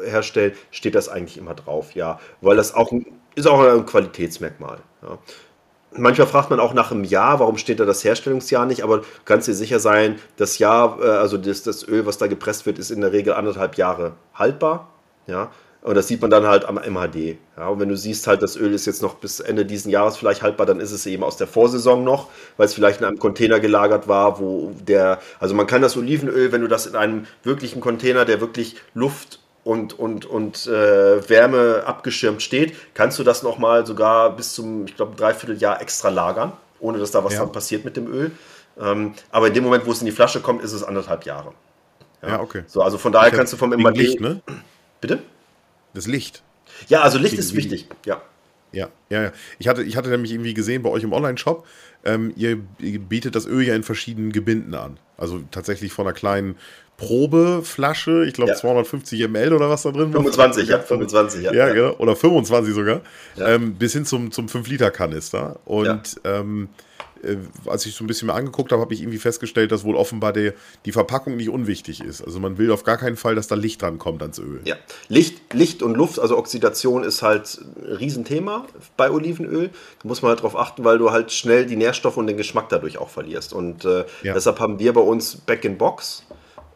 herstellen, 0.06 0.54
steht 0.72 0.96
das 0.96 1.10
eigentlich 1.10 1.38
immer 1.38 1.54
drauf, 1.54 1.94
ja. 1.94 2.20
Weil 2.42 2.58
das 2.58 2.74
auch 2.74 2.92
ein, 2.92 3.06
ist 3.36 3.48
auch 3.48 3.60
ein 3.60 3.86
Qualitätsmerkmal. 3.86 4.80
Ja. 5.04 5.20
Manchmal 5.96 6.28
fragt 6.28 6.50
man 6.50 6.60
auch 6.60 6.74
nach 6.74 6.92
einem 6.92 7.04
Jahr, 7.04 7.40
warum 7.40 7.58
steht 7.58 7.80
da 7.80 7.86
das 7.86 8.04
Herstellungsjahr 8.04 8.66
nicht, 8.66 8.84
aber 8.84 9.00
du 9.00 9.04
kannst 9.26 9.48
dir 9.48 9.54
sicher 9.54 9.80
sein, 9.80 10.20
das 10.38 10.58
Jahr, 10.58 11.00
äh, 11.02 11.08
also 11.08 11.38
das, 11.38 11.64
das 11.64 11.88
Öl, 11.88 12.06
was 12.06 12.18
da 12.18 12.28
gepresst 12.28 12.66
wird, 12.66 12.80
ist 12.80 12.92
in 12.92 13.02
der 13.02 13.12
Regel 13.12 13.34
anderthalb 13.34 13.78
Jahre 13.78 14.14
haltbar. 14.34 14.90
Ja, 15.28 15.52
und 15.84 15.96
das 15.96 16.08
sieht 16.08 16.22
man 16.22 16.32
dann 16.32 16.48
halt 16.48 16.64
am 16.64 16.76
MHD. 16.76 17.38
Ja, 17.58 17.68
und 17.68 17.80
wenn 17.80 17.90
du 17.90 17.98
siehst 17.98 18.26
halt, 18.26 18.42
das 18.42 18.56
Öl 18.56 18.74
ist 18.74 18.86
jetzt 18.86 19.02
noch 19.02 19.16
bis 19.16 19.42
Ende 19.42 19.66
diesen 19.66 19.92
Jahres 19.92 20.16
vielleicht 20.16 20.42
haltbar, 20.42 20.66
dann 20.66 20.80
ist 20.80 20.92
es 20.92 21.06
eben 21.06 21.24
aus 21.24 21.36
der 21.36 21.48
Vorsaison 21.48 22.06
noch, 22.06 22.30
weil 22.56 22.68
es 22.68 22.74
vielleicht 22.74 23.02
in 23.02 23.06
einem 23.06 23.20
Container 23.20 23.60
gelagert 23.60 24.08
war, 24.08 24.40
wo 24.40 24.72
der, 24.80 25.20
also 25.40 25.54
man 25.54 25.68
kann 25.68 25.82
das 25.82 25.98
Olivenöl, 25.98 26.54
wenn 26.54 26.62
du 26.62 26.68
das 26.68 26.86
in 26.86 26.96
einem 26.96 27.26
wirklichen 27.44 27.82
Container, 27.82 28.24
der 28.24 28.40
wirklich 28.40 28.78
Luft 28.94 29.40
und, 29.64 29.98
und, 29.98 30.26
und 30.26 30.68
äh, 30.68 31.30
Wärme 31.30 31.84
abgeschirmt 31.86 32.42
steht, 32.42 32.76
kannst 32.94 33.18
du 33.20 33.24
das 33.24 33.44
nochmal 33.44 33.86
sogar 33.86 34.36
bis 34.36 34.54
zum, 34.54 34.86
ich 34.86 34.96
glaube, 34.96 35.16
Dreivierteljahr 35.16 35.82
extra 35.82 36.10
lagern, 36.10 36.54
ohne 36.80 36.98
dass 36.98 37.12
da 37.12 37.24
was 37.24 37.34
ja. 37.34 37.40
dann 37.40 37.52
passiert 37.52 37.86
mit 37.86 37.96
dem 37.96 38.08
Öl. 38.12 38.32
Ähm, 38.80 39.14
aber 39.32 39.48
in 39.48 39.54
dem 39.54 39.64
Moment, 39.64 39.86
wo 39.86 39.92
es 39.92 40.00
in 40.00 40.06
die 40.06 40.12
Flasche 40.12 40.42
kommt, 40.42 40.64
ist 40.64 40.74
es 40.74 40.84
anderthalb 40.84 41.26
Jahre. 41.26 41.54
Ja, 42.22 42.30
ja 42.30 42.42
okay. 42.42 42.64
So, 42.68 42.82
also 42.82 42.98
von 42.98 43.12
daher 43.12 43.30
ich 43.30 43.36
kannst 43.36 43.54
du 43.54 43.58
vom 43.58 43.70
MAD. 43.70 43.98
Licht, 43.98 44.20
ne? 44.20 44.42
Bitte? 45.00 45.20
Das 45.94 46.08
Licht. 46.08 46.44
Ja, 46.88 47.02
also 47.02 47.18
Licht 47.18 47.38
ist 47.38 47.56
wichtig, 47.56 47.88
ja. 48.06 48.22
Ja, 48.72 48.90
ja, 49.10 49.24
ja. 49.24 49.32
Ich 49.60 49.68
hatte, 49.68 49.84
ich 49.84 49.96
hatte 49.96 50.10
nämlich 50.10 50.32
irgendwie 50.32 50.56
gesehen 50.56 50.82
bei 50.82 50.90
euch 50.90 51.04
im 51.04 51.14
Online-Shop, 51.14 51.66
ähm, 52.04 52.34
ihr, 52.36 52.60
ihr 52.80 53.00
bietet 53.00 53.36
das 53.36 53.46
Öl 53.46 53.62
ja 53.62 53.76
in 53.76 53.84
verschiedenen 53.84 54.32
Gebinden 54.32 54.74
an. 54.74 54.98
Also 55.16 55.42
tatsächlich 55.52 55.94
von 55.94 56.08
einer 56.08 56.14
kleinen 56.14 56.58
Probeflasche, 56.98 58.26
ich 58.26 58.34
glaube 58.34 58.52
ja. 58.52 58.58
250 58.58 59.28
ml 59.28 59.54
oder 59.54 59.70
was 59.70 59.84
da 59.84 59.92
drin 59.92 60.12
25, 60.12 60.70
ja, 60.70 60.80
25, 60.80 61.44
ja. 61.44 61.54
Ja, 61.54 61.74
genau. 61.74 61.96
Oder 61.98 62.16
25 62.16 62.74
sogar. 62.74 63.02
Ähm, 63.38 63.76
bis 63.76 63.94
hin 63.94 64.06
zum, 64.06 64.32
zum 64.32 64.48
5-Liter-Kanister. 64.48 65.60
Und 65.66 66.22
ähm, 66.24 66.70
äh, 67.24 67.38
als 67.66 67.86
ich 67.86 67.96
so 67.96 68.04
ein 68.04 68.08
bisschen 68.08 68.28
mehr 68.28 68.36
angeguckt 68.36 68.72
habe, 68.72 68.82
habe 68.82 68.94
ich 68.94 69.02
irgendwie 69.02 69.18
festgestellt, 69.18 69.72
dass 69.72 69.84
wohl 69.84 69.96
offenbar 69.96 70.34
die, 70.34 70.52
die 70.86 70.92
Verpackung 70.92 71.36
nicht 71.38 71.50
unwichtig 71.50 72.04
ist. 72.04 72.22
Also 72.22 72.40
man 72.40 72.58
will 72.58 72.72
auf 72.72 72.84
gar 72.84 72.98
keinen 72.98 73.18
Fall, 73.18 73.36
dass 73.36 73.48
da 73.48 73.56
Licht 73.56 73.82
dran 73.82 73.98
kommt 73.98 74.22
ans 74.22 74.40
Öl. 74.40 74.62
Ja, 74.66 74.76
Licht, 75.08 75.54
Licht 75.54 75.82
und 75.82 75.96
Luft, 75.96 76.20
also 76.20 76.38
Oxidation 76.38 77.04
ist 77.04 77.22
halt 77.22 77.60
ein 77.60 77.94
Riesenthema 77.96 78.66
bei 78.98 79.10
Olivenöl. 79.10 79.70
Da 80.02 80.08
muss 80.08 80.22
man 80.22 80.30
halt 80.30 80.40
darauf 80.40 80.58
achten, 80.58 80.84
weil 80.84 80.98
du 80.98 81.12
halt 81.12 81.32
schnell 81.32 81.66
die 81.66 81.76
Nährstoffe 81.76 82.18
und 82.18 82.28
den 82.28 82.38
Geschmack 82.38 82.70
dadurch 82.70 82.98
auch 82.98 83.10
verlierst. 83.10 83.54
Und 83.54 83.86
äh, 83.86 84.06
deshalb 84.24 84.60
haben 84.60 84.80
wir 84.80 84.94
bei 84.94 85.02
uns 85.02 85.36
Back 85.36 85.66
in 85.66 85.78
Box. 85.78 86.24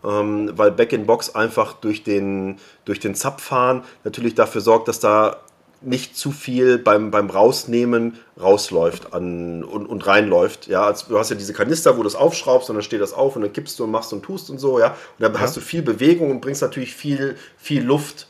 Ähm, 0.03 0.51
weil 0.55 0.71
Back 0.71 0.93
in 0.93 1.05
Box 1.05 1.35
einfach 1.35 1.73
durch 1.73 2.03
den, 2.03 2.57
durch 2.85 2.99
den 2.99 3.15
Zapfhahn 3.15 3.83
natürlich 4.03 4.35
dafür 4.35 4.61
sorgt, 4.61 4.87
dass 4.87 4.99
da 4.99 5.37
nicht 5.81 6.17
zu 6.17 6.31
viel 6.31 6.77
beim, 6.79 7.11
beim 7.11 7.29
Rausnehmen 7.29 8.17
rausläuft 8.39 9.13
an, 9.13 9.63
und, 9.63 9.85
und 9.85 10.07
reinläuft. 10.07 10.67
Ja, 10.67 10.83
also 10.85 11.05
du 11.09 11.19
hast 11.19 11.29
ja 11.29 11.35
diese 11.35 11.53
Kanister, 11.53 11.93
wo 11.93 11.97
du 11.97 12.03
das 12.03 12.15
aufschraubst 12.15 12.69
und 12.69 12.75
dann 12.75 12.83
steht 12.83 13.01
das 13.01 13.13
auf 13.13 13.35
und 13.35 13.43
dann 13.43 13.53
kippst 13.53 13.77
du 13.79 13.83
und 13.83 13.91
machst 13.91 14.11
und 14.11 14.23
tust 14.23 14.49
und 14.49 14.59
so, 14.59 14.79
ja. 14.79 14.89
Und 14.89 14.95
dann 15.19 15.33
ja. 15.33 15.39
hast 15.39 15.55
du 15.55 15.61
viel 15.61 15.83
Bewegung 15.83 16.31
und 16.31 16.41
bringst 16.41 16.61
natürlich 16.61 16.95
viel, 16.95 17.37
viel 17.57 17.83
Luft 17.83 18.27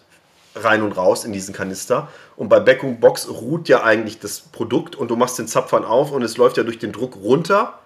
rein 0.55 0.82
und 0.82 0.93
raus 0.93 1.24
in 1.24 1.32
diesen 1.32 1.53
Kanister. 1.53 2.09
Und 2.36 2.49
bei 2.49 2.59
Backung 2.59 2.99
Box 2.99 3.30
ruht 3.30 3.70
ja 3.70 3.84
eigentlich 3.84 4.20
das 4.20 4.39
Produkt 4.39 4.95
und 4.95 5.09
du 5.09 5.15
machst 5.15 5.39
den 5.39 5.47
Zapfhahn 5.47 5.86
auf 5.86 6.11
und 6.11 6.24
es 6.24 6.38
läuft 6.38 6.57
ja 6.57 6.63
durch 6.63 6.80
den 6.80 6.91
Druck 6.91 7.15
runter 7.15 7.80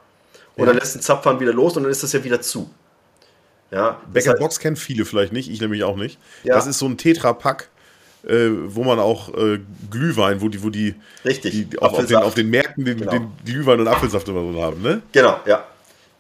und 0.56 0.66
ja. 0.66 0.66
dann 0.68 0.78
lässt 0.78 0.96
den 0.96 1.02
Zapfhahn 1.02 1.40
wieder 1.40 1.54
los 1.54 1.78
und 1.78 1.84
dann 1.84 1.92
ist 1.92 2.04
das 2.04 2.14
ja 2.14 2.24
wieder 2.24 2.42
zu. 2.42 2.70
Ja, 3.72 4.02
Back 4.12 4.38
Box 4.38 4.60
kennen 4.60 4.76
viele 4.76 5.06
vielleicht 5.06 5.32
nicht, 5.32 5.50
ich 5.50 5.62
nämlich 5.62 5.84
auch 5.84 5.96
nicht. 5.96 6.20
Ja. 6.44 6.56
Das 6.56 6.68
ist 6.68 6.78
so 6.78 6.86
ein 6.88 6.98
Tetra-Pack 6.98 7.70
äh, 8.24 8.50
wo 8.66 8.84
man 8.84 9.00
auch 9.00 9.34
äh, 9.36 9.60
Glühwein, 9.90 10.42
wo 10.42 10.50
die, 10.50 10.64
wo 10.64 10.70
die, 10.70 10.96
Richtig, 11.26 11.70
die 11.70 11.80
auf, 11.80 11.94
auf, 11.94 12.06
den, 12.06 12.18
auf, 12.18 12.34
den, 12.34 12.50
Märkten 12.50 12.86
den, 12.86 12.98
genau. 13.00 13.12
den 13.12 13.32
Glühwein 13.46 13.80
und 13.80 13.88
Apfelsaft 13.88 14.28
immer 14.28 14.42
so 14.42 14.62
haben, 14.62 14.82
ne? 14.82 15.02
Genau, 15.12 15.40
ja. 15.46 15.66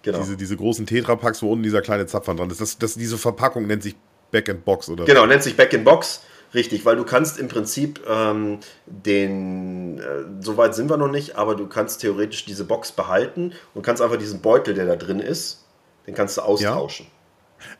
Genau. 0.02 0.18
Diese, 0.20 0.36
diese 0.36 0.58
großen 0.58 0.86
Tetrapacks, 0.86 1.43
wo 1.43 1.52
unten 1.52 1.64
dieser 1.64 1.82
kleine 1.82 2.08
Zapfhahn 2.08 2.38
dran 2.38 2.49
ist. 2.49 2.60
Das, 2.60 2.78
das, 2.80 2.95
diese 2.95 3.18
Verpackung 3.18 3.68
nennt 3.68 3.84
sich 3.84 3.95
Back 4.32 4.47
in 4.47 4.62
Box, 4.62 4.89
oder? 4.89 5.06
Genau, 5.06 5.26
nennt 5.28 5.43
sich 5.43 5.56
Back 5.56 5.74
in 5.74 5.84
Box. 5.84 6.22
Richtig, 6.54 6.84
weil 6.84 6.97
du 6.97 7.06
kannst 7.06 7.39
im 7.39 7.47
Prinzip 7.47 8.02
ähm, 8.10 8.60
den, 8.86 9.99
äh, 9.99 10.04
soweit 10.41 10.76
sind 10.76 10.89
wir 10.89 10.97
noch 10.97 11.08
nicht, 11.08 11.38
aber 11.38 11.56
du 11.56 11.68
kannst 11.68 12.02
theoretisch 12.02 12.43
diese 12.45 12.66
Box 12.66 12.91
behalten 12.91 13.54
und 13.74 13.84
kannst 13.84 14.02
einfach 14.02 14.18
diesen 14.18 14.41
Beutel, 14.41 14.74
der 14.74 14.86
da 14.86 14.97
drin 14.97 15.20
ist, 15.20 15.64
den 16.08 16.14
kannst 16.14 16.38
du 16.38 16.41
austauschen. 16.41 17.06
Ja. 17.06 17.21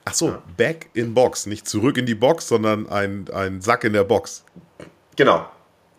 Ach 0.05 0.13
so, 0.13 0.27
ja. 0.29 0.43
back 0.57 0.89
in 0.93 1.13
Box. 1.13 1.45
Nicht 1.45 1.67
zurück 1.67 1.97
in 1.97 2.05
die 2.05 2.15
Box, 2.15 2.47
sondern 2.47 2.89
ein, 2.89 3.25
ein 3.34 3.61
Sack 3.61 3.84
in 3.84 3.93
der 3.93 4.03
Box. 4.03 4.43
Genau. 5.15 5.47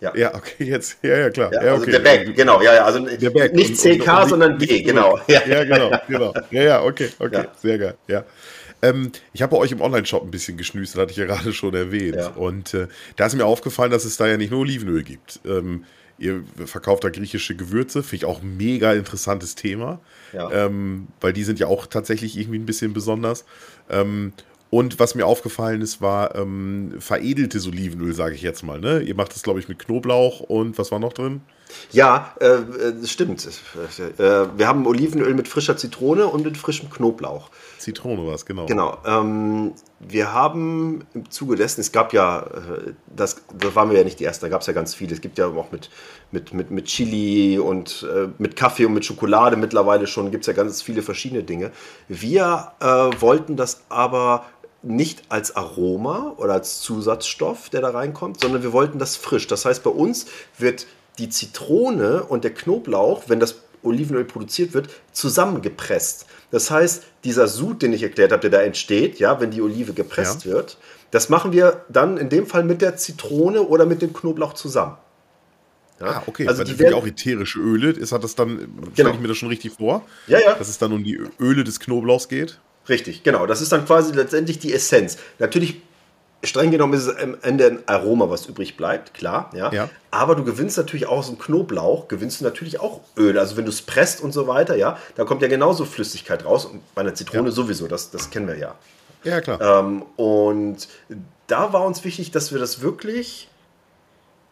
Ja. 0.00 0.12
ja, 0.16 0.34
okay, 0.34 0.64
jetzt, 0.64 0.98
ja, 1.02 1.16
ja, 1.16 1.30
klar. 1.30 1.52
Ja, 1.52 1.64
ja, 1.64 1.72
also 1.74 1.86
der 1.86 2.00
Back, 2.00 2.34
genau, 2.34 2.60
ja, 2.60 2.74
ja, 2.74 2.84
also 2.84 2.98
nicht 2.98 3.20
CK, 3.20 3.28
und, 3.28 4.08
und, 4.08 4.28
sondern 4.30 4.58
B, 4.58 4.82
genau. 4.82 5.16
Ja. 5.28 5.46
ja, 5.46 5.62
genau, 5.62 5.92
genau. 6.08 6.34
Ja, 6.50 6.62
ja, 6.62 6.82
okay, 6.82 7.08
okay, 7.20 7.44
sehr 7.62 7.78
geil, 7.78 7.94
ja. 8.08 8.24
Ähm, 8.82 9.12
ich 9.32 9.42
habe 9.42 9.52
bei 9.52 9.58
euch 9.58 9.70
im 9.70 9.80
Online-Shop 9.80 10.24
ein 10.24 10.32
bisschen 10.32 10.56
geschnüßt, 10.56 10.94
das 10.94 11.00
hatte 11.00 11.12
ich 11.12 11.18
ja 11.18 11.26
gerade 11.26 11.52
schon 11.52 11.74
erwähnt. 11.74 12.32
Und 12.34 12.74
äh, 12.74 12.88
da 13.14 13.26
ist 13.26 13.36
mir 13.36 13.46
aufgefallen, 13.46 13.92
dass 13.92 14.04
es 14.04 14.16
da 14.16 14.26
ja 14.26 14.36
nicht 14.36 14.50
nur 14.50 14.60
Olivenöl 14.60 15.04
gibt. 15.04 15.38
Ähm, 15.46 15.84
Ihr 16.18 16.44
verkauft 16.66 17.04
da 17.04 17.10
griechische 17.10 17.56
Gewürze, 17.56 18.02
finde 18.02 18.16
ich 18.16 18.24
auch 18.24 18.42
ein 18.42 18.56
mega 18.56 18.92
interessantes 18.92 19.54
Thema, 19.54 20.00
ja. 20.32 20.50
ähm, 20.50 21.08
weil 21.20 21.32
die 21.32 21.44
sind 21.44 21.58
ja 21.58 21.66
auch 21.66 21.86
tatsächlich 21.86 22.38
irgendwie 22.38 22.58
ein 22.58 22.66
bisschen 22.66 22.92
besonders. 22.92 23.44
Ähm, 23.90 24.32
und 24.70 24.98
was 24.98 25.14
mir 25.14 25.26
aufgefallen 25.26 25.82
ist, 25.82 26.00
war 26.00 26.34
ähm, 26.34 26.94
veredeltes 26.98 27.66
Olivenöl, 27.66 28.14
sage 28.14 28.34
ich 28.34 28.40
jetzt 28.40 28.62
mal. 28.62 28.80
Ne? 28.80 29.02
Ihr 29.02 29.14
macht 29.14 29.34
das, 29.34 29.42
glaube 29.42 29.60
ich, 29.60 29.68
mit 29.68 29.78
Knoblauch 29.78 30.40
und 30.40 30.78
was 30.78 30.90
war 30.90 30.98
noch 30.98 31.12
drin? 31.12 31.42
Ja, 31.90 32.34
äh, 32.40 32.60
das 32.98 33.10
stimmt. 33.10 33.46
Äh, 33.46 34.20
wir 34.20 34.66
haben 34.66 34.86
Olivenöl 34.86 35.34
mit 35.34 35.46
frischer 35.48 35.76
Zitrone 35.76 36.26
und 36.26 36.44
mit 36.44 36.56
frischem 36.56 36.88
Knoblauch. 36.88 37.50
Zitrone 37.82 38.26
war 38.26 38.34
es, 38.34 38.46
genau. 38.46 38.66
Genau. 38.66 38.96
Ähm, 39.04 39.72
wir 39.98 40.32
haben 40.32 41.04
im 41.14 41.30
Zuge 41.30 41.56
dessen, 41.56 41.80
es 41.80 41.92
gab 41.92 42.12
ja, 42.12 42.40
äh, 42.40 42.92
das, 43.14 43.42
da 43.58 43.74
waren 43.74 43.90
wir 43.90 43.98
ja 43.98 44.04
nicht 44.04 44.20
die 44.20 44.24
Ersten, 44.24 44.44
da 44.44 44.48
gab 44.48 44.60
es 44.60 44.66
ja 44.66 44.72
ganz 44.72 44.94
viele. 44.94 45.14
Es 45.14 45.20
gibt 45.20 45.36
ja 45.38 45.48
auch 45.48 45.72
mit, 45.72 45.90
mit, 46.30 46.52
mit, 46.52 46.70
mit 46.70 46.84
Chili 46.86 47.58
und 47.58 48.06
äh, 48.08 48.28
mit 48.38 48.56
Kaffee 48.56 48.86
und 48.86 48.94
mit 48.94 49.04
Schokolade 49.04 49.56
mittlerweile 49.56 50.06
schon, 50.06 50.30
gibt 50.30 50.44
es 50.44 50.46
ja 50.46 50.52
ganz 50.52 50.80
viele 50.80 51.02
verschiedene 51.02 51.42
Dinge. 51.42 51.72
Wir 52.08 52.72
äh, 52.80 52.86
wollten 53.20 53.56
das 53.56 53.82
aber 53.88 54.44
nicht 54.82 55.22
als 55.28 55.56
Aroma 55.56 56.34
oder 56.36 56.54
als 56.54 56.80
Zusatzstoff, 56.80 57.68
der 57.68 57.80
da 57.80 57.90
reinkommt, 57.90 58.40
sondern 58.40 58.62
wir 58.62 58.72
wollten 58.72 58.98
das 58.98 59.16
frisch. 59.16 59.46
Das 59.46 59.64
heißt, 59.64 59.82
bei 59.82 59.90
uns 59.90 60.26
wird 60.58 60.86
die 61.18 61.28
Zitrone 61.28 62.24
und 62.24 62.44
der 62.44 62.54
Knoblauch, 62.54 63.24
wenn 63.28 63.40
das 63.40 63.56
Olivenöl 63.82 64.24
produziert 64.24 64.74
wird, 64.74 64.88
zusammengepresst. 65.12 66.26
Das 66.52 66.70
heißt, 66.70 67.02
dieser 67.24 67.48
Sud, 67.48 67.82
den 67.82 67.92
ich 67.92 68.02
erklärt 68.02 68.30
habe, 68.30 68.48
der 68.48 68.50
da 68.50 68.62
entsteht, 68.64 69.18
ja, 69.18 69.40
wenn 69.40 69.50
die 69.50 69.62
Olive 69.62 69.94
gepresst 69.94 70.44
ja. 70.44 70.52
wird, 70.52 70.76
das 71.10 71.28
machen 71.28 71.52
wir 71.52 71.84
dann 71.88 72.18
in 72.18 72.28
dem 72.28 72.46
Fall 72.46 72.62
mit 72.62 72.82
der 72.82 72.96
Zitrone 72.96 73.62
oder 73.62 73.86
mit 73.86 74.02
dem 74.02 74.12
Knoblauch 74.12 74.52
zusammen. 74.52 74.96
Ja? 75.98 76.06
Ah, 76.06 76.22
okay. 76.26 76.46
Also 76.46 76.60
Weil 76.60 76.66
die 76.66 76.78
werden 76.78 76.94
auch 76.94 77.06
ätherische 77.06 77.58
Öle. 77.58 77.90
Ist 77.90 78.12
hat 78.12 78.22
das 78.22 78.34
dann, 78.34 78.58
genau. 78.58 78.90
stelle 78.92 79.10
ich 79.12 79.20
mir 79.20 79.28
das 79.28 79.38
schon 79.38 79.48
richtig 79.48 79.72
vor? 79.72 80.06
Ja, 80.26 80.40
ja. 80.40 80.54
Dass 80.54 80.68
es 80.68 80.78
dann 80.78 80.92
um 80.92 81.02
die 81.02 81.20
Öle 81.40 81.64
des 81.64 81.80
Knoblauchs 81.80 82.28
geht? 82.28 82.58
Richtig, 82.88 83.22
genau. 83.22 83.46
Das 83.46 83.62
ist 83.62 83.72
dann 83.72 83.86
quasi 83.86 84.12
letztendlich 84.12 84.58
die 84.58 84.72
Essenz. 84.72 85.16
Natürlich 85.38 85.80
streng 86.44 86.70
genommen 86.70 86.94
ist 86.94 87.06
es 87.06 87.16
am 87.16 87.36
Ende 87.42 87.66
ein 87.66 87.78
Aroma, 87.86 88.28
was 88.28 88.46
übrig 88.46 88.76
bleibt, 88.76 89.14
klar, 89.14 89.50
ja. 89.54 89.72
ja. 89.72 89.88
Aber 90.10 90.34
du 90.34 90.44
gewinnst 90.44 90.76
natürlich 90.76 91.06
auch 91.06 91.18
aus 91.18 91.28
dem 91.28 91.38
Knoblauch, 91.38 92.08
gewinnst 92.08 92.40
du 92.40 92.44
natürlich 92.44 92.80
auch 92.80 93.00
Öl. 93.16 93.38
Also 93.38 93.56
wenn 93.56 93.64
du 93.64 93.70
es 93.70 93.82
presst 93.82 94.20
und 94.20 94.32
so 94.32 94.46
weiter, 94.46 94.76
ja, 94.76 94.98
da 95.14 95.24
kommt 95.24 95.42
ja 95.42 95.48
genauso 95.48 95.84
Flüssigkeit 95.84 96.44
raus. 96.44 96.66
Und 96.66 96.82
bei 96.94 97.02
einer 97.02 97.14
Zitrone 97.14 97.48
ja. 97.48 97.54
sowieso, 97.54 97.86
das, 97.86 98.10
das 98.10 98.30
kennen 98.30 98.48
wir 98.48 98.58
ja. 98.58 98.74
Ja, 99.24 99.40
klar. 99.40 99.60
Ähm, 99.60 100.02
und 100.16 100.88
da 101.46 101.72
war 101.72 101.84
uns 101.84 102.04
wichtig, 102.04 102.30
dass 102.30 102.52
wir 102.52 102.58
das 102.58 102.82
wirklich 102.82 103.48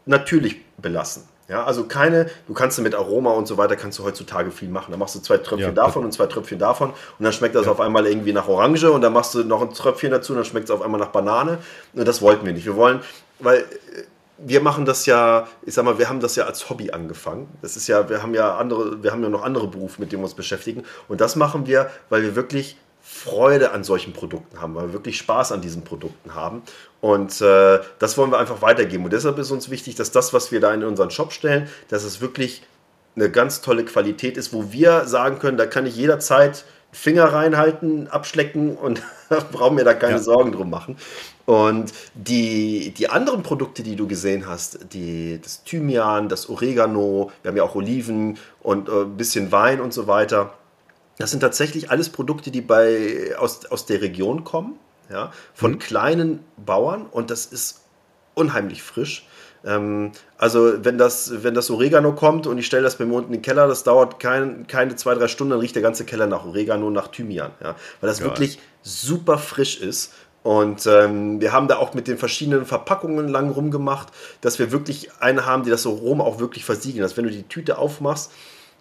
natürlich 0.06 0.56
belassen. 0.76 1.24
Ja, 1.50 1.64
also 1.64 1.84
keine, 1.84 2.30
du 2.46 2.54
kannst 2.54 2.80
mit 2.80 2.94
Aroma 2.94 3.32
und 3.32 3.48
so 3.48 3.58
weiter, 3.58 3.74
kannst 3.74 3.98
du 3.98 4.04
heutzutage 4.04 4.52
viel 4.52 4.68
machen. 4.68 4.92
Da 4.92 4.96
machst 4.96 5.16
du 5.16 5.18
zwei 5.18 5.36
Tröpfchen 5.36 5.74
ja, 5.74 5.84
davon 5.84 6.04
und 6.04 6.12
zwei 6.12 6.26
Tröpfchen 6.26 6.60
davon 6.60 6.90
und 6.90 7.24
dann 7.24 7.32
schmeckt 7.32 7.56
das 7.56 7.66
ja. 7.66 7.72
auf 7.72 7.80
einmal 7.80 8.06
irgendwie 8.06 8.32
nach 8.32 8.46
Orange 8.46 8.88
und 8.90 9.00
dann 9.00 9.12
machst 9.12 9.34
du 9.34 9.42
noch 9.42 9.60
ein 9.60 9.70
Tröpfchen 9.74 10.12
dazu 10.12 10.32
und 10.32 10.36
dann 10.36 10.44
schmeckt 10.44 10.66
es 10.66 10.70
auf 10.70 10.80
einmal 10.80 11.00
nach 11.00 11.08
Banane. 11.08 11.58
Und 11.92 12.06
das 12.06 12.22
wollten 12.22 12.46
wir 12.46 12.52
nicht. 12.52 12.66
Wir 12.66 12.76
wollen, 12.76 13.00
weil 13.40 13.58
äh, 13.58 13.64
wir 14.38 14.60
machen 14.60 14.84
das 14.84 15.06
ja, 15.06 15.48
ich 15.62 15.74
sag 15.74 15.84
mal, 15.84 15.98
wir 15.98 16.08
haben 16.08 16.20
das 16.20 16.36
ja 16.36 16.44
als 16.44 16.70
Hobby 16.70 16.92
angefangen. 16.92 17.48
Das 17.62 17.76
ist 17.76 17.88
ja, 17.88 18.08
wir 18.08 18.22
haben 18.22 18.32
ja 18.32 18.56
andere, 18.56 19.02
wir 19.02 19.10
haben 19.10 19.22
ja 19.22 19.28
noch 19.28 19.42
andere 19.42 19.66
Berufe, 19.66 20.00
mit 20.00 20.12
denen 20.12 20.22
wir 20.22 20.26
uns 20.26 20.34
beschäftigen. 20.34 20.84
Und 21.08 21.20
das 21.20 21.34
machen 21.34 21.66
wir, 21.66 21.90
weil 22.10 22.22
wir 22.22 22.36
wirklich 22.36 22.76
Freude 23.22 23.72
an 23.72 23.84
solchen 23.84 24.14
Produkten 24.14 24.60
haben, 24.60 24.74
weil 24.74 24.88
wir 24.88 24.92
wirklich 24.94 25.18
Spaß 25.18 25.52
an 25.52 25.60
diesen 25.60 25.82
Produkten 25.84 26.34
haben. 26.34 26.62
Und 27.02 27.40
äh, 27.42 27.80
das 27.98 28.16
wollen 28.16 28.30
wir 28.30 28.38
einfach 28.38 28.62
weitergeben. 28.62 29.04
Und 29.04 29.12
deshalb 29.12 29.38
ist 29.38 29.50
uns 29.50 29.68
wichtig, 29.68 29.94
dass 29.94 30.10
das, 30.10 30.32
was 30.32 30.52
wir 30.52 30.60
da 30.60 30.72
in 30.72 30.82
unseren 30.84 31.10
Shop 31.10 31.32
stellen, 31.32 31.68
dass 31.88 32.04
es 32.04 32.22
wirklich 32.22 32.62
eine 33.16 33.30
ganz 33.30 33.60
tolle 33.60 33.84
Qualität 33.84 34.38
ist, 34.38 34.54
wo 34.54 34.72
wir 34.72 35.04
sagen 35.04 35.38
können, 35.38 35.58
da 35.58 35.66
kann 35.66 35.84
ich 35.84 35.96
jederzeit 35.96 36.64
Finger 36.92 37.26
reinhalten, 37.26 38.08
abschlecken 38.08 38.76
und 38.76 39.02
brauchen 39.52 39.74
mir 39.74 39.84
da 39.84 39.92
keine 39.92 40.14
ja. 40.14 40.22
Sorgen 40.22 40.52
drum 40.52 40.70
machen. 40.70 40.96
Und 41.44 41.92
die, 42.14 42.94
die 42.96 43.10
anderen 43.10 43.42
Produkte, 43.42 43.82
die 43.82 43.96
du 43.96 44.06
gesehen 44.06 44.46
hast, 44.46 44.94
die, 44.94 45.40
das 45.42 45.62
Thymian, 45.64 46.30
das 46.30 46.48
Oregano, 46.48 47.30
wir 47.42 47.50
haben 47.50 47.56
ja 47.56 47.64
auch 47.64 47.74
Oliven 47.74 48.38
und 48.62 48.88
äh, 48.88 49.02
ein 49.02 49.16
bisschen 49.16 49.52
Wein 49.52 49.80
und 49.80 49.92
so 49.92 50.06
weiter, 50.06 50.54
das 51.20 51.30
sind 51.30 51.40
tatsächlich 51.40 51.90
alles 51.90 52.08
Produkte, 52.08 52.50
die 52.50 52.60
bei, 52.60 53.34
aus, 53.38 53.66
aus 53.66 53.86
der 53.86 54.00
Region 54.00 54.44
kommen, 54.44 54.78
ja, 55.10 55.32
von 55.54 55.72
mhm. 55.72 55.78
kleinen 55.78 56.44
Bauern 56.56 57.06
und 57.06 57.30
das 57.30 57.46
ist 57.46 57.82
unheimlich 58.34 58.82
frisch. 58.82 59.26
Ähm, 59.64 60.12
also 60.38 60.84
wenn 60.84 60.96
das, 60.96 61.42
wenn 61.42 61.54
das 61.54 61.70
Oregano 61.70 62.12
kommt 62.14 62.46
und 62.46 62.56
ich 62.58 62.66
stelle 62.66 62.84
das 62.84 62.96
bei 62.96 63.04
mir 63.04 63.14
unten 63.14 63.34
in 63.34 63.38
den 63.40 63.42
Keller, 63.42 63.68
das 63.68 63.84
dauert 63.84 64.18
kein, 64.18 64.66
keine 64.66 64.96
zwei, 64.96 65.14
drei 65.14 65.28
Stunden, 65.28 65.50
dann 65.50 65.60
riecht 65.60 65.74
der 65.74 65.82
ganze 65.82 66.04
Keller 66.04 66.26
nach 66.26 66.46
Oregano, 66.46 66.88
nach 66.90 67.08
Thymian. 67.08 67.50
Ja, 67.62 67.76
weil 68.00 68.08
das 68.08 68.20
Geil. 68.20 68.28
wirklich 68.28 68.58
super 68.82 69.36
frisch 69.36 69.78
ist 69.80 70.14
Und 70.42 70.86
ähm, 70.86 71.40
wir 71.40 71.52
haben 71.52 71.68
da 71.68 71.76
auch 71.76 71.92
mit 71.92 72.08
den 72.08 72.16
verschiedenen 72.16 72.64
Verpackungen 72.64 73.28
lang 73.28 73.50
rumgemacht, 73.50 74.08
dass 74.40 74.58
wir 74.58 74.72
wirklich 74.72 75.10
eine 75.20 75.44
haben, 75.44 75.64
die 75.64 75.70
das 75.70 75.86
Aroma 75.86 76.24
auch 76.24 76.38
wirklich 76.38 76.64
versiegeln. 76.64 77.02
Dass 77.02 77.16
wenn 77.16 77.24
du 77.24 77.30
die 77.30 77.42
Tüte 77.42 77.76
aufmachst, 77.76 78.32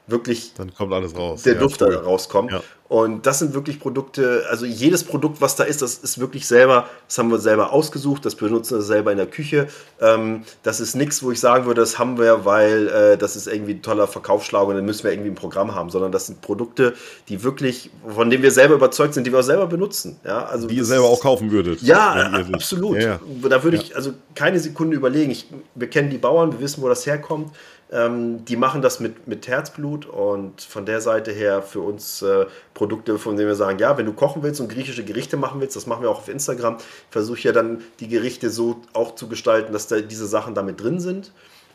wirklich 0.09 0.53
dann 0.55 0.73
kommt 0.73 0.93
alles 0.93 1.15
raus. 1.15 1.43
Der 1.43 1.53
ja, 1.53 1.59
Duft 1.59 1.81
cool. 1.81 1.91
da 1.91 1.99
rauskommt. 1.99 2.51
Ja. 2.51 2.61
Und 2.89 3.27
das 3.27 3.37
sind 3.37 3.53
wirklich 3.53 3.79
Produkte, 3.79 4.45
also 4.49 4.65
jedes 4.65 5.03
Produkt, 5.03 5.41
was 5.41 5.55
da 5.55 5.63
ist, 5.63 5.83
das 5.83 5.99
ist 5.99 6.19
wirklich 6.19 6.47
selber, 6.47 6.87
das 7.07 7.19
haben 7.19 7.29
wir 7.29 7.37
selber 7.37 7.71
ausgesucht, 7.71 8.25
das 8.25 8.33
benutzen 8.33 8.79
wir 8.79 8.81
selber 8.81 9.11
in 9.11 9.17
der 9.19 9.27
Küche. 9.27 9.67
Ähm, 10.01 10.41
das 10.63 10.79
ist 10.79 10.95
nichts, 10.95 11.21
wo 11.21 11.31
ich 11.31 11.39
sagen 11.39 11.67
würde, 11.67 11.81
das 11.81 11.99
haben 11.99 12.17
wir, 12.17 12.45
weil 12.45 12.87
äh, 12.87 13.17
das 13.17 13.35
ist 13.35 13.45
irgendwie 13.45 13.73
ein 13.73 13.83
toller 13.83 14.07
Verkaufsschlag 14.07 14.67
und 14.67 14.73
dann 14.73 14.85
müssen 14.85 15.03
wir 15.03 15.11
irgendwie 15.11 15.29
ein 15.29 15.35
Programm 15.35 15.75
haben, 15.75 15.91
sondern 15.91 16.11
das 16.11 16.25
sind 16.25 16.41
Produkte, 16.41 16.95
die 17.27 17.43
wirklich, 17.43 17.91
von 18.07 18.31
denen 18.31 18.41
wir 18.41 18.51
selber 18.51 18.73
überzeugt 18.73 19.13
sind, 19.13 19.27
die 19.27 19.31
wir 19.31 19.41
auch 19.41 19.43
selber 19.43 19.67
benutzen. 19.67 20.19
Ja, 20.25 20.45
also 20.45 20.67
die 20.67 20.77
ihr 20.77 20.85
selber 20.85 21.05
auch 21.05 21.21
kaufen 21.21 21.51
würdet. 21.51 21.83
Ja, 21.83 22.31
absolut. 22.51 22.99
Ja, 22.99 23.19
da 23.47 23.63
würde 23.63 23.77
ich 23.77 23.95
also 23.95 24.13
keine 24.33 24.59
Sekunde 24.59 24.97
überlegen. 24.97 25.29
Ich, 25.29 25.45
wir 25.75 25.91
kennen 25.91 26.09
die 26.09 26.17
Bauern, 26.17 26.53
wir 26.53 26.59
wissen, 26.59 26.81
wo 26.81 26.89
das 26.89 27.05
herkommt. 27.05 27.51
Ähm, 27.91 28.45
die 28.45 28.55
machen 28.55 28.83
das 28.83 28.99
mit, 28.99 29.27
mit 29.27 29.47
Herzblut 29.47 30.05
und 30.05 30.61
von 30.61 30.85
der 30.85 31.01
Seite 31.01 31.31
her 31.31 31.63
für 31.63 31.79
uns 31.79 32.21
äh, 32.21 32.45
Produkte, 32.75 33.17
von 33.17 33.35
denen 33.35 33.47
wir 33.47 33.55
sagen, 33.55 33.79
ja, 33.79 33.97
wenn 33.97 34.05
du 34.05 34.13
kochen 34.13 34.43
willst 34.43 34.61
und 34.61 34.67
griechische 34.67 35.03
Gerichte 35.03 35.37
machen 35.37 35.59
willst, 35.59 35.75
das 35.75 35.87
machen 35.87 36.03
wir 36.03 36.11
auch 36.11 36.19
auf 36.19 36.29
Instagram, 36.29 36.77
versuche 37.09 37.39
ich 37.39 37.43
ja 37.45 37.51
dann 37.51 37.81
die 37.99 38.07
Gerichte 38.07 38.51
so 38.51 38.81
auch 38.93 39.15
zu 39.15 39.27
gestalten, 39.27 39.73
dass 39.73 39.87
da 39.87 40.01
diese 40.01 40.27
Sachen 40.27 40.53
damit 40.53 40.81
drin 40.81 40.99
sind, 40.99 41.31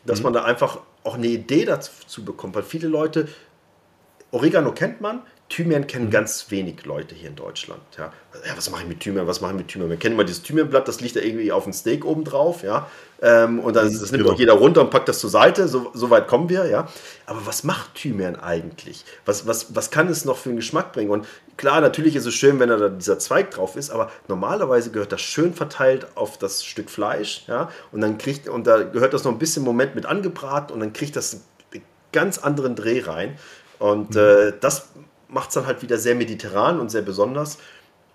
dass 0.06 0.20
mhm. 0.20 0.24
man 0.24 0.32
da 0.34 0.44
einfach 0.44 0.78
auch 1.02 1.14
eine 1.14 1.26
Idee 1.26 1.64
dazu 1.64 2.24
bekommt, 2.24 2.54
weil 2.54 2.62
viele 2.62 2.86
Leute, 2.86 3.26
Oregano 4.30 4.70
kennt 4.70 5.00
man, 5.00 5.22
Thymian 5.51 5.86
kennen 5.86 6.07
mhm. 6.07 6.11
ganz 6.11 6.47
wenig 6.49 6.84
Leute 6.84 7.14
hier 7.14 7.28
in 7.28 7.36
Deutschland. 7.36 7.82
Ja, 7.99 8.12
ja 8.47 8.57
was 8.57 8.70
mache 8.70 8.82
ich 8.82 8.88
mit 8.88 9.01
Thymian? 9.01 9.26
Was 9.26 9.40
mache 9.40 9.53
ich 9.53 9.59
mit 9.59 9.68
Thymian? 9.68 9.90
Wir 9.90 9.99
kennen 9.99 10.14
immer 10.14 10.24
dieses 10.24 10.42
Thymianblatt, 10.42 10.88
das 10.88 11.01
liegt 11.01 11.16
da 11.16 11.20
irgendwie 11.20 11.53
auf 11.53 11.64
dem 11.64 11.72
Steak 11.72 12.05
oben 12.05 12.24
drauf. 12.24 12.62
Ja, 12.62 12.88
ähm, 13.20 13.61
und 13.61 13.76
dann, 13.76 13.86
das 13.86 14.11
nimmt 14.11 14.24
genau. 14.24 14.34
auch 14.34 14.38
jeder 14.38 14.55
runter 14.55 14.80
und 14.80 14.90
packt 14.90 15.09
das 15.09 15.18
zur 15.18 15.30
Seite. 15.30 15.68
So, 15.68 15.90
so, 15.92 16.11
weit 16.11 16.28
kommen 16.28 16.49
wir. 16.49 16.66
Ja, 16.66 16.88
aber 17.26 17.47
was 17.47 17.62
macht 17.62 17.95
Thymian 17.95 18.36
eigentlich? 18.36 19.05
Was, 19.26 19.47
was, 19.47 19.74
was 19.74 19.90
kann 19.90 20.09
es 20.09 20.24
noch 20.24 20.38
für 20.38 20.49
einen 20.49 20.57
Geschmack 20.57 20.92
bringen? 20.92 21.11
Und 21.11 21.26
klar, 21.57 21.80
natürlich 21.80 22.16
ist 22.16 22.26
es 22.26 22.34
schön, 22.34 22.59
wenn 22.59 22.70
da 22.70 22.88
dieser 22.88 23.18
Zweig 23.18 23.51
drauf 23.51 23.76
ist, 23.76 23.90
aber 23.90 24.11
normalerweise 24.28 24.90
gehört 24.90 25.12
das 25.12 25.20
schön 25.20 25.53
verteilt 25.53 26.07
auf 26.16 26.38
das 26.38 26.64
Stück 26.64 26.90
Fleisch. 26.90 27.45
Ja, 27.49 27.70
und 27.92 28.01
dann 28.01 28.18
kriegt 28.18 28.49
und 28.49 28.66
da 28.66 28.82
gehört 28.82 29.12
das 29.12 29.24
noch 29.24 29.32
ein 29.32 29.38
bisschen 29.38 29.62
Moment 29.62 29.95
mit 29.95 30.07
angebraten 30.07 30.72
und 30.72 30.80
dann 30.80 30.92
kriegt 30.92 31.16
das 31.16 31.42
einen 31.72 31.82
ganz 32.12 32.38
anderen 32.38 32.74
Dreh 32.76 33.01
rein. 33.01 33.38
Und 33.78 34.14
mhm. 34.14 34.20
äh, 34.20 34.53
das 34.61 34.88
macht 35.35 35.49
es 35.49 35.55
dann 35.55 35.66
halt 35.66 35.82
wieder 35.82 35.99
sehr 35.99 36.14
mediterran 36.14 36.80
und 36.80 36.91
sehr 36.91 37.03
besonders. 37.03 37.59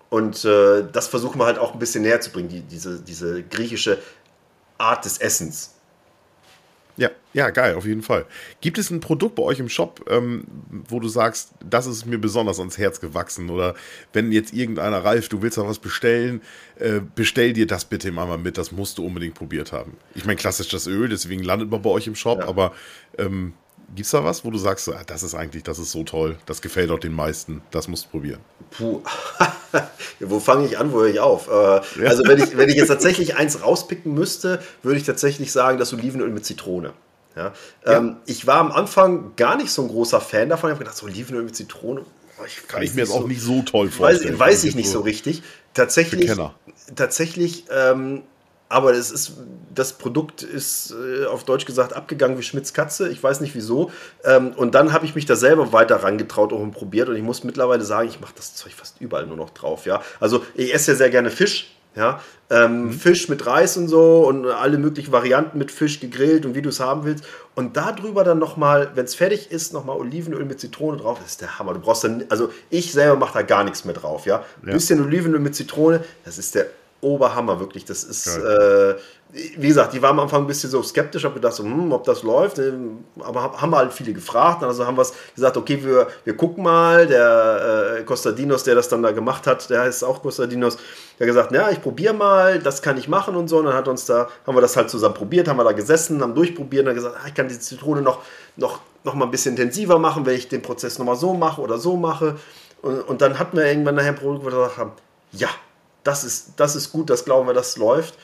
Und 0.08 0.44
äh, 0.44 0.84
das 0.90 1.06
versuchen 1.06 1.38
wir 1.38 1.46
halt 1.46 1.58
auch 1.58 1.72
ein 1.72 1.78
bisschen 1.78 2.02
näher 2.02 2.20
zu 2.20 2.30
bringen, 2.30 2.48
die, 2.48 2.62
diese, 2.62 3.00
diese 3.00 3.44
griechische 3.44 3.98
Art 4.76 5.04
des 5.04 5.18
Essens. 5.18 5.74
Ja, 6.96 7.10
ja, 7.32 7.50
geil, 7.50 7.76
auf 7.76 7.86
jeden 7.86 8.02
Fall. 8.02 8.26
Gibt 8.60 8.76
es 8.76 8.90
ein 8.90 9.00
Produkt 9.00 9.36
bei 9.36 9.42
euch 9.42 9.60
im 9.60 9.68
Shop, 9.68 10.04
ähm, 10.10 10.44
wo 10.88 10.98
du 10.98 11.08
sagst, 11.08 11.52
das 11.64 11.86
ist 11.86 12.04
mir 12.04 12.18
besonders 12.18 12.58
ans 12.58 12.76
Herz 12.76 13.00
gewachsen? 13.00 13.48
Oder 13.50 13.74
wenn 14.12 14.32
jetzt 14.32 14.52
irgendeiner, 14.52 15.04
Ralf, 15.04 15.28
du 15.28 15.40
willst 15.40 15.56
da 15.56 15.66
was 15.66 15.78
bestellen, 15.78 16.42
äh, 16.78 17.00
bestell 17.14 17.52
dir 17.52 17.66
das 17.66 17.84
bitte 17.84 18.10
mal 18.10 18.36
mit, 18.36 18.58
das 18.58 18.72
musst 18.72 18.98
du 18.98 19.06
unbedingt 19.06 19.34
probiert 19.34 19.72
haben. 19.72 19.96
Ich 20.14 20.24
meine, 20.24 20.36
klassisch 20.36 20.68
das 20.68 20.86
Öl, 20.88 21.08
deswegen 21.08 21.44
landet 21.44 21.70
man 21.70 21.80
bei 21.80 21.90
euch 21.90 22.06
im 22.08 22.16
Shop, 22.16 22.40
ja. 22.40 22.48
aber 22.48 22.72
ähm, 23.16 23.54
Gibt 23.94 24.06
es 24.06 24.12
da 24.12 24.24
was, 24.24 24.44
wo 24.44 24.50
du 24.50 24.58
sagst, 24.58 24.88
ah, 24.88 25.02
das 25.04 25.22
ist 25.22 25.34
eigentlich, 25.34 25.64
das 25.64 25.78
ist 25.78 25.90
so 25.90 26.04
toll, 26.04 26.36
das 26.46 26.62
gefällt 26.62 26.90
auch 26.90 26.98
den 26.98 27.12
meisten, 27.12 27.60
das 27.70 27.88
musst 27.88 28.06
du 28.06 28.10
probieren? 28.10 28.40
Puh, 28.70 29.02
wo 30.20 30.38
fange 30.38 30.66
ich 30.66 30.78
an, 30.78 30.92
wo 30.92 31.00
höre 31.00 31.08
ich 31.08 31.20
auf? 31.20 31.48
Äh, 31.48 31.52
ja. 31.52 31.82
Also 32.06 32.24
wenn 32.26 32.38
ich, 32.38 32.56
wenn 32.56 32.68
ich 32.68 32.76
jetzt 32.76 32.88
tatsächlich 32.88 33.36
eins 33.36 33.62
rauspicken 33.62 34.14
müsste, 34.14 34.62
würde 34.82 34.98
ich 34.98 35.04
tatsächlich 35.04 35.50
sagen, 35.50 35.78
das 35.78 35.92
Olivenöl 35.92 36.30
mit 36.30 36.44
Zitrone. 36.44 36.92
Ja? 37.34 37.52
ja. 37.84 37.96
Ähm, 37.96 38.16
ich 38.26 38.46
war 38.46 38.58
am 38.58 38.70
Anfang 38.70 39.32
gar 39.36 39.56
nicht 39.56 39.72
so 39.72 39.82
ein 39.82 39.88
großer 39.88 40.20
Fan 40.20 40.48
davon. 40.48 40.70
Ich 40.70 40.74
habe 40.74 40.84
gedacht, 40.84 40.96
so 40.96 41.06
Olivenöl 41.06 41.42
mit 41.42 41.56
Zitrone, 41.56 42.04
ich 42.46 42.66
Kann 42.68 42.82
ich 42.82 42.94
mir 42.94 43.02
jetzt 43.02 43.10
so, 43.10 43.18
auch 43.18 43.26
nicht 43.26 43.42
so 43.42 43.62
toll 43.62 43.90
vorstellen. 43.90 44.38
Weiß, 44.38 44.48
weiß 44.48 44.64
ich 44.64 44.74
nicht 44.74 44.88
so 44.88 45.00
richtig. 45.00 45.42
Tatsächlich, 45.74 46.30
tatsächlich 46.94 47.64
ähm, 47.70 48.22
aber 48.70 48.92
es 48.92 49.10
ist, 49.10 49.32
das 49.74 49.92
Produkt 49.94 50.42
ist 50.42 50.94
äh, 50.94 51.26
auf 51.26 51.44
Deutsch 51.44 51.66
gesagt 51.66 51.92
abgegangen 51.92 52.38
wie 52.38 52.42
Schmitz 52.42 52.72
Katze. 52.72 53.08
Ich 53.10 53.20
weiß 53.20 53.40
nicht 53.40 53.54
wieso. 53.56 53.90
Ähm, 54.24 54.52
und 54.56 54.76
dann 54.76 54.92
habe 54.92 55.04
ich 55.04 55.16
mich 55.16 55.26
da 55.26 55.34
selber 55.34 55.72
weiter 55.72 56.04
rangetraut 56.04 56.52
und 56.52 56.70
probiert. 56.70 57.08
Und 57.08 57.16
ich 57.16 57.22
muss 57.22 57.42
mittlerweile 57.42 57.84
sagen, 57.84 58.08
ich 58.08 58.20
mache 58.20 58.32
das 58.36 58.54
Zeug 58.54 58.72
fast 58.72 59.00
überall 59.00 59.26
nur 59.26 59.36
noch 59.36 59.50
drauf. 59.50 59.86
Ja? 59.86 60.00
Also 60.20 60.44
ich 60.54 60.72
esse 60.72 60.92
ja 60.92 60.96
sehr 60.96 61.10
gerne 61.10 61.30
Fisch. 61.30 61.74
Ja? 61.96 62.20
Ähm, 62.48 62.84
mhm. 62.84 62.92
Fisch 62.92 63.28
mit 63.28 63.44
Reis 63.44 63.76
und 63.76 63.88
so 63.88 64.24
und 64.28 64.46
alle 64.46 64.78
möglichen 64.78 65.10
Varianten 65.10 65.58
mit 65.58 65.72
Fisch 65.72 65.98
gegrillt 65.98 66.46
und 66.46 66.54
wie 66.54 66.62
du 66.62 66.68
es 66.68 66.78
haben 66.78 67.04
willst. 67.04 67.24
Und 67.56 67.76
darüber 67.76 68.22
dann 68.22 68.38
nochmal, 68.38 68.92
wenn 68.94 69.04
es 69.04 69.16
fertig 69.16 69.50
ist, 69.50 69.72
nochmal 69.72 69.96
Olivenöl 69.96 70.44
mit 70.44 70.60
Zitrone 70.60 70.98
drauf. 70.98 71.18
Das 71.20 71.32
ist 71.32 71.40
der 71.40 71.58
Hammer. 71.58 71.74
Du 71.74 71.80
brauchst 71.80 72.04
dann, 72.04 72.24
also 72.28 72.50
ich 72.70 72.92
selber 72.92 73.16
mache 73.16 73.34
da 73.34 73.42
gar 73.42 73.64
nichts 73.64 73.84
mehr 73.84 73.94
drauf. 73.94 74.26
Ja? 74.26 74.44
Ein 74.62 74.68
ja. 74.68 74.74
bisschen 74.74 75.04
Olivenöl 75.04 75.40
mit 75.40 75.56
Zitrone, 75.56 76.04
das 76.24 76.38
ist 76.38 76.54
der 76.54 76.66
Oberhammer, 77.02 77.58
wirklich. 77.60 77.84
Das 77.84 78.04
ist, 78.04 78.36
äh, 78.36 78.94
wie 79.32 79.68
gesagt, 79.68 79.94
die 79.94 80.02
waren 80.02 80.18
am 80.18 80.20
Anfang 80.20 80.42
ein 80.42 80.46
bisschen 80.46 80.70
so 80.70 80.82
skeptisch, 80.82 81.24
habe 81.24 81.34
gedacht, 81.34 81.54
so, 81.54 81.62
hm, 81.62 81.92
ob 81.92 82.04
das 82.04 82.22
läuft. 82.22 82.58
Ähm, 82.58 83.04
aber 83.20 83.60
haben 83.60 83.74
halt 83.74 83.92
viele 83.92 84.12
gefragt. 84.12 84.62
Also 84.62 84.86
haben 84.86 84.96
wir 84.96 85.06
gesagt, 85.34 85.56
okay, 85.56 85.82
wir, 85.82 86.08
wir 86.24 86.36
gucken 86.36 86.64
mal. 86.64 87.06
Der 87.06 87.96
äh, 88.00 88.02
Costadinos, 88.04 88.64
der 88.64 88.74
das 88.74 88.88
dann 88.88 89.02
da 89.02 89.12
gemacht 89.12 89.46
hat, 89.46 89.70
der 89.70 89.82
heißt 89.82 90.04
auch 90.04 90.20
Costadinos, 90.22 90.76
der 91.18 91.26
hat 91.26 91.34
gesagt, 91.34 91.52
ja, 91.52 91.70
ich 91.70 91.80
probiere 91.80 92.12
mal, 92.12 92.58
das 92.58 92.82
kann 92.82 92.98
ich 92.98 93.08
machen 93.08 93.34
und 93.34 93.48
so. 93.48 93.58
Und 93.58 93.66
dann 93.66 93.74
hat 93.74 93.88
uns 93.88 94.04
da, 94.04 94.28
haben 94.46 94.56
wir 94.56 94.60
das 94.60 94.76
halt 94.76 94.90
zusammen 94.90 95.14
probiert, 95.14 95.48
haben 95.48 95.56
wir 95.56 95.64
da 95.64 95.72
gesessen, 95.72 96.20
haben 96.22 96.34
durchprobiert 96.34 96.82
und 96.82 96.86
dann 96.86 96.96
gesagt, 96.96 97.16
ah, 97.16 97.26
ich 97.26 97.34
kann 97.34 97.48
die 97.48 97.58
Zitrone 97.58 98.02
noch, 98.02 98.18
noch, 98.56 98.80
noch 99.04 99.14
mal 99.14 99.24
ein 99.24 99.30
bisschen 99.30 99.56
intensiver 99.56 99.98
machen, 99.98 100.26
wenn 100.26 100.34
ich 100.34 100.48
den 100.48 100.60
Prozess 100.60 100.98
nochmal 100.98 101.16
so 101.16 101.32
mache 101.32 101.62
oder 101.62 101.78
so 101.78 101.96
mache. 101.96 102.36
Und, 102.82 103.00
und 103.02 103.20
dann 103.22 103.38
hatten 103.38 103.56
wir 103.56 103.64
irgendwann 103.64 103.94
nachher 103.94 104.08
ein 104.08 104.16
Produkt, 104.16 104.42
wo 104.42 104.48
wir 104.48 104.56
gesagt 104.56 104.76
haben, 104.76 104.92
ja, 105.32 105.48
das 106.04 106.24
ist, 106.24 106.54
das 106.56 106.76
ist 106.76 106.92
gut, 106.92 107.10
das 107.10 107.24
glauben 107.24 107.46
wir, 107.46 107.54
das 107.54 107.76
läuft. 107.76 108.14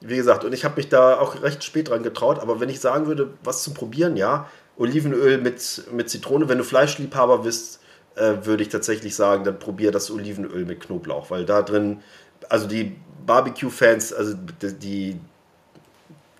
Wie 0.00 0.16
gesagt, 0.16 0.44
und 0.44 0.52
ich 0.52 0.64
habe 0.64 0.76
mich 0.76 0.88
da 0.88 1.18
auch 1.18 1.42
recht 1.42 1.64
spät 1.64 1.88
dran 1.88 2.02
getraut, 2.02 2.38
aber 2.38 2.60
wenn 2.60 2.68
ich 2.68 2.80
sagen 2.80 3.06
würde, 3.06 3.30
was 3.42 3.62
zum 3.62 3.74
Probieren, 3.74 4.16
ja, 4.16 4.48
Olivenöl 4.76 5.38
mit, 5.38 5.84
mit 5.92 6.10
Zitrone, 6.10 6.48
wenn 6.48 6.58
du 6.58 6.64
Fleischliebhaber 6.64 7.38
bist, 7.38 7.80
äh, 8.14 8.34
würde 8.42 8.62
ich 8.62 8.68
tatsächlich 8.68 9.14
sagen, 9.14 9.44
dann 9.44 9.58
probier 9.58 9.92
das 9.92 10.10
Olivenöl 10.10 10.64
mit 10.66 10.80
Knoblauch, 10.80 11.30
weil 11.30 11.46
da 11.46 11.62
drin, 11.62 12.02
also 12.48 12.66
die 12.66 12.96
Barbecue-Fans, 13.24 14.12
also 14.12 14.34
die, 14.62 15.18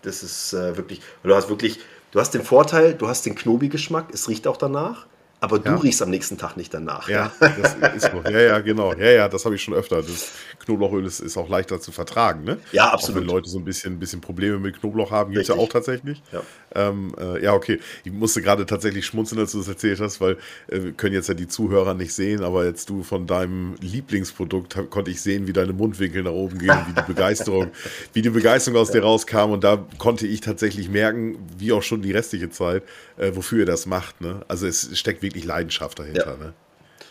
das 0.02 0.22
ist 0.22 0.52
äh, 0.52 0.76
wirklich, 0.76 1.00
du 1.22 1.34
hast 1.34 1.48
wirklich, 1.48 1.80
du 2.12 2.20
hast 2.20 2.32
den 2.34 2.42
Vorteil, 2.42 2.94
du 2.94 3.08
hast 3.08 3.24
den 3.26 3.34
Knobi-Geschmack, 3.34 4.06
es 4.12 4.28
riecht 4.28 4.46
auch 4.46 4.56
danach. 4.56 5.06
Aber 5.38 5.58
du 5.58 5.70
ja. 5.70 5.76
riechst 5.76 6.00
am 6.02 6.10
nächsten 6.10 6.38
Tag 6.38 6.56
nicht 6.56 6.72
danach. 6.72 7.08
Ja, 7.08 7.30
ja. 7.40 7.48
das 7.80 7.94
ist 7.94 8.10
so. 8.10 8.22
Ja, 8.30 8.40
ja, 8.40 8.58
genau. 8.60 8.94
Ja, 8.94 9.10
ja, 9.10 9.28
das 9.28 9.44
habe 9.44 9.54
ich 9.54 9.62
schon 9.62 9.74
öfter. 9.74 10.02
Das 10.02 10.30
Knoblauchöl 10.64 11.04
ist, 11.04 11.20
ist 11.20 11.36
auch 11.36 11.48
leichter 11.48 11.80
zu 11.80 11.92
vertragen, 11.92 12.44
ne? 12.44 12.58
Ja, 12.72 12.90
absolut. 12.90 13.18
Auch 13.18 13.20
wenn 13.20 13.28
Leute 13.28 13.48
so 13.50 13.58
ein 13.58 13.64
bisschen, 13.64 13.94
ein 13.94 13.98
bisschen 13.98 14.20
Probleme 14.20 14.58
mit 14.58 14.80
Knoblauch 14.80 15.10
haben, 15.10 15.32
gibt 15.32 15.42
es 15.42 15.48
ja 15.48 15.56
auch 15.56 15.68
tatsächlich. 15.68 16.22
Ja, 16.32 16.42
ähm, 16.76 17.14
äh, 17.18 17.42
ja 17.42 17.54
okay. 17.54 17.80
Ich 18.04 18.12
musste 18.12 18.42
gerade 18.42 18.66
tatsächlich 18.66 19.06
schmunzeln, 19.06 19.40
als 19.40 19.52
du 19.52 19.58
das 19.58 19.68
erzählt 19.68 20.00
hast, 20.00 20.20
weil 20.20 20.32
äh, 20.68 20.82
wir 20.82 20.92
können 20.92 21.14
jetzt 21.14 21.28
ja 21.28 21.34
die 21.34 21.48
Zuhörer 21.48 21.94
nicht 21.94 22.12
sehen, 22.12 22.42
aber 22.42 22.64
jetzt 22.64 22.90
du 22.90 23.02
von 23.02 23.26
deinem 23.26 23.74
Lieblingsprodukt 23.80 24.90
konnte 24.90 25.10
ich 25.10 25.20
sehen, 25.20 25.46
wie 25.46 25.52
deine 25.52 25.72
Mundwinkel 25.72 26.22
nach 26.22 26.32
oben 26.32 26.58
gehen, 26.58 26.76
wie 26.88 26.92
die 26.92 27.06
Begeisterung, 27.06 27.70
wie 28.12 28.22
die 28.22 28.30
Begeisterung 28.30 28.78
aus 28.78 28.90
dir 28.90 29.02
rauskam. 29.02 29.50
Und 29.50 29.64
da 29.64 29.84
konnte 29.98 30.26
ich 30.26 30.40
tatsächlich 30.40 30.88
merken, 30.88 31.38
wie 31.56 31.72
auch 31.72 31.82
schon 31.82 32.02
die 32.02 32.12
restliche 32.12 32.50
Zeit, 32.50 32.82
äh, 33.16 33.32
wofür 33.34 33.60
ihr 33.60 33.66
das 33.66 33.86
macht. 33.86 34.20
Ne? 34.20 34.44
Also 34.48 34.66
es 34.66 34.98
steckt 34.98 35.22
wirklich 35.22 35.44
Leidenschaft 35.44 35.98
dahinter. 35.98 36.36
Ja. 36.38 36.46
Ne? 36.46 36.52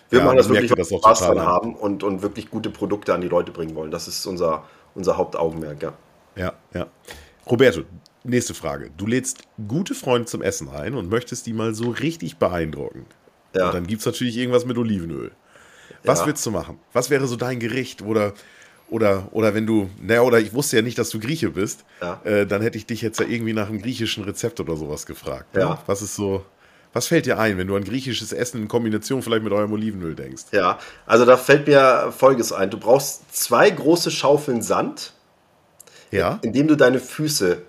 Wir 0.10 0.20
ja, 0.20 0.26
machen 0.26 0.38
das 0.38 0.50
wirklich, 0.50 0.72
das 0.72 0.90
Spaß 0.90 1.20
dran 1.20 1.40
haben 1.40 1.76
und, 1.76 2.04
und 2.04 2.22
wirklich 2.22 2.50
gute 2.50 2.70
Produkte 2.70 3.14
an 3.14 3.22
die 3.22 3.28
Leute 3.28 3.52
bringen 3.52 3.76
wollen. 3.76 3.92
Das 3.92 4.08
ist 4.08 4.26
unser, 4.26 4.64
unser 4.94 5.18
Hauptaugenmerk, 5.18 5.82
ja. 5.82 5.94
Ja, 6.36 6.54
ja. 6.74 6.88
Roberto, 7.50 7.82
nächste 8.26 8.54
Frage. 8.54 8.92
Du 8.98 9.06
lädst 9.06 9.40
gute 9.68 9.96
Freunde 9.96 10.26
zum 10.26 10.42
Essen 10.42 10.70
ein 10.70 10.96
und 10.96 11.10
möchtest 11.10 11.46
die 11.46 11.54
mal 11.54 11.74
so 11.74 11.90
richtig 11.90 12.38
beeindrucken. 12.38 13.06
Ja. 13.54 13.68
Und 13.68 13.74
dann 13.74 13.88
gibt 13.88 14.02
es 14.02 14.06
natürlich 14.06 14.38
irgendwas 14.38 14.66
mit 14.66 14.78
Olivenöl. 14.78 15.32
Was 16.04 16.22
ja. 16.22 16.28
willst 16.28 16.46
du 16.46 16.52
machen? 16.52 16.80
Was 16.94 17.10
wäre 17.10 17.28
so 17.28 17.36
dein 17.36 17.60
Gericht? 17.60 18.02
Oder, 18.02 18.34
oder, 18.90 19.30
oder 19.32 19.54
wenn 19.54 19.66
du, 19.66 19.90
naja, 20.00 20.22
oder 20.22 20.40
ich 20.40 20.54
wusste 20.54 20.78
ja 20.78 20.82
nicht, 20.82 20.98
dass 20.98 21.10
du 21.10 21.20
Grieche 21.20 21.50
bist, 21.50 21.86
ja. 22.02 22.22
äh, 22.24 22.46
dann 22.46 22.62
hätte 22.62 22.78
ich 22.78 22.86
dich 22.86 23.02
jetzt 23.02 23.20
ja 23.20 23.26
irgendwie 23.26 23.54
nach 23.54 23.70
einem 23.70 23.82
griechischen 23.82 24.24
Rezept 24.24 24.60
oder 24.60 24.76
sowas 24.76 25.06
gefragt. 25.06 25.56
Ja. 25.56 25.82
Was 25.86 26.02
ist 26.02 26.16
so. 26.16 26.46
Was 26.94 27.08
fällt 27.08 27.26
dir 27.26 27.38
ein, 27.38 27.58
wenn 27.58 27.68
du 27.68 27.76
an 27.76 27.84
griechisches 27.84 28.32
Essen 28.32 28.62
in 28.62 28.68
Kombination 28.70 29.22
vielleicht 29.22 29.44
mit 29.44 29.52
eurem 29.52 29.74
Olivenöl 29.74 30.16
denkst? 30.16 30.44
Ja, 30.54 30.80
also 31.06 31.26
da 31.26 31.36
fällt 31.36 31.68
mir 31.68 32.14
Folgendes 32.18 32.54
ein. 32.54 32.70
Du 32.70 32.78
brauchst 32.78 33.36
zwei 33.36 33.70
große 33.70 34.12
Schaufeln 34.12 34.62
Sand, 34.62 35.12
ja. 36.12 36.40
in 36.42 36.54
dem 36.54 36.70
du 36.70 36.78
deine 36.78 37.02
Füße 37.02 37.64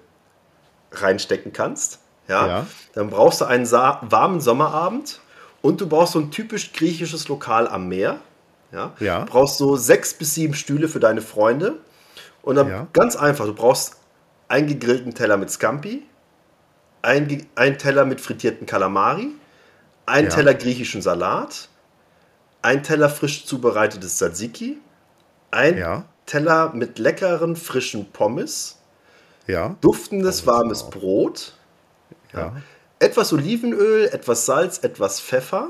reinstecken 0.93 1.53
kannst. 1.53 1.99
Ja. 2.28 2.47
ja. 2.47 2.66
Dann 2.95 3.11
brauchst 3.11 3.41
du 3.41 3.45
einen 3.45 3.70
warmen 3.70 4.41
Sommerabend 4.41 5.20
und 5.62 5.80
du 5.80 5.89
brauchst 5.89 6.12
so 6.14 6.18
ein 6.20 6.30
typisch 6.30 6.72
griechisches 6.72 7.28
Lokal 7.28 7.68
am 7.68 7.89
Meer. 7.89 8.20
Ja? 8.72 8.93
Ja. 8.99 9.20
Du 9.20 9.26
brauchst 9.32 9.59
so 9.59 9.76
sechs 9.76 10.14
bis 10.14 10.34
sieben 10.34 10.55
Stühle 10.55 10.89
für 10.89 11.01
deine 11.01 11.22
Freunde. 11.22 11.78
Und 12.43 12.57
dann 12.57 12.68
Ja. 12.68 12.87
ganz 12.93 13.16
einfach, 13.16 13.47
du 13.47 13.55
brauchst 13.55 13.97
einen 14.49 14.66
gegrillten 14.68 15.14
Teller 15.14 15.37
mit 15.37 15.51
Scampi, 15.51 16.05
einen, 17.03 17.47
einen 17.55 17.78
Teller 17.78 18.05
mit 18.05 18.20
frittierten 18.20 18.66
Kalamari, 18.66 19.28
einen. 20.07 20.28
Teller 20.28 20.55
griechischen 20.55 21.03
Salat, 21.03 21.68
einen 22.62 22.82
Teller 22.82 23.09
frisch 23.09 23.47
zubereitetes 23.47 24.16
Tzatziki, 24.16 24.78
ein 25.51 25.78
Ja. 25.78 26.05
Teller 26.26 26.72
mit 26.74 26.99
leckeren 26.99 27.57
frischen 27.57 28.11
Pommes, 28.12 28.78
Ja. 29.47 29.76
duftendes 29.80 30.47
warmes. 30.47 30.88
Brot, 30.90 31.55
Ja. 32.32 32.57
etwas 32.99 33.32
Olivenöl, 33.32 34.07
etwas 34.07 34.47
Salz, 34.47 34.78
etwas 34.78 35.20
Pfeffer 35.20 35.68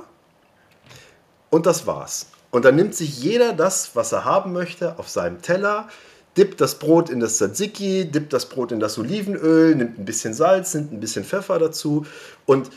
und 1.51 1.67
das 1.67 1.87
war's. 1.87 2.27
Und 2.51 2.65
dann 2.65 2.77
nimmt 2.77 2.95
sich 2.95 3.19
jeder 3.23 3.53
das, 3.53 3.95
was 3.95 4.13
er 4.13 4.25
haben 4.25 4.53
möchte, 4.53 4.99
auf 4.99 5.09
seinem 5.09 5.43
Teller, 5.43 5.89
dippt 6.37 6.61
das 6.61 6.77
Brot 6.79 7.11
in 7.11 7.21
das 7.21 7.37
Tzatziki, 7.37 8.11
dippt 8.11 8.33
das 8.33 8.47
Brot 8.49 8.73
in 8.73 8.81
das 8.81 8.99
Olivenöl, 8.99 9.75
nimmt 9.75 9.99
ein 9.99 10.05
bisschen 10.05 10.35
Salz, 10.35 10.75
nimmt 10.75 10.93
ein 10.93 11.01
bisschen 11.01 11.25
Pfeffer 11.25 11.59
dazu 11.59 12.07
und 12.47 12.71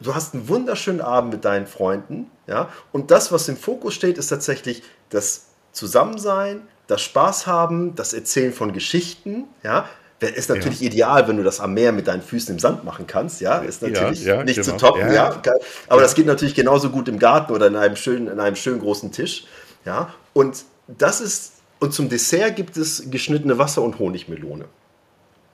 du 0.00 0.14
hast 0.14 0.34
einen 0.34 0.48
wunderschönen 0.48 1.00
Abend 1.00 1.32
mit 1.32 1.44
deinen 1.44 1.66
Freunden, 1.66 2.30
ja? 2.46 2.68
Und 2.92 3.10
das, 3.10 3.32
was 3.32 3.48
im 3.48 3.56
Fokus 3.56 3.94
steht, 3.94 4.18
ist 4.18 4.28
tatsächlich 4.28 4.82
das 5.10 5.46
Zusammensein, 5.72 6.62
das 6.86 7.02
Spaß 7.02 7.46
haben, 7.46 7.94
das 7.94 8.12
Erzählen 8.12 8.52
von 8.52 8.72
Geschichten, 8.72 9.44
ja? 9.62 9.88
Ist 10.20 10.48
natürlich 10.48 10.80
ideal, 10.82 11.28
wenn 11.28 11.36
du 11.36 11.42
das 11.42 11.60
am 11.60 11.74
Meer 11.74 11.92
mit 11.92 12.08
deinen 12.08 12.22
Füßen 12.22 12.54
im 12.54 12.58
Sand 12.58 12.84
machen 12.84 13.06
kannst, 13.06 13.42
ja, 13.42 13.58
ist 13.58 13.82
natürlich 13.82 14.24
ja, 14.24 14.42
nicht 14.42 14.64
zu 14.64 14.72
genau. 14.72 14.78
toppen, 14.78 15.02
Ja, 15.02 15.12
ja, 15.12 15.42
ja. 15.44 15.52
aber 15.88 16.00
das 16.00 16.14
geht 16.14 16.24
natürlich 16.24 16.54
genauso 16.54 16.88
gut 16.88 17.08
im 17.08 17.18
Garten 17.18 17.52
oder 17.52 17.66
in 17.66 17.76
einem 17.76 17.96
schönen, 17.96 18.28
in 18.28 18.40
einem 18.40 18.56
schönen 18.56 18.80
großen 18.80 19.12
Tisch, 19.12 19.44
ja, 19.84 20.14
und 20.32 20.64
das 20.88 21.20
ist, 21.20 21.52
und 21.80 21.92
zum 21.92 22.08
Dessert 22.08 22.56
gibt 22.56 22.76
es 22.76 23.10
geschnittene 23.10 23.58
Wasser- 23.58 23.82
und 23.82 23.98
Honigmelone. 23.98 24.66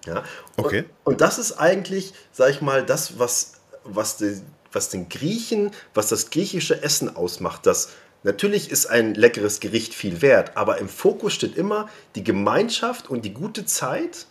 Ja? 0.07 0.25
Okay. 0.57 0.85
Und, 1.05 1.15
und 1.15 1.21
das 1.21 1.39
ist 1.39 1.53
eigentlich, 1.53 2.13
sag 2.33 2.51
ich 2.51 2.61
mal, 2.61 2.85
das, 2.85 3.19
was, 3.19 3.55
was, 3.85 4.17
die, 4.17 4.41
was 4.73 4.89
den 4.89 5.09
Griechen, 5.09 5.71
was 5.95 6.09
das 6.09 6.31
griechische 6.31 6.83
Essen 6.83 7.15
ausmacht. 7.15 7.67
Das, 7.67 7.91
natürlich 8.23 8.71
ist 8.71 8.87
ein 8.87 9.15
leckeres 9.15 9.61
Gericht 9.61 9.95
viel 9.95 10.23
wert, 10.23 10.57
aber 10.57 10.79
im 10.79 10.89
Fokus 10.89 11.33
steht 11.33 11.57
immer 11.57 11.89
die 12.15 12.25
Gemeinschaft 12.25 13.11
und 13.11 13.25
die 13.25 13.35
gute 13.35 13.65
Zeit, 13.65 14.27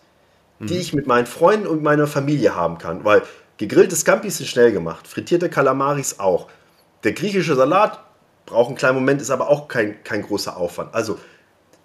die 0.68 0.78
ich 0.78 0.93
mit 0.93 1.07
meinen 1.07 1.26
Freunden 1.26 1.68
und 1.68 1.84
meiner 1.84 2.07
Familie 2.07 2.55
haben 2.55 2.78
kann. 2.78 3.03
Weil 3.03 3.24
gegrillte 3.57 3.95
Scampis 3.95 4.38
sind 4.38 4.47
schnell 4.47 4.72
gemacht, 4.72 5.07
frittierte 5.07 5.49
Kalamaris 5.49 6.20
auch. 6.20 6.47
Der 7.03 7.14
griechische 7.14 7.55
Salat 7.55 7.99
braucht 8.45 8.68
einen 8.68 8.78
kleinen 8.78 8.95
Moment, 8.95 9.22
ist 9.22 9.32
aber 9.32 9.49
auch 9.49 9.68
kein, 9.68 10.03
kein 10.03 10.22
großer 10.22 10.57
Aufwand. 10.57 10.93
Also 10.93 11.18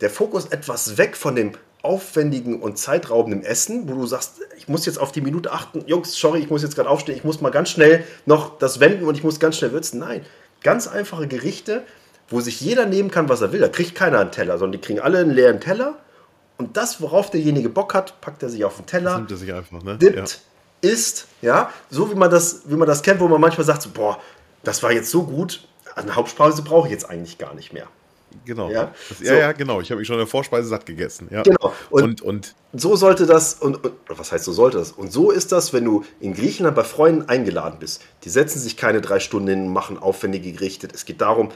der 0.01 0.11
Fokus 0.11 0.47
etwas 0.47 0.99
weg 0.99 1.17
von 1.17 1.37
dem 1.37 1.53
aufwendigen 1.83 2.61
und 2.61 2.79
zeitraubenden 2.79 3.45
Essen, 3.45 3.89
wo 3.89 3.95
du 3.95 4.07
sagst, 4.07 4.41
ich 4.59 4.67
muss 4.67 4.87
jetzt 4.87 4.99
auf 4.99 5.13
die 5.13 5.21
Minute 5.21 5.53
achten, 5.53 5.85
Jungs, 5.87 6.19
sorry, 6.19 6.41
ich 6.41 6.51
muss 6.51 6.63
jetzt 6.63 6.75
gerade 6.75 6.91
aufstehen, 6.91 7.17
ich 7.17 7.25
muss 7.25 7.41
mal 7.41 7.51
ganz 7.51 7.71
schnell 7.71 8.03
noch 8.27 8.59
das 8.59 8.81
wenden 8.81 9.05
und 9.05 9.17
ich 9.17 9.23
muss 9.23 9.39
ganz 9.39 9.57
schnell 9.57 9.73
würzen. 9.73 10.01
Nein, 10.01 10.27
ganz 10.63 10.89
einfache 10.89 11.29
Gerichte, 11.29 11.85
wo 12.29 12.41
sich 12.41 12.61
jeder 12.61 12.87
nehmen 12.87 13.11
kann, 13.11 13.29
was 13.29 13.41
er 13.41 13.53
will. 13.53 13.61
Da 13.61 13.69
kriegt 13.69 13.95
keiner 13.95 14.19
einen 14.19 14.33
Teller, 14.33 14.59
sondern 14.59 14.81
die 14.81 14.85
kriegen 14.85 15.01
alle 15.01 15.19
einen 15.19 15.31
leeren 15.31 15.61
Teller. 15.61 15.97
Und 16.59 16.77
das, 16.77 17.01
worauf 17.01 17.31
derjenige 17.31 17.69
Bock 17.69 17.95
hat, 17.95 18.21
packt 18.21 18.43
er 18.43 18.49
sich 18.49 18.65
auf 18.65 18.77
den 18.77 18.87
Teller 18.87 19.17
Nimmt 19.19 19.31
er 19.31 19.37
sich 19.37 19.53
einfach, 19.53 19.83
ne? 19.83 19.99
dippt, 19.99 20.41
isst, 20.81 21.27
ja, 21.43 21.71
so 21.91 22.11
wie 22.11 22.15
man 22.15 22.31
das, 22.31 22.63
wie 22.67 22.77
man 22.77 22.87
das 22.89 23.03
kennt, 23.03 23.21
wo 23.21 23.29
man 23.29 23.41
manchmal 23.41 23.67
sagt, 23.67 23.83
so, 23.83 23.91
boah, 23.91 24.19
das 24.63 24.83
war 24.83 24.93
jetzt 24.93 25.11
so 25.11 25.23
gut, 25.25 25.67
eine 25.95 26.15
Hauptspeise 26.17 26.63
brauche 26.63 26.87
ich 26.89 26.93
jetzt 26.93 27.09
eigentlich 27.09 27.39
gar 27.39 27.55
nicht 27.55 27.73
mehr. 27.73 27.85
Ja, 28.33 28.39
genau. 28.45 28.71
Ja, 28.71 28.93
Das, 29.09 29.19
so. 29.19 29.25
ja, 29.25 29.35
ja, 29.35 29.53
genau. 29.53 29.81
Ich 29.81 29.91
habe 29.91 29.99
mich 29.99 30.07
schon 30.07 30.15
in 30.15 30.21
der 30.21 30.27
Vorspeise 30.27 30.69
satt 30.69 30.85
gegessen. 30.87 31.29
Ja. 31.31 31.43
Genau. 31.43 31.73
Und- 31.91 32.03
Und, 32.03 32.23
und, 32.23 32.55
So 32.75 32.97
sollte 32.97 33.25
das, 33.27 33.55
und, 33.55 33.83
und 33.85 33.93
was 34.09 34.33
heißt 34.33 34.45
so 34.45 34.53
sollte 34.53 34.79
das? 34.79 34.93
Und 34.93 35.13
so 35.13 35.31
ist 35.31 35.53
das, 35.53 35.73
wenn 35.73 35.85
du 35.85 36.05
in 36.21 36.35
Griechenland 36.35 36.77
bei 36.77 36.85
Freunden 36.85 37.29
eingeladen 37.29 37.79
bist. 37.79 38.03
Die 38.25 38.29
setzen 38.29 38.59
sich 38.59 38.77
keine 38.77 39.01
drei 39.01 39.21
Stunden 39.21 39.49
hin, 39.49 39.69
machen 39.73 39.99
aufwendige 39.99 40.53
Gerichte. 40.53 40.89
Es 40.93 41.05
geht 41.07 41.21
darum, 41.21 41.51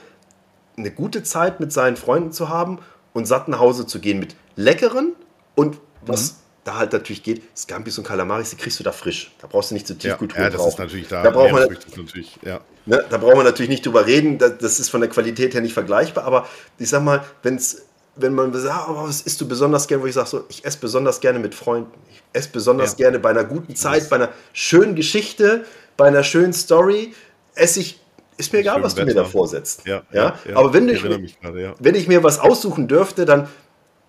eine 0.78 0.90
gute 0.90 1.22
Zeit 1.22 1.60
mit 1.60 1.72
seinen 1.72 1.96
Freunden 1.96 2.32
zu 2.32 2.48
haben 2.48 2.78
und 3.12 3.26
satt 3.26 3.48
nach 3.48 3.58
Hause 3.58 3.86
zu 3.86 4.00
gehen 4.00 4.18
mit 4.18 4.36
leckeren 4.56 5.14
und 5.54 5.78
was 6.06 6.36
da 6.64 6.76
halt 6.76 6.92
natürlich 6.92 7.22
geht, 7.22 7.42
Scampis 7.56 7.96
und 7.98 8.06
Kalamaris, 8.06 8.50
die 8.50 8.56
kriegst 8.56 8.78
du 8.78 8.84
da 8.84 8.92
frisch. 8.92 9.32
Da 9.40 9.46
brauchst 9.46 9.70
du 9.70 9.74
nicht 9.74 9.86
zu 9.86 9.94
ja, 9.94 9.98
Tiefkultur 9.98 10.38
ja, 10.38 10.50
das 10.50 10.56
brauchen. 10.56 10.68
ist 10.68 10.78
natürlich 10.78 11.08
da. 11.08 11.22
Da 11.22 11.30
braucht 11.30 11.52
man, 11.52 11.62
natürlich, 11.96 12.38
ja. 12.42 12.60
Ne, 12.86 13.04
da 13.08 13.16
brauchen 13.18 13.38
wir 13.38 13.44
natürlich 13.44 13.70
nicht 13.70 13.86
drüber 13.86 14.06
reden, 14.06 14.38
das, 14.38 14.58
das 14.58 14.80
ist 14.80 14.90
von 14.90 15.00
der 15.00 15.10
Qualität 15.10 15.54
her 15.54 15.60
nicht 15.62 15.72
vergleichbar, 15.72 16.24
aber 16.24 16.48
ich 16.78 16.88
sag 16.88 17.02
mal, 17.02 17.24
wenn's, 17.42 17.82
wenn 18.16 18.34
man 18.34 18.52
sagt, 18.52 18.88
oh, 18.88 19.04
was 19.08 19.22
isst 19.22 19.40
du 19.40 19.48
besonders 19.48 19.88
gerne, 19.88 20.02
wo 20.02 20.06
ich 20.06 20.14
sage, 20.14 20.28
so, 20.28 20.44
ich 20.48 20.64
esse 20.64 20.78
besonders 20.78 21.20
gerne 21.20 21.38
mit 21.38 21.54
Freunden, 21.54 21.92
ich 22.10 22.22
esse 22.32 22.50
besonders 22.50 22.92
Ja. 22.92 22.96
gerne 23.06 23.18
bei 23.18 23.30
einer 23.30 23.44
guten 23.44 23.74
Zeit, 23.74 24.10
bei 24.10 24.16
einer 24.16 24.30
schönen 24.52 24.94
Geschichte, 24.94 25.64
bei 25.96 26.08
einer 26.08 26.24
schönen 26.24 26.52
Story, 26.52 27.14
esse 27.54 27.80
ich, 27.80 28.00
ist 28.40 28.52
mir 28.52 28.58
egal, 28.60 28.82
was 28.82 28.94
du 28.94 29.02
mir 29.02 29.08
Wetter. 29.08 29.22
davor 29.22 29.46
setzt. 29.46 29.86
Ja, 29.86 30.02
ja? 30.12 30.34
ja, 30.48 30.56
Aber 30.56 30.72
wenn, 30.72 30.86
du, 30.86 30.92
ich 30.94 31.02
mich 31.18 31.40
gerade, 31.40 31.74
wenn 31.78 31.94
ich 31.94 32.08
mir 32.08 32.22
was 32.24 32.38
aussuchen 32.40 32.88
dürfte, 32.88 33.24
dann 33.24 33.48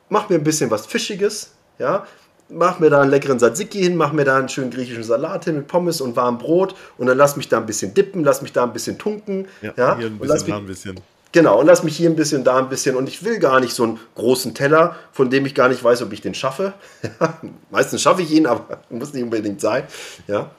mach 0.09 0.29
mir 0.29 0.35
ein 0.35 0.43
bisschen 0.43 0.71
was 0.71 0.85
Fischiges, 0.85 1.51
ja. 1.77 2.05
Mach 2.53 2.79
mir 2.79 2.89
da 2.89 2.99
einen 3.01 3.11
leckeren 3.11 3.39
Tzatziki 3.39 3.81
hin, 3.81 3.95
mach 3.95 4.11
mir 4.11 4.25
da 4.25 4.35
einen 4.37 4.49
schönen 4.49 4.71
griechischen 4.71 5.03
Salat 5.03 5.45
hin 5.45 5.55
mit 5.55 5.67
Pommes 5.67 6.01
und 6.01 6.17
warmem 6.17 6.37
Brot 6.37 6.75
und 6.97 7.07
dann 7.07 7.17
lass 7.17 7.37
mich 7.37 7.47
da 7.47 7.57
ein 7.57 7.65
bisschen 7.65 7.93
dippen, 7.93 8.25
lass 8.25 8.41
mich 8.41 8.51
da 8.51 8.63
ein 8.63 8.73
bisschen 8.73 8.97
tunken, 8.97 9.47
Ja, 9.61 9.71
ja, 9.77 9.95
hier 9.97 10.07
ein 10.07 10.17
und 10.19 10.27
lass 10.27 10.43
bisschen, 10.43 10.45
mich, 10.45 10.47
da 10.47 10.57
ein 10.57 10.65
bisschen. 10.65 10.99
genau, 11.31 11.59
und 11.61 11.67
lass 11.67 11.83
mich 11.83 11.95
hier 11.95 12.09
ein 12.09 12.17
bisschen, 12.17 12.43
da 12.43 12.57
ein 12.57 12.67
bisschen 12.67 12.97
und 12.97 13.07
ich 13.07 13.23
will 13.23 13.39
gar 13.39 13.61
nicht 13.61 13.73
so 13.73 13.83
einen 13.83 13.99
großen 14.15 14.53
Teller, 14.53 14.97
von 15.13 15.29
dem 15.29 15.45
ich 15.45 15.55
gar 15.55 15.69
nicht 15.69 15.81
weiß, 15.81 16.01
ob 16.01 16.11
ich 16.11 16.19
den 16.19 16.33
schaffe. 16.33 16.73
Meistens 17.71 18.01
schaffe 18.01 18.21
ich 18.21 18.31
ihn, 18.31 18.45
aber 18.45 18.81
muss 18.89 19.13
nicht 19.13 19.23
unbedingt 19.23 19.61
sein, 19.61 19.83
ja. 20.27 20.51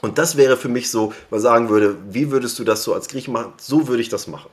Und 0.00 0.18
das 0.18 0.36
wäre 0.36 0.56
für 0.56 0.68
mich 0.68 0.90
so, 0.90 1.12
man 1.30 1.40
sagen 1.40 1.68
würde, 1.68 1.96
wie 2.10 2.30
würdest 2.30 2.58
du 2.58 2.64
das 2.64 2.84
so 2.84 2.94
als 2.94 3.08
Griechen 3.08 3.32
machen? 3.32 3.52
So 3.60 3.88
würde 3.88 4.02
ich 4.02 4.08
das 4.08 4.26
machen. 4.28 4.50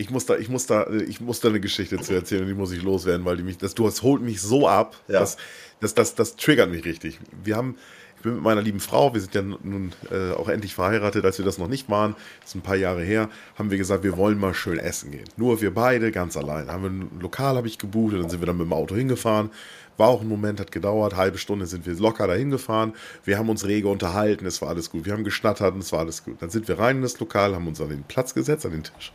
Ich 0.00 0.10
muss 0.10 0.26
da, 0.26 0.36
ich 0.36 0.48
muss 0.48 0.66
da, 0.66 0.86
ich 0.90 1.20
muss 1.20 1.40
da 1.40 1.48
eine 1.48 1.60
Geschichte 1.60 1.98
zu 1.98 2.14
erzählen 2.14 2.42
und 2.42 2.48
die 2.48 2.54
muss 2.54 2.70
ich 2.72 2.82
loswerden, 2.82 3.24
weil 3.26 3.36
die 3.36 3.42
mich, 3.42 3.58
das, 3.58 3.74
du 3.74 3.86
hast 3.86 4.02
holt 4.02 4.22
mich 4.22 4.40
so 4.40 4.68
ab, 4.68 4.96
Ja. 5.08 5.18
das, 5.20 5.36
das, 5.80 5.94
das, 5.94 6.14
das 6.14 6.36
triggert 6.36 6.70
mich 6.70 6.84
richtig. 6.84 7.18
Wir 7.42 7.56
haben, 7.56 7.74
ich 8.16 8.22
bin 8.22 8.34
mit 8.34 8.42
meiner 8.42 8.62
lieben 8.62 8.78
Frau, 8.78 9.12
wir 9.12 9.20
sind 9.20 9.34
ja 9.34 9.42
nun 9.42 9.92
äh, 10.12 10.32
auch 10.34 10.48
endlich 10.48 10.74
verheiratet, 10.74 11.24
als 11.24 11.38
wir 11.38 11.44
das 11.44 11.58
noch 11.58 11.66
nicht 11.66 11.90
waren, 11.90 12.14
das 12.40 12.50
ist 12.50 12.54
ein 12.54 12.62
paar 12.62 12.76
Jahre 12.76 13.02
her, 13.02 13.28
haben 13.58 13.72
wir 13.72 13.78
gesagt, 13.78 14.04
wir 14.04 14.16
wollen 14.16 14.38
mal 14.38 14.54
schön 14.54 14.78
essen 14.78 15.10
gehen. 15.10 15.24
Nur 15.36 15.60
wir 15.60 15.74
beide, 15.74 16.12
ganz 16.12 16.36
allein. 16.36 16.70
Haben 16.70 16.82
wir 16.84 16.90
ein 16.90 17.20
Lokal 17.20 17.56
habe 17.56 17.66
ich 17.66 17.78
gebucht 17.78 18.14
und 18.14 18.20
dann 18.22 18.30
sind 18.30 18.40
wir 18.40 18.46
dann 18.46 18.56
mit 18.56 18.66
dem 18.66 18.72
Auto 18.72 18.94
hingefahren. 18.94 19.50
War 19.98 20.08
auch 20.08 20.22
ein 20.22 20.28
Moment, 20.28 20.60
hat 20.60 20.72
gedauert, 20.72 21.16
halbe 21.16 21.36
Stunde 21.36 21.66
sind 21.66 21.86
wir 21.86 21.94
locker 21.94 22.26
dahin 22.26 22.50
gefahren. 22.50 22.94
Wir 23.24 23.36
haben 23.36 23.50
uns 23.50 23.66
rege 23.66 23.88
unterhalten, 23.88 24.46
es 24.46 24.62
war 24.62 24.70
alles 24.70 24.90
gut. 24.90 25.04
Wir 25.04 25.12
haben 25.12 25.24
geschnattert 25.24 25.74
und 25.74 25.80
es 25.80 25.92
war 25.92 26.00
alles 26.00 26.24
gut. 26.24 26.40
Dann 26.40 26.48
sind 26.48 26.66
wir 26.68 26.78
rein 26.78 26.96
in 26.96 27.02
das 27.02 27.20
Lokal, 27.20 27.54
haben 27.54 27.68
uns 27.68 27.80
an 27.80 27.90
den 27.90 28.04
Platz 28.04 28.32
gesetzt, 28.32 28.64
an 28.64 28.72
den 28.72 28.84
Tisch 28.84 29.12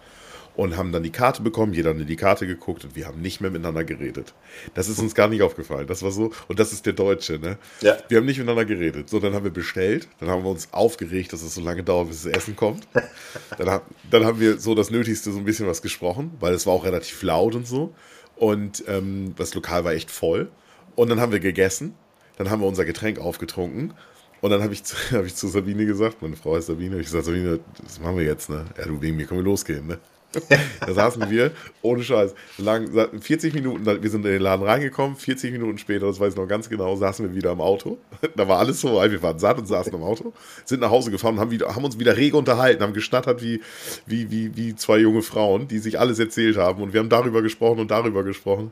und 0.56 0.78
haben 0.78 0.92
dann 0.92 1.04
die 1.04 1.12
Karte 1.12 1.42
bekommen, 1.42 1.74
jeder 1.74 1.92
hat 1.92 1.98
in 1.98 2.08
die 2.08 2.16
Karte 2.16 2.46
geguckt 2.46 2.84
und 2.84 2.96
wir 2.96 3.08
haben 3.08 3.22
nicht 3.22 3.42
mehr 3.42 3.50
miteinander 3.50 3.84
geredet. 3.84 4.34
Das 4.74 4.88
ist 4.88 5.00
uns 5.00 5.16
gar 5.16 5.28
nicht 5.28 5.42
aufgefallen. 5.42 5.88
Das 5.88 6.04
war 6.04 6.12
so, 6.12 6.32
und 6.48 6.60
das 6.60 6.74
ist 6.74 6.86
der 6.86 6.94
Deutsche, 6.94 7.40
ne? 7.40 7.58
Ja. 7.82 7.98
Wir 8.08 8.20
haben 8.20 8.26
nicht 8.26 8.38
miteinander 8.38 8.66
geredet. 8.66 9.10
So, 9.10 9.20
dann 9.20 9.34
haben 9.34 9.44
wir 9.44 9.52
bestellt, 9.52 10.08
dann 10.20 10.30
haben 10.30 10.44
wir 10.44 10.52
uns 10.52 10.72
aufgeregt, 10.72 11.34
dass 11.34 11.42
es 11.42 11.56
so 11.56 11.62
lange 11.62 11.84
dauert, 11.84 12.10
bis 12.10 12.24
das 12.24 12.34
Essen 12.34 12.56
kommt. 12.56 12.88
Dann, 13.58 13.82
dann 14.10 14.26
haben 14.26 14.40
wir 14.40 14.60
so 14.60 14.74
das 14.74 14.90
Nötigste 14.90 15.32
so 15.32 15.38
ein 15.38 15.46
bisschen 15.46 15.68
was 15.68 15.82
gesprochen, 15.82 16.32
weil 16.40 16.54
es 16.54 16.66
war 16.66 16.74
auch 16.74 16.86
relativ 16.86 17.22
laut 17.22 17.56
und 17.56 17.68
so. 17.68 17.94
Und 18.36 18.84
ähm, 18.88 19.34
das 19.38 19.54
Lokal 19.54 19.84
war 19.84 19.94
echt 19.94 20.10
voll. 20.10 20.50
Und 20.96 21.10
dann 21.10 21.20
haben 21.20 21.32
wir 21.32 21.40
gegessen, 21.40 21.96
dann 22.38 22.50
haben 22.50 22.62
wir 22.62 22.68
unser 22.68 22.86
Getränk 22.86 23.20
aufgetrunken. 23.20 23.94
Und 24.42 24.50
dann 24.50 24.62
habe 24.62 24.74
ich, 24.74 24.84
zu- 24.84 24.96
hab 25.12 25.26
ich 25.26 25.36
zu 25.36 25.48
Sabine 25.48 25.86
gesagt, 25.86 26.22
meine 26.22 26.36
Frau 26.36 26.56
heißt 26.56 26.68
Sabine, 26.68 26.98
ich 26.98 27.06
gesagt, 27.06 27.26
Sabine, 27.26 27.60
das 27.82 28.00
machen 28.00 28.18
wir 28.18 28.26
jetzt, 28.26 28.50
ne? 28.50 28.66
Ja, 28.78 28.86
du, 28.86 29.02
wegen 29.02 29.16
mir 29.16 29.26
können 29.26 29.40
wir 29.40 29.46
losgehen, 29.46 29.88
ne? 29.88 30.00
Da 30.86 30.94
saßen 30.94 31.30
wir, 31.30 31.52
ohne 31.84 32.04
Scheiß, 32.04 32.34
lang, 32.58 32.90
40 33.22 33.54
Minuten, 33.54 33.86
wir 33.86 34.10
sind 34.10 34.26
in 34.26 34.32
den 34.32 34.42
Laden 34.42 34.66
reingekommen, 34.66 35.16
40 35.16 35.52
Minuten 35.52 35.78
später, 35.78 36.08
das 36.08 36.20
weiß 36.20 36.34
ich 36.34 36.40
noch 36.40 36.48
ganz 36.48 36.68
genau, 36.70 36.96
saßen 36.96 37.28
wir 37.28 37.36
wieder 37.36 37.52
im 37.52 37.62
Auto. 37.62 38.00
Da 38.36 38.48
war 38.48 38.58
alles 38.58 38.82
so, 38.82 38.96
wir 39.00 39.22
waren 39.22 39.38
satt 39.38 39.60
und 39.60 39.68
saßen 39.68 39.94
im 39.94 40.02
Auto, 40.02 40.34
sind 40.66 40.82
nach 40.82 40.90
Hause 40.90 41.12
gefahren 41.12 41.36
und 41.36 41.40
haben, 41.40 41.52
wieder, 41.52 41.76
haben 41.76 41.86
uns 41.86 42.00
wieder 42.00 42.18
rege 42.18 42.36
unterhalten, 42.36 42.82
haben 42.82 42.94
geschnattert 42.94 43.44
wie, 43.44 43.62
wie, 44.08 44.32
wie, 44.32 44.58
wie 44.58 44.76
zwei 44.76 44.98
junge 44.98 45.22
Frauen, 45.22 45.68
die 45.68 45.78
sich 45.80 46.00
alles 46.00 46.18
erzählt 46.18 46.58
haben. 46.58 46.82
Und 46.82 46.94
wir 46.94 47.00
haben 47.00 47.10
darüber 47.10 47.44
gesprochen 47.44 47.80
und 47.80 47.92
darüber 47.92 48.24
gesprochen. 48.24 48.72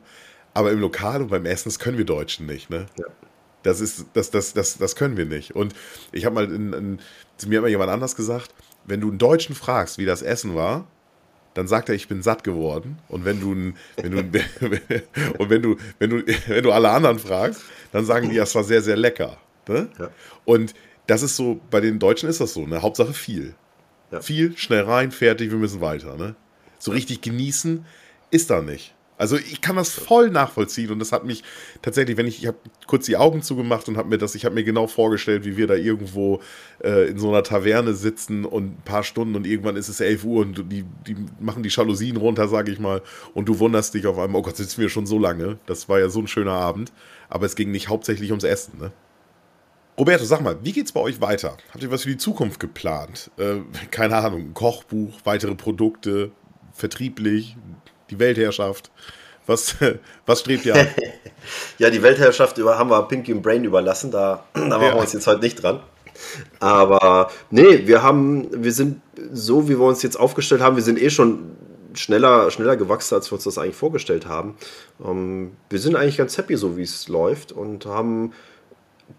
Aber 0.54 0.70
im 0.70 0.80
Lokal 0.80 1.22
und 1.22 1.28
beim 1.28 1.46
Essen, 1.46 1.68
das 1.68 1.78
können 1.78 1.98
wir 1.98 2.04
Deutschen 2.04 2.46
nicht, 2.46 2.70
ne? 2.70 2.86
Ja. 2.98 3.06
Das 3.62 3.80
ist, 3.80 4.06
das, 4.14 4.30
das, 4.30 4.54
das, 4.54 4.76
das 4.76 4.96
können 4.96 5.16
wir 5.16 5.24
nicht. 5.24 5.54
Und 5.54 5.74
ich 6.10 6.24
habe 6.24 6.34
mal 6.34 6.52
in, 6.52 6.72
in, 6.72 7.00
zu 7.36 7.48
mir 7.48 7.58
hat 7.58 7.62
mal 7.62 7.68
jemand 7.68 7.90
anders 7.90 8.16
gesagt, 8.16 8.52
wenn 8.84 9.00
du 9.00 9.08
einen 9.08 9.18
Deutschen 9.18 9.54
fragst, 9.54 9.98
wie 9.98 10.04
das 10.04 10.20
Essen 10.22 10.54
war, 10.56 10.88
dann 11.54 11.68
sagt 11.68 11.88
er, 11.88 11.94
ich 11.94 12.08
bin 12.08 12.22
satt 12.22 12.44
geworden. 12.44 12.98
Und 13.08 13.24
wenn 13.24 13.40
du, 13.40 13.74
wenn 13.96 14.12
du, 14.12 14.18
und 15.38 15.50
wenn 15.50 15.62
du, 15.62 15.76
wenn 15.98 16.10
du, 16.10 16.22
wenn 16.48 16.64
du 16.64 16.72
alle 16.72 16.90
anderen 16.90 17.18
fragst, 17.18 17.62
dann 17.92 18.04
sagen 18.04 18.30
die, 18.30 18.36
das 18.36 18.54
war 18.54 18.64
sehr, 18.64 18.82
sehr 18.82 18.96
lecker. 18.96 19.36
Ne? 19.68 19.88
Ja. 19.98 20.10
Und 20.44 20.74
das 21.06 21.22
ist 21.22 21.36
so, 21.36 21.60
bei 21.70 21.80
den 21.80 21.98
Deutschen 21.98 22.28
ist 22.28 22.40
das 22.40 22.54
so, 22.54 22.66
ne? 22.66 22.82
Hauptsache 22.82 23.12
viel. 23.12 23.54
Ja. 24.10 24.20
Viel, 24.20 24.56
schnell 24.56 24.82
rein, 24.82 25.10
fertig, 25.10 25.50
wir 25.50 25.58
müssen 25.58 25.80
weiter, 25.80 26.16
ne? 26.16 26.34
So 26.78 26.90
richtig 26.90 27.20
genießen 27.20 27.84
ist 28.30 28.50
da 28.50 28.60
nicht. 28.60 28.94
Also 29.22 29.36
ich 29.36 29.60
kann 29.60 29.76
das 29.76 29.90
voll 29.90 30.30
nachvollziehen 30.30 30.90
und 30.90 30.98
das 30.98 31.12
hat 31.12 31.24
mich 31.24 31.44
tatsächlich, 31.80 32.16
wenn 32.16 32.26
ich, 32.26 32.40
ich 32.40 32.48
habe 32.48 32.56
kurz 32.88 33.06
die 33.06 33.16
Augen 33.16 33.40
zugemacht 33.40 33.86
und 33.86 33.96
habe 33.96 34.08
mir 34.08 34.18
das, 34.18 34.34
ich 34.34 34.44
habe 34.44 34.56
mir 34.56 34.64
genau 34.64 34.88
vorgestellt, 34.88 35.44
wie 35.44 35.56
wir 35.56 35.68
da 35.68 35.74
irgendwo 35.74 36.40
äh, 36.82 37.08
in 37.08 37.20
so 37.20 37.28
einer 37.28 37.44
Taverne 37.44 37.94
sitzen 37.94 38.44
und 38.44 38.64
ein 38.64 38.82
paar 38.84 39.04
Stunden 39.04 39.36
und 39.36 39.46
irgendwann 39.46 39.76
ist 39.76 39.88
es 39.88 40.00
11 40.00 40.24
Uhr 40.24 40.40
und 40.40 40.72
die, 40.72 40.84
die 41.06 41.14
machen 41.38 41.62
die 41.62 41.68
Jalousien 41.68 42.16
runter, 42.16 42.48
sage 42.48 42.72
ich 42.72 42.80
mal, 42.80 43.00
und 43.32 43.48
du 43.48 43.60
wunderst 43.60 43.94
dich 43.94 44.08
auf 44.08 44.18
einmal, 44.18 44.40
oh 44.40 44.42
Gott, 44.42 44.56
sitzen 44.56 44.80
wir 44.80 44.88
schon 44.88 45.06
so 45.06 45.20
lange. 45.20 45.60
Das 45.66 45.88
war 45.88 46.00
ja 46.00 46.08
so 46.08 46.18
ein 46.18 46.26
schöner 46.26 46.54
Abend, 46.54 46.92
aber 47.28 47.46
es 47.46 47.54
ging 47.54 47.70
nicht 47.70 47.88
hauptsächlich 47.88 48.30
ums 48.32 48.42
Essen, 48.42 48.76
ne? 48.80 48.90
Roberto, 49.96 50.24
sag 50.24 50.40
mal, 50.40 50.58
wie 50.64 50.72
geht's 50.72 50.90
bei 50.90 51.00
euch 51.00 51.20
weiter? 51.20 51.58
Habt 51.70 51.84
ihr 51.84 51.92
was 51.92 52.02
für 52.02 52.08
die 52.08 52.16
Zukunft 52.16 52.58
geplant? 52.58 53.30
Äh, 53.36 53.58
keine 53.92 54.16
Ahnung, 54.16 54.48
ein 54.48 54.54
Kochbuch, 54.54 55.20
weitere 55.22 55.54
Produkte, 55.54 56.32
vertrieblich, 56.72 57.56
die 58.10 58.18
Weltherrschaft. 58.18 58.90
Was, 59.46 59.76
was 60.26 60.40
strebt 60.40 60.64
ihr 60.66 60.74
an? 60.74 60.86
ja, 61.78 61.90
die 61.90 62.02
Weltherrschaft 62.02 62.58
haben 62.58 62.90
wir 62.90 63.02
Pinky 63.02 63.32
und 63.32 63.42
Brain 63.42 63.64
überlassen, 63.64 64.10
da, 64.10 64.44
da 64.54 64.60
machen 64.60 64.82
ja. 64.82 64.94
wir 64.94 65.00
uns 65.00 65.12
jetzt 65.12 65.26
heute 65.26 65.40
nicht 65.40 65.62
dran. 65.62 65.80
Aber 66.60 67.30
nee, 67.50 67.86
wir 67.86 68.02
haben, 68.02 68.48
wir 68.52 68.72
sind 68.72 69.00
so, 69.32 69.68
wie 69.68 69.78
wir 69.78 69.86
uns 69.86 70.02
jetzt 70.02 70.18
aufgestellt 70.18 70.60
haben, 70.60 70.76
wir 70.76 70.82
sind 70.82 71.00
eh 71.00 71.10
schon 71.10 71.56
schneller, 71.94 72.50
schneller 72.50 72.76
gewachsen, 72.76 73.14
als 73.14 73.30
wir 73.30 73.34
uns 73.34 73.44
das 73.44 73.58
eigentlich 73.58 73.76
vorgestellt 73.76 74.26
haben. 74.26 74.56
Ähm, 75.04 75.52
wir 75.68 75.78
sind 75.78 75.96
eigentlich 75.96 76.16
ganz 76.16 76.38
happy, 76.38 76.56
so 76.56 76.76
wie 76.76 76.82
es 76.82 77.08
läuft 77.08 77.52
und 77.52 77.86
haben 77.86 78.32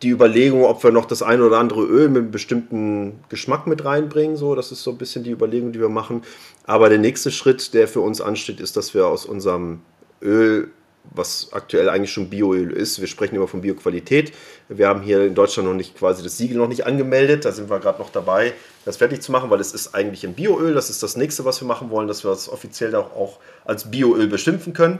die 0.01 0.09
Überlegung, 0.09 0.63
ob 0.65 0.83
wir 0.83 0.91
noch 0.91 1.05
das 1.05 1.21
eine 1.21 1.43
oder 1.45 1.59
andere 1.59 1.83
Öl 1.83 2.09
mit 2.09 2.23
einem 2.23 2.31
bestimmten 2.31 3.19
Geschmack 3.29 3.67
mit 3.67 3.85
reinbringen. 3.85 4.37
So, 4.37 4.55
das 4.55 4.71
ist 4.71 4.83
so 4.83 4.91
ein 4.91 4.97
bisschen 4.97 5.23
die 5.23 5.31
Überlegung, 5.31 5.71
die 5.71 5.79
wir 5.79 5.89
machen. 5.89 6.23
Aber 6.65 6.89
der 6.89 6.97
nächste 6.97 7.31
Schritt, 7.31 7.73
der 7.73 7.87
für 7.87 8.01
uns 8.01 8.21
ansteht, 8.21 8.59
ist, 8.59 8.77
dass 8.77 8.93
wir 8.93 9.07
aus 9.07 9.25
unserem 9.25 9.81
Öl, 10.21 10.69
was 11.13 11.49
aktuell 11.51 11.89
eigentlich 11.89 12.11
schon 12.11 12.29
Bioöl 12.29 12.71
ist, 12.71 13.01
wir 13.01 13.07
sprechen 13.07 13.35
immer 13.35 13.47
von 13.47 13.61
Bioqualität. 13.61 14.31
Wir 14.69 14.87
haben 14.87 15.01
hier 15.01 15.25
in 15.25 15.35
Deutschland 15.35 15.67
noch 15.67 15.75
nicht 15.75 15.97
quasi 15.97 16.23
das 16.23 16.37
Siegel 16.37 16.57
noch 16.57 16.69
nicht 16.69 16.85
angemeldet. 16.85 17.43
Da 17.45 17.51
sind 17.51 17.69
wir 17.69 17.79
gerade 17.79 17.99
noch 17.99 18.09
dabei, 18.09 18.53
das 18.85 18.97
fertig 18.97 19.21
zu 19.21 19.31
machen, 19.31 19.49
weil 19.49 19.59
es 19.59 19.73
ist 19.73 19.93
eigentlich 19.93 20.25
ein 20.25 20.33
Bioöl. 20.33 20.73
Das 20.73 20.89
ist 20.89 21.03
das 21.03 21.17
nächste, 21.17 21.43
was 21.43 21.61
wir 21.61 21.67
machen 21.67 21.89
wollen, 21.89 22.07
dass 22.07 22.23
wir 22.23 22.31
das 22.31 22.47
offiziell 22.47 22.95
auch 22.95 23.39
als 23.65 23.91
Bioöl 23.91 24.27
beschimpfen 24.27 24.73
können. 24.73 24.99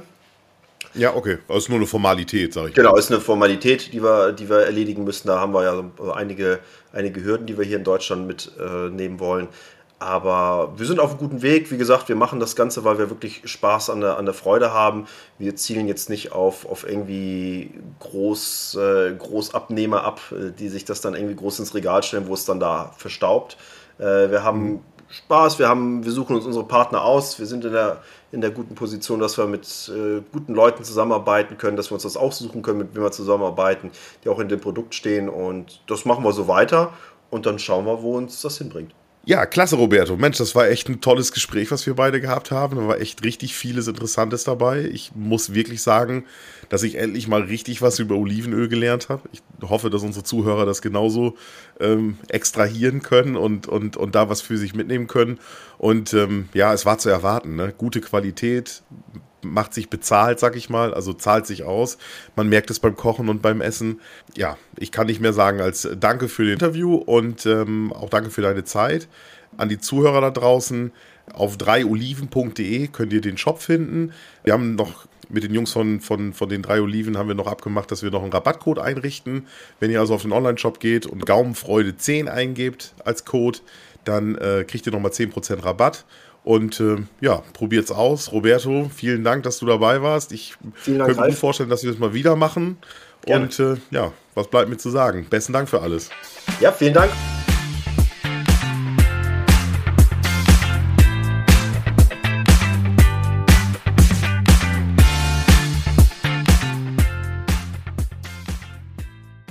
Ja, 0.93 1.15
okay. 1.15 1.39
Das 1.47 1.57
ist 1.57 1.69
nur 1.69 1.77
eine 1.77 1.87
Formalität, 1.87 2.53
sage 2.53 2.69
ich. 2.69 2.75
Genau, 2.75 2.95
ist 2.95 3.11
eine 3.11 3.19
Formalität, 3.21 3.93
die 3.93 4.03
wir, 4.03 4.31
die 4.31 4.49
wir 4.49 4.59
erledigen 4.59 5.03
müssen. 5.03 5.27
Da 5.27 5.39
haben 5.39 5.53
wir 5.53 5.63
ja 5.63 6.13
einige, 6.13 6.59
einige 6.91 7.23
Hürden, 7.23 7.47
die 7.47 7.57
wir 7.57 7.65
hier 7.65 7.77
in 7.77 7.83
Deutschland 7.83 8.27
mitnehmen 8.27 9.17
äh, 9.17 9.19
wollen. 9.19 9.47
Aber 10.03 10.73
wir 10.75 10.85
sind 10.85 10.99
auf 10.99 11.11
einem 11.11 11.19
guten 11.19 11.41
Weg. 11.41 11.71
Wie 11.71 11.77
gesagt, 11.77 12.09
wir 12.09 12.17
machen 12.17 12.41
das 12.41 12.57
Ganze, 12.57 12.83
weil 12.83 12.97
wir 12.97 13.09
wirklich 13.09 13.41
Spaß 13.45 13.89
an 13.89 14.01
der, 14.01 14.17
an 14.17 14.25
der 14.25 14.33
Freude 14.33 14.73
haben. 14.73 15.07
Wir 15.39 15.55
zielen 15.55 15.87
jetzt 15.87 16.09
nicht 16.09 16.33
auf, 16.33 16.65
auf 16.65 16.85
irgendwie 16.85 17.71
Groß, 18.01 18.75
äh, 18.81 19.13
Großabnehmer 19.13 20.03
ab, 20.03 20.19
äh, 20.31 20.51
die 20.51 20.67
sich 20.67 20.83
das 20.83 20.99
dann 20.99 21.15
irgendwie 21.15 21.35
groß 21.35 21.59
ins 21.59 21.73
Regal 21.73 22.03
stellen, 22.03 22.27
wo 22.27 22.33
es 22.33 22.43
dann 22.43 22.59
da 22.59 22.91
verstaubt. 22.97 23.55
Äh, 23.97 24.29
wir 24.29 24.43
haben 24.43 24.63
mhm. 24.63 24.79
Spaß, 25.07 25.59
wir, 25.59 25.69
haben, 25.69 26.03
wir 26.03 26.11
suchen 26.11 26.35
uns 26.35 26.45
unsere 26.45 26.65
Partner 26.65 27.03
aus. 27.05 27.39
Wir 27.39 27.45
sind 27.45 27.63
in 27.63 27.71
der, 27.71 28.01
in 28.33 28.41
der 28.41 28.49
guten 28.49 28.73
Position, 28.73 29.19
dass 29.19 29.37
wir 29.37 29.45
mit 29.45 29.91
äh, 29.95 30.21
guten 30.31 30.55
Leuten 30.55 30.83
zusammenarbeiten 30.83 31.55
können, 31.59 31.77
dass 31.77 31.91
wir 31.91 31.93
uns 31.93 32.03
das 32.03 32.17
aussuchen 32.17 32.63
können, 32.63 32.79
mit 32.79 32.95
wem 32.95 33.03
wir 33.03 33.11
zusammenarbeiten, 33.11 33.91
die 34.23 34.29
auch 34.29 34.39
in 34.39 34.49
dem 34.49 34.59
Produkt 34.59 34.95
stehen. 34.95 35.29
Und 35.29 35.81
das 35.85 36.03
machen 36.03 36.23
wir 36.23 36.33
so 36.33 36.47
weiter 36.47 36.93
und 37.29 37.45
dann 37.45 37.59
schauen 37.59 37.85
wir, 37.85 38.01
wo 38.01 38.17
uns 38.17 38.41
das 38.41 38.57
hinbringt. 38.57 38.91
Ja, 39.25 39.45
klasse, 39.45 39.77
Roberto. 39.77 40.17
Mensch, 40.17 40.37
das 40.37 40.53
war 40.53 40.67
echt 40.67 40.89
ein 40.89 40.99
tolles 40.99 41.31
Gespräch, 41.31 41.71
was 41.71 41.85
wir 41.85 41.93
beide 41.93 42.19
gehabt 42.19 42.51
haben. 42.51 42.75
Da 42.75 42.87
war 42.89 42.99
echt 42.99 43.23
richtig 43.23 43.55
vieles 43.55 43.87
Interessantes 43.87 44.43
dabei. 44.43 44.83
Ich 44.83 45.13
muss 45.15 45.53
wirklich 45.53 45.81
sagen, 45.81 46.25
dass 46.67 46.83
ich 46.83 46.95
endlich 46.95 47.29
mal 47.29 47.43
richtig 47.43 47.81
was 47.81 47.99
über 47.99 48.15
Olivenöl 48.15 48.67
gelernt 48.67 49.07
habe. 49.07 49.21
Ich 49.31 49.41
hoffe, 49.61 49.89
dass 49.89 50.03
unsere 50.03 50.25
Zuhörer 50.25 50.65
das 50.65 50.81
genauso 50.81 51.37
ähm, 51.79 52.17
extrahieren 52.27 53.01
können 53.01 53.37
und, 53.37 53.65
und, 53.65 53.95
und 53.95 54.13
da 54.13 54.27
was 54.27 54.41
für 54.41 54.57
sich 54.57 54.75
mitnehmen 54.75 55.07
können. 55.07 55.39
Und 55.77 56.13
ähm, 56.13 56.49
ja, 56.53 56.73
es 56.73 56.85
war 56.85 56.97
zu 56.97 57.07
erwarten. 57.07 57.55
Ne? 57.55 57.73
Gute 57.77 58.01
Qualität, 58.01 58.81
macht 59.43 59.73
sich 59.73 59.89
bezahlt, 59.89 60.39
sag 60.39 60.55
ich 60.55 60.69
mal, 60.69 60.93
also 60.93 61.13
zahlt 61.13 61.45
sich 61.45 61.63
aus. 61.63 61.97
Man 62.35 62.49
merkt 62.49 62.69
es 62.69 62.79
beim 62.79 62.95
Kochen 62.95 63.29
und 63.29 63.41
beim 63.41 63.61
Essen. 63.61 64.01
Ja, 64.35 64.57
ich 64.77 64.91
kann 64.91 65.07
nicht 65.07 65.21
mehr 65.21 65.33
sagen 65.33 65.61
als 65.61 65.87
Danke 65.99 66.27
für 66.27 66.43
das 66.43 66.53
Interview 66.53 66.95
und 66.95 67.45
ähm, 67.45 67.93
auch 67.93 68.09
danke 68.09 68.29
für 68.29 68.41
deine 68.41 68.63
Zeit. 68.63 69.07
An 69.57 69.69
die 69.69 69.79
Zuhörer 69.79 70.21
da 70.21 70.31
draußen. 70.31 70.91
Auf 71.31 71.55
3oliven.de 71.55 72.87
könnt 72.87 73.13
ihr 73.13 73.21
den 73.21 73.37
Shop 73.37 73.61
finden. 73.61 74.11
Wir 74.43 74.53
haben 74.53 74.75
noch 74.75 75.07
mit 75.29 75.43
den 75.43 75.53
Jungs 75.53 75.71
von, 75.71 75.99
von, 75.99 76.33
von 76.33 76.49
den 76.49 76.61
drei 76.61 76.81
Oliven 76.81 77.17
haben 77.17 77.27
wir 77.27 77.35
noch 77.35 77.47
abgemacht, 77.47 77.89
dass 77.91 78.03
wir 78.03 78.11
noch 78.11 78.23
einen 78.23 78.33
Rabattcode 78.33 78.79
einrichten. 78.79 79.47
Wenn 79.79 79.89
ihr 79.89 79.99
also 79.99 80.13
auf 80.13 80.21
den 80.21 80.31
Online-Shop 80.31 80.79
geht 80.79 81.05
und 81.05 81.25
Gaumenfreude 81.25 81.97
10 81.97 82.27
eingebt 82.27 82.93
als 83.03 83.25
Code, 83.25 83.59
dann 84.05 84.35
äh, 84.35 84.65
kriegt 84.67 84.85
ihr 84.85 84.91
nochmal 84.91 85.11
10% 85.11 85.63
Rabatt. 85.63 86.05
Und 86.43 86.79
äh, 86.79 86.97
ja, 87.21 87.41
probiert's 87.53 87.91
aus. 87.91 88.31
Roberto, 88.31 88.89
vielen 88.93 89.23
Dank, 89.23 89.43
dass 89.43 89.59
du 89.59 89.65
dabei 89.65 90.01
warst. 90.01 90.31
Ich 90.31 90.55
Dank, 90.85 91.05
könnte 91.05 91.21
mir 91.21 91.27
gut 91.27 91.37
vorstellen, 91.37 91.69
dass 91.69 91.83
wir 91.83 91.91
das 91.91 91.99
mal 91.99 92.13
wieder 92.13 92.35
machen. 92.35 92.77
Gerne. 93.25 93.45
Und 93.45 93.59
äh, 93.59 93.77
ja, 93.91 94.11
was 94.35 94.47
bleibt 94.47 94.69
mir 94.69 94.77
zu 94.77 94.89
sagen? 94.89 95.27
Besten 95.29 95.53
Dank 95.53 95.69
für 95.69 95.81
alles. 95.81 96.09
Ja, 96.59 96.71
vielen 96.71 96.93
Dank. 96.93 97.11